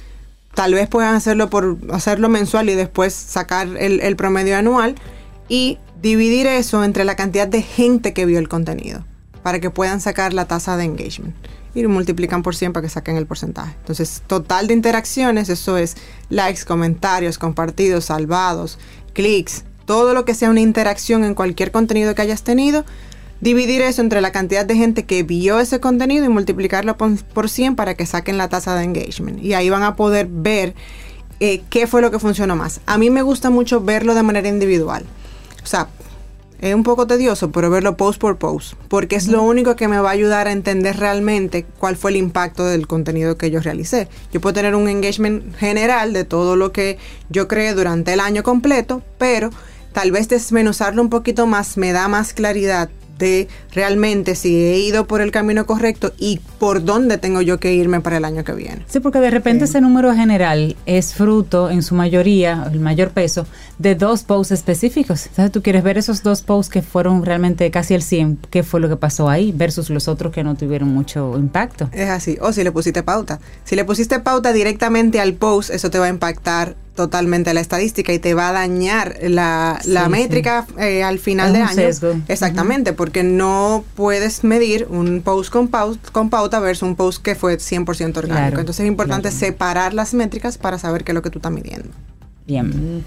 Tal 0.53 0.75
vez 0.75 0.87
puedan 0.87 1.15
hacerlo 1.15 1.49
por 1.49 1.77
hacerlo 1.91 2.29
mensual 2.29 2.69
y 2.69 2.75
después 2.75 3.13
sacar 3.15 3.69
el, 3.77 4.01
el 4.01 4.15
promedio 4.15 4.55
anual 4.55 4.93
y 5.47 5.79
dividir 5.99 6.45
eso 6.45 6.83
entre 6.83 7.05
la 7.05 7.15
cantidad 7.15 7.47
de 7.47 7.63
gente 7.63 8.13
que 8.13 8.27
vio 8.27 8.37
el 8.37 8.47
contenido. 8.47 9.03
para 9.41 9.59
que 9.59 9.69
puedan 9.69 10.01
sacar 10.01 10.33
la 10.33 10.45
tasa 10.45 10.77
de 10.77 10.83
engagement. 10.83 11.33
Y 11.73 11.81
lo 11.81 11.89
multiplican 11.89 12.43
por 12.43 12.55
100 12.55 12.73
para 12.73 12.83
que 12.83 12.89
saquen 12.89 13.15
el 13.15 13.25
porcentaje. 13.25 13.73
Entonces, 13.79 14.21
total 14.27 14.67
de 14.67 14.73
interacciones, 14.73 15.49
eso 15.49 15.77
es 15.77 15.95
likes, 16.29 16.65
comentarios, 16.65 17.37
compartidos, 17.37 18.05
salvados, 18.05 18.77
clics, 19.13 19.63
todo 19.89 20.13
lo 20.13 20.23
que 20.23 20.35
sea 20.35 20.51
una 20.51 20.59
interacción 20.59 21.23
en 21.23 21.33
cualquier 21.33 21.71
contenido 21.71 22.13
que 22.13 22.21
hayas 22.21 22.43
tenido, 22.43 22.85
dividir 23.41 23.81
eso 23.81 24.03
entre 24.03 24.21
la 24.21 24.31
cantidad 24.31 24.63
de 24.63 24.75
gente 24.75 25.03
que 25.03 25.23
vio 25.23 25.59
ese 25.59 25.79
contenido 25.79 26.25
y 26.25 26.29
multiplicarlo 26.29 26.95
por, 26.95 27.49
100 27.49 27.75
para 27.75 27.95
que 27.95 28.05
saquen 28.05 28.37
la 28.37 28.49
tasa 28.49 28.75
de 28.75 28.83
engagement. 28.83 29.43
Y 29.43 29.55
ahí 29.55 29.71
van 29.71 29.81
a 29.81 29.95
poder 29.95 30.27
ver 30.29 30.75
eh, 31.39 31.63
qué 31.71 31.87
fue 31.87 32.03
lo 32.03 32.11
que 32.11 32.19
funcionó 32.19 32.55
más. 32.55 32.81
A 32.85 32.99
mí 32.99 33.09
me 33.09 33.23
gusta 33.23 33.49
mucho 33.49 33.81
verlo 33.81 34.13
de 34.13 34.21
manera 34.21 34.47
individual. 34.47 35.05
O 35.63 35.65
sea, 35.65 35.87
es 36.61 36.75
un 36.75 36.83
poco 36.83 37.07
tedioso, 37.07 37.51
pero 37.51 37.71
verlo 37.71 37.97
post 37.97 38.21
por 38.21 38.37
post, 38.37 38.75
porque 38.89 39.15
es 39.15 39.27
lo 39.27 39.41
único 39.41 39.75
que 39.75 39.87
me 39.87 39.99
va 39.99 40.09
a 40.09 40.13
ayudar 40.13 40.45
a 40.45 40.51
entender 40.51 40.97
realmente 40.97 41.65
cuál 41.79 41.95
fue 41.95 42.11
el 42.11 42.17
impacto 42.17 42.63
del 42.63 42.85
contenido 42.85 43.37
que 43.39 43.49
yo 43.49 43.59
realicé. 43.59 44.07
Yo 44.31 44.39
puedo 44.39 44.53
tener 44.53 44.75
un 44.75 44.87
engagement 44.87 45.55
general 45.55 46.13
de 46.13 46.25
todo 46.25 46.55
lo 46.55 46.71
que 46.71 46.99
yo 47.31 47.47
creé 47.47 47.73
durante 47.73 48.13
el 48.13 48.19
año 48.19 48.43
completo, 48.43 49.01
pero 49.17 49.49
tal 49.99 50.13
vez 50.13 50.29
desmenuzarlo 50.29 51.01
un 51.01 51.09
poquito 51.09 51.45
más 51.45 51.75
me 51.75 51.91
da 51.91 52.07
más 52.07 52.31
claridad 52.31 52.89
de 53.17 53.49
realmente 53.73 54.33
si 54.33 54.55
he 54.55 54.79
ido 54.79 55.07
por 55.07 55.19
el 55.19 55.29
camino 55.29 55.65
correcto 55.65 56.13
y 56.17 56.39
por 56.57 56.85
dónde 56.85 57.17
tengo 57.17 57.41
yo 57.41 57.59
que 57.59 57.73
irme 57.73 57.99
para 57.99 58.15
el 58.15 58.23
año 58.23 58.45
que 58.45 58.53
viene. 58.53 58.85
Sí, 58.87 59.01
porque 59.01 59.19
de 59.19 59.29
repente 59.29 59.65
ese 59.65 59.81
número 59.81 60.15
general 60.15 60.77
es 60.85 61.13
fruto, 61.13 61.69
en 61.69 61.83
su 61.83 61.95
mayoría, 61.95 62.69
el 62.71 62.79
mayor 62.79 63.09
peso, 63.09 63.45
de 63.77 63.95
dos 63.95 64.23
posts 64.23 64.53
específicos. 64.53 65.25
Entonces 65.25 65.51
tú 65.51 65.61
quieres 65.61 65.83
ver 65.83 65.97
esos 65.97 66.23
dos 66.23 66.43
posts 66.43 66.71
que 66.71 66.81
fueron 66.81 67.25
realmente 67.25 67.69
casi 67.71 67.93
el 67.93 68.01
100, 68.01 68.39
qué 68.49 68.63
fue 68.63 68.79
lo 68.79 68.87
que 68.87 68.95
pasó 68.95 69.27
ahí, 69.27 69.51
versus 69.51 69.89
los 69.89 70.07
otros 70.07 70.31
que 70.31 70.45
no 70.45 70.55
tuvieron 70.55 70.87
mucho 70.87 71.37
impacto. 71.37 71.89
Es 71.91 72.09
así. 72.09 72.37
O 72.39 72.53
si 72.53 72.63
le 72.63 72.71
pusiste 72.71 73.03
pauta. 73.03 73.41
Si 73.65 73.75
le 73.75 73.83
pusiste 73.83 74.21
pauta 74.21 74.53
directamente 74.53 75.19
al 75.19 75.33
post, 75.33 75.71
eso 75.71 75.91
te 75.91 75.99
va 75.99 76.05
a 76.05 76.09
impactar 76.09 76.77
totalmente 76.99 77.53
la 77.53 77.61
estadística 77.61 78.11
y 78.11 78.19
te 78.19 78.33
va 78.33 78.49
a 78.49 78.51
dañar 78.51 79.15
la, 79.21 79.79
métrica 80.09 80.67
eh, 80.77 81.01
al 81.01 81.17
final 81.17 81.53
de 81.53 81.61
año. 81.61 81.89
Exactamente, 82.27 82.91
porque 82.91 83.23
no 83.23 83.85
puedes 83.95 84.43
medir 84.43 84.85
un 84.89 85.21
post 85.21 85.49
con, 85.49 85.69
pauta, 85.69 86.11
con 86.11 86.29
pauta 86.29 86.59
versus 86.59 86.83
un 86.83 86.97
post 86.97 87.23
que 87.23 87.35
fue 87.35 87.57
100% 87.57 88.17
orgánico. 88.17 88.59
Entonces 88.59 88.83
es 88.83 88.89
importante 88.89 89.31
separar 89.31 89.93
las 89.93 90.13
métricas 90.13 90.57
para 90.57 90.77
saber 90.77 91.05
qué 91.05 91.13
es 91.13 91.15
lo 91.15 91.21
que 91.21 91.29
tú 91.29 91.39
estás 91.39 91.53
midiendo. 91.53 91.87
Bien. 92.45 93.05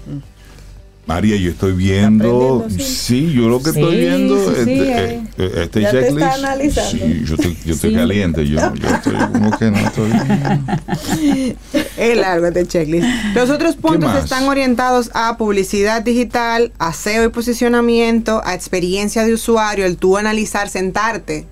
María, 1.05 1.35
yo 1.35 1.51
estoy 1.51 1.73
viendo, 1.73 2.65
sí. 2.79 3.33
yo 3.33 3.49
lo 3.49 3.61
que 3.61 3.71
estoy 3.71 3.97
viendo, 3.97 4.37
este, 4.51 5.15
eh, 5.15 5.23
eh, 5.37 5.51
este 5.63 5.81
ya 5.81 5.91
checklist. 5.91 6.17
Te 6.17 6.23
está 6.23 6.33
analizando. 6.35 7.05
Sí, 7.05 7.23
yo 7.25 7.35
estoy, 7.35 7.57
yo 7.65 7.73
estoy 7.73 7.93
caliente, 7.93 8.47
yo, 8.47 8.73
yo, 8.73 8.87
estoy 8.87 9.13
como 9.33 9.57
que 9.57 9.71
no 9.71 9.77
estoy. 9.79 11.57
Es 11.97 12.17
largo 12.17 12.45
este 12.47 12.65
checklist. 12.65 13.05
Los 13.35 13.49
otros 13.49 13.75
puntos 13.75 14.15
están 14.15 14.47
orientados 14.47 15.11
a 15.13 15.35
publicidad 15.35 16.03
digital, 16.03 16.71
a 16.79 16.93
SEO 16.93 17.25
y 17.25 17.29
posicionamiento, 17.29 18.41
a 18.45 18.53
experiencia 18.53 19.25
de 19.25 19.33
usuario, 19.33 19.85
el 19.85 19.97
tú 19.97 20.15
analizar, 20.15 20.69
sentarte. 20.69 21.47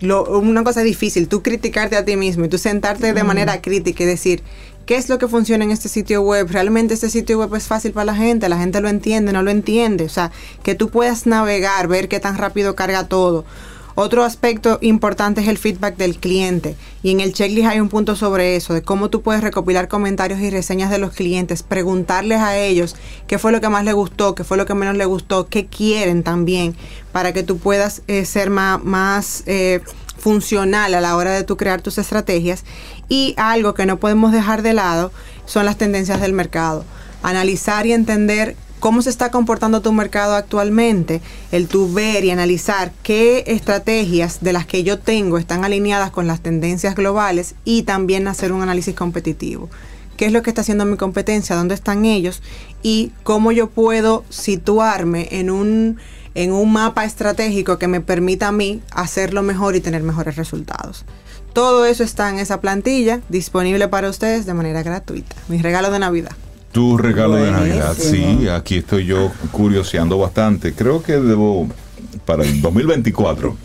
Lo, 0.00 0.38
una 0.38 0.62
cosa 0.62 0.82
difícil, 0.82 1.28
tú 1.28 1.42
criticarte 1.42 1.96
a 1.96 2.04
ti 2.04 2.16
mismo 2.16 2.44
y 2.44 2.48
tú 2.48 2.58
sentarte 2.58 3.12
de 3.12 3.24
manera 3.24 3.60
crítica 3.60 4.02
y 4.02 4.06
decir, 4.06 4.42
¿Qué 4.90 4.96
es 4.96 5.08
lo 5.08 5.20
que 5.20 5.28
funciona 5.28 5.62
en 5.62 5.70
este 5.70 5.88
sitio 5.88 6.20
web? 6.20 6.48
¿Realmente 6.50 6.94
este 6.94 7.10
sitio 7.10 7.38
web 7.38 7.54
es 7.54 7.68
fácil 7.68 7.92
para 7.92 8.06
la 8.06 8.16
gente? 8.16 8.48
¿La 8.48 8.58
gente 8.58 8.80
lo 8.80 8.88
entiende? 8.88 9.32
¿No 9.32 9.44
lo 9.44 9.52
entiende? 9.52 10.02
O 10.02 10.08
sea, 10.08 10.32
que 10.64 10.74
tú 10.74 10.88
puedas 10.88 11.26
navegar, 11.26 11.86
ver 11.86 12.08
qué 12.08 12.18
tan 12.18 12.36
rápido 12.36 12.74
carga 12.74 13.06
todo. 13.06 13.44
Otro 13.94 14.24
aspecto 14.24 14.78
importante 14.80 15.42
es 15.42 15.46
el 15.46 15.58
feedback 15.58 15.96
del 15.96 16.18
cliente. 16.18 16.74
Y 17.04 17.12
en 17.12 17.20
el 17.20 17.32
checklist 17.32 17.68
hay 17.68 17.78
un 17.78 17.88
punto 17.88 18.16
sobre 18.16 18.56
eso, 18.56 18.74
de 18.74 18.82
cómo 18.82 19.10
tú 19.10 19.22
puedes 19.22 19.44
recopilar 19.44 19.86
comentarios 19.86 20.40
y 20.40 20.50
reseñas 20.50 20.90
de 20.90 20.98
los 20.98 21.12
clientes, 21.12 21.62
preguntarles 21.62 22.40
a 22.40 22.58
ellos 22.58 22.96
qué 23.28 23.38
fue 23.38 23.52
lo 23.52 23.60
que 23.60 23.68
más 23.68 23.84
les 23.84 23.94
gustó, 23.94 24.34
qué 24.34 24.42
fue 24.42 24.56
lo 24.56 24.66
que 24.66 24.74
menos 24.74 24.96
les 24.96 25.06
gustó, 25.06 25.46
qué 25.46 25.66
quieren 25.66 26.24
también, 26.24 26.74
para 27.12 27.32
que 27.32 27.44
tú 27.44 27.58
puedas 27.58 28.02
eh, 28.08 28.24
ser 28.24 28.50
más, 28.50 29.44
eh, 29.46 29.82
funcional 30.18 30.94
a 30.94 31.00
la 31.00 31.16
hora 31.16 31.32
de 31.32 31.44
tú 31.44 31.56
crear 31.56 31.80
tus 31.80 31.96
estrategias. 31.98 32.64
Y 33.10 33.34
algo 33.36 33.74
que 33.74 33.84
no 33.84 33.98
podemos 33.98 34.32
dejar 34.32 34.62
de 34.62 34.72
lado 34.72 35.12
son 35.44 35.66
las 35.66 35.76
tendencias 35.76 36.22
del 36.22 36.32
mercado. 36.32 36.86
Analizar 37.22 37.84
y 37.86 37.92
entender 37.92 38.56
cómo 38.78 39.02
se 39.02 39.10
está 39.10 39.30
comportando 39.30 39.82
tu 39.82 39.92
mercado 39.92 40.34
actualmente, 40.34 41.20
el 41.52 41.68
tu 41.68 41.92
ver 41.92 42.24
y 42.24 42.30
analizar 42.30 42.92
qué 43.02 43.44
estrategias 43.46 44.38
de 44.40 44.54
las 44.54 44.64
que 44.64 44.84
yo 44.84 44.98
tengo 44.98 45.38
están 45.38 45.64
alineadas 45.64 46.10
con 46.10 46.26
las 46.26 46.40
tendencias 46.40 46.94
globales 46.94 47.56
y 47.64 47.82
también 47.82 48.26
hacer 48.26 48.52
un 48.52 48.62
análisis 48.62 48.94
competitivo. 48.94 49.68
¿Qué 50.16 50.26
es 50.26 50.32
lo 50.32 50.42
que 50.42 50.50
está 50.50 50.62
haciendo 50.62 50.86
mi 50.86 50.96
competencia? 50.96 51.56
¿Dónde 51.56 51.74
están 51.74 52.04
ellos? 52.04 52.42
Y 52.82 53.10
cómo 53.22 53.52
yo 53.52 53.68
puedo 53.70 54.24
situarme 54.28 55.28
en 55.32 55.50
un 55.50 55.98
en 56.34 56.52
un 56.52 56.72
mapa 56.72 57.04
estratégico 57.04 57.78
que 57.78 57.88
me 57.88 58.00
permita 58.00 58.48
a 58.48 58.52
mí 58.52 58.80
hacerlo 58.92 59.42
mejor 59.42 59.74
y 59.74 59.80
tener 59.80 60.04
mejores 60.04 60.36
resultados. 60.36 61.04
Todo 61.52 61.84
eso 61.84 62.04
está 62.04 62.30
en 62.30 62.38
esa 62.38 62.60
plantilla 62.60 63.20
disponible 63.28 63.88
para 63.88 64.08
ustedes 64.08 64.46
de 64.46 64.54
manera 64.54 64.82
gratuita. 64.82 65.36
Mi 65.48 65.58
regalo 65.58 65.90
de 65.90 65.98
Navidad. 65.98 66.32
Tu 66.72 66.96
regalo 66.96 67.34
de 67.34 67.50
Navidad, 67.50 67.96
sí, 67.98 68.48
aquí 68.48 68.76
estoy 68.76 69.04
yo 69.04 69.32
curioseando 69.50 70.18
bastante. 70.18 70.72
Creo 70.72 71.02
que 71.02 71.14
debo, 71.14 71.66
para 72.24 72.44
el 72.44 72.62
2024, 72.62 73.56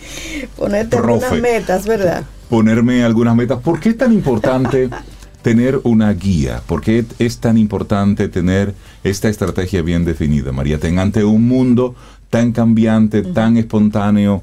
ponerte 0.55 0.97
algunas 0.97 1.39
metas, 1.39 1.85
¿verdad? 1.85 2.23
Ponerme 2.49 3.03
algunas 3.03 3.35
metas. 3.35 3.59
¿Por 3.59 3.79
qué 3.79 3.89
es 3.89 3.97
tan 3.97 4.11
importante 4.11 4.89
tener 5.43 5.79
una 5.83 6.11
guía? 6.13 6.63
¿Por 6.65 6.81
qué 6.81 7.05
es 7.19 7.37
tan 7.37 7.59
importante 7.59 8.27
tener 8.27 8.73
esta 9.03 9.29
estrategia 9.29 9.83
bien 9.83 10.03
definida, 10.03 10.51
María? 10.51 10.79
Ten 10.79 10.97
ante 10.97 11.23
un 11.23 11.47
mundo 11.47 11.93
tan 12.31 12.53
cambiante, 12.53 13.21
tan 13.21 13.55
espontáneo, 13.57 14.41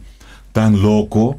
tan 0.53 0.82
loco, 0.82 1.36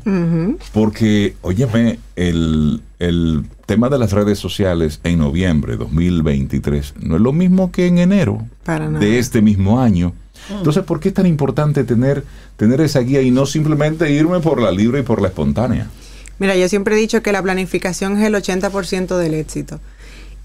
porque, 0.74 1.36
óyeme, 1.42 2.00
el, 2.16 2.82
el 3.00 3.46
tema 3.66 3.90
de 3.90 4.00
las 4.00 4.12
redes 4.12 4.40
sociales 4.40 5.00
en 5.04 5.20
noviembre 5.20 5.74
de 5.74 5.78
2023 5.78 6.96
no 7.02 7.16
es 7.16 7.22
lo 7.22 7.32
mismo 7.32 7.72
que 7.72 7.88
en 7.88 8.00
enero 8.00 8.46
de 9.00 9.20
este 9.20 9.42
mismo 9.42 9.80
año. 9.80 10.14
Entonces, 10.50 10.84
¿por 10.84 11.00
qué 11.00 11.10
es 11.10 11.14
tan 11.14 11.26
importante 11.26 11.84
tener, 11.84 12.26
tener 12.58 12.82
esa 12.82 13.00
guía 13.00 13.22
y 13.22 13.32
no 13.32 13.46
simplemente 13.46 14.12
irme 14.12 14.40
por 14.40 14.62
la 14.62 14.72
libre 14.72 15.00
y 15.00 15.04
por 15.04 15.22
la 15.22 15.30
espontánea? 15.30 15.88
Mira, 16.40 16.56
yo 16.58 16.68
siempre 16.68 16.96
he 16.96 17.00
dicho 17.00 17.22
que 17.22 17.32
la 17.32 17.42
planificación 17.42 18.18
es 18.18 18.26
el 18.26 18.34
80% 18.34 19.18
del 19.18 19.36
éxito. 19.36 19.80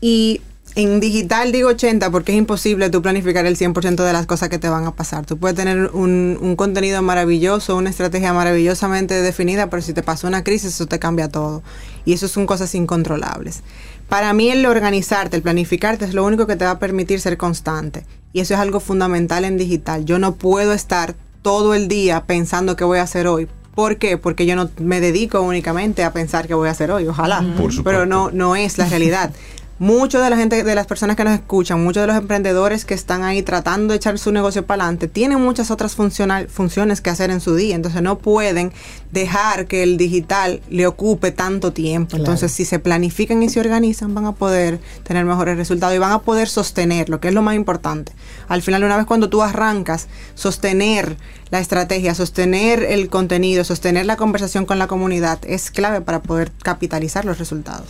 Y 0.01 0.43
en 0.79 1.01
digital 1.01 1.51
digo 1.51 1.71
80 1.71 2.09
porque 2.13 2.31
es 2.31 2.39
imposible 2.39 2.89
tú 2.89 3.03
planificar 3.03 3.45
el 3.47 3.57
100% 3.57 3.97
de 3.97 4.13
las 4.13 4.27
cosas 4.27 4.49
que 4.49 4.61
te 4.61 4.69
van 4.69 4.87
a 4.87 4.93
pasar. 4.93 5.27
Tú 5.27 5.37
puedes 5.37 5.57
tener 5.57 5.91
un, 5.93 6.39
un, 6.41 6.55
contenido 6.55 7.03
maravilloso, 7.03 7.75
una 7.75 7.91
estrategia 7.91 8.33
maravillosamente 8.33 9.21
definida, 9.21 9.71
pero 9.71 9.83
si 9.83 9.93
te 9.93 10.05
pasa 10.05 10.29
una 10.29 10.45
crisis 10.45 10.75
eso 10.75 10.87
te 10.87 11.01
cambia 11.01 11.29
todo. 11.29 11.65
Y 12.05 12.13
eso 12.13 12.29
son 12.29 12.47
cosas 12.47 12.77
incontrolables. 12.77 13.63
Para 14.09 14.33
mí 14.33 14.51
el 14.51 14.65
organizarte, 14.67 15.35
el 15.35 15.43
planificarte 15.43 16.05
es 16.05 16.15
lo 16.15 16.25
único 16.25 16.47
que 16.47 16.55
te 16.55 16.65
va 16.65 16.73
a 16.73 16.79
permitir 16.79 17.21
ser 17.21 17.37
constante. 17.37 18.07
Y 18.33 18.39
eso 18.39 18.55
es 18.55 18.61
algo 18.61 18.79
fundamental 18.79 19.45
en 19.45 19.57
digital. 19.57 20.05
Yo 20.05 20.21
no 20.21 20.37
puedo 20.37 20.73
estar 20.73 21.17
todo 21.43 21.75
el 21.75 21.89
día 21.89 22.23
pensando 22.25 22.77
qué 22.77 22.85
voy 22.85 22.99
a 22.99 23.03
hacer 23.03 23.27
hoy. 23.27 23.49
¿Por 23.75 23.97
qué? 23.97 24.17
Porque 24.17 24.47
yo 24.47 24.55
no 24.55 24.71
me 24.79 25.01
dedico 25.01 25.41
únicamente 25.41 26.05
a 26.05 26.13
pensar 26.13 26.47
qué 26.47 26.55
voy 26.55 26.69
a 26.69 26.73
hacer 26.73 26.93
hoy, 26.93 27.09
ojalá. 27.09 27.45
Pero 27.83 28.07
no, 28.07 28.31
no 28.31 28.55
es 28.55 28.79
la 28.79 28.87
realidad. 28.89 29.33
muchos 29.79 30.23
de 30.23 30.31
la 30.31 30.37
gente, 30.37 30.65
de 30.65 30.75
las 30.75 30.87
personas 30.87 31.17
que 31.17 31.25
nos 31.25 31.35
escuchan, 31.35 31.83
muchos 31.83 32.03
de 32.03 32.07
los 32.07 32.17
emprendedores 32.17 32.85
que 32.85 32.95
están 32.95 33.23
ahí 33.23 33.43
tratando 33.43 33.93
de 33.93 33.97
echar 33.97 34.19
su 34.19 34.33
negocio 34.33 34.67
para 34.67 34.85
adelante, 34.85 35.09
tienen 35.09 35.41
muchas 35.41 35.71
otras 35.71 35.95
funciones 35.95 37.01
que 37.01 37.11
hacer 37.11 37.31
en 37.31 37.41
su 37.41 37.55
día, 37.55 37.75
entonces 37.75 38.03
no 38.03 38.19
pueden 38.19 38.73
dejar 39.13 39.67
que 39.67 39.83
el 39.83 39.97
digital 39.97 40.61
le 40.69 40.87
ocupe 40.87 41.31
tanto 41.31 41.73
tiempo. 41.73 42.17
Entonces, 42.17 42.53
si 42.53 42.65
se 42.65 42.79
planifican 42.79 43.43
y 43.43 43.49
se 43.49 43.61
organizan, 43.61 44.15
van 44.15 44.27
a 44.27 44.33
poder 44.33 44.81
tener 45.05 45.25
mejores 45.25 45.57
resultados 45.57 45.95
y 45.95 45.99
van 45.99 46.13
a 46.13 46.21
poder 46.21 46.49
sostener, 46.49 47.07
que 47.21 47.29
es 47.29 47.35
lo 47.35 47.43
más 47.43 47.55
importante. 47.55 48.13
Al 48.49 48.63
final, 48.63 48.85
una 48.85 48.97
vez 48.97 49.07
cuando 49.07 49.29
tú 49.29 49.43
arrancas, 49.43 50.09
sostener 50.35 51.17
la 51.51 51.61
estrategia, 51.61 52.15
sostener 52.15 52.83
el 52.83 53.09
contenido, 53.09 53.65
sostener 53.65 54.07
la 54.07 54.17
conversación 54.17 54.67
con 54.67 54.79
la 54.79 54.87
comunidad 54.87 55.39
es 55.47 55.71
clave 55.71 56.01
para 56.01 56.21
poder 56.21 56.53
capitalizar 56.63 57.25
los 57.25 57.39
resultados. 57.39 57.87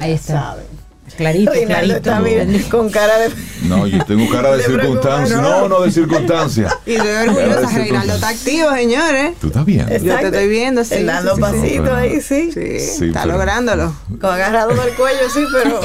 Ahí 0.00 0.12
está. 0.12 0.56
Clarito, 1.20 1.52
Reinaldo 1.52 1.86
clarito. 1.86 1.96
está 2.10 2.20
bien, 2.20 2.62
con 2.70 2.90
cara 2.90 3.18
de... 3.18 3.30
No, 3.68 3.86
yo 3.86 4.04
tengo 4.04 4.28
cara 4.30 4.52
de 4.52 4.56
De 4.62 4.64
circunstancia. 4.64 5.36
No, 5.36 5.68
no 5.68 5.80
de 5.82 5.90
circunstancia. 5.92 6.68
Y 6.86 6.94
estoy 6.94 7.10
orgullosa, 7.28 7.68
Reinaldo 7.78 8.14
está 8.14 8.28
activo, 8.30 8.72
señores. 8.74 9.32
¿Tú 9.40 9.46
estás 9.48 9.64
bien? 9.64 9.86
Yo 10.02 10.16
te 10.18 10.26
estoy 10.26 10.48
viendo, 10.48 10.84
sí, 10.84 11.02
dando 11.04 11.36
sí, 11.36 11.42
sí, 11.42 11.50
sí. 11.50 11.60
pasitos 11.78 11.90
ahí, 11.98 12.20
sí. 12.20 12.50
Sí, 12.52 12.78
Sí, 12.98 13.04
está 13.06 13.22
pero- 13.22 13.34
lográndolo. 13.34 13.94
Con 14.20 14.30
agarrado 14.30 14.70
del 14.74 14.94
cuello, 14.94 15.28
sí, 15.32 15.40
pero... 15.52 15.80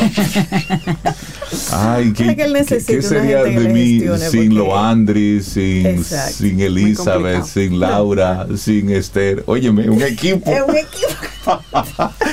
Ay, 1.72 2.12
¿qué, 2.14 2.30
Es 2.30 2.36
que 2.36 2.44
él 2.44 2.66
qué- 2.68 2.84
qué 2.86 3.02
sería 3.02 3.44
de 3.44 3.52
mí 3.70 4.00
sin 4.00 4.08
porque- 4.10 4.50
Loandri, 4.50 5.42
sin, 5.44 5.86
Exacto. 5.86 6.34
sin 6.38 6.60
Elizabeth, 6.60 7.44
sin 7.46 7.80
Laura, 7.80 8.48
sin 8.58 8.90
Esther? 8.90 9.44
Óyeme, 9.46 9.90
un 9.90 10.02
equipo. 10.02 10.52
Es 10.52 10.62
un 10.68 10.76
equipo. 10.76 11.62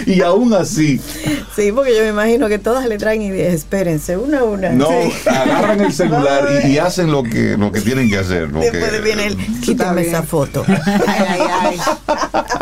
y 0.06 0.22
aún 0.22 0.54
así, 0.54 0.98
Sí, 1.54 1.70
porque 1.72 1.94
yo 1.94 2.02
me 2.02 2.08
imagino 2.08 2.48
que 2.48 2.58
todas 2.58 2.86
le 2.92 2.98
traen 2.98 3.22
ideas. 3.22 3.54
Espérense, 3.54 4.16
una 4.16 4.40
a 4.40 4.44
una. 4.44 4.70
no 4.70 4.86
Sí. 4.88 5.28
agarran 5.28 5.80
el 5.80 5.92
celular 5.92 6.48
y, 6.66 6.78
hacen 6.78 7.10
lo 7.10 7.22
que, 7.22 7.56
lo 7.56 7.72
que 7.72 7.80
tienen 7.80 8.08
que 8.10 8.18
hacer. 8.18 8.50
lo 8.50 8.60
Después 8.60 8.90
que- 8.90 9.00
viene 9.00 9.26
el... 9.26 9.36
Quítame 9.60 10.02
bien. 10.02 10.14
esa 10.14 10.22
foto. 10.22 10.64
Ay, 10.68 10.78
ay, 11.28 11.40
ay. 11.62 11.78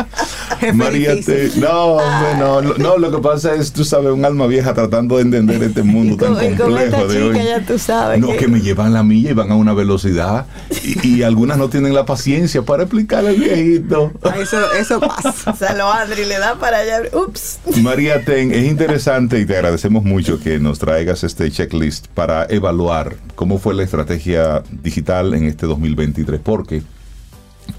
María, 0.73 1.19
te- 1.19 1.51
no, 1.57 1.95
hombre, 1.97 2.37
no, 2.39 2.61
no, 2.61 2.97
lo 2.97 3.11
que 3.11 3.17
pasa 3.17 3.55
es, 3.55 3.71
tú 3.73 3.83
sabes, 3.83 4.11
un 4.11 4.23
alma 4.25 4.47
vieja 4.47 4.73
tratando 4.73 5.17
de 5.17 5.23
entender 5.23 5.61
este 5.63 5.83
mundo 5.83 6.15
tan 6.23 6.35
complejo 6.55 7.07
de 7.07 7.23
hoy. 7.23 7.33
chica 7.33 7.43
ya 7.45 7.65
tú 7.65 7.77
sabes 7.79 8.19
No, 8.19 8.35
que 8.37 8.47
me 8.47 8.61
llevan 8.61 8.93
la 8.93 9.03
milla 9.03 9.31
y 9.31 9.33
van 9.33 9.51
a 9.51 9.55
una 9.55 9.73
velocidad 9.73 10.45
y, 10.83 11.07
y 11.07 11.23
algunas 11.31 11.57
no 11.57 11.69
tienen 11.69 11.93
la 11.93 12.05
paciencia 12.05 12.61
para 12.61 12.83
explicarle 12.83 13.29
al 13.29 13.35
viejito. 13.37 14.11
Eso, 14.39 14.57
eso 14.73 14.99
pasa. 14.99 15.51
O 15.51 15.55
sea, 15.55 15.73
lo 15.75 15.91
Adri 15.91 16.25
le 16.25 16.37
da 16.39 16.55
para 16.55 16.77
allá. 16.79 17.01
Ups. 17.13 17.59
María 17.81 18.23
Ten, 18.23 18.51
es 18.53 18.65
interesante 18.65 19.39
y 19.39 19.45
te 19.45 19.55
agradecemos 19.55 20.03
mucho 20.03 20.39
que 20.39 20.59
nos 20.59 20.79
traigas 20.79 21.23
este 21.23 21.49
checklist 21.51 22.07
para 22.07 22.45
evaluar 22.49 23.15
cómo 23.35 23.57
fue 23.59 23.73
la 23.73 23.83
estrategia 23.83 24.63
digital 24.83 25.33
en 25.33 25.45
este 25.45 25.65
2023, 25.65 26.39
porque 26.43 26.81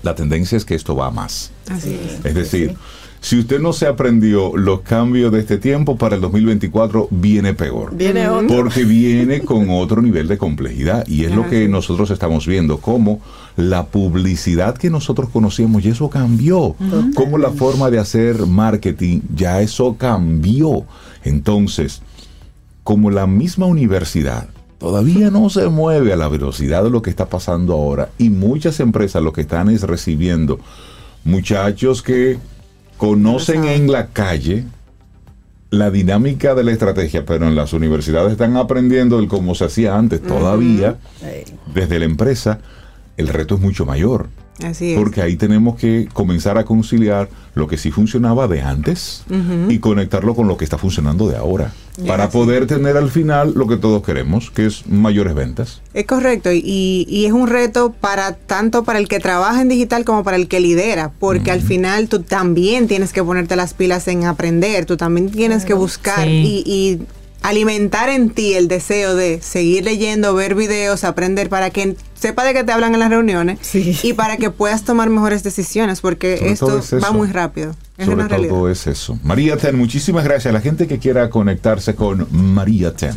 la 0.02 0.14
tendencia 0.14 0.56
es 0.56 0.64
que 0.64 0.74
esto 0.74 0.96
va 0.96 1.08
a 1.08 1.10
más. 1.10 1.50
Así 1.68 1.94
es. 1.94 2.24
Es 2.24 2.34
decir, 2.34 2.76
si 3.22 3.38
usted 3.38 3.60
no 3.60 3.72
se 3.72 3.86
aprendió 3.86 4.56
los 4.56 4.80
cambios 4.80 5.30
de 5.30 5.38
este 5.38 5.56
tiempo, 5.56 5.96
para 5.96 6.16
el 6.16 6.20
2024 6.20 7.06
viene 7.12 7.54
peor. 7.54 7.94
Viene 7.94 8.28
otro. 8.28 8.48
Porque 8.48 8.84
viene 8.84 9.42
con 9.42 9.70
otro 9.70 10.02
nivel 10.02 10.26
de 10.26 10.38
complejidad 10.38 11.06
y 11.06 11.24
es 11.24 11.32
lo 11.32 11.48
que 11.48 11.68
nosotros 11.68 12.10
estamos 12.10 12.48
viendo, 12.48 12.78
cómo 12.78 13.20
la 13.56 13.86
publicidad 13.86 14.76
que 14.76 14.90
nosotros 14.90 15.28
conocíamos 15.30 15.84
ya 15.84 15.92
eso 15.92 16.10
cambió, 16.10 16.74
cómo 17.14 17.38
la 17.38 17.50
forma 17.50 17.90
de 17.90 18.00
hacer 18.00 18.44
marketing 18.46 19.20
ya 19.32 19.60
eso 19.60 19.96
cambió. 19.96 20.84
Entonces, 21.22 22.02
como 22.82 23.12
la 23.12 23.28
misma 23.28 23.66
universidad 23.66 24.48
todavía 24.82 25.30
no 25.30 25.48
se 25.48 25.68
mueve 25.68 26.12
a 26.12 26.16
la 26.16 26.26
velocidad 26.26 26.82
de 26.82 26.90
lo 26.90 27.02
que 27.02 27.10
está 27.10 27.26
pasando 27.26 27.72
ahora 27.72 28.10
y 28.18 28.30
muchas 28.30 28.80
empresas 28.80 29.22
lo 29.22 29.32
que 29.32 29.42
están 29.42 29.70
es 29.70 29.82
recibiendo 29.82 30.58
muchachos 31.22 32.02
que 32.02 32.38
conocen 32.96 33.64
en 33.64 33.92
la 33.92 34.08
calle 34.08 34.64
la 35.70 35.92
dinámica 35.92 36.56
de 36.56 36.64
la 36.64 36.72
estrategia, 36.72 37.24
pero 37.24 37.46
en 37.46 37.54
las 37.54 37.72
universidades 37.72 38.32
están 38.32 38.56
aprendiendo 38.56 39.20
el 39.20 39.28
cómo 39.28 39.54
se 39.54 39.66
hacía 39.66 39.96
antes 39.96 40.20
todavía 40.20 40.98
desde 41.72 42.00
la 42.00 42.04
empresa. 42.04 42.58
El 43.16 43.28
reto 43.28 43.54
es 43.54 43.60
mucho 43.60 43.86
mayor. 43.86 44.30
Así 44.62 44.92
es. 44.92 44.98
Porque 44.98 45.22
ahí 45.22 45.36
tenemos 45.36 45.76
que 45.76 46.08
comenzar 46.12 46.58
a 46.58 46.64
conciliar 46.64 47.28
lo 47.54 47.66
que 47.66 47.76
sí 47.78 47.90
funcionaba 47.90 48.48
de 48.48 48.60
antes 48.62 49.24
y 49.68 49.78
conectarlo 49.78 50.34
con 50.34 50.46
lo 50.48 50.56
que 50.56 50.64
está 50.64 50.78
funcionando 50.78 51.26
de 51.28 51.36
ahora. 51.36 51.72
Para 52.06 52.30
poder 52.30 52.66
tener 52.66 52.96
al 52.96 53.10
final 53.10 53.52
lo 53.54 53.66
que 53.66 53.76
todos 53.76 54.02
queremos, 54.02 54.50
que 54.50 54.66
es 54.66 54.86
mayores 54.86 55.34
ventas. 55.34 55.80
Es 55.94 56.06
correcto, 56.06 56.50
y, 56.52 57.06
y 57.08 57.24
es 57.26 57.32
un 57.32 57.48
reto 57.48 57.92
para 57.92 58.34
tanto 58.34 58.84
para 58.84 58.98
el 58.98 59.08
que 59.08 59.20
trabaja 59.20 59.60
en 59.60 59.68
digital 59.68 60.04
como 60.04 60.22
para 60.24 60.36
el 60.36 60.48
que 60.48 60.60
lidera, 60.60 61.10
porque 61.18 61.50
al 61.50 61.60
final 61.60 62.08
tú 62.08 62.20
también 62.20 62.88
tienes 62.88 63.12
que 63.12 63.22
ponerte 63.22 63.56
las 63.56 63.74
pilas 63.74 64.06
en 64.08 64.24
aprender, 64.24 64.86
tú 64.86 64.96
también 64.96 65.30
tienes 65.30 65.64
que 65.64 65.74
buscar 65.74 66.24
Sí. 66.24 66.62
y, 66.64 66.72
y 66.72 67.02
alimentar 67.42 68.08
en 68.08 68.30
ti 68.30 68.54
el 68.54 68.68
deseo 68.68 69.14
de 69.16 69.40
seguir 69.42 69.84
leyendo, 69.84 70.34
ver 70.34 70.54
videos, 70.54 71.04
aprender 71.04 71.48
para 71.48 71.70
que 71.70 71.96
sepa 72.14 72.44
de 72.44 72.54
qué 72.54 72.62
te 72.64 72.72
hablan 72.72 72.94
en 72.94 73.00
las 73.00 73.10
reuniones 73.10 73.58
Sí. 73.62 73.98
y 74.02 74.12
para 74.12 74.36
que 74.36 74.50
puedas 74.50 74.84
tomar 74.84 75.10
mejores 75.10 75.42
decisiones, 75.42 76.00
porque 76.00 76.36
Sobre 76.38 76.52
esto 76.52 76.96
es 76.96 77.02
va 77.04 77.10
muy 77.12 77.28
rápido. 77.28 77.74
Es 77.98 78.04
Sobre 78.06 78.14
una 78.16 78.28
realidad. 78.28 78.50
todo 78.54 78.70
es 78.70 78.86
eso. 78.86 79.18
María 79.22 79.56
Ten, 79.56 79.76
muchísimas 79.76 80.24
gracias 80.24 80.46
a 80.46 80.52
la 80.52 80.60
gente 80.60 80.86
que 80.86 80.98
quiera 80.98 81.28
conectarse 81.30 81.94
con 81.94 82.26
María 82.30 82.94
Ten. 82.94 83.14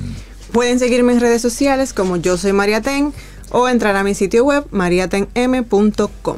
Pueden 0.51 0.79
seguirme 0.79 1.13
en 1.13 1.19
redes 1.19 1.41
sociales 1.41 1.93
como 1.93 2.17
yo 2.17 2.37
soy 2.37 2.53
María 2.53 2.81
Ten 2.81 3.13
o 3.51 3.67
entrar 3.69 3.95
a 3.95 4.03
mi 4.03 4.15
sitio 4.15 4.43
web 4.45 4.65
mariatenm.com. 4.71 6.37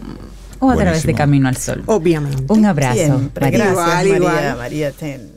O 0.60 0.72
a 0.72 0.76
través 0.76 1.04
de 1.04 1.14
Camino 1.14 1.48
al 1.48 1.56
Sol. 1.58 1.84
Obviamente. 1.86 2.44
Un 2.48 2.66
abrazo. 2.66 2.98
María. 3.00 3.30
Gracias, 3.36 3.70
Igual, 3.72 3.88
María, 3.88 4.16
igual. 4.18 4.58
María 4.58 4.92
Ten. 4.92 5.37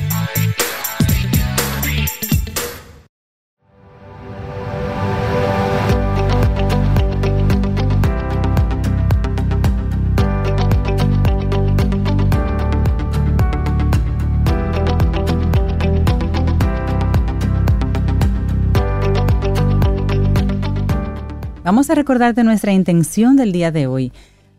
Vamos 21.71 21.89
a 21.89 21.95
recordarte 21.95 22.43
nuestra 22.43 22.73
intención 22.73 23.37
del 23.37 23.53
día 23.53 23.71
de 23.71 23.87
hoy. 23.87 24.11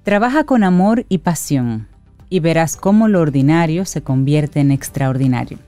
Trabaja 0.02 0.44
con 0.44 0.64
amor 0.64 1.04
y 1.10 1.18
pasión 1.18 1.86
y 2.30 2.40
verás 2.40 2.74
cómo 2.74 3.06
lo 3.06 3.20
ordinario 3.20 3.84
se 3.84 4.00
convierte 4.00 4.60
en 4.60 4.70
extraordinario. 4.70 5.58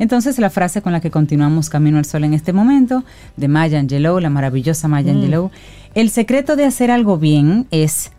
Entonces 0.00 0.40
la 0.40 0.50
frase 0.50 0.82
con 0.82 0.92
la 0.92 1.00
que 1.00 1.12
continuamos 1.12 1.70
Camino 1.70 1.98
al 1.98 2.04
Sol 2.04 2.24
en 2.24 2.34
este 2.34 2.52
momento, 2.52 3.04
de 3.36 3.46
Maya 3.46 3.78
Angelou, 3.78 4.18
la 4.18 4.28
maravillosa 4.28 4.88
Maya 4.88 5.12
Angelou, 5.12 5.52
el 5.94 6.10
secreto 6.10 6.56
de 6.56 6.64
hacer 6.64 6.90
algo 6.90 7.16
bien 7.16 7.68
es 7.70 8.10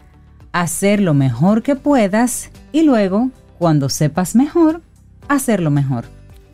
hacer 0.53 1.01
lo 1.01 1.13
mejor 1.13 1.63
que 1.63 1.75
puedas 1.75 2.51
y 2.71 2.83
luego, 2.83 3.29
cuando 3.59 3.89
sepas 3.89 4.35
mejor, 4.35 4.81
hacerlo 5.27 5.69
mejor. 5.69 6.05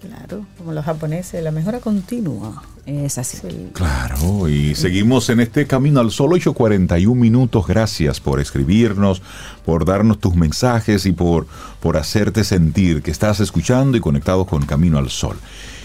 Claro, 0.02 0.44
como 0.58 0.74
los 0.74 0.86
japoneses, 0.86 1.44
la 1.44 1.52
mejora 1.52 1.82
continua. 1.82 2.64
Es 2.86 3.18
así. 3.18 3.38
Claro, 3.72 4.50
y 4.50 4.76
seguimos 4.76 5.30
en 5.30 5.40
este 5.40 5.66
camino 5.66 6.02
al 6.02 6.12
sol 6.12 6.32
8.41 6.32 7.16
minutos. 7.16 7.66
Gracias 7.66 8.20
por 8.20 8.42
escribirnos, 8.42 9.22
por 9.66 9.86
darnos 9.86 10.20
tus 10.20 10.36
mensajes 10.36 11.06
y 11.06 11.14
por, 11.14 11.48
por 11.80 11.96
hacerte 11.96 12.44
sentir 12.44 13.02
que 13.02 13.12
estás 13.12 13.40
escuchando 13.40 13.96
y 13.96 14.02
conectado 14.02 14.46
con 14.46 14.66
Camino 14.66 14.98
al 14.98 15.10
Sol. 15.10 15.38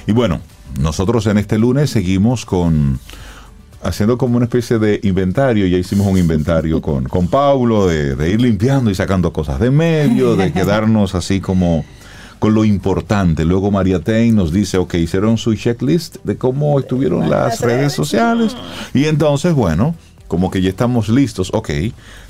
Y 0.08 0.12
bueno, 0.12 0.40
nosotros 0.80 1.26
en 1.28 1.38
este 1.38 1.56
lunes 1.56 1.90
seguimos 1.90 2.44
con 2.44 2.98
haciendo 3.80 4.18
como 4.18 4.36
una 4.36 4.46
especie 4.46 4.80
de 4.80 4.98
inventario. 5.04 5.66
Ya 5.68 5.78
hicimos 5.78 6.08
un 6.08 6.18
inventario 6.18 6.82
con, 6.82 7.04
con 7.04 7.28
Paulo 7.28 7.86
de, 7.86 8.16
de 8.16 8.30
ir 8.30 8.40
limpiando 8.40 8.90
y 8.90 8.96
sacando 8.96 9.32
cosas 9.32 9.60
de 9.60 9.70
medio, 9.70 10.34
de 10.34 10.52
quedarnos 10.54 11.14
así 11.14 11.40
como 11.40 11.84
con 12.38 12.54
lo 12.54 12.64
importante. 12.64 13.44
Luego 13.44 13.70
María 13.70 14.00
Ten 14.00 14.36
nos 14.36 14.52
dice, 14.52 14.78
ok, 14.78 14.94
hicieron 14.94 15.38
su 15.38 15.54
checklist 15.54 16.16
de 16.24 16.36
cómo 16.36 16.78
estuvieron 16.78 17.28
las 17.28 17.60
redes 17.60 17.92
sociales. 17.92 18.56
Y 18.94 19.06
entonces, 19.06 19.54
bueno, 19.54 19.94
como 20.28 20.50
que 20.50 20.60
ya 20.60 20.68
estamos 20.68 21.08
listos, 21.08 21.50
ok, 21.52 21.70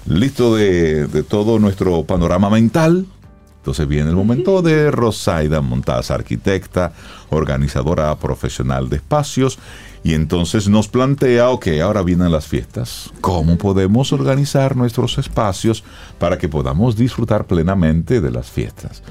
listo 0.07 0.57
de, 0.57 1.07
de 1.07 1.23
todo 1.23 1.59
nuestro 1.59 2.05
panorama 2.05 2.49
mental. 2.51 3.07
Entonces 3.59 3.87
viene 3.87 4.09
el 4.09 4.17
momento 4.17 4.63
de 4.63 4.91
Rosaida 4.91 5.61
Montaz, 5.61 6.11
arquitecta, 6.11 6.93
organizadora 7.31 8.15
profesional 8.17 8.89
de 8.89 8.97
espacios, 8.97 9.59
y 10.05 10.15
entonces 10.15 10.69
nos 10.69 10.89
plantea, 10.89 11.51
ok, 11.51 11.67
ahora 11.83 12.03
vienen 12.03 12.31
las 12.31 12.47
fiestas, 12.47 13.11
¿cómo 13.21 13.59
podemos 13.59 14.13
organizar 14.13 14.77
nuestros 14.77 15.19
espacios 15.19 15.85
para 16.19 16.39
que 16.39 16.49
podamos 16.49 16.97
disfrutar 16.97 17.47
plenamente 17.47 18.21
de 18.21 18.31
las 18.31 18.49
fiestas? 18.51 19.03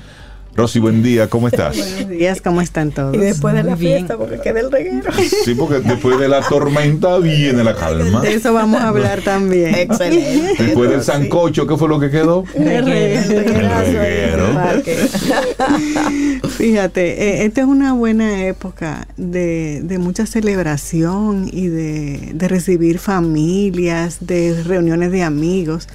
Rosy, 0.57 0.79
buen 0.79 1.03
día, 1.03 1.29
¿cómo 1.29 1.47
estás? 1.47 1.77
Buenos 1.77 2.09
días, 2.09 2.41
¿cómo 2.41 2.61
están 2.61 2.89
todos? 2.89 3.13
Y 3.15 3.19
después 3.19 3.53
de 3.53 3.61
la 3.61 3.75
Muy 3.75 3.79
bien. 3.79 3.97
fiesta, 3.97 4.17
porque 4.17 4.39
queda 4.39 4.61
el 4.61 4.71
reguero. 4.71 5.11
Sí, 5.45 5.53
porque 5.53 5.81
después 5.81 6.17
de 6.17 6.27
la 6.27 6.41
tormenta 6.41 7.19
viene 7.19 7.63
la 7.63 7.75
calma. 7.75 8.21
De 8.21 8.33
eso 8.33 8.53
vamos 8.53 8.81
a 8.81 8.87
hablar 8.87 9.21
también. 9.21 9.75
Excelente. 9.75 10.63
Después 10.63 10.89
del 10.89 11.03
sancocho, 11.03 11.67
¿qué 11.67 11.77
fue 11.77 11.87
lo 11.87 11.99
que 11.99 12.09
quedó? 12.09 12.43
El 12.55 12.85
reguero. 12.87 14.47
Fíjate, 16.49 17.23
eh, 17.23 17.45
esta 17.45 17.61
es 17.61 17.67
una 17.67 17.93
buena 17.93 18.47
época 18.47 19.07
de, 19.15 19.81
de 19.83 19.99
mucha 19.99 20.25
celebración 20.25 21.47
y 21.53 21.67
de, 21.67 22.31
de 22.33 22.47
recibir 22.47 22.97
familias, 22.97 24.17
de 24.21 24.63
reuniones 24.63 25.11
de 25.11 25.21
amigos. 25.21 25.87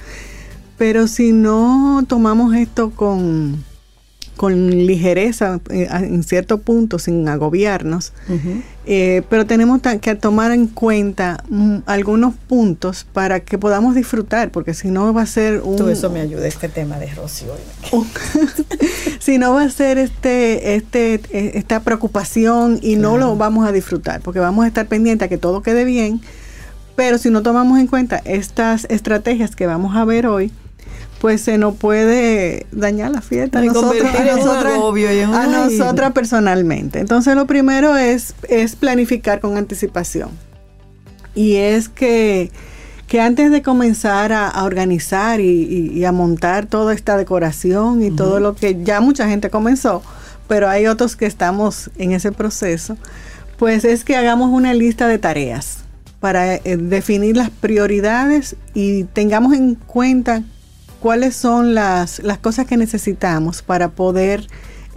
Pero 0.77 1.07
si 1.07 1.33
no 1.33 2.05
tomamos 2.07 2.55
esto 2.55 2.91
con, 2.91 3.61
con 4.35 4.69
ligereza, 4.69 5.59
eh, 5.69 5.87
en 5.91 6.23
cierto 6.23 6.57
punto, 6.59 6.99
sin 6.99 7.27
agobiarnos, 7.27 8.13
eh, 8.85 9.21
pero 9.29 9.45
tenemos 9.45 9.81
que 10.01 10.15
tomar 10.15 10.51
en 10.51 10.67
cuenta 10.67 11.43
mm, 11.49 11.77
algunos 11.85 12.33
puntos 12.35 13.05
para 13.13 13.39
que 13.41 13.57
podamos 13.57 13.95
disfrutar, 13.95 14.51
porque 14.51 14.73
si 14.73 14.89
no 14.89 15.13
va 15.13 15.21
a 15.21 15.25
ser 15.25 15.61
un, 15.61 15.77
Todo 15.77 15.89
eso 15.89 16.09
me 16.09 16.19
ayuda 16.19 16.47
este 16.47 16.67
tema 16.67 16.97
de 16.97 17.05
hoy. 17.05 18.01
si 19.19 19.37
no 19.37 19.53
va 19.53 19.63
a 19.63 19.69
ser 19.69 19.97
este, 19.97 20.75
este, 20.75 21.15
eh, 21.31 21.51
esta 21.55 21.81
preocupación 21.81 22.79
y 22.81 22.95
no 22.95 23.17
lo 23.17 23.35
vamos 23.35 23.67
a 23.67 23.71
disfrutar, 23.71 24.21
porque 24.21 24.39
vamos 24.39 24.65
a 24.65 24.67
estar 24.67 24.87
pendientes 24.87 25.27
a 25.27 25.29
que 25.29 25.37
todo 25.37 25.61
quede 25.61 25.85
bien, 25.85 26.21
pero 26.95 27.17
si 27.17 27.29
no 27.29 27.43
tomamos 27.43 27.79
en 27.79 27.87
cuenta 27.87 28.21
estas 28.25 28.85
estrategias 28.89 29.55
que 29.55 29.67
vamos 29.67 29.95
a 29.95 30.05
ver 30.05 30.27
hoy, 30.27 30.51
pues 31.23 31.39
se 31.39 31.57
nos 31.57 31.75
puede 31.77 32.65
dañar 32.73 33.09
la 33.11 33.21
fiesta 33.21 33.59
a 33.59 33.61
nosotros, 33.67 33.93
un 34.11 34.25
nosotras, 34.35 34.73
a 35.33 35.47
nosotras 35.79 36.11
personalmente. 36.11 36.99
Entonces 36.99 37.33
lo 37.35 37.47
primero 37.47 37.95
es, 37.95 38.35
es 38.49 38.75
planificar 38.75 39.39
con 39.39 39.55
anticipación. 39.55 40.31
Y 41.33 41.55
es 41.55 41.87
que, 41.87 42.51
que 43.07 43.21
antes 43.21 43.51
de 43.51 43.61
comenzar 43.61 44.33
a, 44.33 44.49
a 44.49 44.65
organizar 44.65 45.39
y, 45.39 45.45
y- 45.63 45.97
y 45.97 46.03
a 46.03 46.11
montar 46.11 46.65
toda 46.65 46.93
esta 46.93 47.15
decoración 47.15 48.03
y 48.03 48.11
todo 48.11 48.41
lo 48.41 48.53
que 48.53 48.83
ya 48.83 48.99
mucha 48.99 49.25
gente 49.29 49.49
comenzó, 49.49 50.03
pero 50.49 50.67
hay 50.67 50.87
otros 50.87 51.15
que 51.15 51.25
estamos 51.25 51.89
en 51.97 52.11
ese 52.11 52.33
proceso, 52.33 52.97
pues 53.57 53.85
es 53.85 54.03
que 54.03 54.17
hagamos 54.17 54.49
una 54.51 54.73
lista 54.73 55.07
de 55.07 55.19
tareas 55.19 55.77
para 56.19 56.55
eh, 56.55 56.75
definir 56.77 57.37
las 57.37 57.49
prioridades 57.49 58.57
y 58.73 59.05
tengamos 59.05 59.53
en 59.53 59.75
cuenta 59.75 60.43
cuáles 61.03 61.35
son 61.35 61.75
las, 61.75 62.19
las 62.23 62.37
cosas 62.37 62.65
que 62.65 62.77
necesitamos 62.77 63.61
para 63.61 63.89
poder 63.91 64.47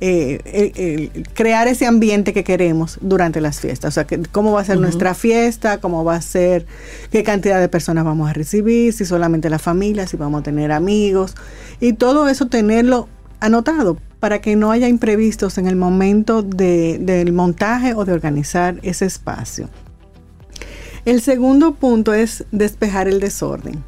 eh, 0.00 0.38
eh, 0.44 0.72
eh, 0.76 1.22
crear 1.34 1.66
ese 1.66 1.84
ambiente 1.84 2.32
que 2.32 2.44
queremos 2.44 2.98
durante 3.00 3.40
las 3.40 3.58
fiestas. 3.60 3.88
O 3.88 3.94
sea, 3.94 4.06
que, 4.06 4.20
cómo 4.30 4.52
va 4.52 4.60
a 4.60 4.64
ser 4.64 4.78
nuestra 4.78 5.14
fiesta, 5.14 5.80
cómo 5.80 6.04
va 6.04 6.14
a 6.14 6.22
ser, 6.22 6.64
qué 7.10 7.24
cantidad 7.24 7.58
de 7.60 7.68
personas 7.68 8.04
vamos 8.04 8.30
a 8.30 8.32
recibir, 8.32 8.92
si 8.92 9.04
solamente 9.04 9.50
la 9.50 9.58
familia, 9.58 10.06
si 10.06 10.16
vamos 10.16 10.40
a 10.40 10.44
tener 10.44 10.70
amigos. 10.70 11.34
Y 11.80 11.94
todo 11.94 12.28
eso 12.28 12.46
tenerlo 12.46 13.08
anotado 13.40 13.96
para 14.20 14.40
que 14.40 14.54
no 14.54 14.70
haya 14.70 14.86
imprevistos 14.86 15.58
en 15.58 15.66
el 15.66 15.74
momento 15.76 16.42
de- 16.42 16.98
del 17.00 17.32
montaje 17.32 17.94
o 17.94 18.04
de 18.04 18.12
organizar 18.12 18.78
ese 18.82 19.06
espacio. 19.06 19.68
El 21.04 21.20
segundo 21.20 21.74
punto 21.74 22.14
es 22.14 22.44
despejar 22.52 23.08
el 23.08 23.18
desorden. 23.18 23.82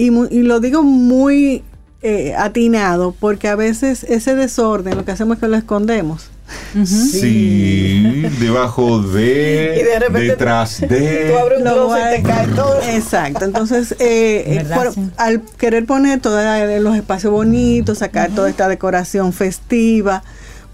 Y, 0.00 0.10
mu- 0.10 0.28
y 0.30 0.42
lo 0.42 0.60
digo 0.60 0.82
muy 0.82 1.62
eh, 2.02 2.34
atinado 2.36 3.14
porque 3.20 3.48
a 3.48 3.56
veces 3.56 4.04
ese 4.04 4.34
desorden 4.34 4.96
lo 4.96 5.04
que 5.04 5.12
hacemos 5.12 5.36
es 5.36 5.40
que 5.40 5.48
lo 5.48 5.56
escondemos. 5.56 6.30
Sí, 6.84 8.22
debajo 8.40 9.00
de, 9.02 9.78
Y 9.80 9.84
de 9.84 9.98
repente 9.98 10.28
detrás 10.28 10.78
Tú 10.80 10.86
de. 10.94 11.36
abres 11.38 11.60
un 11.60 11.66
y 11.66 12.16
te 12.16 12.22
cae 12.22 12.46
todo. 12.48 12.80
Exacto, 12.90 13.44
entonces 13.44 13.92
eh, 13.98 14.44
eh, 14.46 14.54
¿Verdad? 14.62 14.76
por- 14.76 14.94
Sí. 14.94 15.00
al 15.16 15.42
querer 15.58 15.84
poner 15.86 16.20
todos 16.20 16.42
los 16.80 16.96
espacios 16.96 17.32
bonitos, 17.32 17.98
sacar 17.98 18.30
toda 18.30 18.48
esta 18.50 18.66
decoración 18.68 19.32
festiva, 19.32 20.22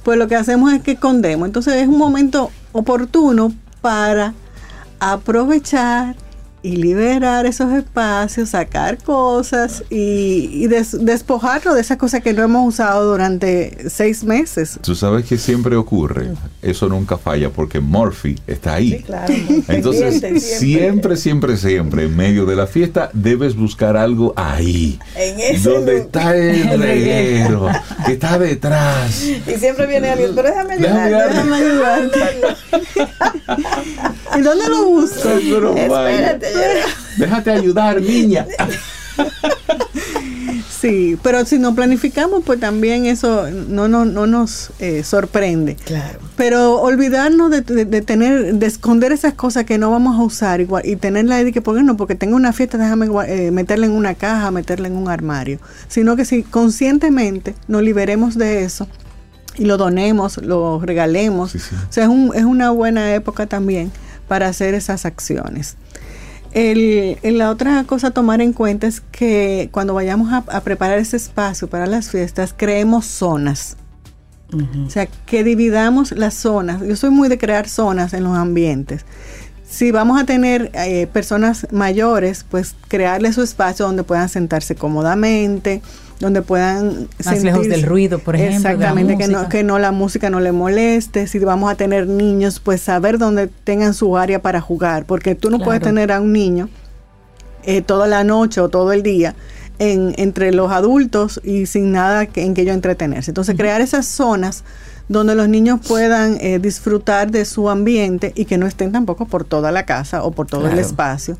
pues 0.02 0.18
lo 0.18 0.28
que 0.28 0.36
hacemos 0.36 0.72
es 0.72 0.80
que 0.82 0.92
escondemos. 0.92 1.46
Entonces 1.46 1.74
es 1.74 1.88
un 1.88 1.98
momento 1.98 2.50
oportuno 2.72 3.52
para 3.80 4.32
aprovechar 5.00 6.14
y 6.66 6.74
liberar 6.76 7.46
esos 7.46 7.72
espacios, 7.72 8.48
sacar 8.50 8.98
cosas 8.98 9.84
y, 9.88 10.50
y 10.52 10.66
des- 10.66 11.04
despojarlo 11.04 11.74
de 11.74 11.80
esas 11.80 11.96
cosas 11.96 12.22
que 12.22 12.32
no 12.32 12.42
hemos 12.42 12.66
usado 12.74 13.08
durante 13.08 13.88
seis 13.88 14.24
meses. 14.24 14.76
Tú 14.82 14.96
sabes 14.96 15.24
que 15.26 15.38
siempre 15.38 15.76
ocurre. 15.76 16.30
Eso 16.62 16.88
nunca 16.88 17.18
falla 17.18 17.50
porque 17.50 17.78
Murphy 17.78 18.34
está 18.48 18.74
ahí. 18.74 18.94
Sí, 18.96 19.02
claro. 19.04 19.32
Entonces, 19.68 20.20
siempre, 20.58 21.16
siempre, 21.16 21.56
siempre, 21.56 22.04
en 22.06 22.16
medio 22.16 22.46
de 22.46 22.56
la 22.56 22.66
fiesta, 22.66 23.10
debes 23.12 23.54
buscar 23.54 23.96
algo 23.96 24.32
ahí. 24.34 24.98
En 25.14 25.38
ese 25.38 25.70
donde 25.70 25.92
lugar. 25.92 26.06
está 26.06 26.36
el 26.36 26.80
reguero, 26.86 27.68
que 28.06 28.12
está 28.14 28.38
detrás. 28.40 29.22
Y 29.22 29.40
siempre 29.58 29.86
viene 29.86 30.08
alguien, 30.10 30.32
pero 30.34 30.48
déjame 30.48 30.74
ayudar, 30.74 31.28
déjame 31.32 31.56
ayudar. 31.56 32.10
¿Y 34.36 34.40
dónde 34.42 34.68
lo 34.68 34.84
busco? 34.86 35.28
Espérate. 35.76 36.46
Déjate 37.18 37.50
ayudar, 37.50 38.00
niña. 38.00 38.46
Sí, 40.80 41.18
pero 41.22 41.44
si 41.46 41.58
no 41.58 41.74
planificamos, 41.74 42.42
pues 42.44 42.60
también 42.60 43.06
eso 43.06 43.50
no, 43.50 43.88
no, 43.88 44.04
no 44.04 44.26
nos 44.26 44.70
eh, 44.78 45.02
sorprende. 45.04 45.74
Claro. 45.76 46.18
Pero 46.36 46.80
olvidarnos 46.82 47.50
de, 47.50 47.62
de- 47.62 47.84
de 47.86 48.02
tener, 48.02 48.54
de 48.54 48.66
esconder 48.66 49.10
esas 49.12 49.32
cosas 49.34 49.64
que 49.64 49.78
no 49.78 49.90
vamos 49.90 50.18
a 50.18 50.22
usar 50.22 50.60
igual, 50.60 50.84
y 50.86 50.96
tenerla 50.96 51.36
ahí 51.36 51.44
de 51.44 51.52
que, 51.52 51.62
porque 51.62 51.82
no, 51.82 51.96
porque 51.96 52.14
tengo 52.14 52.36
una 52.36 52.52
fiesta, 52.52 52.76
déjame 52.78 53.08
eh, 53.26 53.50
meterla 53.50 53.86
en 53.86 53.92
una 53.92 54.14
caja, 54.14 54.50
meterla 54.50 54.86
en 54.88 54.96
un 54.96 55.08
armario. 55.08 55.58
Sino 55.88 56.14
que 56.14 56.24
si 56.26 56.42
conscientemente 56.42 57.54
nos 57.68 57.82
liberemos 57.82 58.36
de 58.36 58.62
eso 58.64 58.86
y 59.56 59.64
lo 59.64 59.78
donemos, 59.78 60.36
lo 60.38 60.80
regalemos, 60.80 61.52
Sí, 61.52 61.58
sí. 61.58 61.74
o 61.88 61.92
sea, 61.92 62.04
es, 62.04 62.10
un- 62.10 62.32
es 62.34 62.44
una 62.44 62.70
buena 62.70 63.14
época 63.14 63.46
también 63.46 63.90
para 64.28 64.46
hacer 64.48 64.74
esas 64.74 65.06
acciones. 65.06 65.76
El, 66.52 67.18
la 67.22 67.50
otra 67.50 67.84
cosa 67.84 68.08
a 68.08 68.10
tomar 68.10 68.40
en 68.40 68.52
cuenta 68.52 68.86
es 68.86 69.00
que 69.00 69.68
cuando 69.72 69.94
vayamos 69.94 70.32
a, 70.32 70.38
a 70.48 70.60
preparar 70.62 70.98
ese 70.98 71.16
espacio 71.16 71.68
para 71.68 71.86
las 71.86 72.10
fiestas, 72.10 72.54
creemos 72.56 73.06
zonas. 73.06 73.76
O 74.86 74.90
sea, 74.90 75.06
que 75.06 75.42
dividamos 75.42 76.12
las 76.12 76.34
zonas. 76.34 76.80
Yo 76.80 76.94
soy 76.94 77.10
muy 77.10 77.28
de 77.28 77.36
crear 77.36 77.68
zonas 77.68 78.12
en 78.12 78.22
los 78.22 78.36
ambientes. 78.36 79.04
Si 79.68 79.90
vamos 79.90 80.20
a 80.20 80.24
tener 80.24 80.70
eh, 80.74 81.08
personas 81.08 81.66
mayores, 81.72 82.44
pues 82.48 82.76
crearles 82.88 83.34
su 83.34 83.42
espacio 83.42 83.84
donde 83.86 84.04
puedan 84.04 84.28
sentarse 84.28 84.76
cómodamente, 84.76 85.82
donde 86.20 86.42
puedan 86.42 87.08
Más 87.24 87.42
lejos 87.42 87.68
del 87.68 87.82
ruido, 87.82 88.18
por 88.18 88.36
ejemplo, 88.36 88.56
Exactamente, 88.56 89.16
que 89.16 89.28
no, 89.28 89.48
que 89.48 89.62
no 89.62 89.78
la 89.78 89.92
música 89.92 90.30
no 90.30 90.40
le 90.40 90.52
moleste. 90.52 91.26
Si 91.26 91.38
vamos 91.38 91.70
a 91.70 91.74
tener 91.74 92.06
niños, 92.06 92.60
pues 92.60 92.80
saber 92.80 93.18
dónde 93.18 93.48
tengan 93.48 93.94
su 93.94 94.16
área 94.16 94.40
para 94.40 94.60
jugar, 94.60 95.04
porque 95.04 95.34
tú 95.34 95.50
no 95.50 95.58
puedes 95.58 95.82
tener 95.82 96.12
a 96.12 96.20
un 96.20 96.32
niño 96.32 96.68
eh, 97.64 97.82
toda 97.82 98.06
la 98.06 98.24
noche 98.24 98.60
o 98.60 98.68
todo 98.68 98.92
el 98.92 99.02
día 99.02 99.34
en, 99.78 100.14
entre 100.16 100.52
los 100.52 100.72
adultos 100.72 101.40
y 101.44 101.66
sin 101.66 101.92
nada 101.92 102.26
que, 102.26 102.44
en 102.44 102.54
que 102.54 102.62
ellos 102.62 102.74
entretenerse. 102.74 103.30
Entonces, 103.30 103.56
crear 103.56 103.80
esas 103.80 104.06
zonas 104.06 104.64
donde 105.08 105.34
los 105.34 105.48
niños 105.48 105.80
puedan 105.86 106.38
eh, 106.40 106.58
disfrutar 106.58 107.30
de 107.30 107.44
su 107.44 107.70
ambiente 107.70 108.32
y 108.34 108.44
que 108.44 108.58
no 108.58 108.66
estén 108.66 108.90
tampoco 108.92 109.26
por 109.26 109.44
toda 109.44 109.70
la 109.70 109.84
casa 109.84 110.24
o 110.24 110.32
por 110.32 110.46
todo 110.46 110.68
el 110.68 110.78
espacio, 110.78 111.36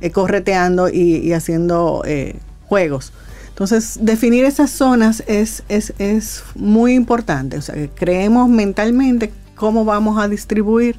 eh, 0.00 0.10
correteando 0.10 0.88
y, 0.88 1.16
y 1.18 1.32
haciendo 1.32 2.02
eh, 2.06 2.36
juegos. 2.66 3.12
Entonces, 3.60 3.98
definir 4.00 4.46
esas 4.46 4.70
zonas 4.70 5.22
es, 5.26 5.64
es, 5.68 5.92
es 5.98 6.42
muy 6.54 6.94
importante. 6.94 7.58
O 7.58 7.60
sea, 7.60 7.74
que 7.74 7.90
creemos 7.90 8.48
mentalmente 8.48 9.30
cómo 9.54 9.84
vamos 9.84 10.18
a 10.18 10.28
distribuir 10.28 10.96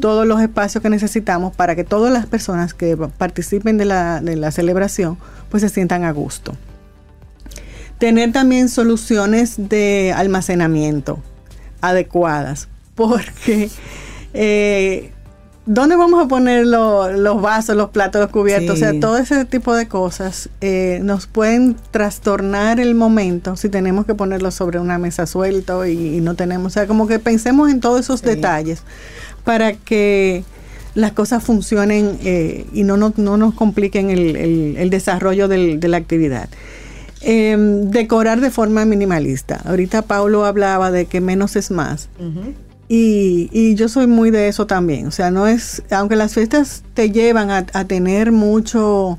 todos 0.00 0.26
los 0.26 0.40
espacios 0.40 0.80
que 0.80 0.88
necesitamos 0.88 1.54
para 1.54 1.76
que 1.76 1.84
todas 1.84 2.10
las 2.10 2.24
personas 2.24 2.72
que 2.72 2.96
participen 2.96 3.76
de 3.76 3.84
la, 3.84 4.22
de 4.22 4.34
la 4.36 4.50
celebración 4.50 5.18
pues 5.50 5.60
se 5.60 5.68
sientan 5.68 6.04
a 6.04 6.10
gusto. 6.10 6.56
Tener 7.98 8.32
también 8.32 8.70
soluciones 8.70 9.56
de 9.68 10.14
almacenamiento 10.16 11.18
adecuadas, 11.82 12.68
porque 12.94 13.68
eh, 14.32 15.12
¿dónde 15.72 15.94
vamos 15.94 16.24
a 16.24 16.26
poner 16.26 16.66
lo- 16.66 17.12
los 17.12 17.40
vasos, 17.40 17.76
los 17.76 17.90
platos, 17.90 18.20
los 18.20 18.30
cubiertos? 18.30 18.78
Sí. 18.78 18.84
O 18.84 18.90
sea, 18.90 19.00
todo 19.00 19.18
ese 19.18 19.44
tipo 19.44 19.74
de 19.74 19.86
cosas 19.86 20.48
eh, 20.60 20.98
nos 21.02 21.26
pueden 21.26 21.76
trastornar 21.92 22.80
el 22.80 22.94
momento 22.96 23.56
si 23.56 23.68
tenemos 23.68 24.04
que 24.04 24.14
ponerlo 24.14 24.50
sobre 24.50 24.80
una 24.80 24.98
mesa 24.98 25.26
suelto 25.26 25.86
y, 25.86 26.16
y 26.16 26.20
no 26.20 26.34
tenemos, 26.34 26.66
o 26.66 26.74
sea, 26.74 26.86
como 26.86 27.06
que 27.06 27.18
pensemos 27.20 27.70
en 27.70 27.80
todos 27.80 28.00
esos 28.00 28.20
Sí. 28.20 28.26
detalles 28.26 28.82
para 29.44 29.74
que 29.74 30.42
las 30.96 31.12
cosas 31.12 31.44
funcionen 31.44 32.18
eh, 32.24 32.66
y 32.72 32.82
no, 32.82 32.96
nos- 32.96 33.16
no 33.16 33.36
nos 33.36 33.54
compliquen 33.54 34.10
el, 34.10 34.34
el- 34.36 34.76
el 34.76 34.90
desarrollo 34.90 35.46
del- 35.46 35.78
de 35.78 35.86
la 35.88 35.98
actividad. 35.98 36.48
Eh, 37.22 37.54
decorar 37.84 38.40
de 38.40 38.50
forma 38.50 38.84
minimalista. 38.86 39.60
Ahorita 39.66 40.02
Paulo 40.02 40.46
hablaba 40.46 40.90
de 40.90 41.04
que 41.06 41.20
menos 41.20 41.54
es 41.54 41.70
más. 41.70 42.08
Y, 42.92 43.48
y 43.52 43.76
yo 43.76 43.88
soy 43.88 44.08
muy 44.08 44.32
de 44.32 44.48
eso 44.48 44.66
también. 44.66 45.06
O 45.06 45.10
sea, 45.12 45.30
no 45.30 45.46
es, 45.46 45.80
aunque 45.92 46.16
las 46.16 46.34
fiestas 46.34 46.82
te 46.92 47.12
llevan 47.12 47.52
a, 47.52 47.64
a 47.72 47.84
tener 47.84 48.32
mucho, 48.32 49.16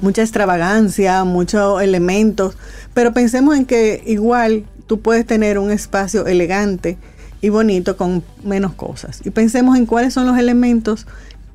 mucha 0.00 0.22
extravagancia, 0.22 1.24
muchos 1.24 1.82
elementos, 1.82 2.56
pero 2.94 3.12
pensemos 3.12 3.54
en 3.54 3.66
que 3.66 4.02
igual 4.06 4.64
tú 4.86 4.98
puedes 5.00 5.26
tener 5.26 5.58
un 5.58 5.70
espacio 5.70 6.26
elegante 6.26 6.96
y 7.42 7.50
bonito 7.50 7.98
con 7.98 8.24
menos 8.44 8.72
cosas. 8.72 9.20
Y 9.26 9.30
pensemos 9.30 9.76
en 9.76 9.84
cuáles 9.84 10.14
son 10.14 10.26
los 10.26 10.38
elementos 10.38 11.06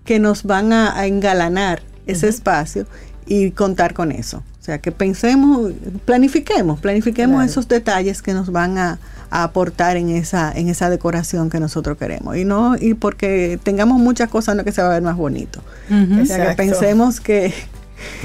que 0.03 0.19
nos 0.19 0.43
van 0.43 0.73
a, 0.73 0.95
a 0.95 1.07
engalanar 1.07 1.81
ese 2.05 2.27
espacio 2.27 2.85
y 3.25 3.49
contar 3.49 3.95
con 3.95 4.11
eso. 4.11 4.43
O 4.61 4.63
sea, 4.65 4.77
que 4.79 4.91
pensemos, 4.91 5.71
planifiquemos, 6.05 6.79
planifiquemos 6.79 7.37
Claro. 7.37 7.49
esos 7.49 7.67
detalles 7.67 8.21
que 8.21 8.33
nos 8.33 8.51
van 8.51 8.77
a, 8.77 8.99
a 9.35 9.43
aportar 9.43 9.97
en 9.97 10.09
esa, 10.09 10.51
en 10.51 10.69
esa 10.69 10.89
decoración 10.89 11.49
que 11.49 11.59
nosotros 11.59 11.97
queremos. 11.97 12.37
Y 12.37 12.45
no, 12.45 12.75
y 12.79 12.93
porque 12.93 13.59
tengamos 13.63 13.99
muchas 13.99 14.29
cosas, 14.29 14.55
no 14.55 14.63
que 14.63 14.71
se 14.71 14.81
va 14.81 14.87
a 14.89 14.93
ver 14.93 15.01
más 15.03 15.17
bonito. 15.17 15.61
O 16.21 16.25
sea, 16.25 16.49
que 16.51 16.55
pensemos 16.55 17.19
que, 17.19 17.53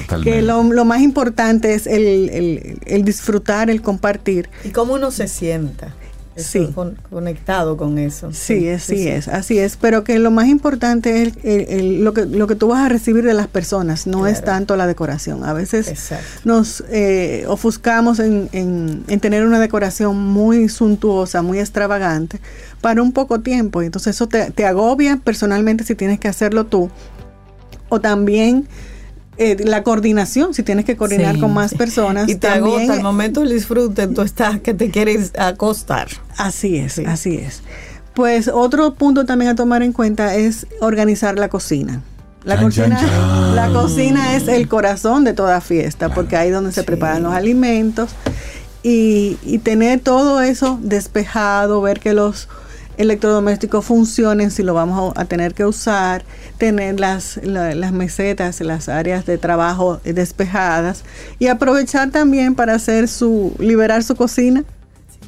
Totalmente. 0.02 0.30
que 0.30 0.42
lo, 0.42 0.62
lo 0.62 0.84
más 0.84 1.00
importante 1.00 1.74
es 1.74 1.86
el, 1.86 2.28
el- 2.30 2.78
el 2.86 3.04
disfrutar, 3.04 3.70
el 3.70 3.82
compartir. 3.82 4.48
Y 4.64 4.70
cómo 4.70 4.94
uno 4.94 5.10
se 5.10 5.26
sienta. 5.28 5.94
Sí. 6.42 6.70
con- 6.74 6.96
conectado 7.10 7.76
con 7.76 7.98
eso. 7.98 8.32
Sí, 8.32 8.68
así 8.68 9.08
es, 9.08 9.28
así 9.28 9.58
es. 9.58 9.76
Pero 9.76 10.04
que 10.04 10.18
lo 10.18 10.30
más 10.30 10.48
importante 10.48 11.22
es 11.22 11.32
el- 11.44 11.66
el- 11.68 12.04
lo, 12.04 12.12
que, 12.14 12.26
lo 12.26 12.46
que 12.46 12.54
tú 12.54 12.68
vas 12.68 12.84
a 12.84 12.88
recibir 12.88 13.24
de 13.24 13.34
las 13.34 13.46
personas, 13.46 14.06
no 14.06 14.26
es 14.26 14.42
tanto 14.42 14.76
la 14.76 14.86
decoración. 14.86 15.44
A 15.44 15.52
veces 15.52 15.88
Exacto. 15.88 16.24
nos 16.44 16.84
eh, 16.90 17.44
ofuscamos 17.48 18.18
en, 18.18 18.48
en- 18.52 19.04
en 19.08 19.20
tener 19.20 19.44
una 19.46 19.58
decoración 19.60 20.16
muy 20.16 20.68
suntuosa, 20.68 21.42
muy 21.42 21.58
extravagante, 21.58 22.40
para 22.80 23.02
un 23.02 23.12
poco 23.12 23.40
tiempo. 23.40 23.82
Entonces 23.82 24.16
eso 24.16 24.26
te, 24.28 24.50
te 24.50 24.66
agobia 24.66 25.18
personalmente 25.22 25.84
si 25.84 25.94
tienes 25.94 26.18
que 26.20 26.28
hacerlo 26.28 26.66
tú. 26.66 26.90
O 27.88 28.00
también 28.00 28.68
eh, 29.42 29.56
la 29.64 29.82
coordinación, 29.82 30.52
si 30.54 30.62
tienes 30.62 30.84
que 30.84 30.96
coordinar 30.96 31.34
Sí, 31.36 31.40
con 31.40 31.52
más 31.54 31.70
sí. 31.70 31.76
personas. 31.76 32.28
Y 32.28 32.34
te 32.34 32.48
también, 32.48 32.80
agota 32.82 32.94
el 32.94 33.02
momento 33.02 33.40
del 33.40 33.48
disfrute, 33.50 34.06
tú 34.06 34.20
estás 34.22 34.60
que 34.60 34.74
te 34.74 34.90
quieres 34.90 35.32
acostar. 35.38 36.08
Así 36.36 36.76
es, 36.76 36.92
Sí. 36.92 37.04
así 37.06 37.36
es. 37.36 37.62
Pues 38.14 38.48
otro 38.48 38.94
punto 38.94 39.24
también 39.24 39.50
a 39.50 39.54
tomar 39.54 39.82
en 39.82 39.92
cuenta 39.92 40.34
es 40.34 40.66
organizar 40.80 41.38
la 41.38 41.48
cocina. 41.48 42.02
La 42.44 42.56
Chan, 42.56 42.64
cocina, 42.64 42.98
chan, 43.00 43.08
chan. 43.08 43.56
la 43.56 43.68
cocina 43.70 44.34
es 44.36 44.48
el 44.48 44.66
corazón 44.68 45.24
de 45.24 45.32
toda 45.32 45.60
fiesta, 45.60 46.08
porque 46.12 46.36
ahí 46.36 46.48
es 46.48 46.54
donde 46.54 46.72
se 46.72 46.80
Sí. 46.80 46.86
preparan 46.86 47.22
los 47.22 47.32
alimentos 47.34 48.10
y, 48.82 49.36
y 49.42 49.58
tener 49.58 50.00
todo 50.00 50.40
eso 50.40 50.78
despejado, 50.82 51.80
ver 51.82 52.00
que 52.00 52.14
los 52.14 52.48
electrodomésticos 53.00 53.84
funcionen 53.84 54.50
si 54.50 54.62
lo 54.62 54.74
vamos 54.74 55.12
a, 55.16 55.24
tener 55.24 55.54
que 55.54 55.64
usar, 55.64 56.22
tener 56.58 57.00
las, 57.00 57.38
la- 57.42 57.74
las 57.74 57.92
mesetas, 57.92 58.60
las 58.60 58.88
áreas 58.88 59.24
de 59.24 59.38
trabajo 59.38 60.00
despejadas 60.04 61.02
y 61.38 61.46
aprovechar 61.46 62.10
también 62.10 62.54
para 62.54 62.74
hacer 62.74 63.08
su, 63.08 63.54
liberar 63.58 64.02
su 64.02 64.16
cocina 64.16 64.64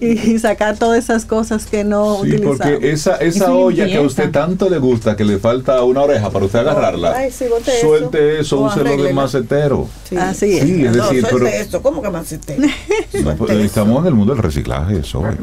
y, 0.02 0.38
sacar 0.38 0.76
todas 0.76 0.98
esas 1.04 1.24
cosas 1.24 1.66
que 1.66 1.84
no 1.84 2.16
Sí, 2.16 2.28
utilizamos. 2.32 2.58
porque 2.58 2.90
esa, 2.90 3.16
esa 3.16 3.44
Eso 3.44 3.58
olla 3.58 3.86
que 3.86 3.96
a 3.96 4.00
usted 4.02 4.30
tanto 4.30 4.68
le 4.68 4.78
gusta, 4.78 5.16
que 5.16 5.24
le 5.24 5.38
falta 5.38 5.82
una 5.84 6.02
oreja 6.02 6.30
para 6.30 6.44
usted 6.44 6.58
agarrarla, 6.58 7.14
Ay, 7.16 7.30
sí, 7.30 7.44
suelte 7.80 8.40
eso, 8.40 8.60
úselo 8.60 9.02
de 9.02 9.12
macetero. 9.12 9.86
Sí. 10.08 10.16
Así 10.16 10.58
es. 10.58 10.64
Sí, 10.64 10.84
es 10.84 10.96
No, 10.96 11.04
decir, 11.08 11.26
pero 11.30 11.82
¿cómo 11.82 12.02
que 12.02 12.10
más 12.10 12.32
no, 13.24 13.36
pues, 13.36 13.50
estamos 13.52 14.00
en 14.00 14.06
el 14.06 14.14
mundo 14.14 14.34
del 14.34 14.42
reciclaje, 14.42 14.98
eso. 14.98 15.22
eh. 15.28 15.36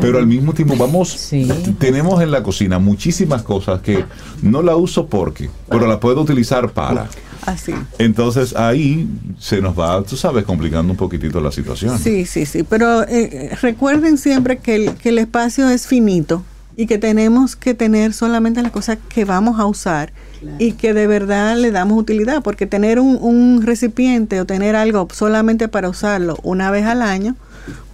Pero 0.00 0.18
al 0.18 0.26
mismo 0.26 0.52
tiempo 0.52 0.74
vamos, 0.76 1.10
Sí. 1.10 1.48
tenemos 1.78 2.20
en 2.22 2.30
la 2.30 2.42
cocina 2.42 2.78
muchísimas 2.78 3.42
cosas 3.42 3.80
que 3.80 4.04
no 4.42 4.62
la 4.62 4.76
uso 4.76 5.06
porque, 5.06 5.48
pero 5.68 5.86
la 5.86 6.00
puedo 6.00 6.20
utilizar 6.20 6.70
para. 6.70 7.08
Así. 7.46 7.72
Entonces 7.98 8.54
ahí 8.56 9.08
se 9.38 9.60
nos 9.60 9.78
va, 9.78 10.02
tú 10.02 10.16
sabes, 10.16 10.44
complicando 10.44 10.92
un 10.92 10.96
poquitito 10.96 11.40
la 11.40 11.52
situación. 11.52 11.98
Sí, 11.98 12.24
sí, 12.26 12.46
sí. 12.46 12.62
Pero 12.62 13.02
eh, 13.08 13.56
recuerden 13.60 14.18
siempre 14.18 14.58
que 14.58 14.74
el, 14.76 14.94
que 14.94 15.10
el 15.10 15.18
espacio 15.18 15.68
es 15.68 15.86
finito 15.86 16.42
y 16.76 16.86
que 16.86 16.98
tenemos 16.98 17.54
que 17.54 17.74
tener 17.74 18.12
solamente 18.14 18.62
las 18.62 18.72
cosas 18.72 18.98
que 19.08 19.24
vamos 19.24 19.60
a 19.60 19.66
usar 19.66 20.12
y 20.58 20.72
que 20.72 20.92
de 20.92 21.06
verdad 21.06 21.56
le 21.56 21.70
damos 21.70 21.98
utilidad, 21.98 22.42
porque 22.42 22.66
tener 22.66 22.98
un, 22.98 23.16
un 23.20 23.62
recipiente 23.62 24.40
o 24.40 24.44
tener 24.44 24.74
algo 24.76 25.08
solamente 25.12 25.68
para 25.68 25.88
usarlo 25.88 26.36
una 26.42 26.70
vez 26.70 26.84
al 26.86 27.00
año, 27.00 27.36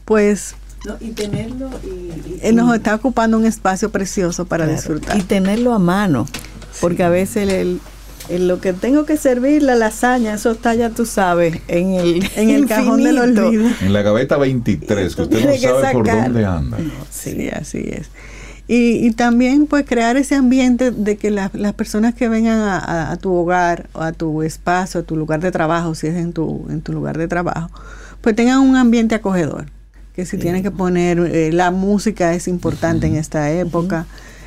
pues 0.04 0.54
y 1.00 1.10
tenerlo 1.10 1.68
y, 1.84 2.38
eh, 2.40 2.52
nos 2.52 2.74
está 2.74 2.94
ocupando 2.94 3.36
un 3.36 3.44
espacio 3.44 3.90
precioso 3.90 4.46
para 4.46 4.64
Claro, 4.64 4.76
disfrutar. 4.80 5.16
Y 5.18 5.22
tenerlo 5.22 5.74
a 5.74 5.78
mano, 5.78 6.26
porque 6.80 7.02
a 7.04 7.10
veces 7.10 7.42
el, 7.44 7.50
el- 7.50 7.80
el- 8.30 8.48
lo 8.48 8.60
que 8.60 8.72
tengo 8.72 9.04
que 9.06 9.16
servir, 9.16 9.62
la 9.62 9.74
lasaña, 9.74 10.34
eso 10.34 10.52
está 10.52 10.74
ya 10.74 10.90
tú 10.90 11.04
sabes, 11.06 11.58
en 11.68 11.92
el, 11.94 12.24
en 12.36 12.50
el 12.50 12.66
cajón 12.66 13.02
del 13.02 13.18
olvido. 13.18 13.68
En 13.82 13.92
la 13.92 14.02
gaveta 14.02 14.36
23, 14.38 15.14
que 15.16 15.22
usted 15.22 15.36
no 15.46 15.52
sabe 15.60 15.92
por 15.92 16.06
dónde 16.24 16.44
anda. 16.44 16.78
Sí, 17.10 17.48
así 17.48 17.78
es. 17.86 18.10
Y, 18.68 19.04
y 19.04 19.10
también 19.10 19.66
pues 19.66 19.84
crear 19.84 20.16
ese 20.16 20.36
ambiente 20.36 20.92
de 20.92 21.16
que 21.16 21.30
la- 21.30 21.50
las 21.54 21.72
personas 21.72 22.14
que 22.14 22.28
vengan 22.28 22.60
a, 22.60 22.78
a- 22.78 23.10
a 23.12 23.16
tu 23.16 23.32
hogar 23.34 23.88
o 23.94 24.00
a 24.02 24.12
tu 24.12 24.42
espacio, 24.42 25.00
a 25.00 25.02
tu 25.02 25.16
lugar 25.16 25.40
de 25.40 25.50
trabajo, 25.50 25.94
si 25.96 26.06
es 26.06 26.14
en 26.14 26.32
tu, 26.32 26.66
en 26.70 26.80
tu 26.80 26.92
lugar 26.92 27.18
de 27.18 27.26
trabajo, 27.26 27.68
pues 28.20 28.36
tengan 28.36 28.60
un 28.60 28.76
ambiente 28.76 29.14
acogedor. 29.16 29.66
Que 30.14 30.26
si 30.26 30.36
tienen 30.38 30.62
que 30.62 30.70
poner, 30.70 31.18
eh, 31.18 31.50
la 31.52 31.70
música 31.70 32.34
es 32.34 32.46
importante 32.46 33.06
en 33.06 33.16
esta 33.16 33.50
época, 33.52 34.06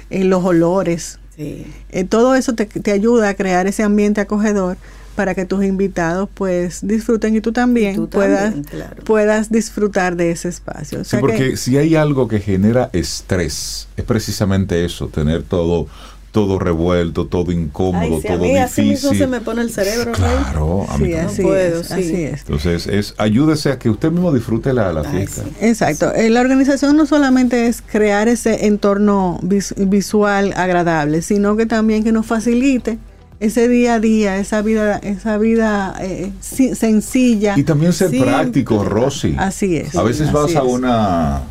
eh, 0.09 0.23
los 0.23 0.43
olores, 0.43 1.19
Sí. 1.35 1.65
eh, 1.89 2.03
todo 2.03 2.35
eso 2.35 2.53
te, 2.53 2.65
te 2.65 2.91
ayuda 2.91 3.29
a 3.29 3.33
crear 3.33 3.65
ese 3.67 3.81
ambiente 3.83 4.21
acogedor 4.21 4.77
para 5.15 5.35
que 5.35 5.45
tus 5.45 5.63
invitados 5.63 6.27
pues 6.33 6.79
disfruten 6.81 7.35
y 7.35 7.41
tú 7.41 7.51
también, 7.51 7.91
Y 7.93 7.95
tú 7.97 8.09
puedas, 8.09 8.45
también, 8.53 8.63
claro. 8.63 9.03
puedas 9.03 9.51
disfrutar 9.51 10.15
de 10.15 10.31
ese 10.31 10.49
espacio. 10.49 11.01
O 11.01 11.03
Sí, 11.03 11.17
que- 11.17 11.21
porque 11.21 11.57
si 11.57 11.77
hay 11.77 11.95
algo 11.95 12.27
que 12.27 12.39
genera 12.39 12.89
estrés, 12.93 13.87
es 13.95 14.03
precisamente 14.05 14.83
eso, 14.85 15.07
tener 15.09 15.43
todo, 15.43 15.87
todo 16.33 16.57
revuelto, 16.59 17.27
todo 17.27 17.51
incómodo, 17.51 18.15
Ay, 18.15 18.21
si 18.21 18.27
a 18.27 18.31
todo 18.35 18.43
mí 18.43 18.57
así 18.57 18.81
mismo 18.81 19.11
difícil. 19.11 19.17
se 19.19 19.27
me 19.27 19.39
pone 19.39 19.61
el 19.61 19.69
cerebro. 19.69 20.11
Claro, 20.13 20.85
a 20.89 20.97
mí 20.97 21.05
Sí, 21.05 21.11
también. 21.13 21.25
así, 21.27 21.41
puedo, 21.43 21.79
es, 21.81 21.87
sí. 21.87 21.93
así 21.93 22.23
es. 22.23 22.39
Entonces, 22.41 22.87
es, 22.87 23.13
ayúdese 23.19 23.71
a 23.71 23.77
que 23.79 23.89
usted 23.89 24.11
mismo 24.11 24.33
disfrute 24.33 24.73
la, 24.73 24.91
la 24.91 25.01
Ay, 25.01 25.17
fiesta. 25.17 25.43
sí. 25.43 25.49
Exacto. 25.61 26.11
Eh, 26.13 26.29
La 26.31 26.41
organización 26.41 26.97
no 26.97 27.05
solamente 27.05 27.67
es 27.67 27.81
crear 27.83 28.27
ese 28.27 28.65
entorno 28.65 29.39
vis- 29.43 29.75
visual 29.77 30.53
agradable, 30.57 31.21
sino 31.21 31.55
que 31.55 31.65
también 31.67 32.03
que 32.03 32.11
nos 32.11 32.25
facilite 32.25 32.97
ese 33.39 33.67
día 33.67 33.93
a 33.95 33.99
día, 33.99 34.37
esa 34.39 34.61
vida, 34.63 34.97
esa 34.97 35.37
vida 35.37 35.95
eh, 36.01 36.31
si- 36.41 36.73
sencilla. 36.73 37.53
Y 37.57 37.63
también 37.63 37.93
ser 37.93 38.09
práctico, 38.09 38.83
Rosy. 38.83 39.35
Así 39.37 39.77
es. 39.77 39.95
A 39.95 40.01
veces 40.01 40.31
vas 40.31 40.55
a 40.55 40.63
una 40.63 41.41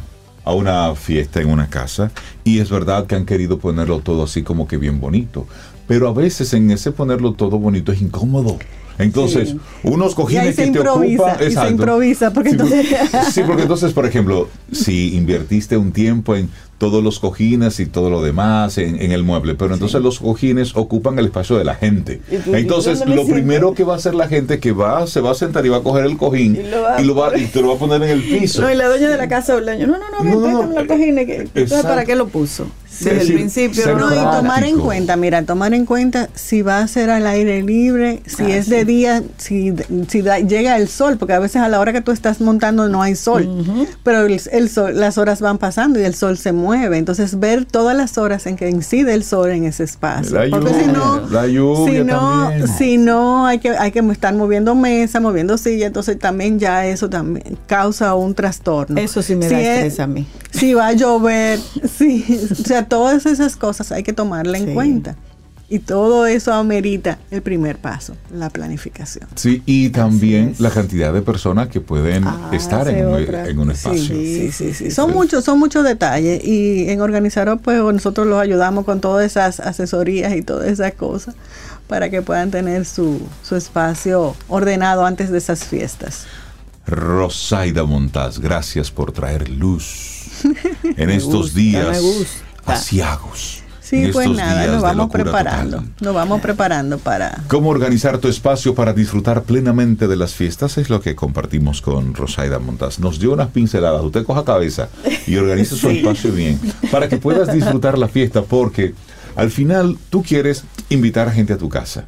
a 0.44 0.54
una 0.54 0.96
fiesta 0.96 1.40
en 1.40 1.48
una 1.50 1.70
casa 1.70 2.10
y 2.44 2.58
es 2.58 2.70
verdad 2.70 3.06
que 3.06 3.14
han 3.14 3.26
querido 3.26 3.58
ponerlo 3.58 4.00
todo 4.00 4.24
así 4.24 4.42
como 4.42 4.66
que 4.66 4.76
bien 4.76 5.00
bonito, 5.00 5.46
pero 5.86 6.08
a 6.08 6.12
veces 6.12 6.52
en 6.54 6.70
ese 6.70 6.92
ponerlo 6.92 7.34
todo 7.34 7.58
bonito 7.58 7.92
es 7.92 8.00
incómodo. 8.00 8.58
Entonces, 9.02 9.50
Sí. 9.50 9.58
unos 9.84 10.14
cojines 10.14 10.56
que 10.56 10.62
te 10.62 10.68
improvisa, 10.68 11.22
ocupan, 11.24 11.48
y 11.48 11.52
se 11.54 11.68
improvisa, 11.68 12.32
porque 12.32 12.50
sí, 12.50 12.56
entonces- 12.56 12.86
sí, 13.32 13.42
porque 13.46 13.62
entonces, 13.62 13.92
por 13.92 14.06
ejemplo, 14.06 14.48
si 14.70 15.14
invertiste 15.16 15.76
un 15.76 15.92
tiempo 15.92 16.34
en 16.36 16.48
todos 16.78 17.02
los 17.04 17.20
cojines 17.20 17.78
y 17.78 17.86
todo 17.86 18.10
lo 18.10 18.22
demás 18.22 18.76
en, 18.76 19.00
en 19.00 19.12
el 19.12 19.22
mueble, 19.22 19.54
pero 19.54 19.72
entonces 19.72 20.00
los 20.02 20.18
cojines 20.18 20.72
ocupan 20.74 21.16
el 21.18 21.26
espacio 21.26 21.56
de 21.56 21.62
la 21.64 21.76
gente. 21.76 22.20
¿Y 22.28 22.36
tú- 22.38 22.50
y 22.50 22.54
Entonces, 22.60 22.98
lo 23.06 23.14
siento? 23.14 23.32
primero 23.32 23.72
que 23.74 23.84
va 23.84 23.92
a 23.94 23.96
hacer 23.98 24.14
la 24.16 24.26
gente 24.26 24.58
que 24.58 24.72
va, 24.72 25.06
se 25.06 25.20
va 25.20 25.30
a 25.30 25.34
sentar 25.34 25.64
y 25.64 25.68
va 25.68 25.76
a 25.76 25.82
coger 25.82 26.04
el 26.06 26.16
cojín 26.16 26.56
Y 26.56 26.68
lo 26.68 26.82
va- 26.82 27.00
y, 27.00 27.04
lo 27.04 27.14
va, 27.14 27.38
y 27.38 27.44
te 27.46 27.62
lo 27.62 27.68
va 27.68 27.74
a 27.74 27.78
poner 27.78 28.02
en 28.02 28.10
el 28.10 28.22
piso. 28.22 28.62
No, 28.62 28.70
y 28.72 28.74
la 28.74 28.88
dueña 28.88 29.08
de 29.10 29.16
la 29.16 29.28
casa 29.28 29.54
o 29.54 29.58
el 29.58 29.64
dueño, 29.64 29.86
no, 29.86 29.98
no, 29.98 30.10
no, 30.10 30.24
No, 30.24 30.40
no, 30.40 30.50
no, 30.50 30.66
no, 30.66 30.72
la 30.80 30.86
cojine, 30.88 31.24
que, 31.24 31.36
entonces. 31.54 31.82
¿para 31.82 32.04
qué 32.04 32.16
lo 32.16 32.26
puso? 32.26 32.66
Sí, 33.02 33.08
el 33.10 33.18
decir, 33.18 33.34
principio, 33.34 33.98
no, 33.98 34.12
y 34.12 34.16
tomar 34.18 34.64
en 34.64 34.78
cuenta, 34.78 35.16
mira, 35.16 35.42
tomar 35.42 35.74
en 35.74 35.86
cuenta 35.86 36.28
si 36.34 36.62
va 36.62 36.78
a 36.78 36.86
ser 36.88 37.10
al 37.10 37.26
aire 37.26 37.62
libre, 37.62 38.22
si 38.26 38.44
Ah, 38.44 38.56
es 38.56 38.64
sí. 38.66 38.70
de 38.72 38.84
día, 38.84 39.22
si, 39.38 39.74
si 40.08 40.22
da- 40.22 40.38
llega 40.38 40.76
el 40.76 40.88
sol, 40.88 41.16
porque 41.18 41.34
a 41.34 41.38
veces 41.38 41.56
a 41.62 41.68
la 41.68 41.80
hora 41.80 41.92
que 41.92 42.00
tú 42.00 42.10
estás 42.12 42.40
montando 42.40 42.88
no 42.88 43.02
hay 43.02 43.16
sol, 43.16 43.48
pero 44.02 44.26
el, 44.26 44.40
el 44.52 44.68
sol, 44.70 44.98
las 44.98 45.18
horas 45.18 45.40
van 45.40 45.58
pasando 45.58 45.98
y 46.00 46.04
el 46.04 46.14
sol 46.14 46.38
se 46.38 46.52
mueve, 46.52 46.98
entonces 46.98 47.38
ver 47.38 47.64
todas 47.64 47.96
las 47.96 48.18
horas 48.18 48.46
en 48.46 48.56
que 48.56 48.68
incide 48.68 49.14
el 49.14 49.24
sol 49.24 49.50
en 49.50 49.64
ese 49.64 49.84
espacio, 49.84 50.38
La 50.38 50.48
porque 50.50 50.68
si 50.74 50.80
lluvia, 50.80 50.92
no, 50.92 51.28
la 51.30 51.46
lluvia 51.46 51.92
si 51.92 52.04
no, 52.04 52.18
también. 52.48 52.68
si 52.68 52.96
no 52.98 53.46
hay 53.46 53.58
que 53.58 53.70
hay 53.70 53.90
que 53.92 53.98
estar 54.00 54.34
moviendo 54.34 54.74
mesa, 54.74 55.20
moviendo 55.20 55.58
silla, 55.58 55.86
entonces 55.86 56.18
también 56.18 56.58
ya 56.58 56.86
eso 56.86 57.08
también 57.10 57.56
causa 57.66 58.14
un 58.14 58.34
trastorno. 58.34 58.98
Eso 59.00 59.22
sí 59.22 59.34
me 59.36 59.48
Si 59.48 59.54
da 59.54 59.60
es- 59.60 59.68
estrés 59.68 60.00
a 60.00 60.06
mí. 60.06 60.26
si 60.50 60.74
va 60.74 60.88
a 60.88 60.92
llover, 60.92 61.58
sí, 61.98 62.24
o 62.52 62.54
sea, 62.64 62.86
todas 62.96 63.26
esas 63.26 63.56
cosas 63.56 63.90
hay 63.92 64.02
que 64.02 64.12
tomarla 64.12 64.58
en 64.58 64.74
cuenta. 64.74 65.16
Y 65.68 65.78
todo 65.78 66.26
eso 66.26 66.52
amerita 66.52 67.18
el 67.30 67.40
primer 67.40 67.78
paso, 67.78 68.14
la 68.30 68.50
planificación. 68.50 69.26
Sí, 69.36 69.62
y 69.64 69.88
también 69.88 70.54
la 70.58 70.68
cantidad 70.68 71.14
de 71.14 71.22
personas 71.22 71.68
que 71.68 71.80
pueden 71.80 72.24
Ah, 72.26 72.50
estar 72.52 72.86
en, 72.88 73.06
un- 73.08 73.34
en 73.34 73.58
un 73.58 73.70
espacio. 73.70 74.14
Sí, 74.14 74.52
sí, 74.52 74.74
sí. 74.74 74.90
Son 74.90 75.10
muchos, 75.14 75.44
son 75.44 75.58
muchos 75.58 75.82
detalles. 75.82 76.44
Y 76.44 76.90
en 76.90 77.00
Organizar 77.00 77.58
pues 77.60 77.78
nosotros 77.82 78.26
los 78.26 78.38
ayudamos 78.38 78.84
con 78.84 79.00
todas 79.00 79.24
esas 79.24 79.60
asesorías 79.60 80.34
y 80.36 80.42
todas 80.42 80.68
esas 80.68 80.92
cosas 80.92 81.34
para 81.86 82.10
que 82.10 82.20
puedan 82.20 82.50
tener 82.50 82.84
su, 82.84 83.22
su 83.42 83.56
espacio 83.56 84.36
ordenado 84.48 85.06
antes 85.06 85.30
de 85.30 85.38
esas 85.38 85.64
fiestas. 85.64 86.26
Rosaida 86.86 87.84
Montaz, 87.84 88.38
gracias 88.38 88.90
por 88.90 89.12
traer 89.12 89.48
luz 89.48 90.26
en 90.84 91.06
Me 91.06 91.16
estos 91.16 91.32
gusta, 91.54 91.58
días 91.58 91.88
me 91.90 92.00
gusta. 92.00 92.41
Asiagos. 92.66 93.62
Sí, 93.80 94.08
pues 94.10 94.24
estos 94.26 94.38
nada, 94.38 94.60
días 94.62 94.72
nos 94.72 94.82
vamos 94.82 95.10
preparando. 95.10 95.76
total. 95.78 95.94
Nos 96.00 96.14
vamos 96.14 96.40
preparando 96.40 96.98
para 96.98 97.42
¿Cómo 97.48 97.68
organizar 97.68 98.16
tu 98.16 98.28
espacio 98.28 98.74
para 98.74 98.94
disfrutar 98.94 99.42
plenamente 99.42 100.08
de 100.08 100.16
las 100.16 100.32
fiestas? 100.34 100.78
Es 100.78 100.88
lo 100.88 101.02
que 101.02 101.14
compartimos 101.14 101.82
con 101.82 102.14
Rosaida 102.14 102.58
Montaz. 102.58 103.00
Nos 103.00 103.18
dio 103.18 103.34
unas 103.34 103.48
pinceladas. 103.48 104.02
Usted 104.02 104.24
coja 104.24 104.44
cabeza 104.44 104.88
y 105.26 105.36
organice 105.36 105.76
su 105.76 105.90
espacio 105.90 106.32
bien 106.32 106.58
para 106.90 107.08
que 107.10 107.18
puedas 107.18 107.52
disfrutar 107.52 107.98
la 107.98 108.08
fiesta 108.08 108.40
porque 108.40 108.94
al 109.36 109.50
final 109.50 109.98
tú 110.08 110.22
quieres 110.22 110.64
invitar 110.88 111.28
a 111.28 111.32
gente 111.32 111.52
a 111.52 111.58
tu 111.58 111.68
casa. 111.68 112.06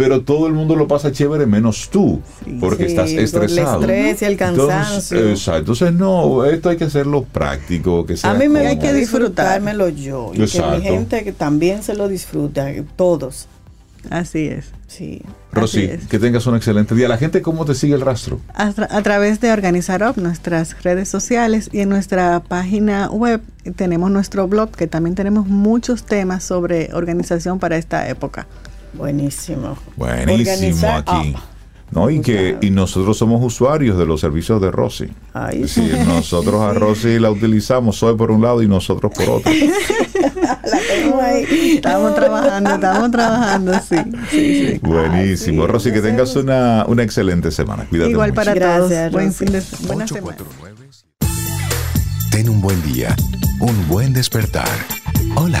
Pero 0.00 0.22
todo 0.22 0.46
el 0.46 0.54
mundo 0.54 0.76
lo 0.76 0.88
pasa 0.88 1.12
chévere 1.12 1.44
menos 1.44 1.90
tú, 1.90 2.22
porque 2.58 2.84
Sí, 2.86 2.90
estás 2.92 3.10
por 3.10 3.18
el 3.18 3.24
estresado. 3.24 3.80
estrés 3.82 4.22
y 4.22 4.24
el 4.24 4.36
cansancio. 4.38 5.18
Entonces, 5.18 5.38
exacto. 5.38 5.58
Entonces, 5.58 5.92
no, 5.92 6.44
esto 6.46 6.70
hay 6.70 6.78
que 6.78 6.84
hacerlo 6.84 7.24
práctico, 7.24 8.06
que 8.06 8.16
sea 8.16 8.30
A 8.30 8.34
mí 8.34 8.48
me 8.48 8.60
cómodo. 8.60 8.68
hay 8.68 8.78
que 8.78 8.92
disfrutármelo 8.94 9.90
yo 9.90 10.30
y 10.32 10.38
que 10.38 10.44
Exacto. 10.44 10.76
mi 10.78 10.82
gente 10.82 11.22
que 11.22 11.32
también 11.32 11.82
se 11.82 11.92
lo 11.94 12.08
disfruta, 12.08 12.66
todos. 12.96 13.46
Así 14.08 14.46
es. 14.46 14.70
Sí. 14.86 15.20
Rosy, 15.52 15.82
es. 15.84 16.06
que 16.06 16.18
tengas 16.18 16.46
un 16.46 16.56
excelente 16.56 16.94
día. 16.94 17.06
La 17.06 17.18
gente, 17.18 17.42
¿cómo 17.42 17.66
te 17.66 17.74
sigue 17.74 17.94
el 17.94 18.00
rastro? 18.00 18.40
A, 18.54 18.70
tra- 18.72 18.86
a 18.90 19.02
través 19.02 19.40
de 19.42 19.52
Organizar 19.52 20.02
Up, 20.02 20.14
nuestras 20.16 20.82
redes 20.82 21.10
sociales 21.10 21.68
y 21.70 21.80
en 21.80 21.90
nuestra 21.90 22.40
página 22.40 23.10
web 23.10 23.42
tenemos 23.76 24.10
nuestro 24.10 24.48
blog 24.48 24.70
que 24.70 24.86
también 24.86 25.14
tenemos 25.14 25.46
muchos 25.46 26.04
temas 26.04 26.42
sobre 26.44 26.88
organización 26.94 27.58
para 27.58 27.76
esta 27.76 28.08
época. 28.08 28.46
Buenísimo. 28.92 29.76
Buenísimo 29.96 30.32
Organizar 30.32 31.04
aquí. 31.06 31.30
up. 31.34 31.40
¿No? 31.92 32.08
Y 32.08 32.20
que 32.20 32.56
y 32.60 32.70
nosotros 32.70 33.18
somos 33.18 33.42
usuarios 33.44 33.98
de 33.98 34.06
los 34.06 34.20
servicios 34.20 34.60
de 34.60 34.70
Rosy. 34.70 35.08
Ay, 35.34 35.66
Sí, 35.66 35.90
nosotros 36.06 36.60
a 36.62 36.72
Rosy 36.72 37.18
la 37.18 37.32
utilizamos 37.32 37.96
Soy 37.96 38.14
por 38.16 38.30
un 38.30 38.42
lado 38.42 38.62
y 38.62 38.68
nosotros 38.68 39.10
por 39.12 39.28
otro. 39.28 39.50
la 40.44 40.60
tengo 40.88 41.20
ahí. 41.20 41.72
Estamos 41.76 42.14
trabajando, 42.14 42.70
estamos 42.74 43.10
trabajando, 43.10 43.72
sí. 43.80 43.96
sí, 44.30 44.66
sí. 44.74 44.78
Buenísimo. 44.82 45.62
Ay, 45.62 45.66
sí, 45.68 45.72
Rosy, 45.72 45.92
que 45.92 46.00
tengas 46.00 46.36
una, 46.36 46.84
una 46.86 47.02
excelente 47.02 47.50
semana. 47.50 47.84
Cuídate 47.90 48.10
Igual 48.12 48.30
mucho. 48.30 48.36
para 48.40 48.54
Gracias, 48.54 49.00
todos. 49.00 49.12
Buen 49.12 49.32
fin 49.32 49.50
de 49.50 49.60
semana. 49.60 50.04
849. 50.04 50.90
Ten 52.30 52.48
un 52.48 52.60
buen 52.60 52.80
día, 52.92 53.16
un 53.58 53.88
buen 53.88 54.12
despertar. 54.12 54.68
Hola. 55.34 55.60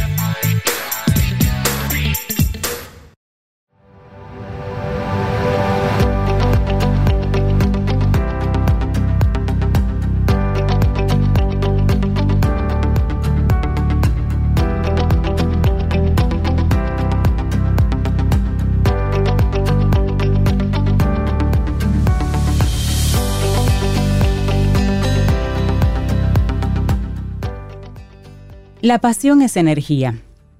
La 28.81 28.99
pasión 28.99 29.41
es 29.41 29.57
energía. 29.57 30.15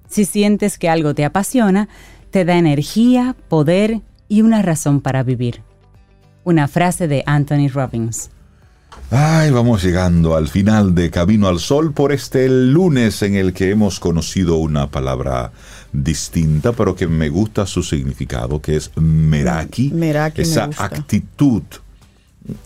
Si 0.08 0.24
sientes 0.24 0.78
que 0.78 0.88
algo 0.88 1.14
te 1.14 1.24
apasiona, 1.24 1.88
te 2.30 2.44
da 2.44 2.56
energía, 2.56 3.34
poder 3.48 4.00
y 4.28 4.42
una 4.42 4.62
razón 4.62 5.00
para 5.00 5.22
vivir. 5.22 5.62
Una 6.44 6.68
frase 6.68 7.08
de 7.08 7.22
Anthony 7.26 7.68
Robbins. 7.72 8.30
Ay, 9.10 9.50
vamos 9.50 9.82
llegando 9.82 10.36
al 10.36 10.48
final 10.48 10.94
de 10.94 11.10
Camino 11.10 11.48
al 11.48 11.58
Sol 11.58 11.92
por 11.92 12.12
este 12.12 12.48
lunes 12.48 13.22
en 13.22 13.34
el 13.34 13.52
que 13.52 13.70
hemos 13.70 14.00
conocido 14.00 14.56
una 14.56 14.90
palabra 14.90 15.52
distinta, 15.92 16.72
pero 16.72 16.94
que 16.94 17.06
me 17.08 17.28
gusta 17.28 17.66
su 17.66 17.82
significado, 17.82 18.60
que 18.60 18.76
es 18.76 18.90
Meraki. 18.96 19.90
Meraki 19.90 20.42
me 20.42 20.48
Esa 20.48 20.66
gusta. 20.66 20.84
actitud 20.84 21.62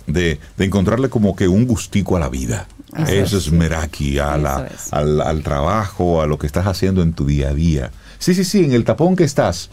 de, 0.06 0.38
de 0.56 0.64
encontrarle 0.64 1.08
como 1.08 1.34
que 1.36 1.48
un 1.48 1.66
gustico 1.66 2.16
a 2.16 2.20
la 2.20 2.28
vida. 2.28 2.66
Eso 2.98 3.12
Eso 3.12 3.39
es, 3.39 3.47
es 3.47 3.52
Meraki, 3.52 4.18
a 4.18 4.36
la- 4.36 4.66
es. 4.73 4.93
al, 4.93 5.20
al 5.20 5.43
trabajo, 5.43 6.23
a 6.23 6.27
lo 6.27 6.39
que 6.39 6.47
estás 6.47 6.66
haciendo 6.66 7.02
en 7.02 7.12
tu 7.12 7.27
día 7.27 7.48
a 7.51 7.55
día. 7.55 7.90
Sí, 8.18 8.35
sí, 8.35 8.44
sí, 8.44 8.64
en 8.64 8.73
el 8.73 8.85
tapón 8.85 9.14
que 9.14 9.24
estás. 9.24 9.68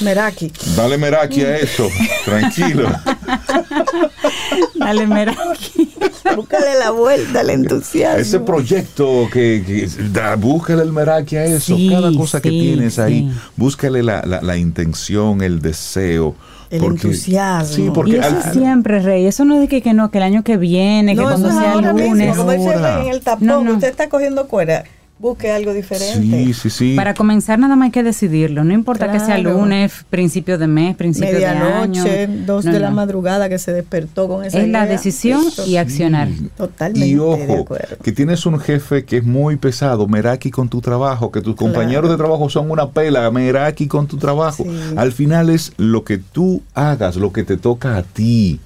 Meraki. 0.00 0.52
Dale 0.76 0.98
Meraki 0.98 1.40
a 1.42 1.56
eso, 1.56 1.88
tranquilo. 2.26 2.88
Dale, 4.74 5.06
Meraki. 5.06 5.94
Búscale 6.36 6.78
la 6.78 6.90
vuelta, 6.90 7.40
el 7.40 7.50
entusiasmo. 7.50 8.20
Ese 8.20 8.40
proyecto 8.40 9.28
que, 9.32 9.62
que- 9.66 9.88
da- 10.12 10.36
búscale 10.36 10.82
el 10.82 10.92
meraki 10.92 11.36
a 11.36 11.44
eso, 11.44 11.76
Sí, 11.76 11.88
cada 11.90 12.12
cosa 12.12 12.40
que 12.42 12.50
tienes 12.50 12.98
ahí, 12.98 13.20
sí. 13.20 13.38
búscale 13.56 14.02
la, 14.02 14.22
la- 14.26 14.42
la 14.42 14.56
intención, 14.56 15.40
el 15.42 15.60
deseo. 15.62 16.34
El 16.70 16.82
entusiasmo. 16.84 17.74
Sí, 17.74 17.86
Y 17.86 17.90
porque 17.90 18.18
eso 18.18 18.26
al- 18.44 18.52
siempre, 18.52 19.00
Rey. 19.00 19.26
Eso 19.26 19.44
no 19.44 19.54
es 19.54 19.60
de 19.60 19.68
que, 19.68 19.82
que 19.82 19.92
no, 19.94 20.10
que 20.10 20.18
el 20.18 20.24
año 20.24 20.42
que 20.42 20.56
viene, 20.56 21.14
que 21.14 21.20
no, 21.22 21.28
cuando 21.28 21.48
eso 21.48 21.58
sea 21.60 21.72
ahora 21.72 21.92
lunes. 21.92 22.28
mismo, 22.28 22.36
como 22.36 22.50
dice 22.52 22.74
ahora. 22.74 23.02
en 23.02 23.08
el 23.08 23.20
tapón, 23.20 23.46
No, 23.46 23.62
no. 23.62 23.74
usted 23.74 23.88
está 23.88 24.08
cogiendo 24.08 24.46
cuerda, 24.48 24.84
busque 25.18 25.50
algo 25.50 25.72
diferente. 25.72 26.20
sí, 26.20 26.52
sí, 26.52 26.70
sí. 26.70 26.94
Para 26.94 27.14
comenzar 27.14 27.58
nada 27.58 27.74
más 27.76 27.86
hay 27.86 27.90
que 27.92 28.02
decidirlo. 28.02 28.64
No 28.64 28.74
importa 28.74 29.10
que 29.10 29.18
sea 29.20 29.38
lunes, 29.38 30.04
principio 30.10 30.58
de 30.58 30.66
mes, 30.66 30.94
principio 30.96 31.36
de 31.38 31.46
año. 31.46 32.02
Medianoche, 32.04 32.26
dos 32.46 32.64
No, 32.66 32.72
de 32.72 32.80
la 32.80 32.90
madrugada 32.90 33.48
que 33.48 33.58
se 33.58 33.72
despertó 33.72 34.28
con 34.28 34.44
esa 34.44 34.58
Es 34.60 34.68
la 34.68 34.86
decisión 34.86 35.42
y 35.66 35.76
accionar. 35.76 36.28
Totalmente 36.56 37.06
Y 37.08 37.14
de 37.14 37.20
ojo, 37.20 37.60
acuerdo. 37.62 37.96
que 38.02 38.12
tienes 38.12 38.44
un 38.46 38.58
jefe 38.60 39.04
que 39.04 39.18
es 39.18 39.24
muy 39.24 39.56
pesado, 39.56 40.06
Meraki 40.06 40.50
con 40.50 40.68
tu 40.68 40.80
trabajo, 40.80 41.30
que 41.32 41.40
tus 41.40 41.56
Claro. 41.56 41.72
compañeros 41.72 42.10
de 42.10 42.16
trabajo 42.16 42.48
son 42.50 42.70
una 42.70 42.90
pela, 42.90 43.30
Meraki 43.30 43.86
con 43.88 44.06
tu 44.06 44.18
trabajo. 44.18 44.64
Sí. 44.64 44.70
Al 44.96 45.12
final 45.12 45.50
es 45.50 45.72
lo 45.78 46.04
que 46.04 46.18
tú 46.18 46.62
hagas, 46.74 47.16
lo 47.16 47.32
que 47.32 47.42
te 47.44 47.56
toca 47.56 47.96
a 47.96 48.02
ti. 48.02 48.60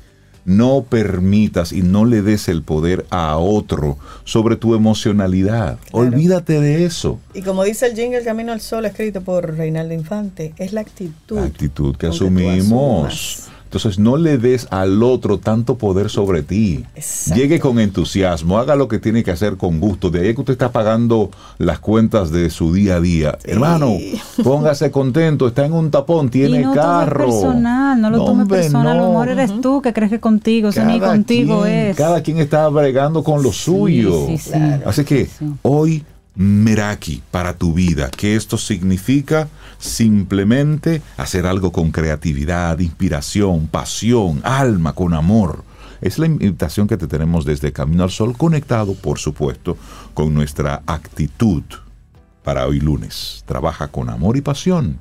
No 0.44 0.84
permitas 0.88 1.72
y 1.72 1.82
no 1.82 2.04
le 2.04 2.22
des 2.22 2.48
el 2.48 2.62
poder 2.62 3.06
a 3.10 3.36
otro 3.36 3.98
sobre 4.24 4.56
tu 4.56 4.74
emocionalidad. 4.74 5.78
Olvídate 5.92 6.60
de 6.60 6.84
eso. 6.84 7.18
Y 7.34 7.42
como 7.42 7.64
dice 7.64 7.86
el 7.86 7.94
jingle 7.94 8.22
Camino 8.22 8.52
al 8.52 8.60
Sol, 8.60 8.84
escrito 8.84 9.20
por 9.20 9.56
Reinaldo 9.56 9.94
Infante, 9.94 10.54
es 10.56 10.72
la 10.72 10.80
actitud. 10.80 11.36
La 11.36 11.44
actitud 11.44 11.96
que 11.96 12.08
asumimos. 12.08 13.50
Entonces 13.70 14.00
no 14.00 14.16
le 14.16 14.36
des 14.36 14.66
al 14.72 15.00
otro 15.04 15.38
tanto 15.38 15.78
poder 15.78 16.10
sobre 16.10 16.42
ti. 16.42 16.84
Exacto. 16.96 17.40
Llegue 17.40 17.60
con 17.60 17.78
entusiasmo, 17.78 18.58
haga 18.58 18.74
lo 18.74 18.88
que 18.88 18.98
tiene 18.98 19.22
que 19.22 19.30
hacer 19.30 19.56
con 19.56 19.78
gusto. 19.78 20.10
De 20.10 20.26
ahí 20.26 20.34
que 20.34 20.40
usted 20.40 20.54
está 20.54 20.72
pagando 20.72 21.30
las 21.58 21.78
cuentas 21.78 22.32
de 22.32 22.50
su 22.50 22.72
día 22.74 22.96
a 22.96 23.00
día. 23.00 23.38
Hermano, 23.44 23.92
póngase 24.42 24.90
contento, 24.90 25.46
está 25.46 25.64
en 25.66 25.72
un 25.72 25.88
tapón, 25.92 26.30
tiene 26.30 26.62
y 26.62 26.64
no 26.64 26.74
carro. 26.74 27.26
Tome 27.26 27.40
personal, 27.42 28.00
no 28.00 28.10
lo 28.10 28.24
tome 28.24 28.42
hombre, 28.42 28.58
personal. 28.58 28.88
A 28.88 28.94
lo 28.94 29.02
no. 29.02 29.08
mejor 29.10 29.28
eres 29.28 29.60
tú 29.60 29.80
que 29.80 29.92
crees 29.92 30.10
que 30.10 30.18
contigo, 30.18 30.70
ni 30.84 30.98
contigo 30.98 31.62
quien- 31.62 31.72
es. 31.90 31.96
Cada 31.96 32.22
quien 32.24 32.38
está 32.38 32.68
bregando 32.70 33.22
con 33.22 33.40
lo 33.40 33.52
suyo. 33.52 34.26
sí, 34.26 34.36
sí. 34.38 34.50
Así 34.84 35.04
que 35.04 35.26
Sí. 35.26 35.46
hoy, 35.62 36.04
Meraki 36.34 37.22
para 37.30 37.54
tu 37.56 37.74
vida, 37.74 38.08
que 38.16 38.34
esto 38.34 38.56
significa 38.58 39.46
simplemente 39.80 41.02
hacer 41.16 41.46
algo 41.46 41.72
con 41.72 41.90
creatividad, 41.90 42.78
inspiración, 42.78 43.66
pasión, 43.66 44.40
alma, 44.44 44.92
con 44.92 45.14
amor. 45.14 45.64
Es 46.00 46.18
la 46.18 46.26
invitación 46.26 46.86
que 46.86 46.96
te 46.96 47.06
tenemos 47.06 47.44
desde 47.44 47.72
Camino 47.72 48.04
al 48.04 48.10
Sol, 48.10 48.36
conectado, 48.36 48.94
por 48.94 49.18
supuesto, 49.18 49.76
con 50.14 50.32
nuestra 50.32 50.82
actitud 50.86 51.62
para 52.44 52.66
hoy 52.66 52.80
lunes. 52.80 53.42
Trabaja 53.46 53.88
con 53.88 54.08
amor 54.08 54.36
y 54.36 54.40
pasión. 54.40 55.00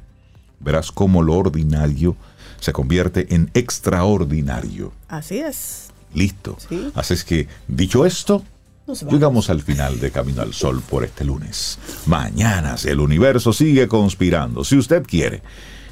Verás 0.60 0.92
cómo 0.92 1.22
lo 1.22 1.36
ordinario 1.36 2.16
se 2.60 2.74
convierte 2.74 3.34
en 3.34 3.50
extraordinario. 3.54 4.92
Así 5.08 5.38
es. 5.38 5.90
Listo. 6.14 6.58
Sí. 6.68 6.92
Así 6.96 7.14
es 7.14 7.24
que, 7.24 7.48
dicho 7.68 8.06
esto. 8.06 8.44
Llegamos 8.94 9.50
al 9.50 9.62
final 9.62 10.00
de 10.00 10.12
Camino 10.12 10.42
al 10.42 10.54
Sol 10.54 10.82
por 10.88 11.04
este 11.04 11.24
lunes. 11.24 11.80
Mañana, 12.06 12.78
si 12.78 12.90
el 12.90 13.00
universo 13.00 13.54
sigue 13.54 13.88
conspirando, 13.88 14.64
si 14.64 14.78
usted 14.78 15.04
quiere, 15.04 15.42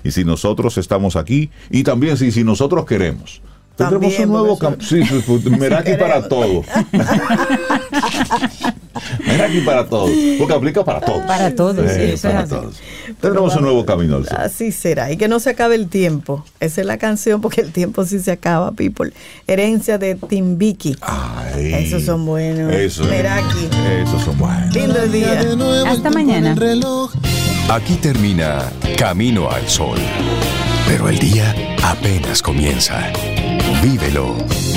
y 0.04 0.12
si 0.12 0.24
nosotros 0.24 0.78
estamos 0.78 1.16
aquí, 1.16 1.50
y 1.70 1.84
también 1.84 2.18
si, 2.18 2.32
si 2.32 2.44
nosotros 2.44 2.86
queremos, 2.86 3.42
Tendremos 3.78 4.10
También, 4.10 4.30
un 4.30 4.38
nuevo 4.38 4.58
camino. 4.58 4.82
Sí, 4.84 5.04
sí, 5.06 5.24
pues, 5.26 5.46
Meraki 5.60 5.92
Si 5.92 5.98
para 5.98 6.14
queremos. 6.24 6.30
todo. 6.30 6.64
Meraki 9.26 9.62
para 9.62 9.86
todo. 9.88 10.10
Porque 10.40 10.54
aplica 10.54 10.84
para 10.84 11.00
todos. 11.02 11.22
Para 11.28 11.54
todos, 11.56 11.76
Sí, 11.92 11.96
sí, 11.96 12.02
eso 12.02 12.14
es 12.16 12.22
para 12.22 12.40
así. 12.40 12.50
todos. 12.50 12.76
Tendremos 13.22 13.56
un 13.56 13.62
nuevo 13.62 13.86
camino. 13.86 14.20
Así 14.36 14.72
será. 14.72 15.12
Y 15.12 15.18
que 15.18 15.28
no 15.28 15.40
se 15.40 15.52
acabe 15.52 15.76
el 15.76 15.88
tiempo. 15.90 16.44
Esa 16.60 16.82
es 16.82 16.88
la 16.88 16.98
canción 16.98 17.40
porque 17.42 17.62
el 17.62 17.72
tiempo 17.72 18.04
sí 18.06 18.20
se 18.20 18.32
acaba, 18.32 18.72
people. 18.72 19.14
Herencia 19.46 19.98
de 20.00 20.16
Timbiki. 20.16 20.96
Ay, 21.02 21.74
Esos 21.76 22.04
son 22.04 22.26
buenos. 22.26 22.74
Eso. 22.74 23.04
Meraki. 23.06 23.70
Esos 24.04 24.24
son 24.24 24.38
buenos. 24.40 24.74
Lindo 24.74 25.00
día. 25.08 25.40
Hasta 25.88 26.10
mañana. 26.10 26.56
Aquí 27.70 27.96
termina 27.96 28.72
Camino 28.98 29.52
al 29.52 29.68
Sol. 29.68 30.00
Pero 30.88 31.10
el 31.10 31.20
día 31.20 31.54
apenas 31.84 32.42
comienza. 32.42 33.12
Vívelo 33.82 34.36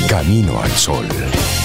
Camino 0.09 0.61
al 0.61 0.71
Sol. 0.73 1.60